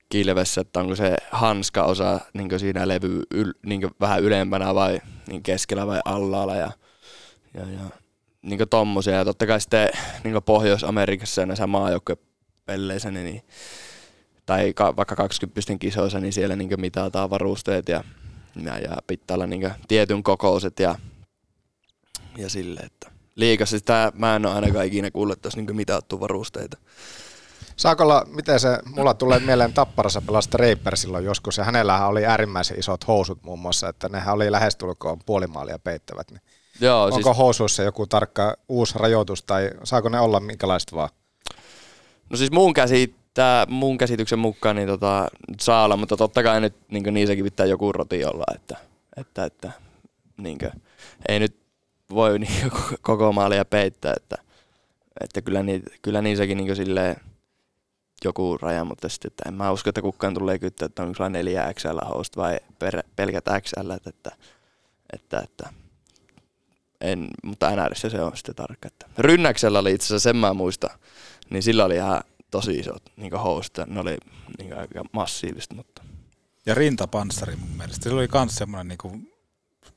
kilvessä, 0.09 0.61
että 0.61 0.79
onko 0.79 0.95
se 0.95 1.15
hanskaosa 1.31 2.19
niin 2.33 2.59
siinä 2.59 2.87
levy 2.87 3.23
yl, 3.31 3.53
niin 3.65 3.81
vähän 3.99 4.23
ylempänä 4.23 4.75
vai 4.75 5.01
niin 5.27 5.43
keskellä 5.43 5.87
vai 5.87 5.99
allaalla 6.05 6.55
ja, 6.55 6.71
ja, 7.53 7.61
ja 7.61 8.06
niin 8.47 8.69
tommosia. 8.69 9.13
Ja 9.13 9.25
totta 9.25 9.47
kai 9.47 9.61
sitten 9.61 9.89
niin 10.23 10.43
Pohjois-Amerikassa 10.45 11.45
näissä 11.45 11.67
maajoukkuepelleissä, 11.67 13.11
niin, 13.11 13.41
tai 14.45 14.73
ka, 14.73 14.95
vaikka 14.95 15.15
20 15.15 15.61
kisoissa, 15.79 16.19
niin 16.19 16.33
siellä 16.33 16.55
niin 16.55 16.81
mitataan 16.81 17.29
varusteet 17.29 17.89
ja, 17.89 18.03
ja, 18.63 18.79
ja 18.79 18.97
pitää 19.07 19.35
olla 19.35 19.47
niin 19.47 19.71
tietyn 19.87 20.23
kokoiset 20.23 20.79
ja, 20.79 20.95
ja 22.37 22.49
sille, 22.49 22.79
että 22.79 23.11
liikassa 23.35 23.79
sitä 23.79 24.11
mä 24.15 24.35
en 24.35 24.45
ole 24.45 24.55
ainakaan 24.55 24.85
ikinä 24.85 25.11
kuullut, 25.11 25.37
että 25.37 25.47
olisi 25.47 25.61
niin 25.61 25.75
mitattu 25.75 26.19
varusteita. 26.19 26.77
Saakolla, 27.77 28.25
miten 28.27 28.59
se, 28.59 28.79
mulla 28.85 29.13
tulee 29.13 29.39
mieleen 29.39 29.73
Tapparassa 29.73 30.21
pelasta 30.21 30.57
Reiper 30.57 30.97
silloin 30.97 31.25
joskus, 31.25 31.57
ja 31.57 31.63
hänellähän 31.63 32.07
oli 32.07 32.25
äärimmäisen 32.25 32.79
isot 32.79 33.07
housut 33.07 33.43
muun 33.43 33.59
muassa, 33.59 33.89
että 33.89 34.09
nehän 34.09 34.35
oli 34.35 34.51
lähestulkoon 34.51 35.19
puolimaalia 35.25 35.79
peittävät. 35.79 36.31
Niin 36.31 36.41
Joo, 36.81 37.03
Onko 37.03 37.15
siis, 37.15 37.37
housuissa 37.37 37.83
joku 37.83 38.07
tarkka 38.07 38.57
uusi 38.69 38.99
rajoitus, 38.99 39.43
tai 39.43 39.71
saako 39.83 40.09
ne 40.09 40.19
olla 40.19 40.39
minkälaiset 40.39 40.93
vaan? 40.93 41.09
no 42.29 42.37
siis 42.37 42.51
mun, 42.51 42.73
käsittä, 42.73 43.67
mun 43.69 43.97
käsityksen 43.97 44.39
mukaan 44.39 44.75
niin 44.75 44.87
tota, 44.87 45.27
saa 45.59 45.85
olla, 45.85 45.97
mutta 45.97 46.17
totta 46.17 46.43
kai 46.43 46.61
nyt 46.61 46.75
niin 46.91 47.13
niissäkin 47.13 47.45
pitää 47.45 47.65
joku 47.65 47.91
roti 47.91 48.25
olla, 48.25 48.43
että, 48.55 48.77
että, 49.17 49.45
että 49.45 49.71
niin 50.37 50.57
kuin, 50.57 50.71
ei 51.27 51.39
nyt 51.39 51.57
voi 52.09 52.39
niin 52.39 52.71
koko 53.01 53.31
maalia 53.31 53.65
peittää, 53.65 54.13
että, 54.17 54.37
että 55.21 55.41
kyllä, 55.41 55.63
ni, 55.63 55.83
kyllä 56.01 56.21
niissäkin 56.21 56.57
niin 56.57 56.75
silleen 56.75 57.15
joku 58.23 58.57
raja, 58.61 58.85
mutta 58.85 59.09
sitten 59.09 59.29
että 59.29 59.43
en 59.49 59.53
mä 59.53 59.71
usko, 59.71 59.89
että 59.89 60.01
kukaan 60.01 60.33
tulee 60.33 60.59
kyttää, 60.59 60.85
että 60.85 61.03
onko 61.03 61.13
sulla 61.15 61.29
neljä 61.29 61.73
XL 61.73 61.99
host 62.09 62.37
vai 62.37 62.59
per, 62.79 63.03
pelkät 63.15 63.45
XL, 63.61 63.89
että, 63.89 64.09
että, 64.09 64.31
että, 65.13 65.39
että 65.39 65.69
en, 67.01 67.27
mutta 67.43 67.75
NRissä 67.75 68.09
se 68.09 68.21
on 68.21 68.37
sitten 68.37 68.55
tarkka. 68.55 68.87
Että. 68.87 69.05
Rynnäksellä 69.17 69.79
oli 69.79 69.93
itse 69.93 70.05
asiassa, 70.05 70.29
sen 70.29 70.35
mä 70.35 70.53
muistan, 70.53 70.89
niin 71.49 71.63
sillä 71.63 71.85
oli 71.85 71.95
ihan 71.95 72.21
tosi 72.51 72.71
isot 72.71 73.03
niin 73.17 73.33
host, 73.33 73.77
ne 73.87 73.99
oli 73.99 74.17
niin 74.57 74.77
aika 74.77 75.03
massiivista, 75.11 75.75
mutta 75.75 76.01
Ja 76.65 76.75
rintapanssari 76.75 77.55
mun 77.55 77.77
mielestä. 77.77 78.09
Se 78.09 78.15
oli 78.15 78.27
kans 78.27 78.55
semmoinen 78.55 78.87
niinku, 78.87 79.19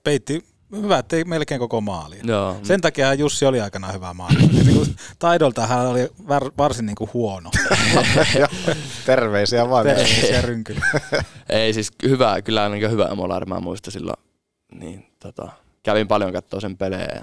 peitti 0.04 0.44
hyvä, 0.72 0.98
ettei 0.98 1.24
melkein 1.24 1.58
koko 1.58 1.80
maali. 1.80 2.20
Joo. 2.24 2.56
Sen 2.62 2.80
takia 2.80 3.14
Jussi 3.14 3.46
oli 3.46 3.60
aikanaan 3.60 3.94
hyvä 3.94 4.14
maali. 4.14 4.36
niinku, 4.64 4.86
taidolta 5.18 5.66
hän 5.66 5.86
oli 5.86 6.08
var, 6.28 6.50
varsin 6.58 6.86
niinku 6.86 7.10
huono. 7.14 7.50
Ja 8.38 8.48
Terveisiä 9.06 9.70
vaan. 9.70 9.86
Terveisiä 9.86 10.42
rynkyllä. 10.42 10.86
ei 11.48 11.72
siis 11.72 11.90
hyvä, 12.02 12.42
kyllä 12.42 12.68
niin 12.68 12.90
hyvä 12.90 13.14
Molar, 13.14 13.46
mä 13.46 13.60
muistan 13.60 13.92
silloin, 13.92 14.16
niin 14.74 15.06
tota, 15.18 15.52
kävin 15.82 16.08
paljon 16.08 16.32
katsoa 16.32 16.60
sen 16.60 16.76
pelejä 16.76 17.08
ja 17.14 17.22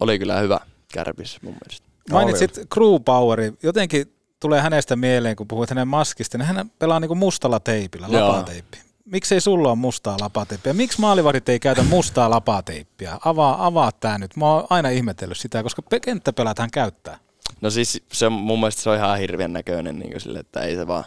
oli 0.00 0.18
kyllä 0.18 0.40
hyvä 0.40 0.60
kärpis 0.92 1.42
mun 1.42 1.52
mielestä. 1.52 1.86
Mainitsit 2.10 2.58
Crew 2.74 3.02
Poweri. 3.04 3.52
Jotenkin 3.62 4.14
tulee 4.40 4.60
hänestä 4.60 4.96
mieleen, 4.96 5.36
kun 5.36 5.48
puhuit 5.48 5.70
hänen 5.70 5.88
maskista, 5.88 6.38
niin 6.38 6.46
hän 6.46 6.70
pelaa 6.78 7.00
niinku 7.00 7.14
mustalla 7.14 7.60
teipillä, 7.60 8.06
lapateippi. 8.12 8.78
miksei 9.04 9.40
sulla 9.40 9.68
ole 9.68 9.76
mustaa 9.76 10.16
lapateippiä? 10.20 10.72
Miksi 10.72 11.00
maalivahdit 11.00 11.48
ei 11.48 11.60
käytä 11.60 11.82
mustaa 11.82 12.30
lapateippiä? 12.30 13.18
Avaa, 13.24 13.66
avaa 13.66 13.92
tämä 13.92 14.18
nyt. 14.18 14.36
Mä 14.36 14.46
oon 14.46 14.66
aina 14.70 14.88
ihmetellyt 14.88 15.38
sitä, 15.38 15.62
koska 15.62 15.82
pe- 15.82 16.00
kenttäpeläthän 16.00 16.70
käyttää. 16.70 17.18
No 17.60 17.70
siis 17.70 18.02
se 18.12 18.26
on, 18.26 18.32
mun 18.32 18.60
mielestä 18.60 18.82
se 18.82 18.90
on 18.90 18.96
ihan 18.96 19.18
hirveän 19.18 19.52
näköinen 19.52 19.98
niin 19.98 20.20
sille, 20.20 20.38
että 20.38 20.60
ei 20.60 20.74
se 20.74 20.86
vaan, 20.86 21.04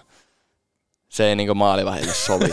se 1.09 1.29
ei 1.29 1.35
niin 1.35 1.57
maalivahdille 1.57 2.13
sovi. 2.13 2.49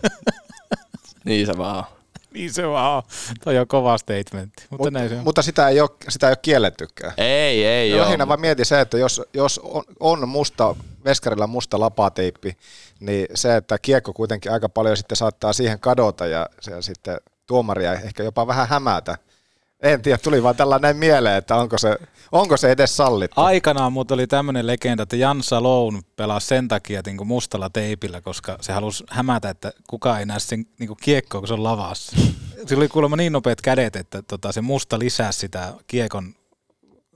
niin 1.24 1.46
se 1.46 1.56
vaan 1.58 1.76
on. 1.76 1.84
Niin 2.34 2.52
se 2.52 2.68
vaan 2.68 2.96
on. 2.96 3.02
Toi 3.44 3.58
on 3.58 3.66
kova 3.66 3.98
statementti. 3.98 4.62
Mutta, 4.70 4.84
Mut, 4.84 4.92
näin 4.92 5.08
se 5.08 5.16
on. 5.16 5.24
mutta 5.24 5.42
sitä, 5.42 5.68
ei 5.68 5.80
ole, 5.80 5.90
sitä 6.08 6.26
ei 6.26 6.30
ole 6.30 6.38
kiellettykään. 6.42 7.12
Ei, 7.18 7.64
ei 7.66 7.94
ole. 7.94 8.02
Lähinnä 8.02 8.28
vaan 8.28 8.40
mieti 8.40 8.64
se, 8.64 8.80
että 8.80 8.98
jos, 8.98 9.22
jos 9.34 9.60
on, 9.64 9.82
on 10.00 10.28
musta, 10.28 10.74
veskarilla 11.04 11.46
musta 11.46 11.80
lapateippi, 11.80 12.56
niin 13.00 13.26
se, 13.34 13.56
että 13.56 13.78
kiekko 13.78 14.12
kuitenkin 14.12 14.52
aika 14.52 14.68
paljon 14.68 14.96
sitten 14.96 15.16
saattaa 15.16 15.52
siihen 15.52 15.80
kadota 15.80 16.26
ja 16.26 16.48
se 16.60 16.82
sitten 16.82 17.20
tuomaria 17.46 17.92
ehkä 17.92 18.22
jopa 18.22 18.46
vähän 18.46 18.68
hämätä. 18.68 19.18
En 19.82 20.02
tiedä, 20.02 20.18
tuli 20.18 20.42
vaan 20.42 20.56
tällainen 20.56 20.96
mieleen, 20.96 21.36
että 21.36 21.56
onko 21.56 21.78
se, 21.78 21.98
onko 22.32 22.56
se 22.56 22.70
edes 22.70 22.96
sallittu. 22.96 23.40
Aikanaan 23.40 23.92
mutta 23.92 24.14
oli 24.14 24.26
tämmöinen 24.26 24.66
legenda, 24.66 25.02
että 25.02 25.16
Jan 25.16 25.42
Salon 25.42 26.02
pelasi 26.16 26.46
sen 26.46 26.68
takia 26.68 27.02
niin 27.06 27.26
mustalla 27.26 27.70
teipillä, 27.70 28.20
koska 28.20 28.58
se 28.60 28.72
halusi 28.72 29.04
hämätä, 29.10 29.50
että 29.50 29.72
kukaan 29.90 30.20
ei 30.20 30.26
näe 30.26 30.38
sen 30.38 30.66
niin 30.78 30.96
kiekkoa, 31.02 31.40
kun 31.40 31.48
se 31.48 31.54
on 31.54 31.64
lavassa. 31.64 32.16
Sillä 32.66 32.80
oli 32.80 32.88
kuulemma 32.88 33.16
niin 33.16 33.32
nopeat 33.32 33.60
kädet, 33.60 33.96
että 33.96 34.22
tota, 34.22 34.52
se 34.52 34.60
musta 34.60 34.98
lisää 34.98 35.32
sitä 35.32 35.74
kiekon, 35.86 36.34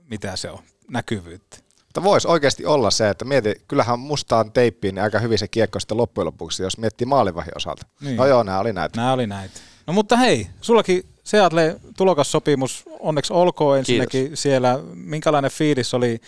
mitä 0.09 0.35
se 0.35 0.49
on, 0.49 0.59
näkyvyyttä. 0.89 1.57
Mutta 1.83 2.03
voisi 2.03 2.27
oikeasti 2.27 2.65
olla 2.65 2.91
se, 2.91 3.09
että 3.09 3.25
mieti, 3.25 3.55
kyllähän 3.67 3.99
mustaan 3.99 4.51
teippiin 4.51 4.95
niin 4.95 5.03
aika 5.03 5.19
hyvin 5.19 5.37
se 5.37 5.47
kiekko 5.47 5.79
sitten 5.79 5.97
loppujen 5.97 6.25
lopuksi, 6.25 6.63
jos 6.63 6.77
miettii 6.77 7.05
maalivahin 7.05 7.51
osalta. 7.55 7.85
Niin. 8.01 8.17
No 8.17 8.25
joo, 8.25 8.43
nämä 8.43 8.59
oli 8.59 8.73
näitä. 8.73 8.97
Nämä 8.97 9.13
oli 9.13 9.27
näitä. 9.27 9.59
No 9.87 9.93
mutta 9.93 10.17
hei, 10.17 10.47
sullakin 10.61 11.14
Seattle 11.25 11.79
tulokassopimus, 11.97 12.83
onneksi 12.99 13.33
olkoon 13.33 13.77
ensinnäkin 13.77 14.21
Kiitos. 14.21 14.41
siellä. 14.41 14.79
Minkälainen 14.93 15.51
fiilis 15.51 15.93
oli 15.93 16.21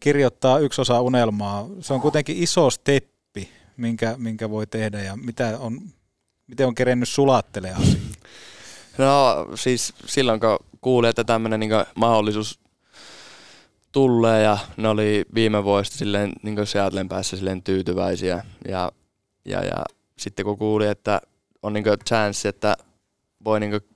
kirjoittaa 0.00 0.58
yksi 0.58 0.80
osa 0.80 1.00
unelmaa? 1.00 1.66
Se 1.80 1.94
on 1.94 2.00
kuitenkin 2.00 2.36
iso 2.36 2.70
steppi, 2.70 3.48
minkä, 3.76 4.14
minkä 4.18 4.50
voi 4.50 4.66
tehdä 4.66 5.02
ja 5.02 5.16
mitä 5.16 5.58
on, 5.58 5.80
miten 6.46 6.66
on 6.66 6.74
kerennyt 6.74 7.08
sulattelee 7.08 7.72
asiaa? 7.72 8.02
No 8.98 9.46
siis 9.54 9.94
silloin 10.06 10.40
kun 10.40 10.58
kuulin, 10.80 11.10
että 11.10 11.24
tämmöinen 11.24 11.60
niin 11.60 11.72
mahdollisuus 11.94 12.60
tulee 13.92 14.42
ja 14.42 14.58
ne 14.76 14.88
oli 14.88 15.24
viime 15.34 15.64
vuodesta 15.64 15.98
silleen 15.98 16.32
niin 16.42 16.66
Seattlen 16.66 17.08
päässä 17.08 17.36
silleen 17.36 17.62
tyytyväisiä 17.62 18.44
ja, 18.68 18.92
ja, 19.44 19.64
ja 19.64 19.84
sitten 20.18 20.44
kun 20.44 20.58
kuulin, 20.58 20.88
että 20.88 21.20
on 21.62 21.72
niin 21.72 21.84
chance, 22.08 22.48
että 22.48 22.76
voi 23.44 23.60
niin 23.60 23.70
kuin, 23.70 23.91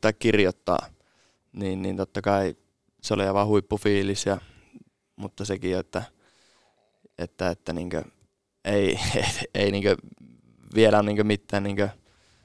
tai 0.00 0.12
kirjoittaa, 0.12 0.86
niin, 1.52 1.82
niin 1.82 1.96
totta 1.96 2.22
kai 2.22 2.56
se 3.02 3.14
oli 3.14 3.26
aivan 3.26 3.46
huippufiilis, 3.46 4.26
ja, 4.26 4.38
mutta 5.16 5.44
sekin, 5.44 5.78
että, 5.78 6.02
että, 7.18 7.50
että 7.50 7.72
niin 7.72 7.90
kuin, 7.90 8.04
ei, 8.64 9.00
ei, 9.54 9.70
niin 9.70 9.82
kuin, 9.82 9.96
vielä 10.74 10.98
ole 10.98 11.12
niin 11.12 11.26
mitään 11.26 11.62
niin 11.62 11.76
kuin, 11.76 11.90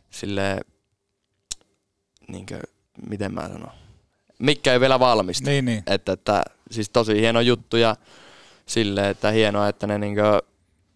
silleen, 0.09 0.59
niin 2.27 2.45
kuin, 2.45 2.61
miten 3.09 3.33
mä 3.33 3.47
sanon, 3.47 3.71
mikä 4.39 4.73
ei 4.73 4.79
vielä 4.79 4.99
valmista. 4.99 5.49
Niin, 5.49 5.65
niin. 5.65 5.83
Että, 5.87 6.11
että, 6.11 6.43
siis 6.71 6.89
tosi 6.89 7.21
hieno 7.21 7.41
juttu 7.41 7.77
ja 7.77 7.95
silleen, 8.65 9.07
että 9.07 9.31
hienoa, 9.31 9.67
että 9.67 9.87
ne 9.87 9.97
niin 9.97 10.15
kuin, 10.15 10.41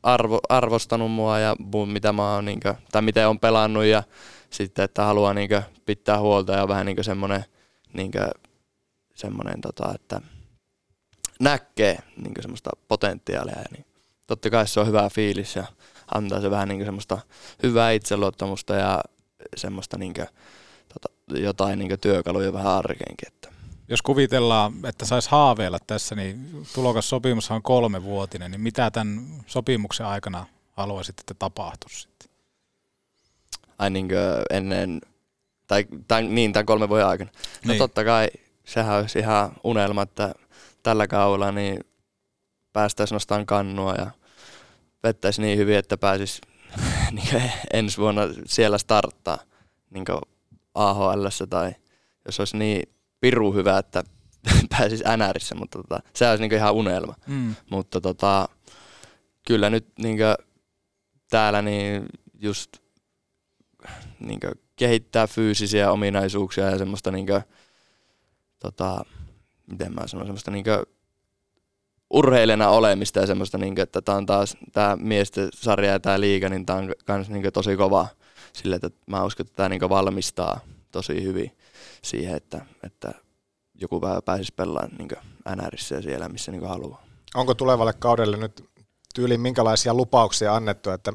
arvo, 0.04 0.40
arvostanut 0.50 1.12
mua 1.12 1.40
ja 1.40 1.56
mun, 1.60 1.90
mitä 1.90 2.14
mä 2.14 2.34
oon, 2.36 2.46
niin 2.46 2.60
kuin, 2.60 2.76
tai 2.92 3.02
miten 3.02 3.28
on 3.28 3.40
pelannut 3.40 3.86
ja 3.86 4.04
sitten, 4.54 4.86
että 4.86 5.04
haluaa 5.04 5.34
niin 5.34 5.50
pitää 5.86 6.20
huolta 6.20 6.54
ja 6.54 6.68
vähän 6.68 6.86
niin 6.86 7.04
semmoinen, 7.04 7.46
niin 7.94 8.12
semmoinen 9.16 9.62
tota, 9.62 9.92
että 9.96 10.22
näkee 11.40 11.98
niin 12.18 12.34
semmoista 12.42 12.70
potentiaalia. 12.88 13.60
Ja 13.60 13.66
niin 13.72 13.86
totta 14.28 14.50
kai 14.50 14.68
se 14.68 14.80
on 14.80 14.88
hyvä 14.88 15.10
fiilis 15.10 15.56
ja 15.56 15.64
antaa 16.14 16.42
se 16.42 16.52
vähän 16.52 16.68
niin 16.68 16.86
semmoista 16.86 17.20
hyvää 17.64 17.92
itseluottamusta 17.92 18.76
ja 18.76 19.04
semmoista 19.56 19.98
niin 19.98 20.14
kuin, 20.14 20.28
tota, 20.94 21.40
jotain 21.40 21.80
niin 21.80 22.00
työkaluja 22.00 22.54
vähän 22.54 22.74
arkeenkin. 22.74 23.28
Että. 23.28 23.54
Jos 23.90 24.02
kuvitellaan, 24.02 24.74
että 24.86 25.06
saisi 25.06 25.30
haaveilla 25.32 25.80
tässä, 25.88 26.16
niin 26.16 26.66
tulokas 26.74 27.10
sopimus 27.10 27.52
on 27.52 27.64
kolmevuotinen, 27.64 28.52
niin 28.52 28.62
mitä 28.62 28.92
tämän 28.92 29.44
sopimuksen 29.46 30.06
aikana 30.06 30.46
haluaisit, 30.72 31.20
että 31.20 31.34
tapahtuisi 31.34 32.00
sitten? 32.00 32.33
Ai 33.80 33.90
niin 33.90 34.08
ennen, 34.50 35.02
tai 35.68 35.86
tämän, 36.08 36.36
niin 36.36 36.54
tämän 36.54 36.66
kolmen 36.66 36.90
vuoden 36.90 37.08
aikana. 37.08 37.32
No 37.66 37.72
niin. 37.72 37.78
totta 37.78 38.04
kai 38.04 38.28
sehän 38.66 38.98
olisi 38.98 39.20
ihan 39.20 39.52
unelma, 39.64 40.02
että 40.02 40.34
tällä 40.84 41.08
kaudella 41.08 41.52
niin 41.52 41.80
päästäisiin 42.74 43.16
nostamaan 43.16 43.46
kannua 43.46 43.94
ja 43.94 44.12
vettäisi 45.04 45.42
niin 45.42 45.58
hyvin, 45.58 45.76
että 45.76 45.98
pääsisi 45.98 46.42
niin 47.12 47.52
ensi 47.74 47.98
vuonna 47.98 48.22
siellä 48.46 48.78
starttaa 48.78 49.38
niin 49.90 50.06
AHL 50.76 51.28
tai 51.50 51.76
jos 52.26 52.40
olisi 52.40 52.58
niin 52.58 52.84
piru 53.20 53.54
hyvä, 53.54 53.78
että 53.78 54.04
pääsisi 54.78 55.04
NRissä, 55.18 55.56
mutta 55.56 55.78
tota, 55.78 56.00
se 56.14 56.30
olisi 56.30 56.44
niin 56.44 56.54
ihan 56.54 56.74
unelma. 56.74 57.16
Mm. 57.28 57.56
Mutta 57.70 58.02
tota, 58.02 58.50
kyllä 59.48 59.70
nyt 59.70 59.88
niin 60.00 60.18
täällä 61.30 61.62
niin 61.62 62.06
just 62.34 62.70
niin 64.20 64.40
kehittää 64.76 65.28
fyysisiä 65.28 65.92
ominaisuuksia 65.92 66.70
ja 66.70 66.78
semmoista 66.78 67.12
niin 67.12 67.26
kuin, 67.26 67.44
tota, 68.60 69.06
miten 69.68 69.94
mä 69.94 70.08
sanon, 70.08 70.26
semmoista 70.26 70.52
niin 70.52 70.66
urheilijana 72.10 72.70
olemista 72.70 73.20
ja 73.20 73.28
semmoista, 73.28 73.58
niin 73.58 73.76
kuin, 73.76 73.84
että 73.84 74.02
tämä 74.02 74.18
on 74.18 74.26
taas 74.26 74.58
tämä 74.72 74.96
miesten 74.96 75.50
sarja 75.54 75.92
ja 75.92 76.00
tämä 76.00 76.20
liiga, 76.20 76.50
niin 76.50 76.66
tämä 76.66 76.80
on 76.80 76.94
kans 77.06 77.30
niin 77.30 77.54
tosi 77.54 77.76
kova 77.76 78.08
sille, 78.54 78.76
että 78.76 78.90
mä 79.08 79.24
uskon, 79.24 79.46
että 79.46 79.56
tämä 79.56 79.70
niin 79.70 79.90
valmistaa 79.90 80.60
tosi 80.92 81.24
hyvin 81.24 81.58
siihen, 82.02 82.36
että, 82.36 82.66
että 82.84 83.12
joku 83.76 84.02
vähän 84.02 84.24
pääsisi 84.26 84.54
pelaamaan 84.56 84.98
niin 84.98 85.10
NRissä 85.56 85.96
ja 85.96 86.02
siellä, 86.02 86.30
missä 86.30 86.52
niin 86.52 86.68
haluaa. 86.68 87.04
Onko 87.36 87.54
tulevalle 87.54 87.94
kaudelle 87.94 88.38
nyt 88.38 88.66
tyyliin 89.16 89.42
minkälaisia 89.42 89.94
lupauksia 89.94 90.56
annettu, 90.56 90.90
että 90.90 91.14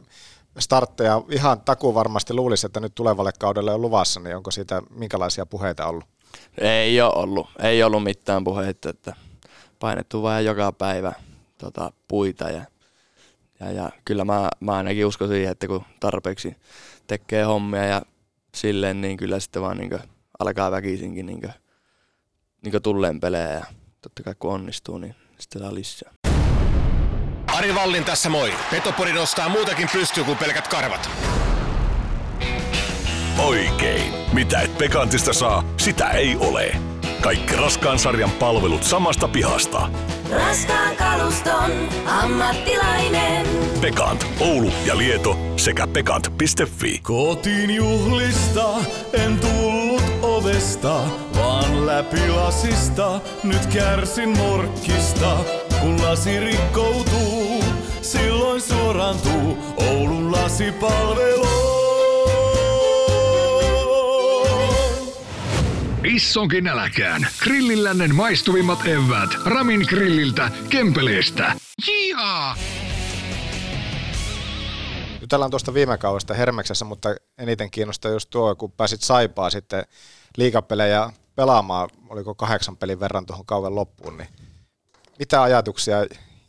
startteja 0.59 1.23
ihan 1.31 1.61
taku 1.61 1.95
varmasti 1.95 2.35
luulisi, 2.35 2.67
että 2.67 2.81
nyt 2.81 2.95
tulevalle 2.95 3.33
kaudelle 3.39 3.73
on 3.73 3.83
luvassa, 3.83 4.21
niin 4.21 4.37
onko 4.37 4.51
siitä 4.51 4.83
minkälaisia 4.91 5.47
puheita 5.47 5.87
ollut? 5.87 6.05
Ei 6.59 7.01
ole 7.01 7.13
ollut, 7.15 7.49
ei 7.63 7.83
ollut 7.83 8.03
mitään 8.03 8.45
puheita, 8.45 8.91
että 8.91 9.15
painettu 9.79 10.23
vain 10.23 10.45
joka 10.45 10.73
päivä 10.73 11.13
tota, 11.59 11.93
puita 12.09 12.51
ja, 12.51 12.65
ja, 13.61 13.73
ja 13.73 13.91
kyllä 14.05 14.25
mä, 14.25 14.49
mä 14.61 14.73
ainakin 14.73 15.07
uskon 15.07 15.29
siihen, 15.29 15.53
että 15.53 15.67
kun 15.67 15.85
tarpeeksi 16.01 16.57
tekee 17.07 17.45
hommia 17.45 17.85
ja 17.85 18.03
silleen, 18.55 19.01
niin 19.01 19.17
kyllä 19.17 19.41
sitten 19.41 19.63
vaan 19.63 19.79
niin 19.79 19.99
alkaa 20.39 20.71
väkisinkin 20.71 21.27
niin 21.27 21.53
niin 22.63 22.83
tulleen 22.83 23.21
pelejä 23.21 23.53
ja 23.53 23.65
totta 24.01 24.23
kai 24.23 24.35
kun 24.39 24.53
onnistuu, 24.53 24.99
niin 24.99 25.15
sitten 25.39 25.63
saa 25.63 25.75
lisää. 25.75 26.28
Ari 27.59 27.75
Vallin 27.75 28.05
tässä 28.05 28.29
moi. 28.29 28.55
Petopori 28.71 29.13
nostaa 29.13 29.49
muutakin 29.49 29.89
pystyy 29.93 30.25
kuin 30.25 30.39
pelkät 30.39 30.69
karvat. 30.69 31.11
Oikein. 33.39 34.15
Mitä 34.33 34.61
et 34.61 34.79
Pekantista 34.79 35.33
saa, 35.33 35.65
sitä 35.77 36.09
ei 36.09 36.37
ole. 36.41 36.77
Kaikki 37.21 37.57
raskaan 37.57 37.99
sarjan 37.99 38.31
palvelut 38.31 38.85
samasta 38.85 39.29
pihasta. 39.29 39.89
Raskaan 40.31 40.97
kaluston 40.97 41.89
ammattilainen. 42.07 43.47
Pekant, 43.81 44.27
Oulu 44.41 44.73
ja 44.87 44.99
Lieto 44.99 45.39
sekä 45.57 45.87
pekant.fi. 45.87 46.99
Kotiin 47.03 47.75
juhlista 47.75 48.69
en 49.13 49.39
tullut 49.39 50.03
ovesta, 50.23 51.01
vaan 51.37 51.87
läpi 51.87 52.29
lasista. 52.29 53.21
Nyt 53.43 53.67
kärsin 53.67 54.39
morkkista, 54.39 55.37
kun 55.81 56.03
lasi 56.03 56.41
rikkoutuu. 56.41 57.08
Silloin 58.03 58.61
suorantuu 58.61 59.59
Oulun 59.77 60.33
lasipalvelu. 60.33 61.49
Issonkin 66.05 66.69
äläkään. 66.69 67.27
Grillillännen 67.43 68.15
maistuvimmat 68.15 68.79
evät. 68.87 69.31
Ramin 69.45 69.85
grilliltä, 69.89 70.51
Kempeleestä. 70.69 71.53
Jihaa! 71.87 72.57
Jutellaan 75.21 75.51
tuosta 75.51 75.75
viime 75.75 75.99
kaudesta 75.99 76.35
Hermeksessä, 76.35 76.85
mutta 76.85 77.09
eniten 77.39 77.71
kiinnostaa 77.71 78.11
just 78.11 78.31
tuo, 78.31 78.55
kun 78.57 78.73
pääsit 78.73 79.01
Saipaa 79.03 79.51
sitten 79.51 79.85
liikapelejä 80.37 81.11
pelaamaan, 81.37 81.91
oliko 82.09 82.35
kahdeksan 82.35 82.77
pelin 82.77 83.01
verran 83.01 83.27
tuohon 83.27 83.47
kauden 83.47 83.75
loppuun, 83.75 84.17
niin 84.17 84.29
mitä 85.19 85.43
ajatuksia 85.43 85.97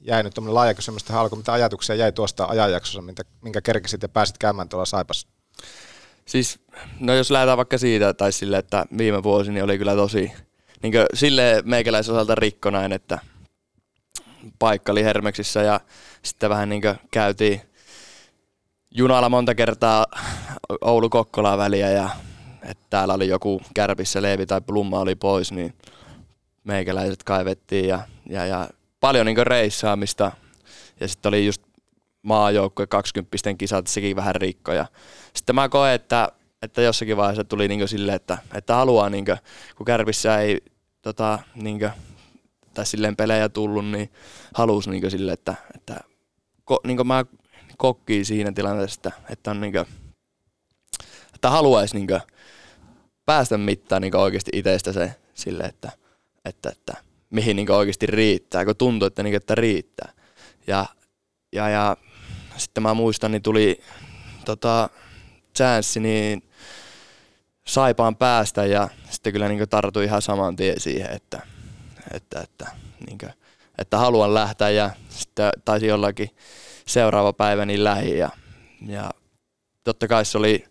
jäi 0.02 0.24
nyt 0.24 0.34
tuommoinen 0.34 0.56
laaja 0.56 0.74
kysymys 0.74 1.04
tähän 1.04 1.22
alkuun. 1.22 1.40
Mitä 1.40 1.54
ajatuksia 1.54 1.96
jäi 1.96 2.12
tuosta 2.12 2.46
ajanjaksossa, 2.46 3.02
minkä, 3.02 3.24
minkä 3.42 3.62
kerkisit 3.62 4.02
ja 4.02 4.10
pääsit 4.10 4.38
käymään 4.38 4.70
tuolla 4.70 4.86
Saipassa? 4.86 5.28
Siis, 6.26 6.60
no 7.00 7.14
jos 7.14 7.32
lähdetään 7.32 7.58
vaikka 7.58 7.78
siitä, 7.78 8.14
tai 8.14 8.32
sille, 8.32 8.58
että 8.58 8.86
viime 8.98 9.24
vuosi 9.24 9.52
niin 9.52 9.64
oli 9.64 9.78
kyllä 9.78 9.96
tosi, 9.96 10.32
niin 10.84 10.94
sille 11.14 11.62
meikäläisen 11.66 12.16
osalta 12.16 12.36
rikko 12.36 12.70
näin, 12.70 12.92
että 12.92 13.20
paikka 14.60 14.92
oli 14.92 15.04
Hermeksissä 15.04 15.62
ja 15.62 15.80
sitten 16.24 16.50
vähän 16.50 16.70
niin 16.70 16.82
käytiin 17.12 17.62
junalla 18.92 19.30
monta 19.30 19.56
kertaa 19.56 20.06
Oulu-Kokkola 20.82 21.58
väliä 21.58 21.90
ja 21.90 22.10
että 22.64 22.84
täällä 22.90 23.14
oli 23.14 23.28
joku 23.28 23.62
kärpissä 23.74 24.22
Leevi 24.22 24.46
tai 24.46 24.62
Plumma 24.62 25.00
oli 25.00 25.16
pois, 25.16 25.52
niin 25.52 25.74
meikäläiset 26.64 27.24
kaivettiin 27.24 27.88
ja, 27.88 28.00
ja, 28.30 28.46
ja 28.46 28.70
paljon 29.00 29.26
niin 29.26 29.48
reissaamista. 29.48 30.32
Ja 31.00 31.08
sitten 31.08 31.30
oli 31.30 31.46
just 31.46 31.62
maajoukkue 32.22 32.88
20 32.88 33.38
kisat, 33.58 33.88
sekin 33.88 34.16
vähän 34.16 34.36
rikko. 34.36 34.74
Ja 34.74 34.86
sitten 35.34 35.56
mä 35.56 35.70
koen, 35.70 35.94
että, 35.94 36.32
että 36.62 36.82
jossakin 36.82 37.18
vaiheessa 37.18 37.44
tuli 37.44 37.68
niin 37.68 37.88
sille, 37.88 38.14
että, 38.14 38.38
että 38.54 38.76
haluaa, 38.76 39.10
niin 39.10 39.26
kuin, 39.26 39.38
kun 39.76 39.86
kärpissä 39.86 40.40
ei 40.40 40.62
tota, 41.02 41.40
niin 41.56 41.80
kuin, 41.80 41.92
tai 42.74 42.86
silleen 42.86 43.16
pelejä 43.16 43.50
tullut, 43.50 43.86
niin 43.86 44.10
halusi 44.54 44.90
niin 44.90 45.12
sille, 45.12 45.32
että, 45.32 45.56
että 45.76 46.00
ko, 46.66 46.80
niin 46.84 47.08
mä 47.08 47.26
kokkiin 47.78 48.26
siinä 48.26 48.52
tilanteessa, 48.52 48.96
että, 48.98 49.12
että, 49.30 49.52
on 49.52 49.62
niin 49.62 49.74
kuin, 49.74 49.86
että 51.36 51.50
haluaisi 51.50 51.96
niin 51.96 52.22
päästä 53.26 53.58
mittaan 53.58 54.02
niin 54.02 54.16
oikeasti 54.16 54.52
itsestä 54.54 54.94
se 54.94 55.16
sille, 55.34 55.64
että, 55.64 55.92
että, 56.46 56.70
että 56.70 57.09
mihin 57.30 57.56
niin 57.56 57.72
oikeasti 57.72 58.06
riittää, 58.06 58.65
kun 58.65 58.76
tuntuu, 58.76 59.06
että, 59.06 59.23
niin 59.23 59.35
että 59.35 59.56
riittää. 59.56 60.11
Ja, 60.68 60.85
ja, 61.53 61.69
ja 61.69 61.97
sitten 62.57 62.84
mä 62.84 62.93
muistan, 62.93 63.31
niin 63.31 63.41
tuli 63.41 63.81
tota, 64.45 64.89
chanssi, 65.57 65.99
niin 65.99 66.43
saipaan 67.68 68.15
päästä 68.15 68.65
ja 68.65 68.89
sitten 69.10 69.34
kyllä 69.34 69.47
niin 69.47 69.69
tartui 69.69 70.03
ihan 70.03 70.22
saman 70.22 70.56
tien 70.56 70.80
siihen, 70.80 71.11
että, 71.11 71.41
että, 72.14 72.41
että, 72.41 72.68
niin 73.07 73.18
kuin, 73.18 73.34
että 73.77 73.97
haluan 73.97 74.34
lähteä 74.34 74.69
ja 74.69 74.89
sitten 75.10 75.51
taisi 75.65 75.88
jollakin 75.88 76.30
seuraava 76.85 77.34
päivä 77.34 77.65
niin 77.65 77.84
lähi 77.84 78.18
ja, 78.18 78.30
ja 78.88 79.11
totta 79.84 80.07
kai 80.07 80.26
se 80.26 80.38
oli 80.38 80.65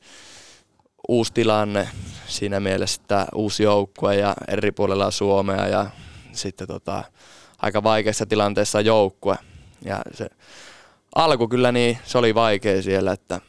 uusi 1.08 1.32
tilanne 1.32 1.88
siinä 2.26 2.60
mielessä, 2.60 3.00
että 3.02 3.26
uusi 3.34 3.62
joukkue 3.62 4.16
ja 4.16 4.34
eri 4.48 4.72
puolella 4.72 5.10
Suomea 5.10 5.66
ja 5.66 5.90
sitten 6.38 6.68
tota, 6.68 7.04
aika 7.58 7.82
vaikeassa 7.82 8.26
tilanteessa 8.26 8.80
joukkue. 8.80 9.36
Ja 9.84 10.02
se 10.14 10.28
alku 11.14 11.48
kyllä 11.48 11.72
niin, 11.72 11.98
se 12.04 12.18
oli 12.18 12.34
vaikea 12.34 12.82
siellä, 12.82 13.12
että 13.12 13.40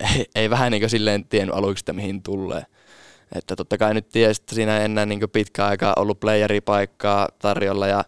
ei, 0.16 0.26
ei 0.34 0.50
vähän 0.50 0.72
niin 0.72 0.80
kuin 0.80 0.90
silleen 0.90 1.24
tiennyt 1.24 1.56
aluksi, 1.56 1.82
että 1.82 1.92
mihin 1.92 2.22
tulee. 2.22 2.66
Että 3.34 3.56
totta 3.56 3.78
kai 3.78 3.94
nyt 3.94 4.08
tiesi, 4.08 4.42
että 4.42 4.54
siinä 4.54 4.78
ei 4.78 4.84
enää 4.84 5.06
niin 5.06 5.30
pitkä 5.32 5.66
aika 5.66 5.92
ollut 5.96 6.20
playeripaikkaa 6.20 7.28
tarjolla 7.38 7.86
ja 7.86 8.04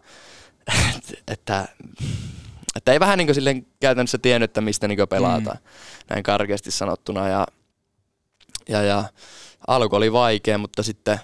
että, 1.27 1.67
että 2.75 2.91
ei 2.91 2.99
vähän 2.99 3.17
niin 3.17 3.27
kuin 3.27 3.35
silleen 3.35 3.67
käytännössä 3.79 4.17
tiennyt, 4.17 4.49
että 4.49 4.61
mistä 4.61 4.87
niin 4.87 5.07
pelataan, 5.09 5.57
mm. 5.57 5.69
näin 6.09 6.23
karkeasti 6.23 6.71
sanottuna. 6.71 7.29
Ja, 7.29 7.47
ja, 8.69 8.81
ja 8.81 9.03
alku 9.67 9.95
oli 9.95 10.11
vaikea, 10.11 10.57
mutta 10.57 10.83
sitten, 10.83 11.19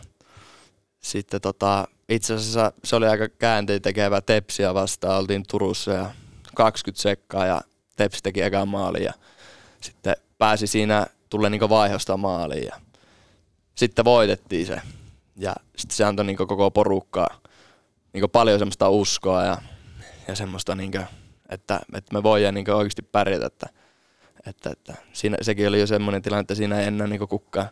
sitten 0.99 1.41
tota, 1.41 1.87
itse 2.09 2.33
asiassa 2.33 2.71
se 2.83 2.95
oli 2.95 3.07
aika 3.07 3.29
käänteitä 3.29 3.83
tekevä 3.83 4.21
Tepsiä 4.21 4.73
vastaan. 4.73 5.19
Oltiin 5.19 5.43
Turussa 5.47 5.91
ja 5.91 6.09
20 6.55 7.01
sekkaa 7.01 7.45
ja 7.45 7.61
Tepsi 7.95 8.23
teki 8.23 8.41
ekan 8.41 8.67
maalin 8.67 9.03
ja 9.03 9.13
sitten 9.81 10.15
pääsi 10.37 10.67
siinä 10.67 11.07
tulle 11.29 11.49
niin 11.49 11.69
vaihosta 11.69 12.17
maaliin 12.17 12.65
ja 12.65 12.75
sitten 13.75 14.05
voitettiin 14.05 14.65
se. 14.65 14.81
Ja 15.35 15.55
sitten 15.75 15.97
se 15.97 16.03
antoi 16.03 16.25
niin 16.25 16.37
koko 16.37 16.71
porukkaa 16.71 17.39
niin 18.13 18.29
paljon 18.31 18.59
semmoista 18.59 18.89
uskoa 18.89 19.43
ja, 19.43 19.57
ja 20.27 20.35
semmoista, 20.35 20.75
niin 20.75 20.91
kuin, 20.91 21.05
että, 21.49 21.79
että 21.93 22.13
me 22.13 22.23
voidaan 22.23 22.53
niin 22.53 22.71
oikeasti 22.71 23.01
pärjätä. 23.01 23.45
Että, 23.45 23.69
että, 24.45 24.69
että 24.69 24.93
siinä, 25.13 25.37
sekin 25.41 25.67
oli 25.67 25.79
jo 25.79 25.87
semmoinen 25.87 26.21
tilanne, 26.21 26.41
että 26.41 26.55
siinä 26.55 26.79
ei 26.79 26.87
enää 26.87 27.07
niin 27.07 27.27
kukaan 27.27 27.69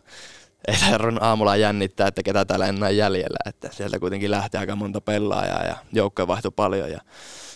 ei 0.68 0.74
tarvinnut 0.90 1.22
aamulla 1.22 1.56
jännittää, 1.56 2.08
että 2.08 2.22
ketä 2.22 2.44
täällä 2.44 2.66
enää 2.66 2.90
jäljellä. 2.90 3.38
Että 3.46 3.68
sieltä 3.72 3.98
kuitenkin 3.98 4.30
lähti 4.30 4.56
aika 4.56 4.76
monta 4.76 5.00
pelaajaa 5.00 5.64
ja 5.64 5.76
joukkoja 5.92 6.26
vaihtui 6.26 6.52
paljon. 6.56 6.90
Ja 6.90 7.00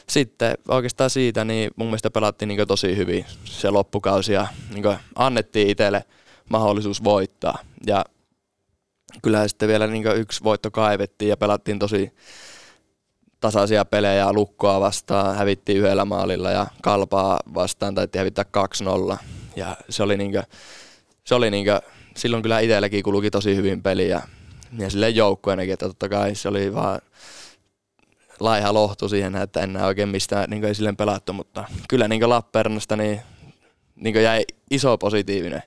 sitten 0.09 0.55
oikeastaan 0.69 1.11
siitä 1.11 1.45
niin 1.45 1.71
mun 1.77 1.87
mielestä 1.87 2.11
pelattiin 2.11 2.49
niin 2.49 2.69
tosi 2.69 2.97
hyvin 2.97 3.27
se 3.45 3.71
loppukausi 3.71 4.33
ja 4.33 4.47
niin 4.75 4.85
annettiin 5.17 5.71
itselle 5.71 6.05
mahdollisuus 6.51 7.05
voittaa. 7.05 7.59
Ja 7.87 8.05
kyllähän 9.23 9.49
sitten 9.49 9.69
vielä 9.69 9.87
niin 9.87 10.17
yksi 10.17 10.45
voitto 10.45 10.71
kaivettiin 10.71 11.29
ja 11.29 11.37
pelattiin 11.37 11.79
tosi 11.79 12.13
tasaisia 13.41 13.85
pelejä 13.85 14.33
lukkoa 14.33 14.81
vastaan, 14.81 15.37
hävittiin 15.37 15.79
yhdellä 15.79 16.05
maalilla 16.05 16.51
ja 16.51 16.67
kalpaa 16.83 17.41
vastaan 17.55 17.95
taidettiin 17.95 18.21
hävittää 18.21 18.45
2-0. 19.15 19.17
Ja 19.57 19.77
se 19.89 20.03
oli, 20.03 20.17
niinkö, 20.17 20.43
se 21.25 21.35
oli 21.35 21.51
niinkö, 21.51 21.81
silloin 22.17 22.43
kyllä 22.43 22.61
itselläkin 22.61 23.03
kuluki 23.03 23.31
tosi 23.31 23.57
hyvin 23.57 23.83
peli 23.83 24.09
ja, 24.09 24.23
ja 24.79 24.91
silleen 24.91 25.17
joukkueenakin, 25.17 25.73
että 25.73 25.87
totta 25.87 26.09
kai 26.09 26.35
se 26.35 26.49
oli 26.49 26.75
vaan 26.75 27.01
laiha 28.41 28.75
lohtu 28.75 29.09
siihen, 29.09 29.37
että 29.37 29.61
en 29.61 29.77
oikein 29.77 30.09
mistään 30.09 30.51
niin 30.51 30.65
ei 30.65 30.75
silleen 30.75 30.97
pelattu, 30.97 31.33
mutta 31.33 31.65
kyllä 31.89 32.09
niin 32.09 32.29
Lappeenrannasta 32.29 32.97
niin, 32.97 33.21
niin 33.95 34.23
jäi 34.23 34.45
iso 34.71 34.99
positiivinen 34.99 35.63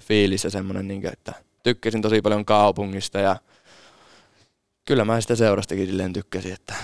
fiilis 0.00 0.44
ja 0.44 0.50
semmoinen, 0.50 0.88
niin 0.88 1.00
kuin, 1.00 1.12
että 1.12 1.32
tykkäsin 1.62 2.02
tosi 2.02 2.22
paljon 2.22 2.44
kaupungista 2.44 3.18
ja 3.18 3.36
kyllä 4.84 5.04
mä 5.04 5.20
sitä 5.20 5.36
seurastakin 5.36 5.86
silleen 5.86 6.12
tykkäsin, 6.12 6.52
että, 6.52 6.74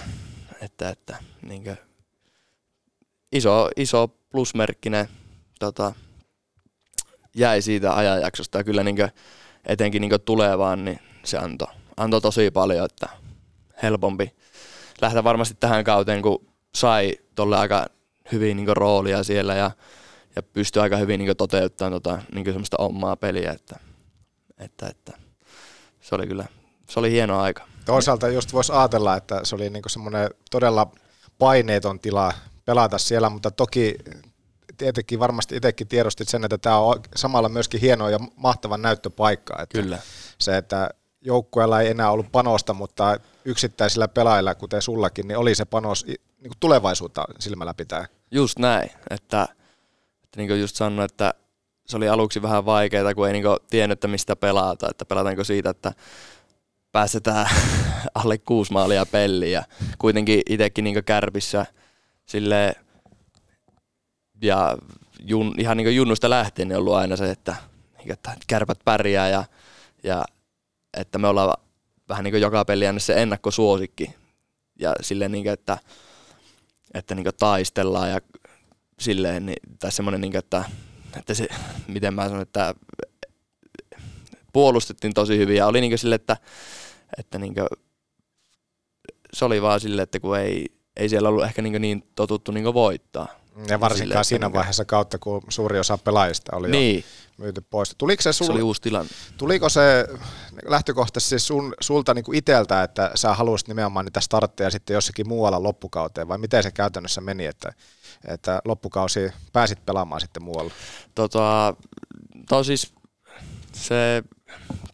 että, 0.63 0.89
että 0.89 1.17
niin 1.43 1.65
kuin, 1.65 1.77
iso, 3.33 3.71
iso 3.77 4.09
plusmerkkinen 4.09 5.09
tota, 5.59 5.93
jäi 7.35 7.63
siitä 7.63 7.97
ajanjaksosta 7.97 8.59
ja 8.59 8.65
kyllä 8.65 8.83
niin 8.83 8.97
kuin, 8.97 9.11
etenkin 9.67 10.01
niin 10.01 10.21
tulevaan, 10.25 10.85
niin 10.85 11.01
se 11.25 11.39
antoi 11.39 11.69
antoi 11.97 12.21
tosi 12.21 12.51
paljon, 12.51 12.85
että 12.85 13.09
helpompi 13.83 14.35
lähteä 15.01 15.25
varmasti 15.25 15.57
tähän 15.61 15.85
kauteen, 15.85 16.23
kun 16.23 16.47
sai 16.75 17.19
tolle 17.35 17.57
aika 17.57 17.87
hyvin 18.33 18.57
niin 18.57 18.77
roolia 18.77 19.25
siellä 19.25 19.55
ja, 19.55 19.71
ja 20.37 20.43
pystyi 20.43 20.83
aika 20.83 20.97
hyvin 20.97 21.19
niin 21.19 21.37
toteuttamaan 21.37 21.93
tota, 21.93 22.23
niin 22.35 22.47
semmoista 22.47 22.77
omaa 22.77 23.17
peliä, 23.17 23.53
että, 23.53 23.77
että, 24.59 24.87
että 24.87 25.13
se 26.01 26.15
oli 26.15 26.27
kyllä, 26.27 26.45
se 26.89 27.01
oli 27.01 27.11
hieno 27.11 27.41
aika. 27.41 27.67
Toisaalta 27.85 28.29
just 28.29 28.53
voisi 28.53 28.73
ajatella, 28.73 29.17
että 29.17 29.41
se 29.45 29.55
oli 29.55 29.71
niin 29.71 29.83
semmoinen 29.87 30.31
todella 30.51 30.91
paineeton 31.39 32.01
tila 32.01 32.33
pelata 32.65 32.99
siellä, 32.99 33.31
mutta 33.31 33.51
toki 33.51 33.97
tietenkin 34.77 35.19
varmasti 35.19 35.57
itsekin 35.57 35.89
tiedostit 35.89 36.29
sen, 36.29 36.45
että 36.45 36.59
tämä 36.59 36.79
on 36.79 37.01
samalla 37.17 37.49
myöskin 37.49 37.81
hieno 37.81 38.09
ja 38.09 38.19
mahtava 38.37 38.79
näyttöpaikka. 38.79 39.63
Että 39.63 39.83
Kyllä. 39.83 39.99
Se, 40.39 40.57
että 40.57 40.91
joukkueella 41.21 41.81
ei 41.81 41.91
enää 41.91 42.11
ollut 42.11 42.33
panosta, 42.33 42.75
mutta 42.75 43.21
yksittäisillä 43.45 44.09
pelaajilla, 44.09 44.55
kuten 44.55 44.83
sullakin, 44.83 45.29
niin 45.29 45.39
oli 45.39 45.55
se 45.55 45.65
panos 45.65 46.07
niin 46.07 46.19
kuin 46.41 46.61
tulevaisuutta 46.61 47.25
silmällä 47.39 47.75
pitää. 47.75 48.07
Just 48.31 48.59
näin, 48.59 48.91
että, 49.11 49.49
että 50.25 50.37
niin 50.37 50.49
kuin 50.49 50.61
just 50.61 50.77
sanoin, 50.77 51.05
että 51.05 51.35
se 51.87 51.97
oli 51.97 52.09
aluksi 52.09 52.43
vähän 52.43 52.67
vaikeaa, 52.67 53.15
kun 53.15 53.27
ei 53.27 53.33
niin 53.33 53.45
tiennyt, 53.71 53.97
että 53.97 54.09
mistä 54.09 54.37
pelata, 54.37 54.89
että 54.91 55.05
pelataanko 55.05 55.45
siitä, 55.45 55.71
että 55.71 55.93
päästetään 56.93 57.49
alle 58.15 58.39
kuusi 58.39 58.73
maalia 58.73 59.07
peliin 59.07 59.53
ja 59.53 59.63
kuitenkin 59.99 60.43
itsekin 60.49 60.85
niin 60.85 61.05
kärpissä 61.05 61.67
sille 62.27 62.75
ja 64.45 64.77
jun, 65.21 65.55
ihan 65.59 65.77
niin 65.77 65.97
junnusta 65.97 66.31
lähtien 66.31 66.69
niin 66.69 66.77
on 66.77 66.81
ollut 66.81 66.95
aina 66.95 67.17
se, 67.17 67.31
että, 67.31 67.57
niin 67.99 68.13
että 68.13 68.37
kärpät 68.47 68.79
pärjää 68.85 69.29
ja, 69.29 69.45
ja 70.03 70.25
että 70.97 71.19
me 71.19 71.29
ollaan 71.29 71.55
vähän 72.09 72.25
niin 72.25 72.33
kuin 72.33 72.41
joka 72.41 72.65
peli 72.65 72.85
se 72.99 73.23
ennakkosuosikki 73.23 74.15
ja 74.79 74.95
silleen 75.01 75.33
niin 75.33 75.45
kuin, 75.45 75.53
että, 75.53 75.79
että 76.95 77.15
niin 77.15 77.25
kuin 77.25 77.37
taistellaan 77.39 78.11
ja 78.11 78.21
silleen, 78.99 79.47
niin, 79.47 79.57
tai 79.79 79.93
semmoinen, 79.93 80.21
niin 80.21 80.33
kuin, 80.33 80.39
että, 80.39 80.65
että 81.19 81.35
se, 81.35 81.49
miten 81.89 82.15
mä 82.15 82.25
sanon, 82.25 82.43
että 82.43 82.75
puolustettiin 84.53 85.15
tosi 85.15 85.39
hyvin 85.39 85.57
ja 85.57 85.67
oli 85.67 85.81
niin 85.81 85.91
kuin 85.91 85.99
sille, 85.99 86.15
että, 86.15 86.37
että 87.19 87.39
niin 87.39 87.55
kuin, 87.55 87.67
se 89.33 89.45
oli 89.45 89.63
vaan 89.63 89.81
silleen, 89.81 90.03
että 90.03 90.21
kun 90.21 90.39
ei, 90.39 90.67
ei 90.97 91.09
siellä 91.09 91.29
ollut 91.29 91.45
ehkä 91.45 91.63
niin, 91.63 91.83
niin 91.83 92.09
totuttu 92.15 92.53
niin 92.53 92.75
voittaa. 92.75 93.44
Ja 93.69 93.81
varsinkaan 93.81 94.25
Sille, 94.25 94.39
siinä 94.39 94.53
vaiheessa 94.53 94.85
kautta, 94.85 95.19
kun 95.19 95.43
suuri 95.49 95.79
osa 95.79 95.99
pelaajista 95.99 96.57
oli 96.57 96.71
niin. 96.71 96.97
jo 96.97 97.45
myyty 97.45 97.61
pois. 97.61 97.95
Tuliko 97.99 98.23
se, 98.23 98.33
sul... 98.33 98.47
se 98.47 98.53
oli 98.53 98.63
uusi 98.63 98.83
tilanne. 98.83 99.11
Tuliko 99.37 99.69
se 99.69 100.09
lähtökohtaisesti 100.67 101.29
siis 101.29 101.47
sun, 101.47 101.75
sulta 101.81 102.15
niin 102.15 102.25
kuin 102.25 102.39
iteltä, 102.39 102.83
että 102.83 103.11
sä 103.15 103.35
haluaisit 103.35 103.69
nimenomaan 103.69 104.05
niitä 104.05 104.21
startteja 104.21 104.71
sitten 104.71 104.95
jossakin 104.95 105.29
muualla 105.29 105.63
loppukauteen, 105.63 106.29
vai 106.29 106.39
miten 106.39 106.63
se 106.63 106.71
käytännössä 106.71 107.21
meni, 107.21 107.47
että, 107.47 107.73
että 108.25 108.63
loppukausi 108.65 109.33
pääsit 109.53 109.87
pelaamaan 109.87 110.21
sitten 110.21 110.43
muualla? 110.43 110.71
Tota, 111.15 111.75
to 112.49 112.65
siis 112.65 112.95
se 113.73 114.23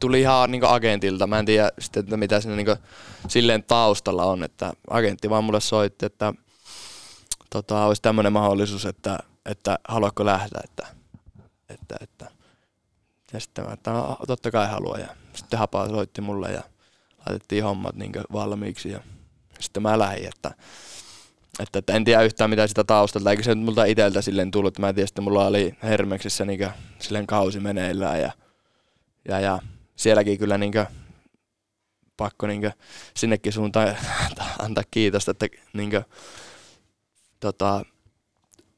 tuli 0.01 0.21
ihan 0.21 0.51
niin 0.51 0.65
agentilta. 0.65 1.27
Mä 1.27 1.39
en 1.39 1.47
tiedä 1.47 1.71
sitten, 1.79 2.01
että 2.01 2.17
mitä 2.17 2.41
siinä 2.41 2.57
niin 2.57 2.77
silleen 3.29 3.63
taustalla 3.63 4.25
on, 4.25 4.43
että 4.43 4.73
agentti 4.91 5.31
vaan 5.31 5.45
mulle 5.45 5.61
soitti, 5.61 6.07
että 6.07 6.35
tota, 7.51 7.85
olisi 7.85 8.03
tämmöinen 8.03 8.33
mahdollisuus, 8.33 8.87
että, 8.87 9.19
että 9.47 9.79
haluatko 9.89 10.25
lähteä, 10.25 10.61
että, 10.65 10.87
että, 11.69 11.97
että. 12.01 12.31
Ja 13.33 13.41
sitten 13.41 13.65
mä, 13.65 13.73
että 13.73 13.91
no, 13.91 14.17
totta 14.27 14.51
kai 14.51 14.69
haluan. 14.69 15.01
Ja 15.01 15.09
sitten 15.35 15.59
Hapa 15.59 15.89
soitti 15.89 16.21
mulle 16.21 16.53
ja 16.53 16.63
laitettiin 17.27 17.65
hommat 17.65 17.97
niin 17.97 18.13
valmiiksi. 18.33 18.91
Ja 18.91 19.01
sitten 19.61 19.83
mä 19.83 19.99
lähdin, 19.99 20.29
että, 20.29 20.55
että, 21.61 21.79
että, 21.79 21.93
en 21.93 22.05
tiedä 22.05 22.23
yhtään 22.23 22.51
mitä 22.51 22.67
sitä 22.67 22.85
taustalta, 22.85 23.31
eikä 23.31 23.43
se 23.43 23.55
nyt 23.55 23.65
multa 23.65 23.85
iteltä 23.85 24.23
silleen 24.23 24.51
tullut. 24.51 24.79
Mä 24.79 24.89
en 24.89 24.95
tiedä, 24.95 25.09
että 25.09 25.21
mulla 25.21 25.47
oli 25.47 25.75
Hermeksissä 25.83 26.45
niin 26.45 26.69
silleen 26.99 27.27
kausi 27.27 27.61
meneillään 27.61 28.21
ja, 28.21 28.33
ja, 29.29 29.41
ja 29.41 29.59
sielläkin 29.97 30.39
kyllä 30.39 30.59
niin 30.59 30.73
kuin, 30.73 30.87
pakko 32.17 32.47
niin 32.47 32.61
kuin, 32.61 32.73
sinnekin 33.17 33.53
suuntaan 33.53 33.97
antaa 34.65 34.85
kiitosta, 34.91 35.31
että 35.31 35.47
niin 35.73 35.91
kuin, 35.91 36.05
tota, 37.41 37.85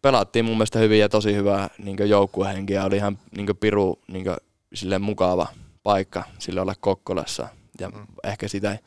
pelattiin 0.03 0.45
mun 0.45 0.57
mielestä 0.57 0.79
hyvin 0.79 1.01
ja 1.01 1.09
tosi 1.09 1.35
hyvää 1.35 1.71
niin 1.79 2.09
joukkuehenkiä. 2.09 2.85
Oli 2.85 2.97
ihan 2.97 3.19
niin 3.37 3.57
piru 3.61 3.99
niin 4.09 4.27
sille 4.75 4.99
mukava 4.99 5.47
paikka 5.83 6.25
sille 6.39 6.61
olla 6.61 6.75
Kokkolassa. 6.81 7.49
Ja 7.81 7.89
mm. 7.89 8.07
ehkä 8.25 8.49
sitä, 8.49 8.79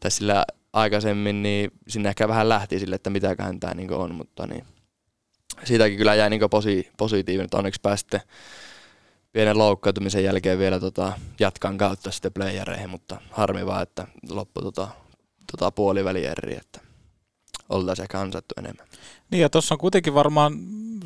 tai 0.00 0.10
sillä 0.10 0.44
aikaisemmin, 0.72 1.42
niin 1.42 1.70
sinne 1.88 2.08
ehkä 2.08 2.28
vähän 2.28 2.48
lähti 2.48 2.78
sille, 2.78 2.96
että 2.96 3.10
mitäköhän 3.10 3.60
tämä 3.60 3.74
niin 3.74 3.92
on, 3.92 4.14
mutta 4.14 4.46
niin, 4.46 4.64
siitäkin 5.64 5.98
kyllä 5.98 6.14
jäi 6.14 6.30
niin 6.30 6.50
posi, 6.50 6.90
positiivinen, 6.96 7.44
että 7.44 7.56
onneksi 7.56 7.80
pääsitte 7.82 8.22
pienen 9.32 9.58
loukkaantumisen 9.58 10.24
jälkeen 10.24 10.58
vielä 10.58 10.80
tota, 10.80 11.12
jatkan 11.40 11.78
kautta 11.78 12.10
sitten 12.10 12.32
playereihin, 12.32 12.90
mutta 12.90 13.20
harmi 13.30 13.66
vaan, 13.66 13.82
että 13.82 14.06
loppu 14.30 14.62
tota, 14.62 14.88
tota 15.52 15.70
puoliväli 15.70 16.24
eri, 16.24 16.56
että 16.56 16.80
oltaisiin 17.68 18.04
ehkä 18.04 18.20
ansattu 18.20 18.54
enemmän. 18.58 18.86
Niin 19.30 19.40
ja 19.40 19.50
tuossa 19.50 19.74
on 19.74 19.78
kuitenkin 19.78 20.14
varmaan, 20.14 20.52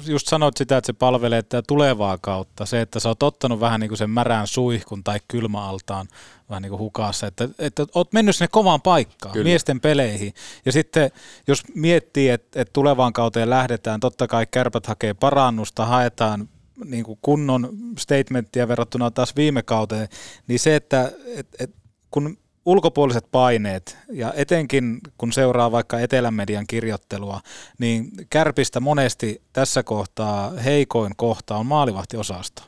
just 0.07 0.29
sanoit 0.29 0.57
sitä, 0.57 0.77
että 0.77 0.87
se 0.87 0.93
palvelee 0.93 1.43
tätä 1.43 1.63
tulevaa 1.69 2.19
kautta. 2.19 2.67
Se, 2.67 2.81
että 2.81 3.01
sä 3.01 3.09
oot 3.09 3.23
ottanut 3.23 3.61
vähän 3.61 3.81
niin 3.81 3.89
kuin 3.89 3.99
sen 3.99 4.11
märän 4.11 4.47
suihkun 4.47 5.05
tai 5.05 5.21
kylmäaltaan 5.29 6.07
vähän 6.51 6.63
niin 6.63 6.71
kuin 6.71 6.81
hukassa, 6.81 7.27
että, 7.27 7.49
että 7.59 7.87
oot 7.95 8.13
mennyt 8.13 8.37
sinne 8.37 8.49
kovaan 8.51 8.83
paikkaan, 8.83 9.33
Kyllä. 9.33 9.45
miesten 9.45 9.81
peleihin. 9.81 10.35
Ja 10.65 10.73
sitten 10.73 11.11
jos 11.47 11.63
miettii, 11.75 12.29
että, 12.29 12.61
että 12.61 12.73
tulevaan 12.73 13.13
kauteen 13.13 13.51
lähdetään, 13.51 14.01
totta 14.01 14.27
kai 14.29 14.47
kärpät 14.51 14.87
hakee 14.87 15.15
parannusta, 15.15 15.87
haetaan 15.87 16.49
niin 16.85 17.05
kuin 17.05 17.19
kunnon 17.23 17.69
statementtia 17.99 18.69
verrattuna 18.69 19.11
taas 19.11 19.37
viime 19.37 19.63
kauteen, 19.63 20.09
niin 20.47 20.59
se, 20.59 20.77
että 20.77 21.13
et, 21.27 21.49
et, 21.59 21.71
kun 22.11 22.39
ulkopuoliset 22.65 23.25
paineet, 23.33 23.99
ja 24.13 24.33
etenkin 24.37 25.01
kun 25.19 25.33
seuraa 25.33 25.73
vaikka 25.73 26.01
etelämedian 26.01 26.67
kirjoittelua, 26.67 27.41
niin 27.79 28.11
kärpistä 28.31 28.81
monesti 28.81 29.43
tässä 29.53 29.83
kohtaa 29.83 30.51
heikoin 30.51 31.13
kohta 31.17 31.57
on 31.57 31.67
maalivahtiosasto. 31.67 32.63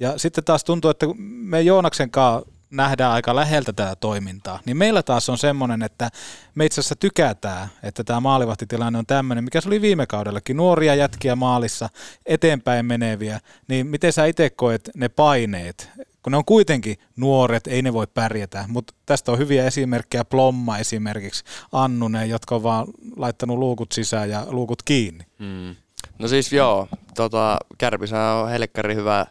Ja 0.00 0.18
sitten 0.18 0.44
taas 0.44 0.64
tuntuu, 0.64 0.90
että 0.90 1.06
me 1.18 1.60
Joonaksen 1.60 2.10
kanssa 2.10 2.52
nähdään 2.70 3.12
aika 3.12 3.36
läheltä 3.36 3.72
tätä 3.72 3.96
toimintaa, 3.96 4.60
niin 4.66 4.76
meillä 4.76 5.02
taas 5.02 5.28
on 5.28 5.38
semmoinen, 5.38 5.82
että 5.82 6.10
me 6.54 6.64
itse 6.64 6.80
asiassa 6.80 6.96
tykätään, 6.96 7.68
että 7.82 8.04
tämä 8.04 8.20
maalivahtitilanne 8.20 8.98
on 8.98 9.06
tämmöinen, 9.06 9.44
mikä 9.44 9.60
se 9.60 9.68
oli 9.68 9.80
viime 9.80 10.06
kaudellakin, 10.06 10.56
nuoria 10.56 10.94
jätkiä 10.94 11.36
maalissa, 11.36 11.88
eteenpäin 12.26 12.86
meneviä, 12.86 13.40
niin 13.68 13.86
miten 13.86 14.12
sä 14.12 14.26
itse 14.26 14.50
koet 14.50 14.90
ne 14.96 15.08
paineet, 15.08 15.90
kun 16.22 16.30
ne 16.30 16.36
on 16.36 16.44
kuitenkin 16.44 16.96
nuoret, 17.16 17.66
ei 17.66 17.82
ne 17.82 17.92
voi 17.92 18.06
pärjätä, 18.06 18.64
mutta 18.68 18.94
tästä 19.06 19.32
on 19.32 19.38
hyviä 19.38 19.66
esimerkkejä, 19.66 20.24
Plomma 20.24 20.78
esimerkiksi, 20.78 21.44
Annunen, 21.72 22.28
jotka 22.28 22.54
on 22.54 22.62
vaan 22.62 22.86
laittanut 23.16 23.58
luukut 23.58 23.92
sisään 23.92 24.30
ja 24.30 24.46
luukut 24.48 24.82
kiinni. 24.82 25.24
Mm. 25.38 25.76
No 26.18 26.28
siis 26.28 26.52
joo, 26.52 26.88
tota, 27.14 27.58
Kärpisä 27.78 28.32
on 28.32 28.48
helkkari 28.48 28.94
hyvä 28.94 29.26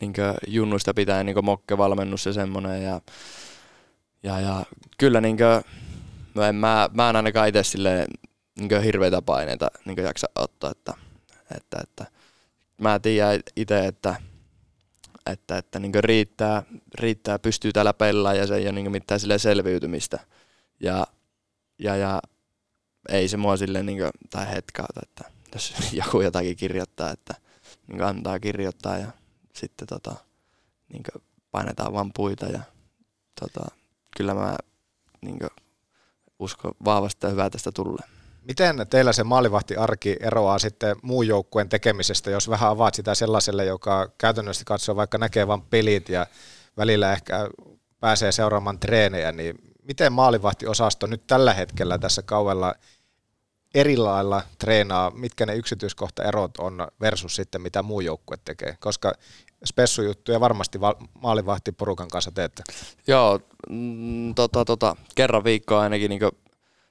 niin 0.00 0.12
junnuista 0.46 0.94
pitää 0.94 1.24
niin 1.24 1.44
mokkevalmennus 1.44 2.26
ja 2.26 2.32
semmoinen 2.32 2.82
ja, 2.82 3.00
ja, 4.22 4.40
ja 4.40 4.64
kyllä 4.98 5.20
niin 5.20 5.36
kuin, 5.36 5.74
mä, 6.34 6.48
en, 6.48 6.54
mä, 6.54 6.88
mä 6.92 7.10
en 7.10 7.16
ainakaan 7.16 7.48
itse 7.48 7.62
silleen 7.62 8.06
niin 8.60 8.82
hirveitä 8.82 9.22
paineita 9.22 9.70
niin 9.84 9.96
jaksa 10.04 10.26
ottaa, 10.34 10.70
että, 10.70 10.94
että, 11.56 11.78
että 11.82 12.06
mä 12.80 12.98
tiedän 12.98 13.40
itse, 13.56 13.86
että 13.86 14.16
että, 15.26 15.58
että 15.58 15.78
niin 15.78 15.92
riittää, 15.98 16.62
riittää, 16.94 17.38
pystyy 17.38 17.72
täällä 17.72 17.92
pelaamaan 17.92 18.38
ja 18.38 18.46
se 18.46 18.56
ei 18.56 18.64
ole 18.64 18.72
niin 18.72 18.90
mitään 18.90 19.20
sille 19.20 19.38
selviytymistä. 19.38 20.18
Ja, 20.80 21.06
ja, 21.78 21.96
ja 21.96 22.22
ei 23.08 23.28
se 23.28 23.36
mua 23.36 23.56
silleen 23.56 23.86
niin 23.86 23.98
tai 24.30 24.50
hetkauta, 24.50 25.00
että 25.02 25.24
jos 25.54 25.74
joku 25.92 26.20
jotakin 26.20 26.56
kirjoittaa, 26.56 27.10
että 27.10 27.34
niin 27.86 28.02
antaa 28.02 28.40
kirjoittaa 28.40 28.98
ja 28.98 29.12
sitten 29.52 29.88
tota, 29.88 30.14
niin 30.92 31.02
painetaan 31.50 31.92
vaan 31.92 32.10
puita 32.14 32.46
ja 32.46 32.60
tota, 33.40 33.66
kyllä 34.16 34.34
mä 34.34 34.56
niin 35.20 35.38
uskon 36.38 36.72
vahvasti, 36.84 37.16
että 37.16 37.28
hyvää 37.28 37.50
tästä 37.50 37.72
tulee. 37.72 38.13
Miten 38.44 38.86
teillä 38.90 39.12
se 39.12 39.24
maalivahtiarki 39.24 40.16
eroaa 40.20 40.58
sitten 40.58 40.96
muun 41.02 41.26
joukkueen 41.26 41.68
tekemisestä, 41.68 42.30
jos 42.30 42.48
vähän 42.48 42.70
avaat 42.70 42.94
sitä 42.94 43.14
sellaiselle, 43.14 43.64
joka 43.64 44.08
käytännössä 44.18 44.64
katsoo 44.66 44.96
vaikka 44.96 45.18
näkee 45.18 45.46
vain 45.46 45.62
pelit 45.62 46.08
ja 46.08 46.26
välillä 46.76 47.12
ehkä 47.12 47.48
pääsee 48.00 48.32
seuraamaan 48.32 48.78
treenejä, 48.78 49.32
niin 49.32 49.58
miten 49.82 50.12
maalivahtiosasto 50.12 51.06
nyt 51.06 51.26
tällä 51.26 51.54
hetkellä 51.54 51.98
tässä 51.98 52.22
kauella 52.22 52.74
eri 53.74 53.96
lailla 53.96 54.42
treenaa, 54.58 55.10
mitkä 55.10 55.46
ne 55.46 55.56
yksityiskohtaerot 55.56 56.56
on 56.58 56.88
versus 57.00 57.36
sitten 57.36 57.62
mitä 57.62 57.82
muu 57.82 58.00
joukkue 58.00 58.36
tekee, 58.44 58.76
koska 58.80 59.12
spessujuttuja 59.64 60.40
varmasti 60.40 60.78
maalivahtiporukan 61.20 62.08
kanssa 62.08 62.30
teette. 62.30 62.62
Joo, 63.06 63.40
mm, 63.70 64.34
tota, 64.34 64.64
tota, 64.64 64.96
kerran 65.14 65.44
viikkoa 65.44 65.80
ainakin 65.80 66.08
niin 66.08 66.20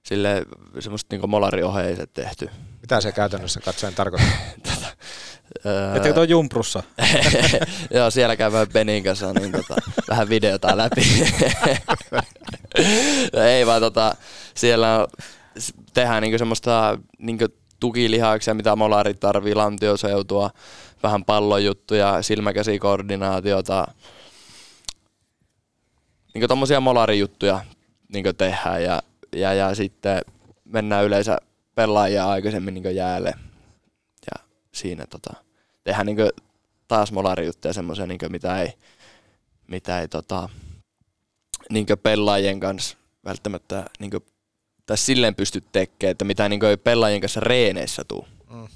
sille 0.03 0.45
semmoista 0.80 1.15
niin 1.15 1.30
molarioheiset 1.30 2.13
tehty. 2.13 2.49
Mitä 2.81 3.01
se 3.01 3.11
käytännössä 3.11 3.59
katsoen 3.59 3.95
tarkoittaa? 3.95 4.31
tota, 4.69 4.88
Ettekö 5.95 6.13
tuo 6.13 6.23
Jumprussa? 6.23 6.84
Joo, 7.95 8.11
siellä 8.11 8.35
käydään 8.35 8.67
Benin 8.73 9.03
kanssa 9.03 9.34
niin 9.34 9.51
tota, 9.51 9.75
vähän 10.09 10.30
videota 10.30 10.77
läpi. 10.77 11.01
Ei 13.53 13.65
vaan 13.65 13.81
tota, 13.81 14.15
siellä 14.55 15.07
tehdään 15.93 16.21
niinku 16.21 16.38
semmoista 16.38 16.97
niinku 17.17 17.45
tukilihaksia, 17.80 18.53
mitä 18.53 18.75
molarit 18.75 19.19
tarvii, 19.19 19.55
lantioseutua, 19.55 20.49
vähän 21.03 21.25
pallojuttuja, 21.25 22.21
silmäkäsikoordinaatiota, 22.21 23.88
niinku 26.34 26.47
tommosia 26.47 26.80
molarijuttuja 26.80 27.59
niinku 28.13 28.34
tehdään 28.34 28.84
ja 28.84 29.01
ja, 29.34 29.53
ja 29.53 29.76
sitten 29.76 30.22
mennään 30.65 31.05
yleensä 31.05 31.38
pelaajia 31.76 32.30
aikaisemmin 32.30 32.73
niin 32.73 32.95
jäälle. 32.95 33.34
Ja 34.31 34.45
siinä 34.72 35.05
tota, 35.07 35.34
tehdään 35.84 36.05
niin 36.05 36.18
taas 36.88 37.11
molarijuttuja 37.11 37.73
semmoisia, 37.73 38.07
niin 38.07 38.19
mitä 38.30 38.61
ei, 38.61 38.73
mitä 39.68 39.99
ei 39.99 40.07
tota, 40.07 40.49
niin 41.69 41.85
pelaajien 42.03 42.60
kanssa 42.60 42.97
välttämättä 43.26 43.85
niin 43.99 44.11
kuin, 44.11 44.26
tai 44.85 44.97
silleen 44.97 45.35
pysty 45.35 45.64
tekemään, 45.72 46.11
että 46.11 46.26
mitä 46.26 46.49
niin 46.49 46.65
ei 46.65 46.77
pelaajien 46.77 47.22
kanssa 47.22 47.39
reeneissä 47.39 48.03
tuu. 48.07 48.27
Mm. 48.49 48.68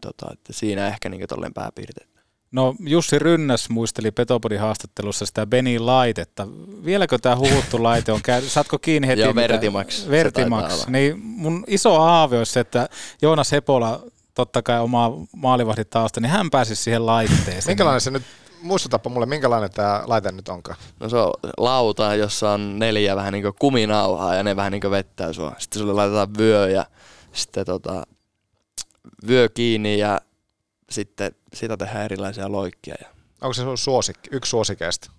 Tota, 0.00 0.26
että 0.32 0.52
siinä 0.52 0.88
ehkä 0.88 1.08
niin 1.08 1.28
tolleen 1.28 1.54
pääpiirteet. 1.54 2.10
No 2.52 2.74
Jussi 2.80 3.18
Rynnäs 3.18 3.68
muisteli 3.68 4.10
Petopodin 4.10 4.60
haastattelussa 4.60 5.26
sitä 5.26 5.46
Beni 5.46 5.78
laitetta. 5.78 6.48
Vieläkö 6.84 7.18
tämä 7.18 7.36
huhuttu 7.36 7.82
laite 7.82 8.12
on 8.12 8.22
käynyt? 8.22 8.52
Saatko 8.52 8.78
kiinni 8.78 9.08
heti? 9.08 9.20
Joo, 9.20 9.34
Vertimax. 9.34 10.08
Vertimax. 10.10 10.86
Niin 10.86 11.20
mun 11.20 11.64
iso 11.66 12.00
haave 12.00 12.38
olisi 12.38 12.52
se, 12.52 12.60
että 12.60 12.88
Joonas 13.22 13.52
Hepola, 13.52 14.02
totta 14.34 14.62
kai 14.62 14.80
omaa 14.80 15.12
maalivahdin 15.36 15.86
tausta, 15.90 16.20
niin 16.20 16.30
hän 16.30 16.50
pääsisi 16.50 16.82
siihen 16.82 17.06
laitteeseen. 17.06 17.64
Minkälainen 17.66 18.00
se 18.00 18.10
nyt, 18.10 18.22
muistutapa 18.62 19.10
mulle, 19.10 19.26
minkälainen 19.26 19.70
tämä 19.70 20.02
laite 20.06 20.32
nyt 20.32 20.48
onkaan? 20.48 20.78
No 21.00 21.08
se 21.08 21.16
on 21.16 21.32
lauta, 21.58 22.14
jossa 22.14 22.50
on 22.50 22.78
neljä 22.78 23.16
vähän 23.16 23.32
niin 23.32 23.42
kuin 23.42 23.54
kuminauhaa 23.58 24.34
ja 24.34 24.42
ne 24.42 24.56
vähän 24.56 24.72
niin 24.72 24.80
kuin 24.80 24.90
vettää 24.90 25.32
sua. 25.32 25.54
Sitten 25.58 25.80
sulle 25.80 25.92
laitetaan 25.92 26.28
vyö 26.38 26.70
ja 26.70 26.86
sitten 27.32 27.66
tota, 27.66 28.06
vyö 29.26 29.48
kiinni 29.48 29.98
ja 29.98 30.20
sitten 30.90 31.32
siitä 31.54 31.76
tehdään 31.76 32.04
erilaisia 32.04 32.52
loikkia. 32.52 32.94
Ja... 33.00 33.08
Onko 33.40 33.54
se 33.54 33.62
sun 33.62 33.78
suosikki, 33.78 34.30
yksi 34.32 34.50
suosikeista? 34.50 35.10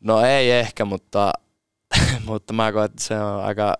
No 0.00 0.20
ei 0.20 0.50
ehkä, 0.50 0.84
mutta, 0.84 1.32
mutta 2.26 2.52
mä 2.52 2.72
koen, 2.72 2.84
että 2.84 3.04
se 3.04 3.20
on 3.20 3.44
aika 3.44 3.74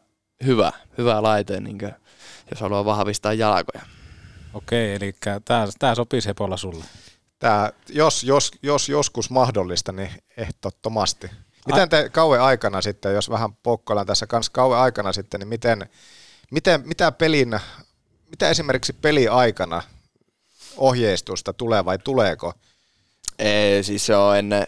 hyvä, 0.44 0.72
hyvä 0.98 1.22
laite, 1.22 1.60
niin 1.60 1.78
kuin, 1.78 1.94
jos 2.50 2.60
haluaa 2.60 2.84
vahvistaa 2.84 3.32
jalkoja. 3.32 3.82
Okei, 4.54 4.94
eli 4.94 5.14
tämä, 5.44 5.68
tämä 5.78 5.94
sopii 5.94 6.20
Sepolla 6.20 6.56
sulle. 6.56 6.84
Tää, 7.38 7.72
jos, 7.88 8.24
jos, 8.24 8.50
jos 8.62 8.88
joskus 8.88 9.30
mahdollista, 9.30 9.92
niin 9.92 10.10
ehdottomasti. 10.36 11.30
Miten 11.66 11.88
te 11.88 12.08
kauan 12.08 12.40
aikana 12.40 12.80
sitten, 12.80 13.14
jos 13.14 13.30
vähän 13.30 13.54
pokkoillaan 13.54 14.06
tässä 14.06 14.26
kanssa 14.26 14.52
kauan 14.52 14.80
aikana 14.80 15.12
sitten, 15.12 15.40
niin 15.40 15.48
miten, 15.48 15.88
miten, 16.50 16.82
mitä 16.84 17.12
pelin, 17.12 17.60
mitä 18.30 18.48
esimerkiksi 18.48 18.92
peli 18.92 19.28
aikana 19.28 19.82
ohjeistusta 20.76 21.52
tulee 21.52 21.84
vai 21.84 21.98
tuleeko? 21.98 22.52
Ei, 23.38 23.82
siis 23.82 24.06
se 24.06 24.16
on 24.16 24.36
ennen, 24.36 24.66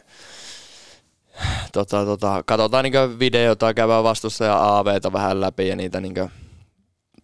tota, 1.72 2.04
tota, 2.04 2.42
katsotaan 2.46 2.84
niin 2.84 3.18
videota, 3.18 3.74
käydään 3.74 4.04
vastussa 4.04 4.44
ja 4.44 4.78
AVta 4.78 5.12
vähän 5.12 5.40
läpi 5.40 5.68
ja 5.68 5.76
niitä 5.76 6.00
niin 6.00 6.14
kuin, 6.14 6.30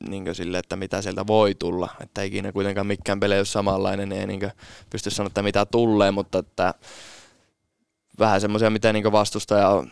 niin 0.08 0.34
sille, 0.34 0.58
että 0.58 0.76
mitä 0.76 1.02
sieltä 1.02 1.26
voi 1.26 1.54
tulla. 1.54 1.88
Että 2.00 2.22
ikinä 2.22 2.52
kuitenkaan 2.52 2.86
mikään 2.86 3.20
peli 3.20 3.36
ole 3.36 3.44
samanlainen, 3.44 4.08
niin 4.08 4.20
ei 4.20 4.26
niin 4.26 4.52
pysty 4.90 5.10
sanoa, 5.10 5.26
että 5.26 5.42
mitä 5.42 5.66
tulee, 5.66 6.10
mutta 6.10 6.38
että 6.38 6.74
vähän 8.18 8.40
semmoisia, 8.40 8.70
mitä 8.70 8.92
niin 8.92 9.12
vastustaja 9.12 9.68
on 9.68 9.90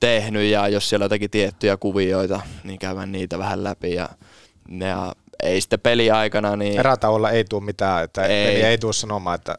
tehnyt 0.00 0.42
ja 0.42 0.68
jos 0.68 0.88
siellä 0.88 1.02
on 1.02 1.06
jotakin 1.06 1.30
tiettyjä 1.30 1.76
kuvioita, 1.76 2.40
niin 2.64 2.78
käydään 2.78 3.12
niitä 3.12 3.38
vähän 3.38 3.64
läpi 3.64 3.94
ja, 3.94 4.08
ja 4.80 5.14
ei 5.42 5.60
sitten 5.60 5.80
peliaikana 5.80 6.56
niin... 6.56 6.80
Erätauolla 6.80 7.30
ei 7.30 7.44
tule 7.44 7.64
mitään, 7.64 8.04
että 8.04 8.24
ei, 8.24 8.46
peli 8.46 8.62
ei 8.62 8.78
tule 8.78 8.92
sanomaan, 8.92 9.34
että... 9.34 9.54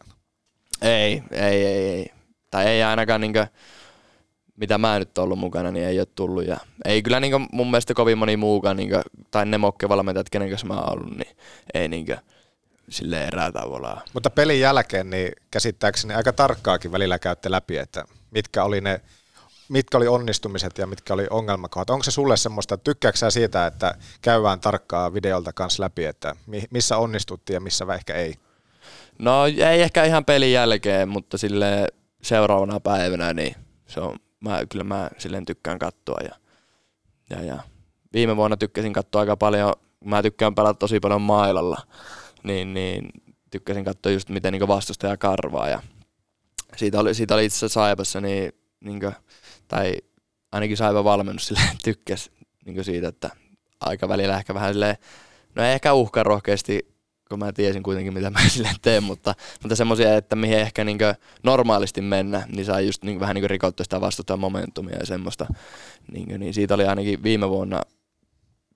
Ei, 0.81 1.23
ei, 1.31 1.65
ei, 1.65 1.89
ei. 1.89 2.11
Tai 2.51 2.67
ei 2.67 2.83
ainakaan 2.83 3.21
niin 3.21 3.33
kuin, 3.33 3.47
mitä 4.55 4.77
mä 4.77 4.99
nyt 4.99 5.17
ollut 5.17 5.39
mukana, 5.39 5.71
niin 5.71 5.85
ei 5.85 5.99
ole 5.99 6.07
tullut. 6.15 6.47
Ja 6.47 6.57
ei 6.85 7.01
kyllä 7.01 7.19
niin 7.19 7.47
mun 7.51 7.71
mielestä 7.71 7.93
kovin 7.93 8.17
moni 8.17 8.37
muukaan, 8.37 8.77
niin 8.77 8.89
kuin, 8.89 9.01
tai 9.31 9.45
ne 9.45 9.57
mokkevalmentajat, 9.57 10.29
kenen 10.29 10.49
kanssa 10.49 10.67
mä 10.67 10.73
oon 10.73 10.93
ollut, 10.93 11.17
niin 11.17 11.37
ei 11.73 11.87
niin 11.87 12.05
kuin, 12.05 12.17
silleen 12.89 13.27
erätauolla. 13.27 14.01
Mutta 14.13 14.29
pelin 14.29 14.59
jälkeen 14.59 15.09
niin 15.09 15.31
käsittääkseni 15.51 16.13
aika 16.13 16.33
tarkkaakin 16.33 16.91
välillä 16.91 17.19
käytte 17.19 17.51
läpi, 17.51 17.77
että 17.77 18.03
mitkä 18.31 18.63
oli 18.63 18.81
ne 18.81 19.01
mitkä 19.71 19.97
oli 19.97 20.07
onnistumiset 20.07 20.77
ja 20.77 20.87
mitkä 20.87 21.13
oli 21.13 21.27
ongelmakohdat. 21.29 21.89
Onko 21.89 22.03
se 22.03 22.11
sulle 22.11 22.37
semmoista, 22.37 22.77
tykkääksä 22.77 23.29
siitä, 23.29 23.65
että 23.65 23.95
käydään 24.21 24.59
tarkkaa 24.59 25.13
videolta 25.13 25.53
kanssa 25.53 25.83
läpi, 25.83 26.05
että 26.05 26.35
missä 26.71 26.97
onnistuttiin 26.97 27.53
ja 27.53 27.61
missä 27.61 27.85
ehkä 27.95 28.13
ei? 28.13 28.35
No 29.19 29.45
ei 29.45 29.81
ehkä 29.81 30.03
ihan 30.03 30.25
pelin 30.25 30.51
jälkeen, 30.51 31.09
mutta 31.09 31.37
sille 31.37 31.87
seuraavana 32.21 32.79
päivänä 32.79 33.33
niin 33.33 33.55
se 33.87 33.99
on, 33.99 34.15
mä, 34.39 34.65
kyllä 34.69 34.83
mä 34.83 35.09
silleen 35.17 35.45
tykkään 35.45 35.79
katsoa 35.79 36.19
ja, 36.23 36.35
ja, 37.29 37.43
ja 37.43 37.63
viime 38.13 38.35
vuonna 38.35 38.57
tykkäsin 38.57 38.93
katsoa 38.93 39.19
aika 39.19 39.37
paljon, 39.37 39.73
mä 40.05 40.21
tykkään 40.21 40.55
pelata 40.55 40.79
tosi 40.79 40.99
paljon 40.99 41.21
mailalla, 41.21 41.81
niin, 42.43 42.73
niin 42.73 43.09
tykkäsin 43.51 43.85
katsoa 43.85 44.11
just 44.11 44.29
miten 44.29 44.53
niin 44.53 44.67
vastustaja 44.67 45.17
karvaa 45.17 45.69
ja 45.69 45.81
siitä 46.77 46.99
oli, 46.99 47.13
siitä 47.13 47.35
oli 47.35 47.45
itse 47.45 47.57
asiassa 47.57 47.79
Saipassa, 47.79 48.21
niin, 48.21 48.53
niin 48.79 48.99
kuin, 48.99 49.13
tai 49.71 49.93
ainakin 50.51 50.77
Saipa 50.77 51.03
valmennus 51.03 51.47
sille 51.47 51.61
tykkäsi 51.83 52.31
niin 52.65 52.83
siitä, 52.83 53.07
että 53.07 53.29
aika 53.79 54.09
välillä 54.09 54.37
ehkä 54.37 54.53
vähän 54.53 54.73
silleen, 54.73 54.95
no 55.55 55.63
ei 55.63 55.73
ehkä 55.73 55.93
uhka 55.93 56.23
rohkeasti, 56.23 56.91
kun 57.29 57.39
mä 57.39 57.53
tiesin 57.53 57.83
kuitenkin 57.83 58.13
mitä 58.13 58.29
mä 58.29 58.39
sille 58.49 58.71
teen, 58.81 59.03
mutta, 59.03 59.35
mutta 59.61 59.75
semmoisia, 59.75 60.17
että 60.17 60.35
mihin 60.35 60.57
ehkä 60.57 60.83
niin 60.83 60.97
normaalisti 61.43 62.01
mennä, 62.01 62.45
niin 62.55 62.65
sai 62.65 62.85
just 62.85 63.03
niin 63.03 63.19
vähän 63.19 63.35
niin 63.35 63.49
rikottua 63.49 63.83
sitä 63.83 64.01
vastustajan 64.01 64.39
momentumia 64.39 64.97
ja 64.99 65.05
semmoista. 65.05 65.47
Niin, 66.11 66.39
niin 66.39 66.53
siitä 66.53 66.73
oli 66.73 66.85
ainakin 66.85 67.23
viime 67.23 67.49
vuonna 67.49 67.81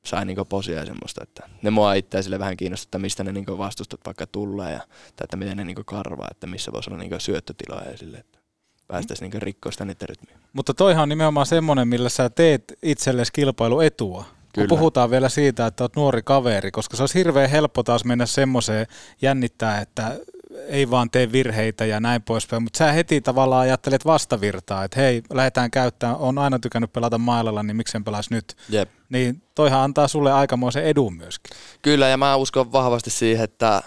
sai 0.05 0.25
niinku 0.25 0.45
posia 0.45 0.79
ja 0.79 0.85
semmoista, 0.85 1.23
että 1.23 1.49
ne 1.61 1.69
mua 1.69 1.93
itseä 1.93 2.21
sille 2.21 2.39
vähän 2.39 2.57
kiinnostaa, 2.57 2.87
että 2.87 2.99
mistä 2.99 3.23
ne 3.23 3.31
niinku 3.31 3.57
vastustat 3.57 3.99
vaikka 4.05 4.27
tulee 4.27 4.71
ja 4.71 4.79
tai 5.15 5.23
että 5.23 5.37
miten 5.37 5.57
ne 5.57 5.63
niinku 5.63 5.83
karvaa, 5.83 6.27
että 6.31 6.47
missä 6.47 6.71
voisi 6.71 6.89
olla 6.89 6.99
niinku 6.99 7.19
syöttötiloja 7.19 7.91
ja 7.91 7.97
sille, 7.97 8.17
että 8.17 8.44
päästäisiin 8.87 9.25
niinku 9.25 9.45
rikkoa 9.45 9.71
sitä 9.71 9.85
rytmiä. 10.01 10.37
Mutta 10.53 10.73
toihan 10.73 11.03
on 11.03 11.09
nimenomaan 11.09 11.45
semmoinen, 11.45 11.87
millä 11.87 12.09
sä 12.09 12.29
teet 12.29 12.73
itsellesi 12.83 13.33
kilpailuetua. 13.33 14.25
Kyllä. 14.53 14.67
Kun 14.67 14.77
puhutaan 14.77 15.09
vielä 15.09 15.29
siitä, 15.29 15.65
että 15.65 15.83
olet 15.83 15.95
nuori 15.95 16.21
kaveri, 16.21 16.71
koska 16.71 16.97
se 16.97 17.03
olisi 17.03 17.19
hirveän 17.19 17.49
helppo 17.49 17.83
taas 17.83 18.05
mennä 18.05 18.25
semmoiseen 18.25 18.87
jännittää, 19.21 19.81
että 19.81 20.19
ei 20.67 20.89
vaan 20.89 21.09
tee 21.09 21.31
virheitä 21.31 21.85
ja 21.85 21.99
näin 21.99 22.21
poispäin, 22.21 22.63
mutta 22.63 22.77
sä 22.77 22.91
heti 22.91 23.21
tavallaan 23.21 23.61
ajattelet 23.61 24.05
vastavirtaa, 24.05 24.83
että 24.83 24.99
hei, 24.99 25.21
lähdetään 25.33 25.71
käyttämään, 25.71 26.17
on 26.17 26.37
aina 26.37 26.59
tykännyt 26.59 26.93
pelata 26.93 27.17
mailalla, 27.17 27.63
niin 27.63 27.75
miksen 27.75 28.03
pelas 28.03 28.29
nyt. 28.29 28.55
Jep. 28.69 28.89
Niin 29.09 29.41
toihan 29.55 29.81
antaa 29.81 30.07
sulle 30.07 30.33
aikamoisen 30.33 30.83
edun 30.83 31.15
myöskin. 31.15 31.57
Kyllä, 31.81 32.07
ja 32.07 32.17
mä 32.17 32.35
uskon 32.35 32.71
vahvasti 32.71 33.09
siihen, 33.09 33.43
että, 33.43 33.81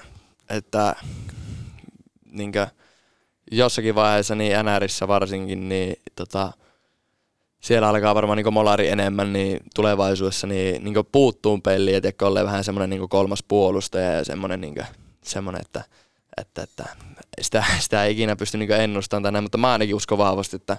että 0.51 0.97
niinkö, 2.31 2.67
jossakin 3.51 3.95
vaiheessa, 3.95 4.35
niin 4.35 4.53
NRissä 4.65 5.09
varsinkin, 5.09 5.69
niin 5.69 5.97
tota, 6.17 6.53
siellä 7.61 7.89
alkaa 7.89 8.15
varmaan 8.15 8.37
niin 8.37 8.53
molari 8.53 8.89
enemmän, 8.89 9.33
niin 9.33 9.61
tulevaisuudessa 9.75 10.47
niin, 10.47 10.85
niin 10.85 10.95
puuttuu 11.13 11.59
peliin, 11.59 12.07
että 12.07 12.27
ollee 12.27 12.45
vähän 12.45 12.65
semmoinen 12.65 12.91
niin 12.91 13.09
kolmas 13.09 13.43
puolustaja 13.49 14.13
ja 14.13 14.25
semmoinen, 14.25 14.61
niin 14.61 14.75
semmoinen 15.23 15.61
että– 15.61 15.85
että, 16.41 16.63
että 16.63 16.85
sitä, 17.41 17.65
sitä 17.79 18.05
ei 18.05 18.13
ikinä 18.13 18.37
pysty 18.37 18.59
niin 18.59 18.71
ennustamaan 18.71 19.23
tänään, 19.23 19.45
mutta 19.45 19.59
mä 19.59 19.73
ainakin 19.73 19.95
uskon 19.95 20.19
vahvasti, 20.19 20.57
että 20.57 20.77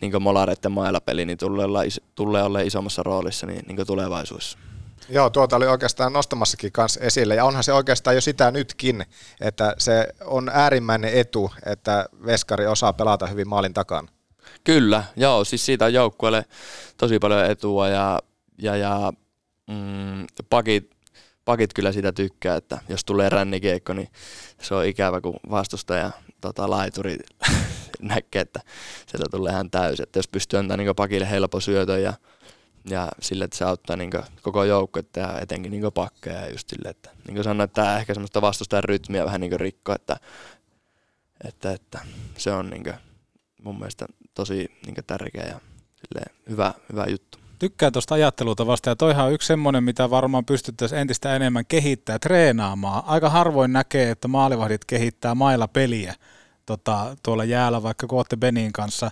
niin 0.00 0.22
molareiden 0.22 0.72
mailapeli 0.72 1.26
niin 1.26 1.38
tulee, 1.38 1.64
olla, 1.64 1.80
tulee 2.14 2.42
olla 2.42 2.60
isommassa 2.60 3.02
roolissa 3.02 3.46
niin, 3.46 3.64
niin 3.66 3.86
tulevaisuudessa. 3.86 4.58
Joo, 5.08 5.30
tuota 5.30 5.56
oli 5.56 5.66
oikeastaan 5.66 6.12
nostamassakin 6.12 6.72
kanssa 6.72 7.00
esille, 7.00 7.34
ja 7.34 7.44
onhan 7.44 7.64
se 7.64 7.72
oikeastaan 7.72 8.16
jo 8.16 8.20
sitä 8.20 8.50
nytkin, 8.50 9.04
että 9.40 9.74
se 9.78 10.08
on 10.24 10.50
äärimmäinen 10.54 11.14
etu, 11.14 11.52
että 11.66 12.06
Veskari 12.26 12.66
osaa 12.66 12.92
pelata 12.92 13.26
hyvin 13.26 13.48
maalin 13.48 13.74
takana. 13.74 14.08
Kyllä, 14.64 15.04
joo, 15.16 15.44
siis 15.44 15.66
siitä 15.66 15.84
on 15.84 15.94
joukkueelle 15.94 16.44
tosi 16.96 17.18
paljon 17.18 17.44
etua, 17.44 17.88
ja, 17.88 18.18
ja, 18.58 18.76
ja 18.76 19.12
mm, 19.68 20.26
pakit, 20.50 20.90
pakit 21.44 21.74
kyllä 21.74 21.92
sitä 21.92 22.12
tykkää, 22.12 22.56
että 22.56 22.78
jos 22.88 23.04
tulee 23.04 23.28
rännikeikko, 23.28 23.92
niin 23.92 24.08
se 24.62 24.74
on 24.74 24.86
ikävä, 24.86 25.20
kun 25.20 25.40
vastustaja 25.50 26.10
tota, 26.40 26.70
laituri 26.70 27.16
näkee, 28.00 28.42
että 28.42 28.60
sieltä 29.06 29.26
tulee 29.30 29.52
ihan 29.52 29.70
täysin. 29.70 30.02
Että 30.02 30.18
jos 30.18 30.28
pystyy 30.28 30.58
antaa 30.58 30.76
niin 30.76 30.96
pakille 30.96 31.30
helppo 31.30 31.60
syötö 31.60 31.98
ja, 31.98 32.12
ja 32.90 33.08
sille, 33.20 33.44
että 33.44 33.56
se 33.56 33.64
auttaa 33.64 33.96
niin 33.96 34.10
koko 34.42 34.64
joukkuetta 34.64 35.20
ja 35.20 35.40
etenkin 35.40 35.70
niin 35.70 35.92
pakkeja 35.94 36.40
ja 36.40 36.50
just 36.50 36.68
sille, 36.68 36.88
että 36.88 37.10
niin 37.26 37.34
kuin 37.34 37.44
sanoin, 37.44 37.64
että 37.64 37.82
tämä 37.82 37.98
ehkä 37.98 38.14
semmoista 38.14 38.42
vastustajan 38.42 38.84
rytmiä 38.84 39.24
vähän 39.24 39.40
niin 39.40 39.60
rikko, 39.60 39.92
että, 39.94 40.16
että, 41.44 41.72
että 41.72 42.00
se 42.38 42.52
on 42.52 42.70
niin 42.70 42.94
mun 43.62 43.78
mielestä 43.78 44.06
tosi 44.34 44.70
niin 44.86 44.96
tärkeä 45.06 45.44
ja 45.44 45.60
hyvä, 46.48 46.74
hyvä 46.92 47.06
juttu 47.08 47.42
tykkään 47.62 47.92
tuosta 47.92 48.14
ajattelutavasta 48.14 48.90
ja 48.90 48.96
toihan 48.96 49.26
on 49.26 49.32
yksi 49.32 49.46
semmoinen, 49.46 49.84
mitä 49.84 50.10
varmaan 50.10 50.44
pystyttäisiin 50.44 51.00
entistä 51.00 51.36
enemmän 51.36 51.66
kehittää, 51.66 52.18
treenaamaan. 52.18 53.02
Aika 53.06 53.30
harvoin 53.30 53.72
näkee, 53.72 54.10
että 54.10 54.28
maalivahdit 54.28 54.84
kehittää 54.84 55.34
mailla 55.34 55.68
peliä 55.68 56.14
tota, 56.66 57.16
tuolla 57.22 57.44
jäällä, 57.44 57.82
vaikka 57.82 58.06
kootte 58.06 58.36
Benin 58.36 58.72
kanssa 58.72 59.10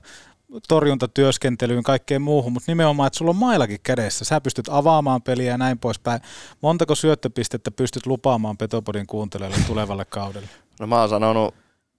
torjuntatyöskentelyyn, 0.68 1.82
kaikkeen 1.82 2.22
muuhun, 2.22 2.52
mutta 2.52 2.72
nimenomaan, 2.72 3.06
että 3.06 3.16
sulla 3.16 3.30
on 3.30 3.36
mailakin 3.36 3.80
kädessä. 3.82 4.24
Sä 4.24 4.40
pystyt 4.40 4.68
avaamaan 4.68 5.22
peliä 5.22 5.50
ja 5.50 5.58
näin 5.58 5.78
poispäin. 5.78 6.20
Montako 6.60 6.94
syöttöpistettä 6.94 7.70
pystyt 7.70 8.06
lupaamaan 8.06 8.56
Petopodin 8.56 9.06
kuuntelijoille 9.06 9.58
tulevalle 9.66 10.04
kaudelle? 10.04 10.48
No 10.80 10.86
mä 10.86 11.00
oon 11.00 11.08
sanonut, 11.08 11.54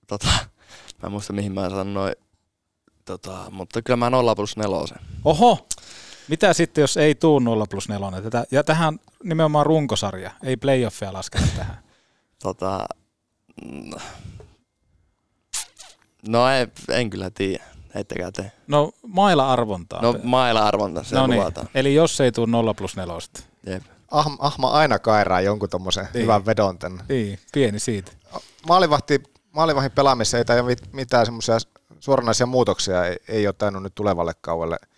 tota, 0.08 0.28
mä 1.02 1.06
en 1.06 1.12
muista 1.12 1.34
mihin 1.34 1.52
mä 1.52 1.70
sanoin, 1.70 2.14
tota, 3.06 3.38
mutta 3.52 3.82
kyllä 3.82 3.98
mä 3.98 4.10
0 4.10 4.36
plus 4.36 4.58
4. 4.58 4.78
Oho! 5.26 5.68
Mitä 6.28 6.54
sitten, 6.54 6.82
jos 6.82 6.98
ei 6.98 7.16
tuu 7.16 7.40
0 7.40 7.66
plus 7.70 7.90
4? 7.90 8.22
Tätä, 8.22 8.46
ja 8.52 8.64
tähän 8.64 9.00
nimenomaan 9.24 9.66
runkosarja, 9.66 10.32
ei 10.44 10.58
playoffia 10.58 11.14
lasketa 11.14 11.48
tähän. 11.58 11.78
Tota, 12.44 12.86
no 16.28 16.50
ei, 16.50 16.68
en 16.90 17.10
kyllä 17.10 17.30
tiedä, 17.30 17.64
heittäkää 17.96 18.32
te. 18.32 18.52
No 18.68 18.92
maila-arvontaa. 19.08 20.02
No 20.02 20.16
maila-arvonta, 20.24 21.04
se 21.04 21.16
no 21.16 21.28
niin. 21.28 21.44
Eli 21.76 21.96
jos 21.96 22.22
ei 22.22 22.32
tuu 22.32 22.46
0 22.46 22.74
plus 22.74 22.96
4. 22.96 23.14
Jep. 23.66 23.84
Ahma, 24.12 24.38
Ahma 24.40 24.72
aina 24.72 25.00
kairaa 25.00 25.42
jonkun 25.42 25.70
tommosen 25.70 26.08
niin. 26.14 26.24
hyvän 26.24 26.46
vedon 26.46 26.78
tänne. 26.78 27.04
Niin, 27.10 27.40
pieni 27.54 27.80
siitä. 27.80 28.12
Maalivahti, 28.68 29.24
maalivahin 29.52 29.92
pelaamisessa 29.92 30.38
ei 30.38 30.46
tai 30.46 30.58
mitään 30.92 31.26
semmoisia 31.26 31.58
suoranaisia 32.00 32.46
muutoksia 32.46 33.06
ei, 33.06 33.18
ei 33.28 33.48
ole 33.48 33.56
tainnut 33.58 33.84
nyt 33.84 33.96
tulevalle 33.96 34.34
kauelle– 34.42 34.78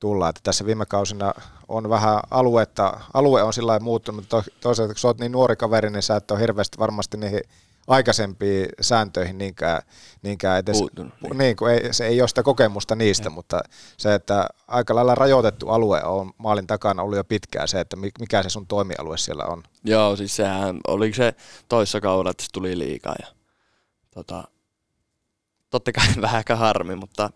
tulla. 0.00 0.28
Että 0.28 0.40
tässä 0.44 0.66
viime 0.66 0.86
kausina 0.86 1.34
on 1.68 1.90
vähän 1.90 2.20
aluetta, 2.30 3.00
alue 3.14 3.42
on 3.42 3.52
sillä 3.52 3.80
muuttunut, 3.80 4.20
mutta 4.20 4.42
toisaalta 4.60 4.94
kun 4.94 5.00
sä 5.00 5.08
oot 5.08 5.18
niin 5.18 5.32
nuori 5.32 5.56
kaveri, 5.56 5.90
niin 5.90 6.02
sä 6.02 6.16
et 6.16 6.30
ole 6.30 6.40
hirveästi 6.40 6.78
varmasti 6.78 7.16
niihin 7.16 7.40
aikaisempiin 7.88 8.68
sääntöihin 8.80 9.38
niinkään, 9.38 9.82
niinkään 10.22 10.58
edes, 10.58 10.78
Puuttunut, 10.78 11.14
niin. 11.22 11.38
Niin, 11.38 11.56
kun 11.56 11.70
ei, 11.70 11.92
se 11.92 12.06
ei 12.06 12.20
ole 12.20 12.28
sitä 12.28 12.42
kokemusta 12.42 12.94
niistä, 12.96 13.28
niin. 13.28 13.34
mutta 13.34 13.60
se, 13.96 14.14
että 14.14 14.46
aika 14.68 14.94
lailla 14.94 15.14
rajoitettu 15.14 15.68
alue 15.68 16.02
on 16.02 16.32
maalin 16.38 16.66
takana 16.66 17.02
ollut 17.02 17.16
jo 17.16 17.24
pitkään 17.24 17.68
se, 17.68 17.80
että 17.80 17.96
mi- 17.96 18.10
mikä 18.20 18.42
se 18.42 18.48
sun 18.50 18.66
toimialue 18.66 19.18
siellä 19.18 19.44
on. 19.44 19.62
Joo, 19.84 20.16
siis 20.16 20.36
sehän, 20.36 20.80
oliko 20.88 21.14
se 21.14 21.34
toissa 21.68 22.00
kaudella, 22.00 22.30
että 22.30 22.42
se 22.42 22.50
tuli 22.52 22.78
liikaa 22.78 23.14
ja 23.20 23.26
tota, 24.10 24.44
totta 25.70 25.92
kai 25.92 26.06
vähän 26.20 26.38
ehkä 26.38 26.56
harmi, 26.56 26.96
mutta 26.96 27.30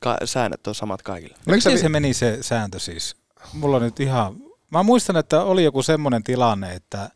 ka- 0.00 0.18
säännöt 0.24 0.66
on 0.66 0.74
samat 0.74 1.02
kaikille. 1.02 1.36
Miten 1.46 1.78
se 1.78 1.88
meni 1.88 2.14
se 2.14 2.38
sääntö 2.40 2.78
siis? 2.78 3.16
Mulla 3.52 3.76
on 3.76 3.82
nyt 3.82 4.00
ihan... 4.00 4.36
Mä 4.70 4.82
muistan, 4.82 5.16
että 5.16 5.42
oli 5.42 5.64
joku 5.64 5.82
semmoinen 5.82 6.22
tilanne, 6.22 6.72
että 6.72 7.10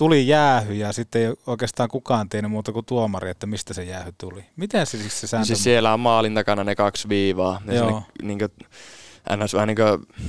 tuli 0.00 0.26
jäähy 0.26 0.74
ja 0.74 0.92
sitten 0.92 1.22
ei 1.22 1.34
oikeastaan 1.46 1.88
kukaan 1.88 2.28
tiennyt 2.28 2.50
muuta 2.50 2.72
kuin 2.72 2.86
tuomari, 2.86 3.30
että 3.30 3.46
mistä 3.46 3.74
se 3.74 3.84
jäähy 3.84 4.12
tuli. 4.18 4.44
Miten 4.56 4.86
se 4.86 4.98
siis 4.98 5.20
se 5.20 5.26
sääntö... 5.26 5.46
Siis 5.46 5.62
siellä 5.62 5.92
on 5.92 6.00
maalin 6.00 6.34
takana 6.34 6.64
ne 6.64 6.74
kaksi 6.74 7.08
viivaa. 7.08 7.62
Ja 7.66 7.74
Joo. 7.74 7.86
sinne, 7.88 8.02
niin 8.22 8.38
kuin, 8.38 8.50
ns. 9.36 9.54
vähän 9.54 9.66
niin 9.66 9.76
kuin 9.76 10.26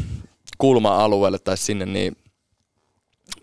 kulma-alueelle 0.57 1.39
tai 1.39 1.57
sinne, 1.57 1.85
niin 1.85 2.17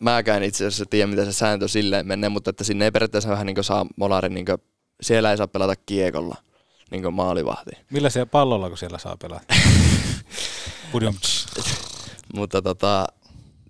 mäkään 0.01 0.43
itse 0.43 0.67
asiassa 0.67 0.85
tiedä, 0.91 1.07
miten 1.07 1.27
se 1.27 1.33
sääntö 1.33 1.69
silleen 1.69 2.07
menee, 2.07 2.29
mutta 2.29 2.51
että 2.51 2.65
sinne 2.65 2.85
ei 2.85 2.91
periaatteessa 2.91 3.31
vähän 3.31 3.47
niin 3.47 3.55
kuin 3.55 3.65
saa 3.65 3.87
molari, 3.97 4.29
niin 4.29 4.47
kuin, 4.47 4.59
siellä 5.01 5.31
ei 5.31 5.37
saa 5.37 5.49
pelata 5.49 5.77
kiekolla, 5.77 6.37
niin 6.91 7.03
kuin 7.03 7.15
maalivahti. 7.15 7.71
Millä 7.91 8.11
se 8.11 8.27
pallolla, 8.27 8.69
kun 8.69 8.79
siellä 8.79 8.99
saa 8.99 9.17
pelata? 9.17 9.55
Mutta 12.35 12.63
tota, 12.63 13.07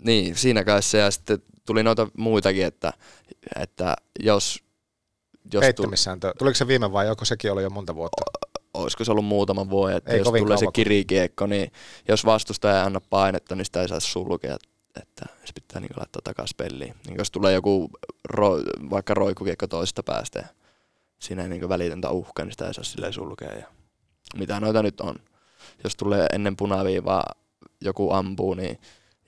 niin, 0.04 0.36
siinä 0.36 0.64
kai 0.64 0.82
se 0.82 0.98
ja 0.98 1.10
sitten 1.10 1.42
tuli 1.66 1.82
noita 1.82 2.08
muitakin, 2.16 2.66
että, 2.66 2.92
että 3.56 3.96
jos... 4.20 4.62
jos 5.52 5.62
Heittämissääntö. 5.62 6.32
Tuliko 6.38 6.54
se 6.54 6.66
viime 6.66 6.92
vai 6.92 7.06
joko 7.06 7.24
sekin 7.24 7.52
oli 7.52 7.62
jo 7.62 7.70
monta 7.70 7.94
vuotta? 7.94 8.22
olisiko 8.74 9.04
se 9.04 9.10
ollut 9.10 9.24
muutaman 9.24 9.70
vuoden, 9.70 9.96
että 9.96 10.12
Ei 10.12 10.18
jos 10.18 10.28
tulee 10.28 10.56
se 10.56 10.64
kauan. 10.64 10.72
kirikiekko, 10.72 11.46
niin 11.46 11.72
jos 12.08 12.24
vastustaja 12.24 12.76
ei 12.76 12.86
anna 12.86 13.00
painetta, 13.10 13.54
niin 13.54 13.64
sitä 13.64 13.82
ei 13.82 13.88
saa 13.88 14.00
sulkea, 14.00 14.56
että 14.96 15.26
se 15.44 15.52
pitää 15.54 15.80
niin 15.80 15.90
laittaa 15.96 16.22
takaisin 16.24 16.56
peliin. 16.56 16.94
Niin 17.06 17.18
jos 17.18 17.30
tulee 17.30 17.52
joku 17.52 17.90
ro, 18.24 18.58
vaikka 18.90 19.14
roikkukiekko 19.14 19.66
toisesta 19.66 20.02
päästä 20.02 20.38
ja 20.38 20.46
siinä 21.18 21.42
ei 21.42 21.48
niin 21.48 21.68
välitöntä 21.68 22.10
uhkaa, 22.10 22.44
niin 22.44 22.52
sitä 22.52 22.66
ei 22.66 22.74
saa 22.74 22.84
silleen 22.84 23.12
sulkea. 23.12 23.52
Ja 23.52 23.66
mitä 24.36 24.60
noita 24.60 24.82
nyt 24.82 25.00
on. 25.00 25.16
Jos 25.84 25.96
tulee 25.96 26.26
ennen 26.32 26.56
punaviivaa 26.56 27.24
joku 27.80 28.12
ampuu 28.12 28.54
niin, 28.54 28.78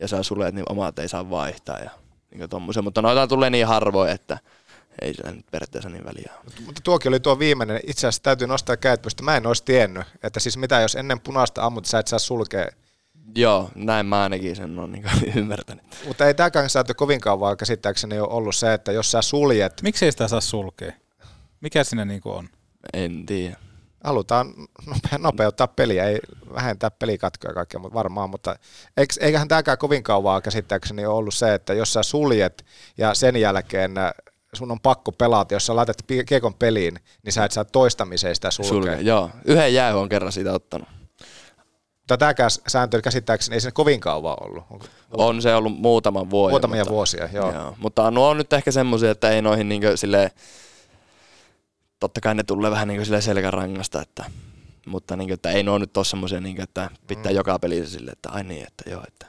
ja 0.01 0.09
sä 0.09 0.23
sulet, 0.23 0.55
niin 0.55 0.65
omat 0.69 0.99
ei 0.99 1.09
saa 1.09 1.31
vaihtaa 1.31 1.79
ja 1.79 1.91
niin 2.35 2.51
tommosia. 2.51 2.83
Mutta 2.83 3.03
noita 3.03 3.27
tulee 3.27 3.51
niin 3.51 3.67
harvoin, 3.67 4.11
että 4.11 4.39
ei 5.03 5.15
sillä 5.15 5.31
nyt 5.31 5.47
periaatteessa 5.51 5.89
niin 5.89 6.05
väliä. 6.05 6.33
Mutta 6.67 6.81
tuokin 6.85 7.09
oli 7.09 7.21
tuo 7.21 7.39
viimeinen. 7.39 7.81
Itse 7.87 8.07
asiassa 8.07 8.23
täytyy 8.23 8.47
nostaa 8.47 8.77
kädet 8.77 9.03
pystyyn. 9.03 9.25
Mä 9.25 9.37
en 9.37 9.47
olisi 9.47 9.65
tiennyt, 9.65 10.07
että 10.23 10.41
siis 10.41 10.57
mitä 10.57 10.81
jos 10.81 10.95
ennen 10.95 11.21
punaista 11.21 11.65
ammut, 11.65 11.85
sä 11.85 11.99
et 11.99 12.07
saa 12.07 12.19
sulkea. 12.19 12.69
Joo, 13.35 13.71
näin 13.75 14.07
mä 14.07 14.23
ainakin 14.23 14.57
sen 14.57 14.79
on 14.79 14.93
niin 14.93 15.05
ymmärtänyt. 15.37 15.85
Mutta 16.07 16.27
ei 16.27 16.35
tämäkään 16.35 16.71
säätö 16.71 16.95
kovin 16.95 17.21
kauan 17.21 17.57
käsittääkseni 17.57 18.21
ole 18.21 18.29
ollut 18.29 18.57
se, 18.57 18.75
että 18.75 18.93
jos 18.93 19.11
sä 19.11 19.23
suljet, 19.23 19.83
Miksi 19.83 20.05
ei 20.05 20.13
sitä 20.13 20.29
saa 20.29 20.41
sulkea? 20.41 20.93
Mikä 21.61 21.85
siinä 21.85 22.05
niinku 22.05 22.31
on? 22.31 22.49
En 22.93 23.27
tiedä. 23.27 23.57
Halutaan 24.05 24.55
nope- 24.87 25.19
nopeuttaa 25.19 25.67
peliä, 25.67 26.05
ei 26.05 26.19
vähentää 26.55 26.91
pelikatkoja 26.91 27.51
ja 27.51 27.55
kaikkea, 27.55 27.81
mutta 27.81 27.95
varmaan, 27.95 28.31
mutta 28.31 28.57
eikö, 28.97 29.15
eiköhän 29.21 29.49
tämäkään 29.49 29.79
kovin 29.79 30.03
kauan 30.03 30.43
käsittääkseni 30.43 31.07
ole 31.07 31.15
ollut 31.15 31.35
se, 31.35 31.55
että 31.55 31.75
jos 31.75 31.93
sä 31.93 32.03
suljet 32.03 32.65
ja 32.99 33.15
sen 33.15 33.37
jälkeen 33.37 33.99
äh, 33.99 34.13
sun 34.53 34.71
on 34.71 34.81
pakko 34.81 35.13
pelata, 35.13 35.55
jos 35.55 35.67
sä 35.67 35.77
laitat 35.77 35.97
kiekon 36.27 36.55
peliin, 36.55 36.99
niin 37.25 37.33
sä 37.33 37.45
et 37.45 37.53
saa 37.53 37.65
toistamiseen 37.65 38.35
sitä 38.35 38.51
sulkea. 38.51 38.71
Sulkea. 38.73 39.01
Joo, 39.01 39.31
yhden 39.45 39.75
jäähy 39.75 39.99
on 39.99 40.09
kerran 40.09 40.33
siitä 40.33 40.53
ottanut. 40.53 40.89
Mutta 41.99 42.19
tämäkään 42.19 42.51
sääntö 42.67 43.03
käsittääkseni 43.03 43.55
ei 43.55 43.61
se 43.61 43.71
kovin 43.71 44.01
kauan 44.01 44.37
ollut. 44.41 44.65
Onko- 44.71 44.87
On 45.13 45.43
se 45.43 45.55
ollut 45.55 45.81
muutaman 45.81 46.31
vuoden. 46.31 46.53
Muutamia 46.53 46.81
mutta, 46.81 46.95
vuosia, 46.95 47.29
joo. 47.33 47.53
joo. 47.55 47.75
Mutta 47.79 48.11
nuo 48.11 48.29
on 48.29 48.37
nyt 48.37 48.53
ehkä 48.53 48.71
semmoisia, 48.71 49.11
että 49.11 49.31
ei 49.31 49.43
noihin 49.43 49.69
niinkö 49.69 49.97
sille 49.97 50.31
totta 52.01 52.21
kai 52.21 52.35
ne 52.35 52.43
tulee 52.43 52.71
vähän 52.71 52.89
niinkö 52.89 53.05
sille 53.05 53.21
selkärangasta, 53.21 54.03
että, 54.03 54.25
mutta 54.87 55.17
niinkö, 55.17 55.35
että 55.35 55.51
ei 55.51 55.63
nuo 55.63 55.79
nyt 55.79 55.97
ole 55.97 56.05
semmoisia, 56.05 56.41
niinkö, 56.41 56.63
että 56.63 56.91
pitää 57.07 57.33
mm. 57.33 57.37
joka 57.37 57.59
pelissä 57.59 57.99
sille, 57.99 58.11
että 58.11 58.31
ai 58.31 58.45
niin, 58.45 58.67
että 58.67 58.91
joo, 58.91 59.03
että 59.09 59.27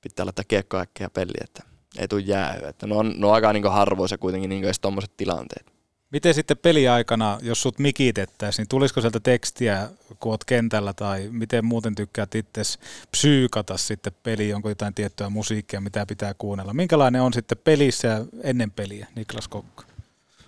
pitää 0.00 0.26
laittaa 0.26 0.44
kiekko 0.48 0.78
äkkiä 0.78 1.10
peliin, 1.10 1.44
että 1.44 1.62
ei 1.98 2.08
tule 2.08 2.20
jäähyä. 2.20 2.68
Että 2.68 2.86
ne 2.86 2.94
on, 2.94 3.14
ne 3.16 3.26
on 3.26 3.34
aika 3.34 3.52
niinkö 3.52 3.70
harvoissa 3.70 4.18
kuitenkin 4.18 4.48
niinkö 4.50 4.66
edes 4.66 4.80
tommoset 4.80 5.16
tilanteet. 5.16 5.66
Miten 6.10 6.34
sitten 6.34 6.58
peliaikana, 6.58 7.38
jos 7.42 7.62
sut 7.62 7.78
mikitettäisiin, 7.78 8.62
niin 8.62 8.68
tulisiko 8.68 9.00
sieltä 9.00 9.20
tekstiä, 9.20 9.88
kun 10.20 10.32
oot 10.32 10.44
kentällä, 10.44 10.92
tai 10.92 11.28
miten 11.30 11.64
muuten 11.64 11.94
tykkäät 11.94 12.34
itse 12.34 12.62
psyykata 13.10 13.76
sitten 13.76 14.12
peliin, 14.22 14.56
onko 14.56 14.68
jotain 14.68 14.94
tiettyä 14.94 15.28
musiikkia, 15.28 15.80
mitä 15.80 16.06
pitää 16.06 16.34
kuunnella? 16.34 16.74
Minkälainen 16.74 17.22
on 17.22 17.32
sitten 17.32 17.58
pelissä 17.64 18.08
ja 18.08 18.24
ennen 18.42 18.70
peliä, 18.70 19.06
Niklas 19.14 19.48
Kokko? 19.48 19.84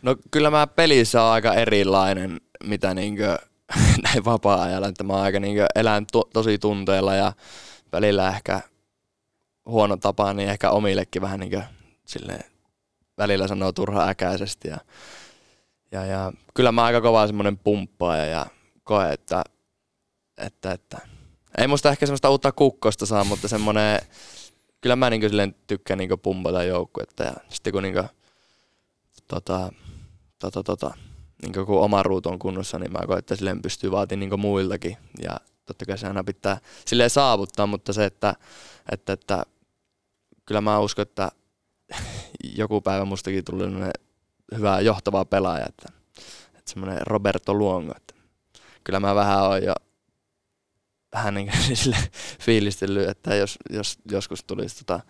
No 0.03 0.17
kyllä 0.31 0.51
mä 0.51 0.67
pelissä 0.67 1.23
on 1.23 1.33
aika 1.33 1.55
erilainen, 1.55 2.41
mitä 2.65 2.95
niinkö 2.95 3.39
näin 4.05 4.25
vapaa-ajalla, 4.25 4.89
että 4.89 5.05
mä 5.05 5.21
aika 5.21 5.41
niinkö 5.41 5.67
elän 5.75 6.07
to, 6.13 6.29
tosi 6.33 6.59
tunteella 6.59 7.15
ja 7.15 7.33
välillä 7.93 8.29
ehkä 8.29 8.61
huono 9.67 9.97
tapa, 9.97 10.33
niin 10.33 10.49
ehkä 10.49 10.71
omillekin 10.71 11.23
vähän 11.23 11.41
niinkö 11.41 11.63
silleen 12.07 12.45
välillä 13.19 13.49
sanoo 13.49 13.73
turha 13.73 14.09
äkäisesti 14.09 14.69
ja, 14.69 14.79
ja, 15.93 16.05
ja 16.05 16.33
kyllä 16.55 16.73
mä 16.73 16.85
aika 16.85 17.01
kova 17.01 17.27
semmoinen 17.27 17.59
pumppaaja 17.59 18.25
ja 18.25 18.47
koe, 18.85 19.13
että, 19.13 19.45
että, 20.39 20.73
että 20.73 20.99
ei 21.59 21.67
musta 21.67 21.91
ehkä 21.91 22.07
semmoista 22.07 22.31
uutta 22.31 22.53
kukkosta 22.53 23.07
saa, 23.07 23.25
mutta 23.25 23.49
semmoinen, 23.49 24.01
kyllä 24.81 24.97
mä 24.97 25.11
niinkö 25.11 25.29
silleen 25.29 25.55
tykkään 25.67 25.99
niinkö 25.99 26.17
pumpata 26.17 26.63
joukkuetta 26.63 27.25
ja 27.25 27.33
sitten 27.49 27.73
kun 27.73 27.83
niinkö 27.83 28.05
tota, 29.29 29.73
tota, 30.51 30.63
tota, 30.63 30.95
niin 31.43 31.67
kun 31.67 31.81
oma 31.81 32.03
ruutu 32.03 32.29
on 32.29 32.39
kunnossa, 32.39 32.79
niin 32.79 32.93
mä 32.93 33.07
koen, 33.07 33.19
että 33.19 33.37
silleen 33.37 33.63
pystyy 33.63 33.91
vaatimaan 33.91 34.31
niin 34.31 34.41
muiltakin. 34.41 34.97
Ja 35.23 35.37
totta 35.67 35.87
kai 35.87 35.99
se 35.99 36.07
aina 36.07 36.25
pitää 36.25 36.59
silleen 36.87 37.11
saavuttaa, 37.11 37.67
mutta 37.67 37.93
se, 37.93 38.05
että, 38.05 38.35
että, 38.93 39.13
että 39.13 39.43
kyllä 40.47 40.61
mä 40.61 40.79
uskon, 40.79 41.03
että 41.03 41.31
joku 42.59 42.81
päivä 42.81 43.05
mustakin 43.05 43.45
tulee 43.45 43.93
hyvä 44.57 44.81
johtava 44.81 45.25
pelaaja, 45.25 45.67
että, 45.69 45.93
että 46.49 46.71
semmoinen 46.73 47.07
Roberto 47.07 47.55
Luongo, 47.55 47.93
että 47.97 48.15
kyllä 48.85 49.01
mä 49.01 49.15
vähän 49.15 49.43
oon 49.43 49.63
jo 49.63 49.75
vähän 51.13 51.35
niin 51.35 51.51
kuin 51.51 51.77
sille 51.77 51.97
fiilistellyt, 52.41 53.09
että 53.09 53.35
jos, 53.35 53.59
jos 53.71 53.99
joskus 54.11 54.45
tulisi 54.45 54.77
tota 54.77 55.01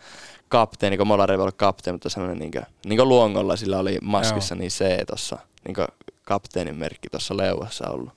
kapteeni, 0.48 0.96
kun 0.96 1.06
Molari 1.06 1.38
voi 1.38 1.42
olla 1.42 1.52
kapteeni, 1.52 1.94
mutta 1.94 2.08
semmoinen 2.08 2.38
niin 2.38 2.50
kuin, 2.50 2.66
niin 2.84 2.96
kuin 2.96 3.08
Luongolla 3.08 3.56
sillä 3.56 3.78
oli 3.78 3.98
maskissa, 4.02 4.54
Joo. 4.54 4.58
niin 4.58 4.70
se 4.70 5.04
tuossa 5.06 5.38
niin 5.66 5.76
kapteenin 6.22 6.76
merkki 6.76 7.08
tuossa 7.10 7.36
leuassa 7.36 7.88
ollut. 7.88 8.12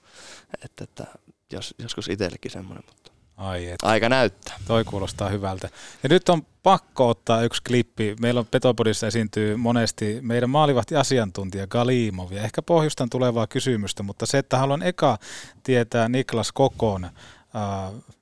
Että, 0.63 0.83
että 0.83 1.05
jos, 1.51 1.75
joskus 1.79 2.07
itsellekin 2.07 2.51
semmoinen, 2.51 2.83
mutta 2.87 3.11
Ai 3.37 3.67
et. 3.67 3.75
aika 3.83 4.09
näyttää. 4.09 4.55
Toi 4.67 4.83
kuulostaa 4.83 5.29
hyvältä. 5.29 5.69
Ja 6.03 6.09
nyt 6.09 6.29
on 6.29 6.41
pakko 6.63 7.09
ottaa 7.09 7.41
yksi 7.41 7.63
klippi. 7.63 8.15
Meillä 8.19 8.39
on 8.39 8.47
Petopodissa 8.51 9.07
esiintyy 9.07 9.55
monesti 9.55 10.19
meidän 10.21 10.49
maalivahti-asiantuntija 10.49 11.67
Galimov. 11.67 12.31
Ja 12.31 12.41
ehkä 12.41 12.61
pohjustan 12.61 13.09
tulevaa 13.09 13.47
kysymystä, 13.47 14.03
mutta 14.03 14.25
se, 14.25 14.37
että 14.37 14.57
haluan 14.57 14.83
eka 14.83 15.17
tietää 15.63 16.09
Niklas 16.09 16.51
Kokon 16.51 17.09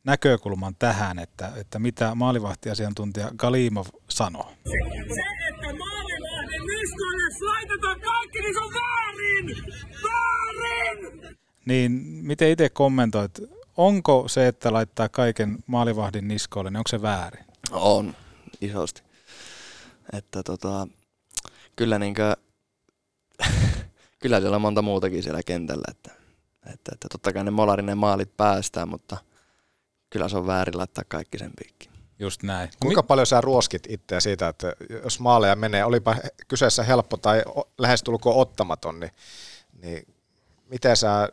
näkökulman 0.03 0.76
tähän, 0.80 1.19
että, 1.19 1.51
että 1.55 1.80
mitä 1.80 2.15
maalivahti-asiantuntija 2.15 3.31
Galimov 3.38 3.85
sanoo. 4.10 4.53
Se, 4.64 5.22
että 5.49 5.77
maalivahdin 5.77 6.61
niskoille 6.68 7.45
laitetaan 7.45 8.01
kaikki, 8.01 8.39
niin 8.39 8.53
se 8.53 8.60
on 8.60 8.73
väärin! 8.73 9.73
Väärin! 10.03 11.38
Niin 11.65 11.91
miten 12.22 12.49
itse 12.49 12.69
kommentoit, 12.69 13.39
onko 13.77 14.27
se, 14.27 14.47
että 14.47 14.73
laittaa 14.73 15.10
kaiken 15.10 15.57
maalivahdin 15.68 16.27
niskoille, 16.27 16.72
niin 16.72 16.77
onko 16.77 16.89
se 16.89 17.01
väärin? 17.01 17.45
On, 17.72 18.15
isosti. 18.61 19.03
Että 20.14 20.43
tota, 20.43 20.88
kyllä 21.76 21.99
niinkö, 21.99 22.35
kyllä 24.22 24.39
siellä 24.39 24.55
on 24.55 24.61
monta 24.61 24.81
muutakin 24.81 25.23
siellä 25.23 25.43
kentällä, 25.43 25.85
että, 25.91 26.22
että, 26.65 26.91
että 26.94 27.07
totta 27.11 27.34
kai 27.34 27.44
ne 27.44 27.52
molarinen 27.52 27.98
maalit 27.98 28.38
päästään, 28.38 28.90
mutta 28.90 29.18
kyllä 30.10 30.30
se 30.30 30.38
on 30.38 30.48
väärin 30.48 30.77
laittaa 30.77 31.03
kaikki 31.07 31.38
sen 31.38 31.52
piikkiin. 31.60 31.94
Just 32.19 32.44
näin. 32.44 32.69
Kuinka 32.80 33.03
paljon 33.03 33.27
sä 33.27 33.41
ruoskit 33.41 33.84
itseä 33.90 34.19
siitä, 34.19 34.48
että 34.48 34.73
jos 35.03 35.19
maaleja 35.19 35.56
menee, 35.56 35.85
olipa 35.85 36.15
kyseessä 36.48 36.84
helppo 36.84 37.18
tai 37.18 37.44
lähestulkoon 37.77 38.35
ottamaton, 38.35 38.99
niin, 38.99 39.11
niin 39.81 40.07
miten 40.69 40.98
sä 40.98 41.30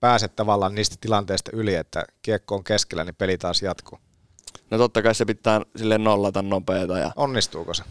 pääset 0.00 0.36
tavallaan 0.36 0.74
niistä 0.74 0.96
tilanteista 1.00 1.50
yli, 1.54 1.74
että 1.74 2.04
kiekko 2.22 2.54
on 2.54 2.64
keskellä, 2.64 3.04
niin 3.04 3.14
peli 3.14 3.38
taas 3.38 3.62
jatkuu? 3.62 3.98
No 4.70 4.78
totta 4.78 5.02
kai 5.02 5.14
se 5.14 5.24
pitää 5.24 5.60
sille 5.76 5.98
nollata 5.98 6.42
nopeeta 6.42 6.98
ja 6.98 7.12
Onnistuuko 7.16 7.74
se? 7.74 7.82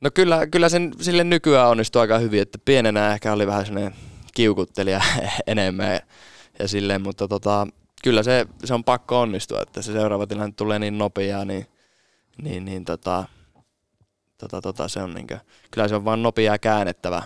No 0.00 0.10
kyllä, 0.14 0.46
kyllä 0.46 0.68
sen 0.68 0.92
sille 1.00 1.24
nykyään 1.24 1.68
onnistuu 1.68 2.00
aika 2.00 2.18
hyvin, 2.18 2.42
että 2.42 2.58
pienenä 2.64 3.12
ehkä 3.12 3.32
oli 3.32 3.46
vähän 3.46 3.66
sellainen 3.66 3.94
kiukuttelija 4.34 5.00
enemmän 5.46 6.00
ja, 6.58 6.68
silleen, 6.68 7.02
mutta 7.02 7.28
tota, 7.28 7.66
kyllä 8.02 8.22
se, 8.22 8.46
se 8.64 8.74
on 8.74 8.84
pakko 8.84 9.20
onnistua, 9.20 9.62
että 9.62 9.82
se 9.82 9.92
seuraava 9.92 10.26
tilanne 10.26 10.54
tulee 10.56 10.78
niin 10.78 10.98
nopeaa, 10.98 11.44
niin, 11.44 11.66
niin, 12.42 12.64
niin 12.64 12.84
tota, 12.84 13.24
tota, 14.38 14.60
tota, 14.60 14.88
se 14.88 15.02
on 15.02 15.14
niinkö, 15.14 15.38
kyllä 15.70 15.88
se 15.88 15.94
on 15.94 16.04
vaan 16.04 16.22
nopeaa 16.22 16.58
käännettävä 16.58 17.22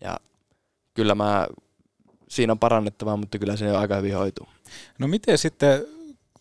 ja 0.00 0.20
kyllä 0.94 1.14
mä, 1.14 1.46
siinä 2.28 2.52
on 2.52 2.58
parannettavaa, 2.58 3.16
mutta 3.16 3.38
kyllä 3.38 3.56
se 3.56 3.70
aika 3.70 3.96
hyvin 3.96 4.16
hoituu. 4.16 4.48
No 4.98 5.08
miten 5.08 5.38
sitten, 5.38 5.84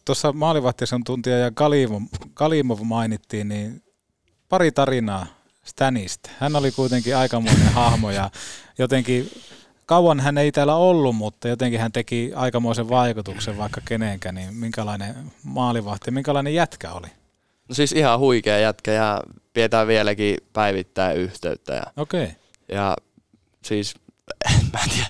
tuossa 0.05 0.33
maalivahtisen 0.33 1.03
tuntija 1.03 1.37
ja 1.37 1.51
Kalimov, 1.51 2.01
Kalimov 2.33 2.79
mainittiin, 2.83 3.47
niin 3.47 3.83
pari 4.49 4.71
tarinaa 4.71 5.25
Stanista. 5.63 6.29
Hän 6.39 6.55
oli 6.55 6.71
kuitenkin 6.71 7.17
aikamoinen 7.17 7.73
hahmo 7.73 8.11
ja 8.11 8.29
jotenkin 8.77 9.31
kauan 9.89 10.19
hän 10.19 10.37
ei 10.37 10.51
täällä 10.51 10.75
ollut, 10.75 11.15
mutta 11.15 11.47
jotenkin 11.47 11.79
hän 11.79 11.91
teki 11.91 12.31
aikamoisen 12.35 12.89
vaikutuksen 12.89 13.57
vaikka 13.57 13.81
kenenkään, 13.85 14.35
niin 14.35 14.53
minkälainen 14.53 15.15
maalivahti, 15.43 16.11
minkälainen 16.11 16.53
jätkä 16.53 16.91
oli? 16.91 17.07
No 17.69 17.75
siis 17.75 17.91
ihan 17.91 18.19
huikea 18.19 18.59
jätkä 18.59 18.91
ja 18.91 19.23
pidetään 19.53 19.87
vieläkin 19.87 20.37
päivittäin 20.53 21.17
yhteyttä. 21.17 21.73
Ja, 21.73 21.83
Okei. 21.97 22.23
Okay. 22.23 22.35
ja 22.67 22.95
siis 23.61 23.95
mä 24.73 24.79
en 24.83 24.89
tiedä, 24.89 25.09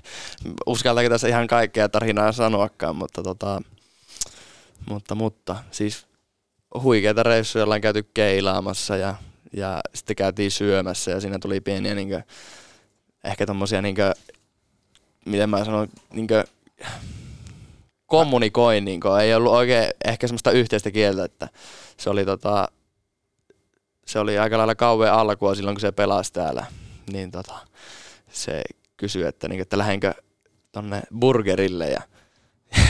uskaltaako 0.65 1.09
tässä 1.09 1.27
ihan 1.27 1.47
kaikkea 1.47 1.89
tarinaa 1.89 2.31
sanoakaan, 2.31 2.95
mutta 2.95 3.23
tota, 3.23 3.61
mutta, 4.89 5.15
mutta 5.15 5.55
siis 5.71 6.07
huikeita 6.83 7.23
reissuja 7.23 7.63
ollaan 7.63 7.81
käyty 7.81 8.03
keilaamassa 8.13 8.97
ja, 8.97 9.15
ja 9.53 9.79
sitten 9.95 10.15
käytiin 10.15 10.51
syömässä 10.51 11.11
ja 11.11 11.19
siinä 11.19 11.39
tuli 11.39 11.61
pieniä 11.61 11.95
niinkö, 11.95 12.21
ehkä 13.23 13.45
tommosia 13.45 13.81
niinkö, 13.81 14.13
miten 15.29 15.49
mä 15.49 15.65
sanon, 15.65 15.87
niinkö, 16.13 16.43
kommunikoin, 18.05 18.85
niinkö, 18.85 19.19
ei 19.19 19.33
ollut 19.33 19.53
oikein 19.53 19.89
ehkä 20.05 20.27
semmoista 20.27 20.51
yhteistä 20.51 20.91
kieltä, 20.91 21.23
että 21.23 21.49
se 21.97 22.09
oli 22.09 22.25
tota, 22.25 22.67
se 24.05 24.19
oli 24.19 24.39
aika 24.39 24.57
lailla 24.57 24.75
kauan 24.75 25.13
alkua 25.13 25.55
silloin, 25.55 25.75
kun 25.75 25.81
se 25.81 25.91
pelasi 25.91 26.33
täällä, 26.33 26.65
niin 27.11 27.31
tota, 27.31 27.55
se 28.31 28.61
kysyi, 28.97 29.23
että, 29.23 29.47
niin, 29.47 29.61
että 29.61 29.77
lähdenkö 29.77 30.13
tonne 30.71 31.01
burgerille 31.19 31.89
ja 31.89 32.01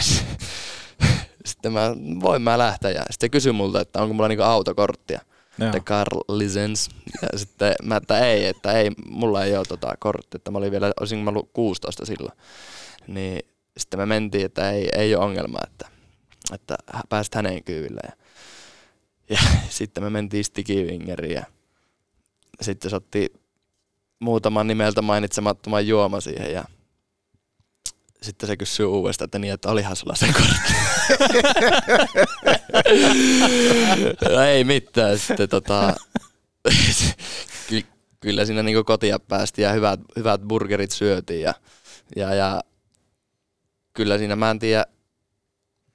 sitten 1.45 1.73
mä, 1.73 1.95
voin 2.21 2.41
mä 2.41 2.57
lähteä. 2.57 2.91
Ja 2.91 3.03
sitten 3.11 3.31
kysyi 3.31 3.51
multa, 3.51 3.81
että 3.81 4.01
onko 4.01 4.13
mulla 4.13 4.27
niinku 4.27 4.43
autokorttia. 4.43 5.21
Joo. 5.59 5.71
The 5.71 5.79
car 5.79 6.07
license. 6.29 6.91
Ja 7.21 7.39
sitten 7.39 7.75
mä, 7.83 7.95
että 7.95 8.19
ei, 8.19 8.45
että 8.45 8.71
ei, 8.71 8.91
mulla 9.09 9.43
ei 9.43 9.57
ole 9.57 9.65
tota 9.65 9.93
korttia, 9.99 10.37
että 10.37 10.51
mä 10.51 10.57
olin 10.57 10.71
vielä, 10.71 10.91
olisin 10.99 11.19
mä 11.19 11.29
ollut 11.29 11.49
16 11.53 12.05
silloin. 12.05 12.37
Niin 13.07 13.39
sitten 13.77 13.99
me 13.99 14.05
mentiin, 14.05 14.45
että 14.45 14.71
ei, 14.71 14.89
ei 14.95 15.15
ole 15.15 15.25
ongelmaa, 15.25 15.61
että, 15.67 15.87
että 16.53 16.77
pääsit 17.09 17.35
hänen 17.35 17.63
kyydille. 17.63 18.01
Ja, 18.03 18.13
ja 19.29 19.39
sitten 19.69 20.03
me 20.03 20.09
mentiin 20.09 20.43
Stikivingeriin 20.43 21.35
ja 21.35 21.45
sitten 22.61 22.89
se 22.89 22.95
otti 22.95 23.33
muutaman 24.19 24.67
nimeltä 24.67 25.01
mainitsemattoman 25.01 25.87
juoma 25.87 26.21
siihen 26.21 26.53
ja 26.53 26.63
sitten 28.21 28.47
se 28.47 28.57
kysyy 28.57 28.85
uudestaan, 28.85 29.25
että 29.25 29.39
niin, 29.39 29.53
että 29.53 29.71
olihan 29.71 29.95
sulla 29.95 30.15
se 30.15 30.27
kortti. 30.33 30.73
no 34.35 34.41
ei 34.41 34.63
mitään. 34.63 35.19
Sitten 35.19 35.49
tota, 35.49 35.95
ky- 37.69 37.85
kyllä 38.19 38.45
siinä 38.45 38.63
niinku 38.63 38.83
kotia 38.83 39.19
päästiin 39.19 39.63
ja 39.63 39.71
hyvät, 39.71 39.99
hyvät 40.15 40.41
burgerit 40.41 40.91
syötiin 40.91 41.41
ja, 41.41 41.53
ja, 42.15 42.33
ja 42.33 42.63
kyllä 43.93 44.17
siinä 44.17 44.35
mä 44.35 44.51
en 44.51 44.59
tiedä, 44.59 44.85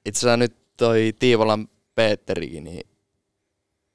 itse 0.05 0.19
asiassa 0.19 0.37
nyt 0.37 0.55
toi 0.77 1.13
Tiivolan 1.19 1.67
Peetterikin, 1.95 2.63
niin 2.63 2.87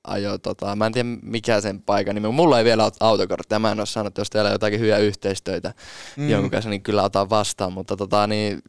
ajo, 0.05 0.39
tota, 0.39 0.77
mä 0.77 0.87
en 0.87 0.93
tiedä 0.93 1.09
mikä 1.23 1.61
sen 1.61 1.83
paikan 1.83 2.15
nimi, 2.15 2.29
mulla 2.29 2.59
ei 2.59 2.65
vielä 2.65 2.85
ole 2.85 2.93
autokorttia, 3.01 3.59
mä 3.59 3.73
en 3.73 3.81
ole 3.81 3.87
saanut, 3.87 4.19
jos 4.19 4.31
teillä 4.31 4.49
on 4.49 4.55
jotakin 4.55 4.81
hyviä 4.81 4.99
yhteistöitä 4.99 5.75
mm. 6.17 6.29
jonkun 6.29 6.51
kanssa, 6.51 6.71
niin 6.71 6.83
kyllä 6.83 7.03
otan 7.03 7.31
vastaan, 7.31 7.73
mutta 7.73 7.97
tota, 7.97 8.27
niin, 8.27 8.63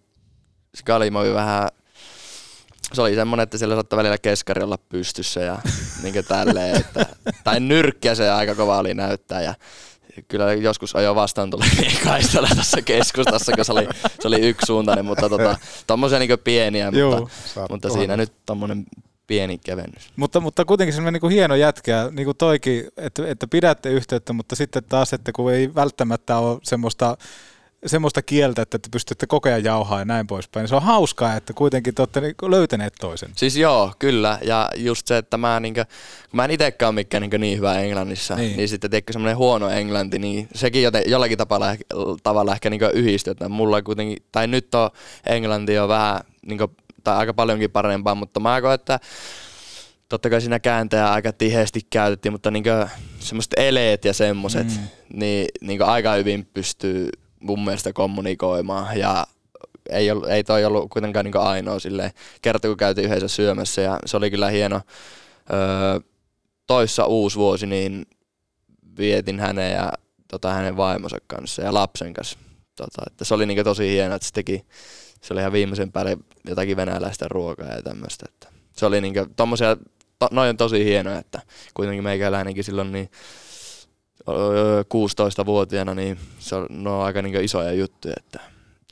Skalimovi 0.78 1.34
vähän, 1.34 1.70
se 2.94 3.02
oli 3.02 3.16
semmonen, 3.16 3.44
että 3.44 3.58
siellä 3.58 3.76
saattaa 3.76 3.98
välillä 3.98 4.18
keskari 4.18 4.64
olla 4.64 4.78
pystyssä 4.78 5.40
ja 5.40 5.58
niin 6.04 6.26
tälleen, 6.28 6.76
että, 6.76 7.06
tai 7.44 7.60
nyrkkiä 7.60 8.16
se 8.16 8.30
aika 8.30 8.56
kova 8.56 8.78
oli 8.78 8.94
näyttää 8.94 9.42
ja 9.42 9.54
kyllä 10.28 10.54
joskus 10.54 10.96
ajo 10.96 11.16
vastaan 11.16 11.50
tuli 11.50 11.66
kaistella 12.04 12.50
tässä 12.56 12.82
keskustassa, 12.82 13.52
kun 13.52 13.66
se 13.66 13.72
oli, 13.72 13.88
se 14.22 14.28
oli 14.28 14.40
yksisuuntainen, 14.40 15.06
mutta 15.06 15.30
tota, 15.30 15.58
tommosia 15.88 16.20
niin 16.20 16.40
pieniä, 16.44 16.92
Joo, 16.94 17.20
mutta, 17.20 17.66
mutta 17.70 17.90
siinä 17.90 18.18
nyt 18.18 18.34
tommonen 18.46 18.86
pieni 19.28 19.58
kevennys. 19.58 20.10
Mutta, 20.16 20.40
mutta 20.40 20.66
kuitenkin 20.66 20.94
semmoinen 20.94 21.22
niin 21.22 21.32
hieno 21.32 21.56
jätkä, 21.56 22.10
niin 22.12 22.26
kuin 22.26 22.38
toikin, 22.38 22.88
että, 22.98 23.28
että 23.28 23.48
pidätte 23.48 23.90
yhteyttä, 23.90 24.34
mutta 24.34 24.56
sitten 24.56 24.84
taas, 24.84 25.14
että 25.14 25.32
kun 25.32 25.54
ei 25.54 25.76
välttämättä 25.76 26.38
ole 26.38 26.60
semmoista, 26.64 27.18
semmoista 27.86 28.22
kieltä, 28.22 28.62
että 28.62 28.80
te 28.80 28.90
pystytte 28.92 29.28
koko 29.28 29.50
ajan 29.50 29.64
jauhaa 29.64 30.00
ja 30.00 30.06
näin 30.06 30.28
poispäin. 30.28 30.62
Niin 30.62 30.70
se 30.70 30.76
on 30.76 30.84
hauskaa, 30.84 31.36
että 31.36 31.54
kuitenkin 31.54 31.96
te 31.96 32.02
olette 32.02 32.22
niin 32.22 32.36
löytäneet 32.42 32.94
toisen. 33.00 33.30
Siis 33.36 33.58
joo, 33.58 33.94
kyllä. 34.00 34.40
Ja 34.44 34.70
just 34.76 35.08
se, 35.08 35.18
että 35.18 35.38
mä, 35.38 35.60
niin 35.60 35.74
kuin, 35.74 35.86
kun 36.30 36.38
mä 36.38 36.46
en 36.46 36.52
itsekään 36.52 36.88
ole 36.88 36.96
mikään 36.96 37.22
niin, 37.22 37.42
niin 37.42 37.58
hyvä 37.58 37.80
englannissa, 37.80 38.36
niin, 38.36 38.58
niin 38.58 38.70
sitten 38.70 38.92
teikö 38.92 39.14
semmoinen 39.14 39.38
huono 39.38 39.70
englanti, 39.70 40.20
niin 40.20 40.48
sekin 40.56 40.84
joten, 40.84 41.04
jollakin 41.08 41.38
tavalla, 41.38 41.76
tavalla 42.24 42.54
ehkä 42.54 42.70
niin 42.70 42.82
yhdistyy. 42.94 43.32
Että 43.32 43.50
mulla 43.50 43.82
kuitenkin, 43.82 44.18
tai 44.32 44.48
nyt 44.48 44.76
on 44.76 44.90
englanti 45.26 45.80
on 45.80 45.90
vähän 45.90 46.22
niin 46.46 46.58
kuin, 46.58 46.72
tai 47.04 47.18
aika 47.18 47.34
paljonkin 47.34 47.72
parempaa, 47.72 48.16
mutta 48.16 48.40
mä 48.40 48.62
koen, 48.62 48.76
että 48.76 49.00
totta 50.10 50.30
kai 50.30 50.42
siinä 50.42 50.60
kääntäjä 50.60 51.12
aika 51.12 51.34
tiheesti 51.34 51.82
käytettiin, 51.90 52.32
mutta 52.32 52.52
niin 52.52 52.64
semmoiset 53.20 53.54
eleet 53.58 54.06
ja 54.06 54.14
semmoiset, 54.14 54.68
mm. 54.68 54.88
niin, 55.14 55.48
niin 55.62 55.84
aika 55.84 56.14
hyvin 56.14 56.48
pystyy 56.54 57.10
mun 57.40 57.66
mielestä 57.66 57.94
kommunikoimaan 57.94 58.98
ja 58.98 59.28
ei, 59.90 60.12
ollut, 60.12 60.30
ei 60.30 60.44
toi 60.44 60.66
ollut 60.66 60.90
kuitenkaan 60.90 61.26
niin 61.26 61.38
ainoa 61.38 61.80
silleen, 61.80 62.12
kerta 62.42 62.68
kun 62.68 62.78
käytiin 62.78 63.08
yhdessä 63.08 63.28
syömässä 63.28 63.82
ja 63.82 64.00
se 64.06 64.18
oli 64.18 64.32
kyllä 64.32 64.50
hieno. 64.50 64.82
Öö, 65.54 66.00
toissa 66.68 67.06
uusi 67.06 67.38
vuosi, 67.38 67.68
niin 67.68 68.06
vietin 68.98 69.40
hänen 69.40 69.72
ja 69.72 69.94
tota, 70.28 70.52
hänen 70.52 70.78
vaimonsa 70.78 71.18
kanssa 71.28 71.62
ja 71.62 71.74
lapsen 71.74 72.14
kanssa. 72.14 72.40
Tota, 72.76 73.02
että 73.08 73.26
se 73.26 73.34
oli 73.34 73.46
niin 73.46 73.64
tosi 73.64 73.90
hienoa, 73.90 74.16
että 74.16 74.28
se 74.28 74.34
teki 74.34 74.66
se 75.22 75.34
oli 75.34 75.42
ihan 75.42 75.52
viimeisen 75.52 75.92
päälle 75.92 76.18
jotakin 76.48 76.78
venäläistä 76.78 77.26
ruokaa 77.30 77.68
ja 77.68 77.82
tämmöistä. 77.82 78.26
Että 78.30 78.48
se 78.72 78.86
oli 78.86 79.02
niinku, 79.02 79.26
tommosia, 79.36 79.78
to, 80.20 80.28
noin 80.32 80.50
on 80.50 80.58
tosi 80.58 80.86
hienoja, 80.86 81.20
että 81.20 81.42
kuitenkin 81.74 82.04
meikäläinenkin 82.04 82.64
silloin 82.64 82.92
niin 82.92 83.12
16-vuotiaana, 84.84 85.96
niin 85.96 86.20
se 86.40 86.56
on, 86.56 86.68
no 86.70 87.00
on 87.00 87.06
aika 87.06 87.22
niinku 87.22 87.40
isoja 87.40 87.74
juttuja, 87.74 88.14
että, 88.18 88.40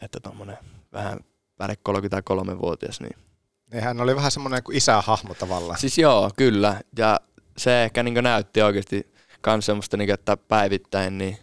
että 0.01 0.19
tommonen 0.19 0.57
vähän 0.93 1.19
päälle 1.57 1.75
33-vuotias, 1.89 3.01
niin 3.01 3.17
niin 3.71 3.83
hän 3.83 4.01
oli 4.01 4.15
vähän 4.15 4.31
semmoinen 4.31 4.63
kuin 4.63 4.77
isähahmo 4.77 5.33
tavallaan. 5.33 5.79
Siis 5.79 5.97
joo, 5.97 6.31
kyllä. 6.37 6.81
Ja 6.97 7.19
se 7.57 7.83
ehkä 7.83 8.03
niin 8.03 8.23
näytti 8.23 8.61
oikeasti 8.61 9.13
kans 9.41 9.65
semmoista, 9.65 9.97
niin 9.97 10.09
että 10.09 10.37
päivittäin 10.37 11.17
niin, 11.17 11.37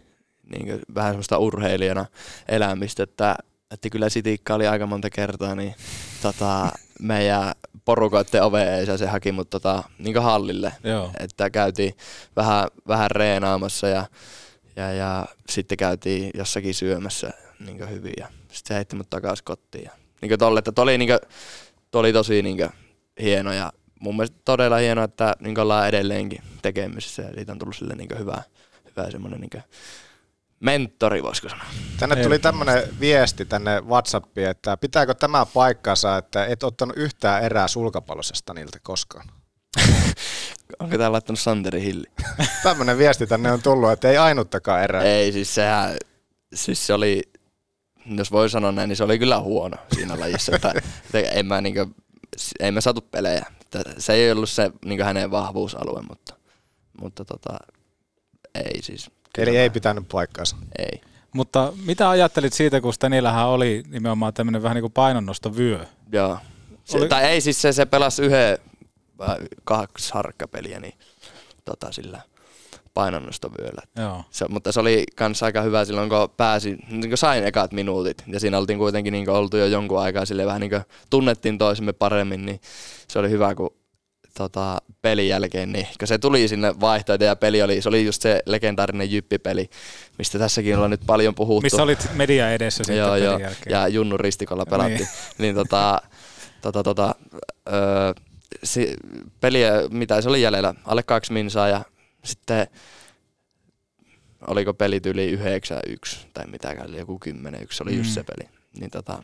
niin 0.49 0.81
vähän 0.95 1.11
semmoista 1.11 1.37
urheilijana 1.37 2.05
elämistä, 2.47 3.03
että 3.03 3.35
että 3.71 3.89
kyllä 3.89 4.09
Sitikka 4.09 4.53
oli 4.53 4.67
aika 4.67 4.87
monta 4.87 5.09
kertaa, 5.09 5.55
niin 5.55 5.75
tota, 6.21 6.71
meidän 6.99 7.51
porukoiden 7.85 8.43
oveen 8.43 8.97
se 8.97 9.07
haki 9.07 9.31
mut 9.31 9.49
tota, 9.49 9.83
niin 9.99 10.21
hallille. 10.21 10.73
Joo. 10.83 11.11
Että 11.19 11.49
käytiin 11.49 11.93
vähän, 12.35 12.67
vähän 12.87 13.11
reenaamassa 13.11 13.87
ja, 13.87 14.05
ja, 14.75 14.91
ja 14.91 15.25
sitten 15.49 15.77
käytiin 15.77 16.31
jossakin 16.33 16.73
syömässä 16.73 17.29
niin 17.59 17.89
hyvin 17.89 18.13
ja 18.17 18.27
sitten 18.27 18.67
se 18.67 18.73
heitti 18.73 18.95
mut 18.95 19.09
takaisin 19.09 19.45
kotiin. 19.45 19.83
Ja, 19.83 19.91
niin 20.21 20.39
tolle, 20.39 20.59
että 20.59 20.71
toi 20.71 20.83
oli, 20.83 20.97
niin 20.97 21.09
kuin, 21.09 21.19
toi 21.91 21.99
oli 21.99 22.13
tosi 22.13 22.41
niin 22.41 22.69
hieno 23.21 23.53
ja 23.53 23.73
mun 23.99 24.15
mielestä 24.15 24.37
todella 24.45 24.77
hieno, 24.77 25.03
että 25.03 25.35
niin 25.39 25.59
ollaan 25.59 25.87
edelleenkin 25.87 26.41
tekemisissä 26.61 27.21
ja 27.21 27.33
siitä 27.33 27.51
on 27.51 27.59
tullut 27.59 27.75
sille 27.75 27.95
niin 27.95 28.19
hyvä, 28.19 28.43
hyvä 28.85 29.11
semmoinen 29.11 29.41
niin 29.41 29.63
mentori, 30.59 31.23
voisiko 31.23 31.49
sanoa. 31.49 31.65
Tänne 31.99 32.15
tuli 32.15 32.39
tämmöinen 32.39 32.83
viesti 32.99 33.45
tänne 33.45 33.81
Whatsappiin, 33.81 34.49
että 34.49 34.77
pitääkö 34.77 35.13
tämä 35.13 35.45
paikkansa, 35.45 36.17
että 36.17 36.45
et 36.45 36.63
ottanut 36.63 36.97
yhtään 36.97 37.43
erää 37.43 37.67
sulkapallosesta 37.67 38.53
niiltä 38.53 38.79
koskaan? 38.83 39.27
Onko 40.79 40.97
täällä 40.97 41.11
laittanut 41.11 41.39
Santeri 41.39 41.81
Hilli? 41.81 42.05
tämmöinen 42.63 42.97
viesti 42.97 43.27
tänne 43.27 43.51
on 43.51 43.61
tullut, 43.61 43.91
että 43.91 44.09
ei 44.09 44.17
ainuttakaan 44.17 44.83
erää. 44.83 45.03
Ei, 45.03 45.31
siis 45.31 45.55
sehän, 45.55 45.97
siis 46.53 46.87
se 46.87 46.93
oli, 46.93 47.23
jos 48.05 48.31
voi 48.31 48.49
sanoa 48.49 48.71
näin, 48.71 48.89
niin 48.89 48.97
se 48.97 49.03
oli 49.03 49.19
kyllä 49.19 49.39
huono 49.39 49.77
siinä 49.95 50.19
lajissa. 50.19 50.55
että, 50.55 50.73
että 51.05 51.29
en 51.29 51.45
mä 51.45 51.61
niinkö, 51.61 51.85
ei 52.59 52.71
me 52.71 52.81
saatu 52.81 53.01
pelejä. 53.01 53.45
Että 53.61 53.83
se 53.97 54.13
ei 54.13 54.31
ollut 54.31 54.49
se 54.49 54.71
niinkö 54.85 55.03
hänen 55.03 55.31
vahvuusalue, 55.31 56.01
mutta, 56.01 56.35
mutta 57.01 57.25
tota, 57.25 57.57
ei 58.55 58.81
siis. 58.81 59.11
Eli 59.37 59.57
ei 59.57 59.69
pitänyt 59.69 60.07
paikkaansa. 60.11 60.55
Ei. 60.79 61.01
Mutta 61.33 61.73
mitä 61.85 62.09
ajattelit 62.09 62.53
siitä, 62.53 62.81
kun 62.81 62.93
Stenillähän 62.93 63.47
oli 63.47 63.83
nimenomaan 63.89 64.33
tämmöinen 64.33 64.63
vähän 64.63 64.75
niin 64.75 64.81
kuin 64.83 64.93
painonnostovyö? 64.93 65.85
Joo. 66.11 66.37
Se, 66.83 66.97
Oli- 66.97 67.07
Tai 67.09 67.23
ei 67.23 67.41
siis 67.41 67.61
se, 67.61 67.73
se 67.73 67.85
pelasi 67.85 68.21
yhden 68.21 68.57
kaksi 69.63 70.13
harkkapeliä, 70.13 70.79
niin 70.79 70.93
tota 71.65 71.91
sillä 71.91 72.21
painonnostovyöllä. 72.93 73.81
Joo. 73.95 74.23
Se, 74.31 74.45
mutta 74.49 74.71
se 74.71 74.79
oli 74.79 75.03
kans 75.15 75.43
aika 75.43 75.61
hyvä 75.61 75.85
silloin, 75.85 76.09
kun 76.09 76.29
pääsin, 76.37 76.79
niin 76.89 77.09
kun 77.09 77.17
sain 77.17 77.43
ekat 77.43 77.71
minuutit. 77.71 78.23
Ja 78.27 78.39
siinä 78.39 78.57
oltiin 78.57 78.79
kuitenkin 78.79 79.11
niin 79.11 79.29
oltu 79.29 79.57
jo 79.57 79.65
jonkun 79.65 79.99
aikaa 79.99 80.25
sille 80.25 80.45
vähän 80.45 80.61
niin 80.61 80.69
kuin 80.69 80.81
tunnettiin 81.09 81.57
toisemme 81.57 81.93
paremmin, 81.93 82.45
niin 82.45 82.61
se 83.07 83.19
oli 83.19 83.29
hyvä, 83.29 83.55
kun 83.55 83.73
tota, 84.37 84.77
pelin 85.01 85.27
jälkeen, 85.27 85.71
niin 85.71 85.87
kun 85.99 86.07
se 86.07 86.17
tuli 86.17 86.47
sinne 86.47 86.79
vaihtoehto 86.79 87.25
ja 87.25 87.35
peli 87.35 87.61
oli, 87.61 87.81
se 87.81 87.89
oli 87.89 88.05
just 88.05 88.21
se 88.21 88.41
legendaarinen 88.45 89.11
jyppipeli, 89.11 89.69
mistä 90.17 90.39
tässäkin 90.39 90.75
ollaan 90.75 90.91
nyt 90.91 91.01
paljon 91.05 91.35
puhuttu. 91.35 91.61
Missä 91.61 91.83
olit 91.83 92.09
media 92.13 92.51
edessä 92.51 92.77
sitten 92.83 92.97
joo, 92.97 93.09
pelin 93.09 93.23
joo. 93.23 93.39
jälkeen. 93.39 93.73
Ja 93.73 93.87
Junnu 93.87 94.17
Ristikolla 94.17 94.65
pelattiin. 94.65 94.97
Niin. 94.97 95.07
Niin, 95.37 95.41
niin 95.41 95.55
tota, 95.55 96.01
tota, 96.61 96.83
tota, 96.83 97.15
öö, 97.67 98.13
si, 98.63 98.93
peliä, 99.39 99.71
mitä 99.89 100.21
se 100.21 100.29
oli 100.29 100.41
jäljellä, 100.41 100.73
alle 100.85 101.03
kaksi 101.03 101.33
minsaa 101.33 101.67
ja 101.67 101.81
sitten 102.23 102.67
oliko 104.47 104.73
pelit 104.73 105.05
yli 105.05 105.35
9-1 105.35 105.39
tai 106.33 106.47
mitäkään, 106.47 106.95
joku 106.95 107.19
10-1, 107.29 107.31
se 107.71 107.83
oli 107.83 107.91
mm. 107.91 107.97
just 107.97 108.11
se 108.11 108.23
peli. 108.23 108.49
Niin 108.79 108.91
tota, 108.91 109.23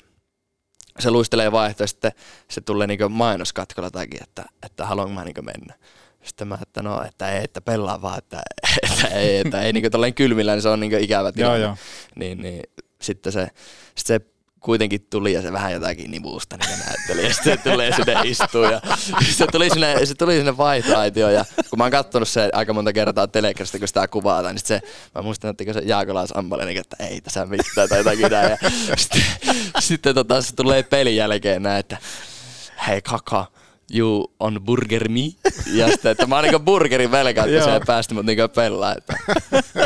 se 0.99 1.11
luistelee 1.11 1.52
vaihto 1.52 1.84
ja 1.84 1.88
sitten 1.88 2.11
se 2.49 2.61
tulee 2.61 2.88
niinku 2.88 3.10
mainoskatkolla 3.10 3.91
takia, 3.91 4.24
että, 4.24 4.45
että 4.64 4.86
haluanko 4.86 5.14
mä 5.14 5.24
niinku 5.24 5.41
mennä. 5.41 5.74
Sitten 6.24 6.48
mä, 6.48 6.57
että 6.61 6.82
no, 6.82 7.03
että 7.03 7.32
ei, 7.32 7.44
että 7.44 7.61
pelaa 7.61 8.02
vaan, 8.02 8.18
että, 8.18 8.41
että 8.91 9.07
ei, 9.07 9.38
että 9.38 9.61
ei 9.61 9.90
tolleen 9.91 10.14
kylmillä, 10.14 10.53
niin 10.53 10.61
se 10.61 10.70
on 10.70 10.80
niinku 10.80 10.98
ikävä 10.99 11.32
tilanne. 11.32 11.60
Joo, 11.60 11.68
joo. 11.68 11.78
Niin, 12.15 12.41
niin 12.41 12.64
sitten 13.02 13.34
se, 13.34 13.48
sitten 13.95 14.22
se 14.22 14.33
kuitenkin 14.64 15.07
tuli 15.10 15.34
ja 15.34 15.41
se 15.41 15.52
vähän 15.52 15.73
jotakin 15.73 16.11
nivusta 16.11 16.57
niin 16.57 16.80
näytteli 16.80 17.27
ja 17.27 17.34
sitten 17.34 17.57
se 17.57 17.69
tulee 17.72 17.95
sinne 17.95 18.15
istuu 18.23 18.64
ja 18.64 18.81
se 19.38 19.48
tuli 19.52 19.69
sinne, 19.69 20.06
se 20.06 20.15
tuli 20.15 20.35
sinne 20.35 20.57
vaihtoaitioon 20.57 21.34
ja 21.34 21.45
kun 21.69 21.80
mä 21.80 21.84
oon 21.84 21.91
kattonut 21.91 22.27
se 22.27 22.49
aika 22.53 22.73
monta 22.73 22.94
kertaa 22.94 23.27
telekkarista, 23.27 23.80
kun 23.80 23.88
sitä 23.88 24.07
kuvataan, 24.07 24.56
niin 24.56 24.65
se, 24.65 24.81
mä 25.15 25.22
muistan, 25.22 25.52
että 25.52 25.73
se 25.73 25.81
Jaakolas 25.85 26.31
Ampale, 26.35 26.65
niin 26.65 26.80
että 26.80 26.95
ei 26.99 27.22
tässä 27.22 27.45
mitään 27.45 27.90
tai 27.90 27.98
jotakin 27.98 28.31
näin 28.31 28.52
ja 28.52 28.57
sitten, 28.98 29.22
sitten 29.80 30.15
tota, 30.15 30.41
se 30.41 30.56
tulee 30.56 30.84
pelin 30.84 31.15
jälkeen 31.15 31.64
näin, 31.64 31.80
että 31.80 31.98
hei 32.88 33.02
kaka, 33.02 33.45
you 33.94 34.34
on 34.40 34.61
burger 34.65 35.10
me? 35.10 35.52
Ja 35.73 35.88
sitten, 35.88 36.11
että 36.11 36.27
mä 36.27 36.35
oon 36.35 36.44
niinku 36.44 36.60
burgerin 36.60 37.11
velkä, 37.11 37.44
että 37.44 37.65
se 37.65 37.73
ei 37.73 37.80
päästä 37.88 38.14
mut 38.14 38.26
niinku 38.26 38.48
pelaa. 38.56 38.95
Että. 38.98 39.18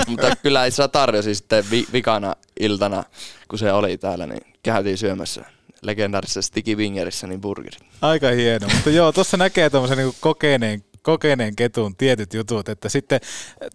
Mutta 0.08 0.36
kyllä 0.36 0.66
itse 0.66 0.88
tarjosi 0.88 1.36
sitten 1.36 1.66
vi- 1.72 1.88
vikana 1.94 2.36
iltana, 2.60 3.04
kun 3.48 3.60
se 3.60 3.72
oli 3.72 3.98
täällä, 3.98 4.28
niin 4.28 4.57
käytiin 4.68 4.98
syömässä 4.98 5.46
legendaarisessa 5.82 6.42
Sticky 6.42 6.76
Wingerissä 6.76 7.28
niin 7.28 7.42
burgerit. 7.42 7.80
Aika 8.02 8.30
hieno, 8.30 8.68
mutta 8.74 8.90
joo, 8.90 9.12
tuossa 9.12 9.38
näkee 9.38 9.70
tuommoisen 9.70 9.98
niin 9.98 10.14
kokeneen, 10.20 10.84
kokeneen 11.02 11.56
ketun 11.56 11.96
tietyt 11.96 12.34
jutut, 12.34 12.70
että 12.70 12.90
sitten 12.90 13.20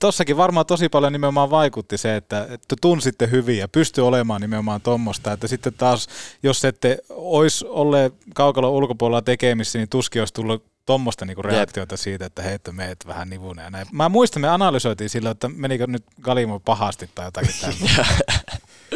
tossakin 0.00 0.36
varmaan 0.36 0.66
tosi 0.66 0.88
paljon 0.88 1.12
nimenomaan 1.12 1.50
vaikutti 1.50 1.98
se, 1.98 2.16
että, 2.16 2.46
että 2.50 2.76
tunsitte 2.80 3.30
hyvin 3.30 3.58
ja 3.58 3.68
pystyi 3.68 4.04
olemaan 4.04 4.40
nimenomaan 4.40 4.80
tuommoista, 4.80 5.32
että 5.32 5.48
sitten 5.48 5.74
taas, 5.74 6.08
jos 6.42 6.64
ette 6.64 6.98
olisi 7.10 7.64
olleet 7.68 8.14
kaukalon 8.34 8.72
ulkopuolella 8.72 9.22
tekemissä, 9.22 9.78
niin 9.78 9.88
tuskin 9.88 10.22
olisi 10.22 10.34
tullut 10.34 10.64
tuommoista 10.86 11.24
niinku 11.24 11.42
reaktiota 11.42 11.96
siitä, 11.96 12.26
että 12.26 12.42
hei, 12.42 12.54
että 12.54 12.72
meet 12.72 13.06
vähän 13.06 13.30
nivune 13.30 13.62
ja 13.62 13.70
näin. 13.70 13.86
Mä 13.92 14.08
muistan, 14.08 14.40
me 14.40 14.48
analysoitiin 14.48 15.10
sillä, 15.10 15.30
että 15.30 15.48
menikö 15.48 15.86
nyt 15.86 16.04
Galimo 16.20 16.60
pahasti 16.60 17.10
tai 17.14 17.26
jotakin 17.26 17.54
tämmöistä. 17.60 18.06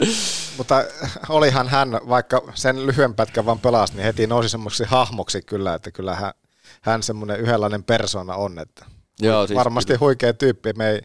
Mutta 0.57 0.85
olihan 1.29 1.69
hän, 1.69 2.01
vaikka 2.09 2.43
sen 2.55 2.87
lyhyen 2.87 3.15
pätkän 3.15 3.47
vaan 3.47 3.59
pelasi, 3.59 3.95
niin 3.95 4.05
heti 4.05 4.27
nousi 4.27 4.49
semmoiseksi 4.49 4.85
hahmoksi 4.85 5.43
kyllä, 5.43 5.75
että 5.75 5.91
kyllä 5.91 6.15
hän, 6.15 6.33
hän 6.81 7.03
semmoinen 7.03 7.41
yhdenlainen 7.41 7.85
persona 7.85 8.35
on. 8.35 8.59
Että 8.59 8.85
Joo, 9.21 9.47
siis 9.47 9.57
varmasti 9.57 9.89
kyllä. 9.89 9.99
huikea 10.01 10.33
tyyppi. 10.33 10.73
Me 10.73 10.91
ei, 10.91 11.01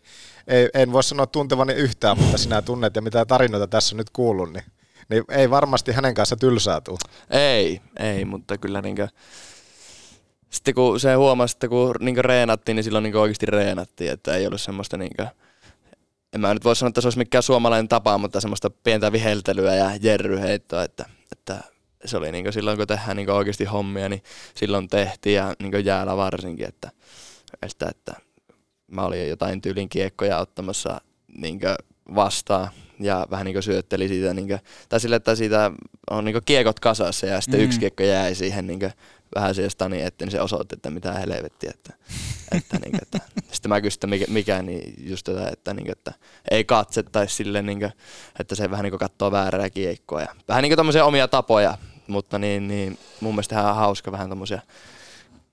ei, 0.47 0.69
en 0.73 0.91
voi 0.91 1.03
sanoa 1.03 1.25
tuntevani 1.25 1.73
yhtään, 1.73 2.17
mutta 2.17 2.37
sinä 2.37 2.61
tunnet 2.61 2.95
ja 2.95 3.01
mitä 3.01 3.25
tarinoita 3.25 3.67
tässä 3.67 3.95
on 3.95 3.97
nyt 3.97 4.09
kuullut, 4.09 4.53
niin, 4.53 4.65
niin 5.09 5.23
ei 5.29 5.49
varmasti 5.49 5.91
hänen 5.91 6.13
kanssa 6.13 6.35
tylsää 6.35 6.81
tule. 6.81 6.97
Ei, 7.29 7.81
ei, 7.99 8.25
mutta 8.25 8.57
kyllä 8.57 8.81
niinkö, 8.81 9.07
sitten 10.49 10.73
kun 10.73 10.99
se 10.99 11.13
huomasi, 11.13 11.55
että 11.55 11.67
kun 11.67 11.95
niinkö 11.99 12.21
reenattiin, 12.21 12.75
niin 12.75 12.83
silloin 12.83 13.03
niinkö 13.03 13.21
oikeasti 13.21 13.45
reenattiin, 13.45 14.11
että 14.11 14.35
ei 14.35 14.47
ollut 14.47 14.61
semmoista 14.61 14.97
niinkö, 14.97 15.27
en 16.33 16.41
mä 16.41 16.53
nyt 16.53 16.63
voi 16.63 16.75
sanoa, 16.75 16.89
että 16.89 17.01
se 17.01 17.07
olisi 17.07 17.17
mikään 17.17 17.43
suomalainen 17.43 17.87
tapa, 17.87 18.17
mutta 18.17 18.41
semmoista 18.41 18.69
pientä 18.69 19.11
viheltelyä 19.11 19.75
ja 19.75 19.91
jerryheittoa, 20.01 20.83
että, 20.83 21.05
että 21.31 21.63
se 22.05 22.17
oli 22.17 22.31
niinkö 22.31 22.51
silloin, 22.51 22.77
kun 22.77 22.87
tehdään 22.87 23.17
niinkö 23.17 23.35
oikeasti 23.35 23.65
hommia, 23.65 24.09
niin 24.09 24.23
silloin 24.55 24.87
tehtiin 24.87 25.35
ja 25.35 25.53
niinkö 25.59 25.79
jäällä 25.79 26.17
varsinkin, 26.17 26.67
että, 26.67 26.91
että, 27.61 27.87
että 27.89 28.13
mä 28.87 29.05
olin 29.05 29.29
jotain 29.29 29.61
tyylin 29.61 29.89
kiekkoja 29.89 30.37
ottamassa 30.37 31.01
niinkö 31.37 31.75
vastaan 32.15 32.69
ja 32.99 33.27
vähän 33.31 33.45
niin 33.45 33.63
syötteli 33.63 34.07
siitä, 34.07 34.33
niin 34.33 34.47
kuin, 34.47 34.59
tai 34.89 34.99
sille, 34.99 35.15
että 35.15 35.35
siitä 35.35 35.71
on 36.09 36.25
niin 36.25 36.35
kiekot 36.45 36.79
kasassa 36.79 37.25
ja 37.25 37.41
sitten 37.41 37.59
Mm. 37.59 37.61
mm. 37.61 37.65
yksi 37.65 37.79
kiekko 37.79 38.03
jäi 38.03 38.35
siihen 38.35 38.67
niin 38.67 38.79
vähän 39.35 39.55
siihen 39.55 39.71
stani 39.71 40.01
eteen, 40.01 40.27
niin 40.27 40.31
se 40.31 40.41
osoitti, 40.41 40.75
että 40.75 40.89
mitä 40.89 41.13
helvettiä. 41.13 41.71
Että, 41.75 41.93
että, 42.55 42.77
niin 42.77 42.91
kuin, 42.91 43.01
että. 43.01 43.19
Sitten 43.51 43.69
mä 43.69 43.81
kysyin, 43.81 43.97
että 43.97 44.07
mikä, 44.07 44.25
mikä 44.29 44.61
niin 44.61 45.09
just 45.09 45.25
tätä, 45.25 45.49
että, 45.49 45.73
niin 45.73 45.85
kuin, 45.85 45.91
että 45.91 46.13
ei 46.51 46.63
katse 46.63 47.03
tai 47.03 47.29
sille, 47.29 47.61
niin 47.61 47.79
kuin, 47.79 47.91
että 48.39 48.55
se 48.55 48.71
vähän 48.71 48.83
niin 48.83 48.99
katsoo 48.99 49.31
väärää 49.31 49.69
kiekkoa. 49.69 50.21
Ja 50.21 50.35
vähän 50.47 50.61
niin 50.61 50.75
tommosia 50.75 51.05
omia 51.05 51.27
tapoja, 51.27 51.77
mutta 52.07 52.39
niin, 52.39 52.67
niin 52.67 52.97
mun 53.19 53.33
mielestä 53.33 53.59
ihan 53.59 53.75
hauska 53.75 54.11
vähän 54.11 54.29
tommosia 54.29 54.61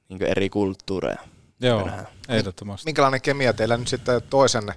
niin 0.08 0.22
eri 0.22 0.48
kulttuureja. 0.50 1.18
Joo, 1.60 1.86
nähdään. 1.86 2.06
ehdottomasti. 2.28 2.84
Minkälainen 2.84 3.20
kemia 3.20 3.52
teillä 3.52 3.76
nyt 3.76 3.88
sitten 3.88 4.22
toisen 4.30 4.68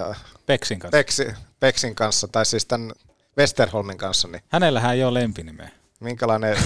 äh, 0.00 0.20
Peksin 0.46 0.78
kanssa. 0.78 0.96
Peksi, 0.98 1.26
Peksin 1.60 1.94
kanssa, 1.94 2.28
tai 2.28 2.46
siis 2.46 2.66
tämän 2.66 2.92
Westerholmin 3.38 3.98
kanssa, 3.98 4.28
niin 4.28 4.42
Hänellähän 4.48 4.94
ei 4.94 5.04
ole 5.04 5.20
lempinimeä. 5.20 5.70
minkälainen, 6.00 6.56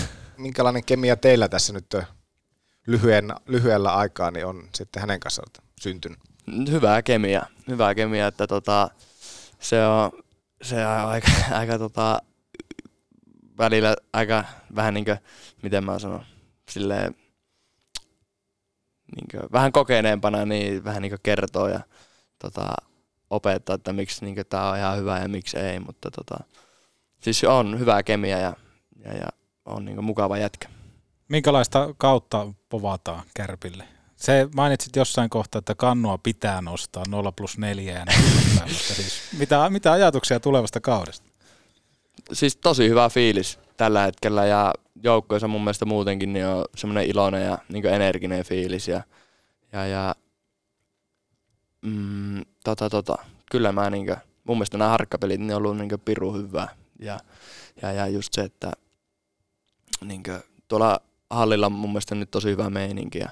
minkälainen 0.40 0.84
kemia 0.84 1.16
teillä 1.16 1.48
tässä 1.48 1.72
nyt 1.72 1.96
lyhyen, 2.86 3.32
lyhyellä 3.46 3.94
aikaa 3.94 4.30
niin 4.30 4.46
on 4.46 4.68
sitten 4.74 5.00
hänen 5.00 5.20
kanssaan 5.20 5.50
syntynyt? 5.80 6.18
hyvää 6.70 7.02
kemia, 7.02 7.42
hyvää 7.68 7.94
kemia, 7.94 8.26
että 8.26 8.46
tota, 8.46 8.90
se 9.58 9.86
on, 9.86 10.10
se 10.62 10.86
on 10.86 10.92
aika, 10.92 11.28
aika 11.58 11.78
tota, 11.78 12.18
välillä 13.58 13.96
aika 14.12 14.44
vähän 14.76 14.94
niinkö, 14.94 15.16
miten 15.62 15.84
mä 15.84 15.98
sanon, 15.98 16.24
silleen, 16.68 17.14
niinkö, 19.16 19.48
vähän 19.52 19.72
kokeneempana, 19.72 20.44
niin 20.44 20.84
vähän 20.84 21.02
niinkö 21.02 21.18
kertoo 21.22 21.68
ja 21.68 21.80
tota, 22.38 22.66
opettaa, 23.30 23.74
että 23.74 23.92
miksi 23.92 24.24
niinkö 24.24 24.44
tää 24.44 24.70
on 24.70 24.78
ihan 24.78 24.98
hyvä 24.98 25.18
ja 25.18 25.28
miksi 25.28 25.58
ei, 25.58 25.80
mutta 25.80 26.10
tota, 26.10 26.44
siis 27.20 27.44
on 27.44 27.78
hyvää 27.78 28.02
kemia 28.02 28.38
ja, 28.38 28.52
ja, 29.04 29.14
ja 29.14 29.26
on 29.64 29.84
niinkö 29.84 30.02
mukava 30.02 30.38
jätkä. 30.38 30.68
Minkälaista 31.28 31.94
kautta 31.98 32.46
povataan 32.68 33.22
Kärpille? 33.34 33.84
Se 34.16 34.48
mainitsit 34.54 34.96
jossain 34.96 35.30
kohtaa, 35.30 35.58
että 35.58 35.74
kannua 35.74 36.18
pitää 36.18 36.62
nostaa 36.62 37.04
0 37.08 37.32
plus 37.32 37.58
4 37.58 37.94
ja 37.94 38.06
siis 38.66 39.22
mitä, 39.38 39.70
mitä 39.70 39.92
ajatuksia 39.92 40.40
tulevasta 40.40 40.80
kaudesta? 40.80 41.30
siis 42.32 42.56
tosi 42.56 42.88
hyvä 42.88 43.08
fiilis 43.08 43.58
tällä 43.76 44.02
hetkellä 44.02 44.46
ja 44.46 44.74
joukkueessa 45.02 45.48
mun 45.48 45.60
mielestä 45.60 45.84
muutenkin 45.84 46.32
niin 46.32 46.46
on 46.46 46.64
semmoinen 46.76 47.06
iloinen 47.06 47.44
ja 47.44 47.58
niin 47.68 47.86
energinen 47.86 48.44
fiilis 48.44 48.88
ja, 48.88 49.02
ja, 49.72 49.86
ja 49.86 50.14
mm, 51.82 52.42
tota, 52.64 52.90
tota, 52.90 53.14
kyllä 53.50 53.72
mä 53.72 53.90
niin 53.90 54.06
kuin, 54.06 54.16
mun 54.44 54.56
mielestä 54.56 54.78
nämä 54.78 54.90
harkkapelit 54.90 55.40
ne 55.40 55.54
on 55.54 55.58
ollut 55.58 55.76
niin 55.76 56.00
piru 56.04 56.32
hyvää 56.32 56.68
ja, 56.98 57.18
ja, 57.82 57.92
ja 57.92 58.06
just 58.06 58.32
se, 58.32 58.40
että 58.40 58.72
niin 60.04 60.22
kuin, 60.22 60.40
tuolla 60.68 61.00
hallilla 61.30 61.66
on 61.66 61.72
mun 61.72 61.90
mielestä 61.90 62.14
nyt 62.14 62.30
tosi 62.30 62.48
hyvä 62.48 62.70
meininki 62.70 63.18
ja 63.18 63.28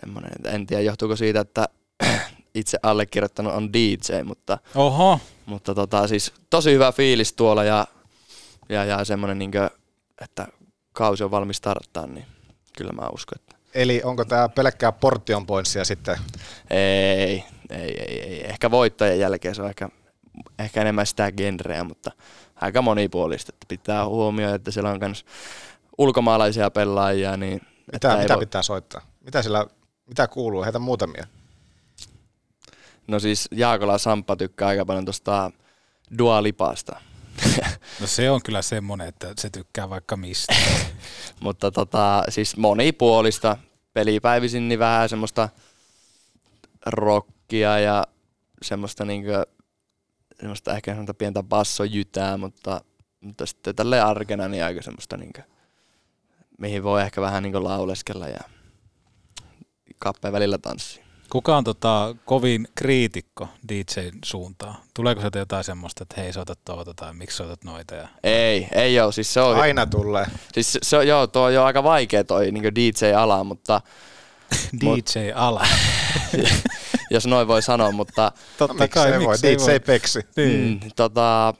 semmoinen, 0.00 0.32
että 0.36 0.50
en 0.50 0.66
tiedä 0.66 0.82
johtuuko 0.82 1.16
siitä, 1.16 1.40
että 1.40 1.68
itse 2.54 2.78
allekirjoittanut 2.82 3.52
on 3.52 3.72
DJ, 3.72 4.22
mutta, 4.24 4.58
Oho. 4.74 5.20
mutta 5.46 5.74
tota, 5.74 6.08
siis 6.08 6.32
tosi 6.50 6.72
hyvä 6.72 6.92
fiilis 6.92 7.32
tuolla 7.32 7.64
ja, 7.64 7.86
ja, 8.68 8.84
ja 8.84 9.04
semmoinen, 9.04 9.38
niin 9.38 9.50
kuin, 9.50 9.70
että 10.20 10.48
kausi 10.92 11.24
on 11.24 11.30
valmis 11.30 11.56
starttaa, 11.56 12.06
niin 12.06 12.26
kyllä 12.78 12.92
mä 12.92 13.08
uskon, 13.12 13.38
että 13.40 13.54
Eli 13.74 14.02
onko 14.04 14.24
tämä 14.24 14.48
pelkkää 14.48 14.92
portion 14.92 15.46
pointsia 15.46 15.84
sitten? 15.84 16.16
ei, 16.70 17.44
ei, 17.70 18.00
ei, 18.00 18.20
ei. 18.20 18.44
Ehkä 18.44 18.70
voittajien 18.70 19.20
jälkeen 19.20 19.54
se 19.54 19.62
on 19.62 19.68
ehkä, 19.68 19.88
ehkä 20.58 20.80
enemmän 20.80 21.06
sitä 21.06 21.32
genreä, 21.32 21.84
mutta 21.84 22.10
aika 22.56 22.82
monipuolista. 22.82 23.52
Että 23.54 23.66
pitää 23.68 24.06
huomioida, 24.06 24.54
että 24.54 24.70
siellä 24.70 24.90
on 24.90 24.98
myös 25.00 25.24
ulkomaalaisia 25.98 26.70
pelaajia. 26.70 27.36
Niin 27.36 27.60
Mitä, 27.92 28.16
mitä 28.16 28.34
voi- 28.34 28.40
pitää 28.40 28.62
soittaa? 28.62 29.00
Mitä, 29.20 29.42
sillä, 29.42 29.66
mitä 30.06 30.28
kuuluu? 30.28 30.64
Heitä 30.64 30.78
muutamia. 30.78 31.26
No 33.06 33.18
siis 33.20 33.48
Jaakola 33.52 33.98
Samppa 33.98 34.36
tykkää 34.36 34.68
aika 34.68 34.86
paljon 34.86 35.04
tuosta 35.04 35.50
Dua 36.18 36.42
Lipasta. 36.42 37.00
No 38.00 38.06
se 38.06 38.30
on 38.30 38.42
kyllä 38.42 38.62
semmoinen, 38.62 39.08
että 39.08 39.34
se 39.38 39.50
tykkää 39.50 39.90
vaikka 39.90 40.16
mistä. 40.16 40.54
Mutta 41.40 41.70
tota, 41.70 42.24
siis 42.28 42.56
monipuolista. 42.56 43.56
Pelipäivisin 43.92 44.68
niin 44.68 44.78
vähän 44.78 45.08
semmoista 45.08 45.48
rockia 46.86 47.78
ja 47.78 48.06
semmoista 48.62 49.04
niinkö, 49.04 49.46
semmoista 50.40 50.74
ehkä 50.74 50.90
semmoista 50.90 51.14
pientä 51.14 51.42
bassojytää, 51.42 52.36
mutta, 52.36 52.80
mutta 53.20 53.46
sitten 53.46 53.74
tälle 53.74 54.00
arkena 54.00 54.48
niin 54.48 54.64
aika 54.64 54.82
semmoista 54.82 55.16
niinkö, 55.16 55.42
mihin 56.58 56.82
voi 56.82 57.02
ehkä 57.02 57.20
vähän 57.20 57.42
niinkö 57.42 57.64
lauleskella 57.64 58.28
ja 58.28 58.40
kappeen 59.98 60.32
välillä 60.32 60.58
tanssia. 60.58 61.04
Kuka 61.30 61.56
on 61.56 61.64
tota, 61.64 62.16
kovin 62.24 62.68
kriitikko 62.74 63.48
DJn 63.68 64.18
suuntaan? 64.24 64.76
Tuleeko 64.94 65.20
sieltä 65.20 65.38
jotain 65.38 65.64
semmoista, 65.64 66.02
että 66.02 66.20
hei 66.20 66.32
soitat 66.32 66.58
tuota 66.64 66.94
tai 66.94 67.14
miksi 67.14 67.36
soitat 67.36 67.64
noita? 67.64 67.94
Ja... 67.94 68.08
Ei, 68.22 68.68
ei 68.72 69.00
ole. 69.00 69.12
Siis 69.12 69.34
se 69.34 69.40
on, 69.40 69.56
Aina 69.56 69.86
tulee. 69.86 70.26
Siis 70.52 70.72
se, 70.72 70.78
se 70.82 70.96
on, 70.96 71.08
joo, 71.08 71.26
tuo 71.26 71.42
on 71.42 71.54
jo 71.54 71.64
aika 71.64 71.82
vaikea 71.82 72.24
toi 72.24 72.52
niin 72.52 72.74
DJ-ala, 72.74 73.44
mutta... 73.44 73.80
DJ-ala. 74.80 75.66
jos 77.10 77.26
noin 77.26 77.48
voi 77.48 77.62
sanoa, 77.62 77.92
mutta... 77.92 78.32
Totta 78.58 78.84
no, 78.84 78.88
kai, 78.88 79.10
se 79.10 79.20
voi, 79.20 79.36
DJ 79.42 79.56
voi. 79.56 79.80
Peksi. 79.80 80.20
Niin. 80.36 80.80
Mm, 80.84 80.90
tota, 80.96 81.54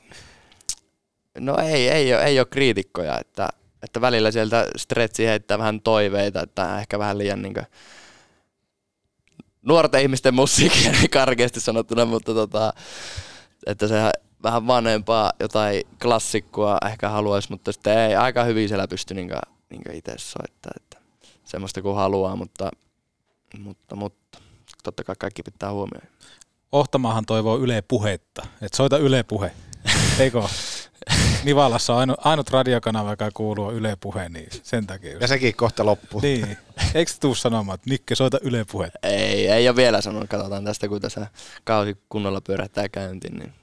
no 1.39 1.57
ei, 1.57 1.89
ei, 1.89 2.13
ole, 2.13 2.23
ei 2.23 2.39
ole 2.39 2.47
kriitikkoja, 2.49 3.19
että, 3.19 3.49
että 3.85 4.01
välillä 4.01 4.31
sieltä 4.31 4.67
stretchi 4.77 5.25
heittää 5.25 5.57
vähän 5.57 5.81
toiveita, 5.81 6.41
että 6.41 6.79
ehkä 6.79 6.99
vähän 6.99 7.17
liian 7.17 7.41
niin 7.41 7.53
kuin, 7.53 7.65
nuorten 9.61 10.01
ihmisten 10.01 10.33
musiikkia 10.33 10.91
karkeasti 11.11 11.59
sanottuna, 11.59 12.05
mutta 12.05 12.33
tota, 12.33 12.73
että 13.65 13.87
se 13.87 14.11
vähän 14.43 14.67
vanhempaa 14.67 15.31
jotain 15.39 15.83
klassikkoa 16.01 16.77
ehkä 16.85 17.09
haluaisi, 17.09 17.51
mutta 17.51 17.71
sitten 17.71 17.99
ei 17.99 18.15
aika 18.15 18.43
hyvin 18.43 18.67
siellä 18.67 18.87
pysty 18.87 19.13
niin 19.13 19.31
itse 19.93 20.13
soittaa, 20.17 20.71
että 20.75 20.97
semmoista 21.45 21.81
kuin 21.81 21.95
haluaa, 21.95 22.35
mutta, 22.35 22.71
mutta, 23.57 23.95
mutta 23.95 24.39
totta 24.83 25.03
kai 25.03 25.15
kaikki 25.19 25.43
pitää 25.43 25.71
huomioida. 25.71 26.07
Ohtamaahan 26.71 27.25
toivoo 27.25 27.57
Yle 27.57 27.81
puhetta, 27.81 28.47
että 28.61 28.77
soita 28.77 28.97
Yle 28.97 29.23
puhe, 29.23 29.51
eikö? 30.19 30.41
Nivalassa 31.45 31.93
on 31.93 31.99
ainut, 31.99 32.17
ainut 32.23 32.49
radiokanava, 32.49 33.09
joka 33.09 33.29
kuuluu 33.33 33.71
Yle 33.71 33.97
Puhe, 33.99 34.29
niin 34.29 34.49
sen 34.63 34.87
takia. 34.87 35.09
Just. 35.09 35.21
Ja 35.21 35.27
sekin 35.27 35.55
kohta 35.55 35.85
loppuu. 35.85 36.21
Niin. 36.21 36.57
Eikö 36.93 37.11
tuu 37.19 37.35
sanomaan, 37.35 37.75
että 37.75 37.89
Nikke, 37.89 38.15
soita 38.15 38.39
Yle 38.41 38.65
Puhe? 38.71 38.91
Ei, 39.03 39.47
ei 39.47 39.69
ole 39.69 39.75
vielä 39.75 40.01
sanonut. 40.01 40.29
Katsotaan 40.29 40.65
tästä, 40.65 40.87
kun 40.87 41.01
tässä 41.01 41.27
kausi 41.63 41.97
kunnolla 42.09 42.41
pyörähtää 42.41 42.89
käyntiin, 42.89 43.39
niin 43.39 43.53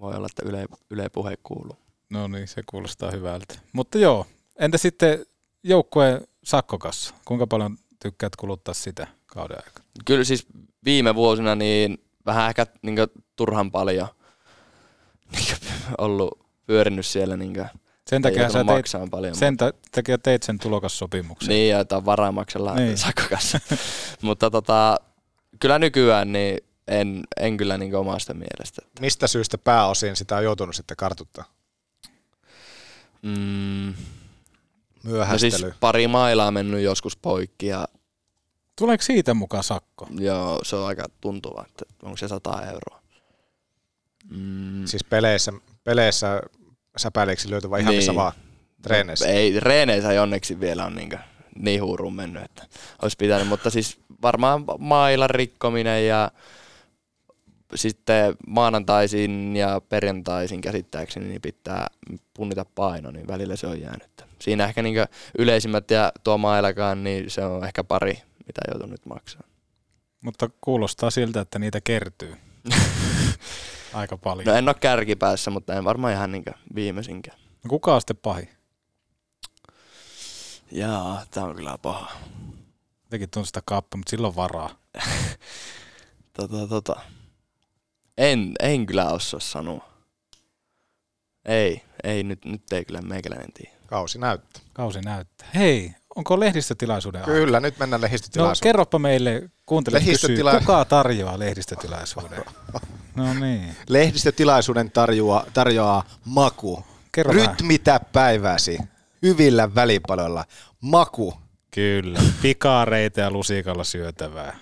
voi 0.00 0.14
olla, 0.14 0.26
että 0.26 0.42
Yle, 0.48 0.66
Yle 0.90 1.08
Puhe 1.08 1.36
kuuluu. 1.42 1.76
No 2.10 2.28
niin, 2.28 2.48
se 2.48 2.62
kuulostaa 2.66 3.10
hyvältä. 3.10 3.54
Mutta 3.72 3.98
joo, 3.98 4.26
entä 4.58 4.78
sitten 4.78 5.26
joukkueen 5.62 6.20
sakkokassa? 6.44 7.14
Kuinka 7.24 7.46
paljon 7.46 7.78
tykkäät 8.02 8.36
kuluttaa 8.36 8.74
sitä 8.74 9.06
kauden 9.26 9.56
aikana? 9.56 9.86
Kyllä 10.04 10.24
siis 10.24 10.46
viime 10.84 11.14
vuosina 11.14 11.54
niin 11.54 11.98
vähän 12.26 12.48
ehkä 12.48 12.66
niin 12.82 12.98
turhan 13.36 13.70
paljon 13.70 14.08
niin 15.32 15.56
ollut 15.98 16.45
pyörinyt 16.66 17.06
siellä 17.06 17.36
niin 17.36 17.54
sen 18.06 18.22
takia 18.22 18.50
sä 18.50 18.64
teit, 18.64 19.10
paljon. 19.10 19.34
Sen 19.34 19.52
mutta... 19.52 19.72
takia 19.92 20.18
teit 20.18 20.42
sen 20.42 20.58
tulokassopimuksen. 20.58 21.48
Niin, 21.48 21.70
ja 21.70 21.84
tämä 21.84 22.04
varamaksella 22.04 22.74
niin. 22.74 22.98
sakkokassa. 22.98 23.60
mutta 24.22 24.50
tota, 24.50 25.00
kyllä 25.60 25.78
nykyään 25.78 26.32
niin 26.32 26.58
en, 26.88 27.24
en 27.36 27.56
kyllä 27.56 27.78
niin 27.78 27.94
omasta 27.94 28.34
mielestä. 28.34 28.82
Mistä 29.00 29.26
syystä 29.26 29.58
pääosin 29.58 30.16
sitä 30.16 30.36
on 30.36 30.44
joutunut 30.44 30.76
sitten 30.76 30.96
kartuttaa? 30.96 31.44
Mm. 33.22 33.94
Myöhästely. 35.02 35.50
No 35.50 35.58
siis 35.58 35.74
pari 35.80 36.08
mailaa 36.08 36.50
mennyt 36.50 36.82
joskus 36.82 37.16
poikki 37.16 37.66
ja 37.66 37.88
Tuleeko 38.78 39.02
siitä 39.02 39.34
mukaan 39.34 39.64
sakko? 39.64 40.08
Joo, 40.18 40.60
se 40.62 40.76
on 40.76 40.86
aika 40.86 41.04
tuntuva, 41.20 41.64
että 41.68 41.84
onko 42.02 42.16
se 42.16 42.28
100 42.28 42.62
euroa. 42.62 43.02
Mm. 44.30 44.86
Siis 44.86 45.04
peleissä, 45.04 45.52
peleissä 45.86 46.40
säpäileeksi 46.96 47.50
löytyy 47.50 47.70
vai 47.70 47.80
ihan 47.80 47.90
niin. 47.90 47.98
missä 47.98 48.14
vaan 48.14 48.32
treeneissä? 48.82 49.26
Ei, 49.26 49.52
treeneissä 49.52 50.12
ei 50.12 50.18
onneksi 50.18 50.60
vielä 50.60 50.84
on 50.84 50.94
niin, 50.94 51.10
niin 51.58 51.82
huuruun 51.82 52.14
mennyt, 52.14 52.42
että 52.42 52.66
olisi 53.02 53.16
pitänyt, 53.16 53.48
mutta 53.48 53.70
siis 53.70 54.00
varmaan 54.22 54.64
mailan 54.78 55.30
rikkominen 55.30 56.06
ja 56.06 56.30
sitten 57.74 58.36
maanantaisin 58.46 59.56
ja 59.56 59.80
perjantaisin 59.88 60.60
käsittääkseni 60.60 61.28
niin 61.28 61.42
pitää 61.42 61.86
punnita 62.34 62.64
paino, 62.74 63.10
niin 63.10 63.28
välillä 63.28 63.56
se 63.56 63.66
on 63.66 63.80
jäänyt. 63.80 64.24
Siinä 64.38 64.64
ehkä 64.64 64.82
niin 64.82 64.96
yleisimmät 65.38 65.90
ja 65.90 66.12
tuo 66.24 66.38
mailakaan, 66.38 67.04
niin 67.04 67.30
se 67.30 67.44
on 67.44 67.64
ehkä 67.64 67.84
pari, 67.84 68.22
mitä 68.46 68.60
joutuu 68.68 68.88
nyt 68.88 69.06
maksaa. 69.06 69.42
Mutta 70.24 70.50
kuulostaa 70.60 71.10
siltä, 71.10 71.40
että 71.40 71.58
niitä 71.58 71.80
kertyy. 71.80 72.36
Aika 73.96 74.16
paljon. 74.16 74.46
No 74.46 74.54
en 74.54 74.68
ole 74.68 74.74
kärkipäässä, 74.74 75.50
mutta 75.50 75.74
en 75.74 75.84
varmaan 75.84 76.12
ihan 76.12 76.32
niin 76.32 76.44
viimeisinkään. 76.74 77.38
No 77.64 77.68
kuka 77.68 77.94
on 77.94 78.00
sitten 78.00 78.16
pahi? 78.16 78.48
Jaa, 80.72 81.26
tämä 81.30 81.46
on 81.46 81.56
kyllä 81.56 81.78
paha. 81.82 82.12
Jotenkin 83.04 83.30
tuntuu 83.30 83.46
sitä 83.46 83.62
kappa, 83.64 83.96
mutta 83.96 84.10
silloin 84.10 84.36
varaa. 84.36 84.70
tota, 86.36 86.66
tota. 86.68 87.00
En, 88.18 88.52
en 88.60 88.86
kyllä 88.86 89.10
osaa 89.10 89.40
sanoa. 89.40 89.88
Ei, 91.44 91.82
ei 92.04 92.22
nyt, 92.22 92.44
nyt 92.44 92.72
ei 92.72 92.84
kyllä 92.84 93.02
meikäläinen 93.02 93.52
tiedä. 93.52 93.76
Kausi 93.86 94.18
näyttää. 94.18 94.62
Kausi 94.72 95.00
näyttää. 95.00 95.48
Hei, 95.54 95.94
onko 96.16 96.40
lehdistötilaisuuden 96.40 97.22
Kyllä, 97.22 97.56
aika? 97.56 97.66
nyt 97.66 97.78
mennään 97.78 98.02
lehdistötilaisuuteen. 98.02 98.70
No 98.70 98.72
kerropa 98.72 98.98
meille, 98.98 99.50
kuuntele 99.66 99.98
Lehdistötila... 99.98 100.50
kysyy, 100.50 100.60
kuka 100.66 100.84
tarjoaa 100.84 101.38
lehdistötilaisuuden? 101.38 102.44
No 103.16 103.34
niin. 103.34 103.76
Lehdistötilaisuuden 103.88 104.90
tarjoaa, 104.90 105.44
tarjoaa 105.54 106.04
Maku. 106.24 106.84
Kerro 107.12 107.32
Rytmitä 107.32 107.90
vähän. 107.90 108.06
päiväsi 108.12 108.78
hyvillä 109.22 109.74
välipaloilla. 109.74 110.44
Maku. 110.80 111.34
Kyllä, 111.70 112.20
pikaareita 112.42 113.20
ja 113.20 113.30
lusikalla 113.30 113.84
syötävää. 113.84 114.56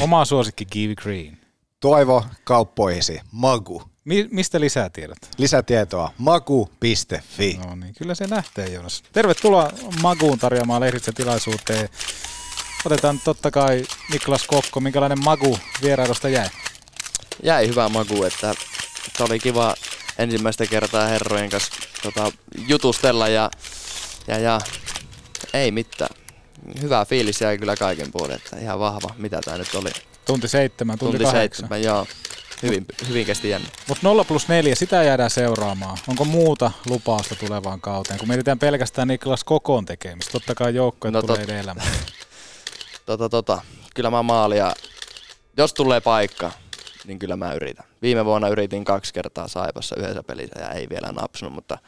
Oma 0.00 0.24
suosikki 0.24 0.64
Give 0.66 0.94
Green. 0.94 1.38
Toivo 1.80 2.24
kauppoihisi. 2.44 3.20
Magu. 3.32 3.82
Mi- 4.06 4.28
mistä 4.30 4.60
lisätiedot? 4.60 5.18
Lisätietoa 5.38 6.12
magu.fi. 6.18 7.60
No 7.66 7.74
niin, 7.74 7.94
kyllä 7.98 8.14
se 8.14 8.30
lähtee 8.30 8.68
Jonas. 8.68 9.02
Tervetuloa 9.12 9.70
Maguun 10.02 10.38
tarjoamaan 10.38 10.82
tilaisuuteen. 11.14 11.88
Otetaan 12.84 13.20
totta 13.24 13.50
kai 13.50 13.84
Niklas 14.12 14.46
Kokko, 14.46 14.80
minkälainen 14.80 15.24
Magu 15.24 15.58
vierailusta 15.82 16.28
jäi? 16.28 16.48
Jäi 17.42 17.68
hyvä 17.68 17.88
Magu, 17.88 18.24
että, 18.24 18.50
että 19.08 19.24
oli 19.24 19.38
kiva 19.38 19.74
ensimmäistä 20.18 20.66
kertaa 20.66 21.06
herrojen 21.06 21.50
kanssa 21.50 21.72
tota, 22.02 22.32
jutustella 22.68 23.28
ja, 23.28 23.50
ja, 24.26 24.38
ja 24.38 24.60
ei 25.52 25.70
mitään. 25.70 26.16
Hyvä 26.80 27.04
fiilis 27.04 27.40
jäi 27.40 27.58
kyllä 27.58 27.76
kaiken 27.76 28.12
puolen, 28.12 28.36
että 28.36 28.56
ihan 28.56 28.78
vahva. 28.78 29.14
Mitä 29.16 29.40
tämä 29.44 29.58
nyt 29.58 29.74
oli? 29.74 29.90
Tunti 30.24 30.48
seitsemän, 30.48 30.98
tunti, 30.98 31.18
tunti 31.18 31.32
seitsemän, 31.32 31.82
joo. 31.82 32.06
Hyvin, 32.62 32.86
hyvin 33.08 33.26
kesti 33.26 33.48
jännä. 33.48 33.68
Mutta 33.88 34.08
0 34.08 34.24
plus 34.24 34.48
4, 34.48 34.74
sitä 34.74 35.02
jäädään 35.02 35.30
seuraamaan. 35.30 35.98
Onko 36.08 36.24
muuta 36.24 36.70
lupausta 36.86 37.34
tulevaan 37.34 37.80
kauteen? 37.80 38.18
Kun 38.18 38.28
mietitään 38.28 38.58
pelkästään 38.58 39.08
Niklas 39.08 39.44
Kokoon 39.44 39.84
tekemistä, 39.84 40.32
totta 40.32 40.54
kai 40.54 40.74
joukkoja 40.74 41.12
no, 41.12 41.22
tulee 41.22 41.46
tot... 41.46 41.56
elämään. 41.56 41.88
tota, 43.06 43.28
tota. 43.28 43.62
Kyllä 43.94 44.10
mä 44.10 44.22
maalia. 44.22 44.72
Jos 45.56 45.74
tulee 45.74 46.00
paikka, 46.00 46.52
niin 47.04 47.18
kyllä 47.18 47.36
mä 47.36 47.52
yritän. 47.52 47.84
Viime 48.02 48.24
vuonna 48.24 48.48
yritin 48.48 48.84
kaksi 48.84 49.14
kertaa 49.14 49.48
Saipassa 49.48 49.96
yhdessä 49.96 50.22
pelissä 50.22 50.60
ja 50.60 50.70
ei 50.70 50.88
vielä 50.88 51.12
napsunut, 51.12 51.54
mutta 51.54 51.78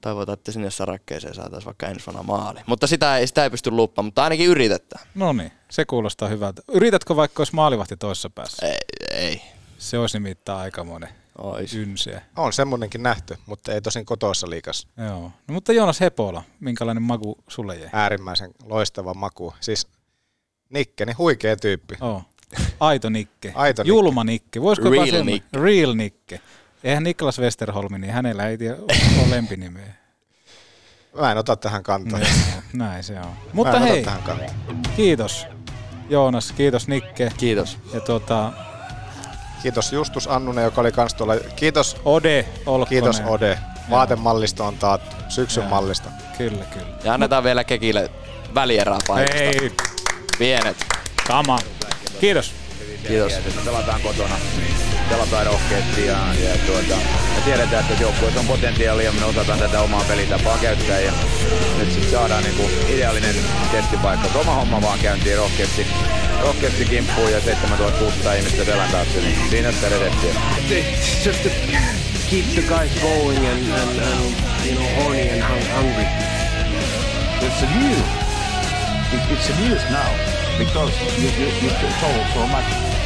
toivotaan, 0.00 0.38
että 0.38 0.52
sinne 0.52 0.70
sarakkeeseen 0.70 1.34
saataisiin 1.34 1.66
vaikka 1.66 1.86
ensi 1.86 2.06
vuonna 2.06 2.22
maali. 2.22 2.60
Mutta 2.66 2.86
sitä 2.86 3.18
ei, 3.18 3.26
sitä 3.26 3.44
ei 3.44 3.50
pysty 3.50 3.70
luppaamaan, 3.70 4.06
mutta 4.06 4.24
ainakin 4.24 4.46
yritetään. 4.46 5.06
No 5.14 5.32
niin, 5.32 5.52
se 5.70 5.84
kuulostaa 5.84 6.28
hyvältä. 6.28 6.62
Yritätkö 6.72 7.16
vaikka 7.16 7.40
olisi 7.40 7.54
maalivahti 7.54 7.96
toisessa 7.96 8.30
päässä? 8.30 8.66
Ei, 8.66 8.78
ei. 9.10 9.55
Se 9.78 9.98
olisi 9.98 10.18
nimittäin 10.18 10.58
aikamoinen 10.58 11.08
Ois. 11.38 11.76
On 12.36 12.52
semmoinenkin 12.52 13.02
nähty, 13.02 13.38
mutta 13.46 13.72
ei 13.72 13.80
tosin 13.80 14.06
kotoissa 14.06 14.50
liikas. 14.50 14.88
Joo. 14.96 15.20
No, 15.20 15.54
mutta 15.54 15.72
Joonas 15.72 16.00
Hepola, 16.00 16.42
minkälainen 16.60 17.02
maku 17.02 17.38
sulle 17.48 17.76
jäi? 17.76 17.88
Äärimmäisen 17.92 18.50
loistava 18.64 19.14
maku. 19.14 19.54
Siis 19.60 19.86
Nikke, 20.70 21.04
niin 21.04 21.18
huikea 21.18 21.56
tyyppi. 21.56 21.94
Oh. 22.00 22.22
Aito 22.80 23.08
Nikke. 23.10 23.52
Aito 23.54 23.82
Nikke. 23.82 23.88
Julma 23.88 24.24
Nikke. 24.24 24.62
Voisiko 24.62 24.90
Real 24.90 25.24
Nikke. 25.24 25.60
Real 25.60 25.94
Nikke. 25.94 26.40
Eihän 26.84 27.02
Niklas 27.02 27.38
Westerholmi, 27.38 27.98
niin 27.98 28.12
hänellä 28.12 28.48
ei 28.48 28.58
tiedä 28.58 28.76
ole 28.76 29.30
lempinimeä. 29.30 29.94
Mä 31.20 31.32
en 31.32 31.38
ota 31.38 31.56
tähän 31.56 31.82
kantaa. 31.82 32.20
Näin 32.72 33.04
se 33.04 33.20
on. 33.20 33.32
Mutta 33.52 33.80
hei, 33.80 34.04
tähän 34.04 34.22
kiitos 34.96 35.46
Joonas, 36.08 36.52
kiitos 36.52 36.88
Nikke. 36.88 37.32
Kiitos. 37.36 37.78
Ja 37.94 38.00
tuota, 38.00 38.52
Kiitos 39.62 39.92
Justus 39.92 40.28
Annunen, 40.28 40.64
joka 40.64 40.80
oli 40.80 40.92
kans 40.92 41.14
tuolla. 41.14 41.34
Kiitos 41.56 41.96
Ode 42.04 42.46
Olkkonen. 42.66 42.88
Kiitos 42.88 43.22
Ode. 43.26 43.58
Vaatemallisto 43.90 44.64
on 44.64 44.76
taattu. 44.76 45.16
Syksyn 45.28 45.62
Joo. 45.62 45.70
mallista. 45.70 46.10
Kyllä, 46.38 46.64
kyllä. 46.64 46.86
Ja 47.04 47.14
annetaan 47.14 47.44
vielä 47.44 47.64
Kekille 47.64 48.10
välierää 48.54 48.98
paikasta. 49.06 49.38
Ei. 49.42 49.72
Pienet. 50.38 50.76
Kama. 51.26 51.58
Kiitos. 52.20 52.52
Kiitos. 53.08 53.32
Pelataan 53.64 54.00
kotona, 54.00 54.34
pelataan 55.08 55.46
rohkeasti 55.46 56.06
ja, 56.06 56.18
ja 56.44 56.58
tuota, 56.66 56.96
me 57.34 57.40
tiedetään, 57.44 57.84
että 57.84 58.02
joukkueessa 58.02 58.40
on 58.40 58.46
potentiaalia 58.46 59.06
ja 59.06 59.12
me 59.12 59.24
osataan 59.24 59.58
tätä 59.58 59.80
omaa 59.80 60.04
pelitapaa 60.08 60.58
käyttää 60.58 61.00
ja 61.00 61.12
nyt 61.78 61.92
sitten 61.92 62.10
saadaan 62.10 62.42
niinku 62.44 62.70
ideaalinen 62.88 63.34
testipaikka. 63.72 64.38
Oma 64.38 64.54
homma 64.54 64.82
vaan 64.82 64.98
käyntiin 64.98 65.36
rohkeasti, 65.36 65.86
rohkeasti 66.42 66.84
kimppuun 66.84 67.32
ja 67.32 67.40
7600 67.40 68.34
ihmistä 68.34 68.64
selän 68.64 68.90
taakse, 68.90 69.20
niin 69.20 69.50
siinä 69.50 69.72
sitä 69.72 69.88
redettiä. 69.88 70.34
It's 70.70 71.26
just 71.26 71.42
to 71.42 71.48
keep 72.30 72.44
the 72.54 72.62
guys 72.62 72.90
going 73.02 73.38
and, 73.38 73.72
and, 73.72 73.98
and 73.98 74.20
you 74.66 74.74
know 74.76 75.04
horny 75.04 75.28
and 75.30 75.42
hung- 75.42 75.76
hungry. 75.76 76.06
It's 77.40 77.62
a 77.62 77.78
news. 77.78 78.06
It, 79.12 79.20
it's 79.30 79.50
a 79.50 79.60
news 79.60 79.82
now 79.90 80.10
because 80.58 80.92
you, 81.18 81.28
you, 81.38 81.48
you 81.62 81.70
told 82.00 82.26
so 82.34 82.46
much. 82.46 83.05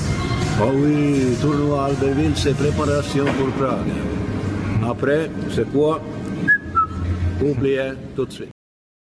Oui, 0.73 1.35
tournoi 1.41 1.85
Albertville, 1.85 2.33
c'est 2.35 2.55
préparation 2.55 3.25
pour 3.25 3.49
Prague. 3.57 3.91
Après, 4.87 5.29
c'est 5.49 5.69
quoi 5.71 6.01
Oubliez 7.41 7.93
tout 8.15 8.25
de 8.25 8.31
suite. 8.31 8.60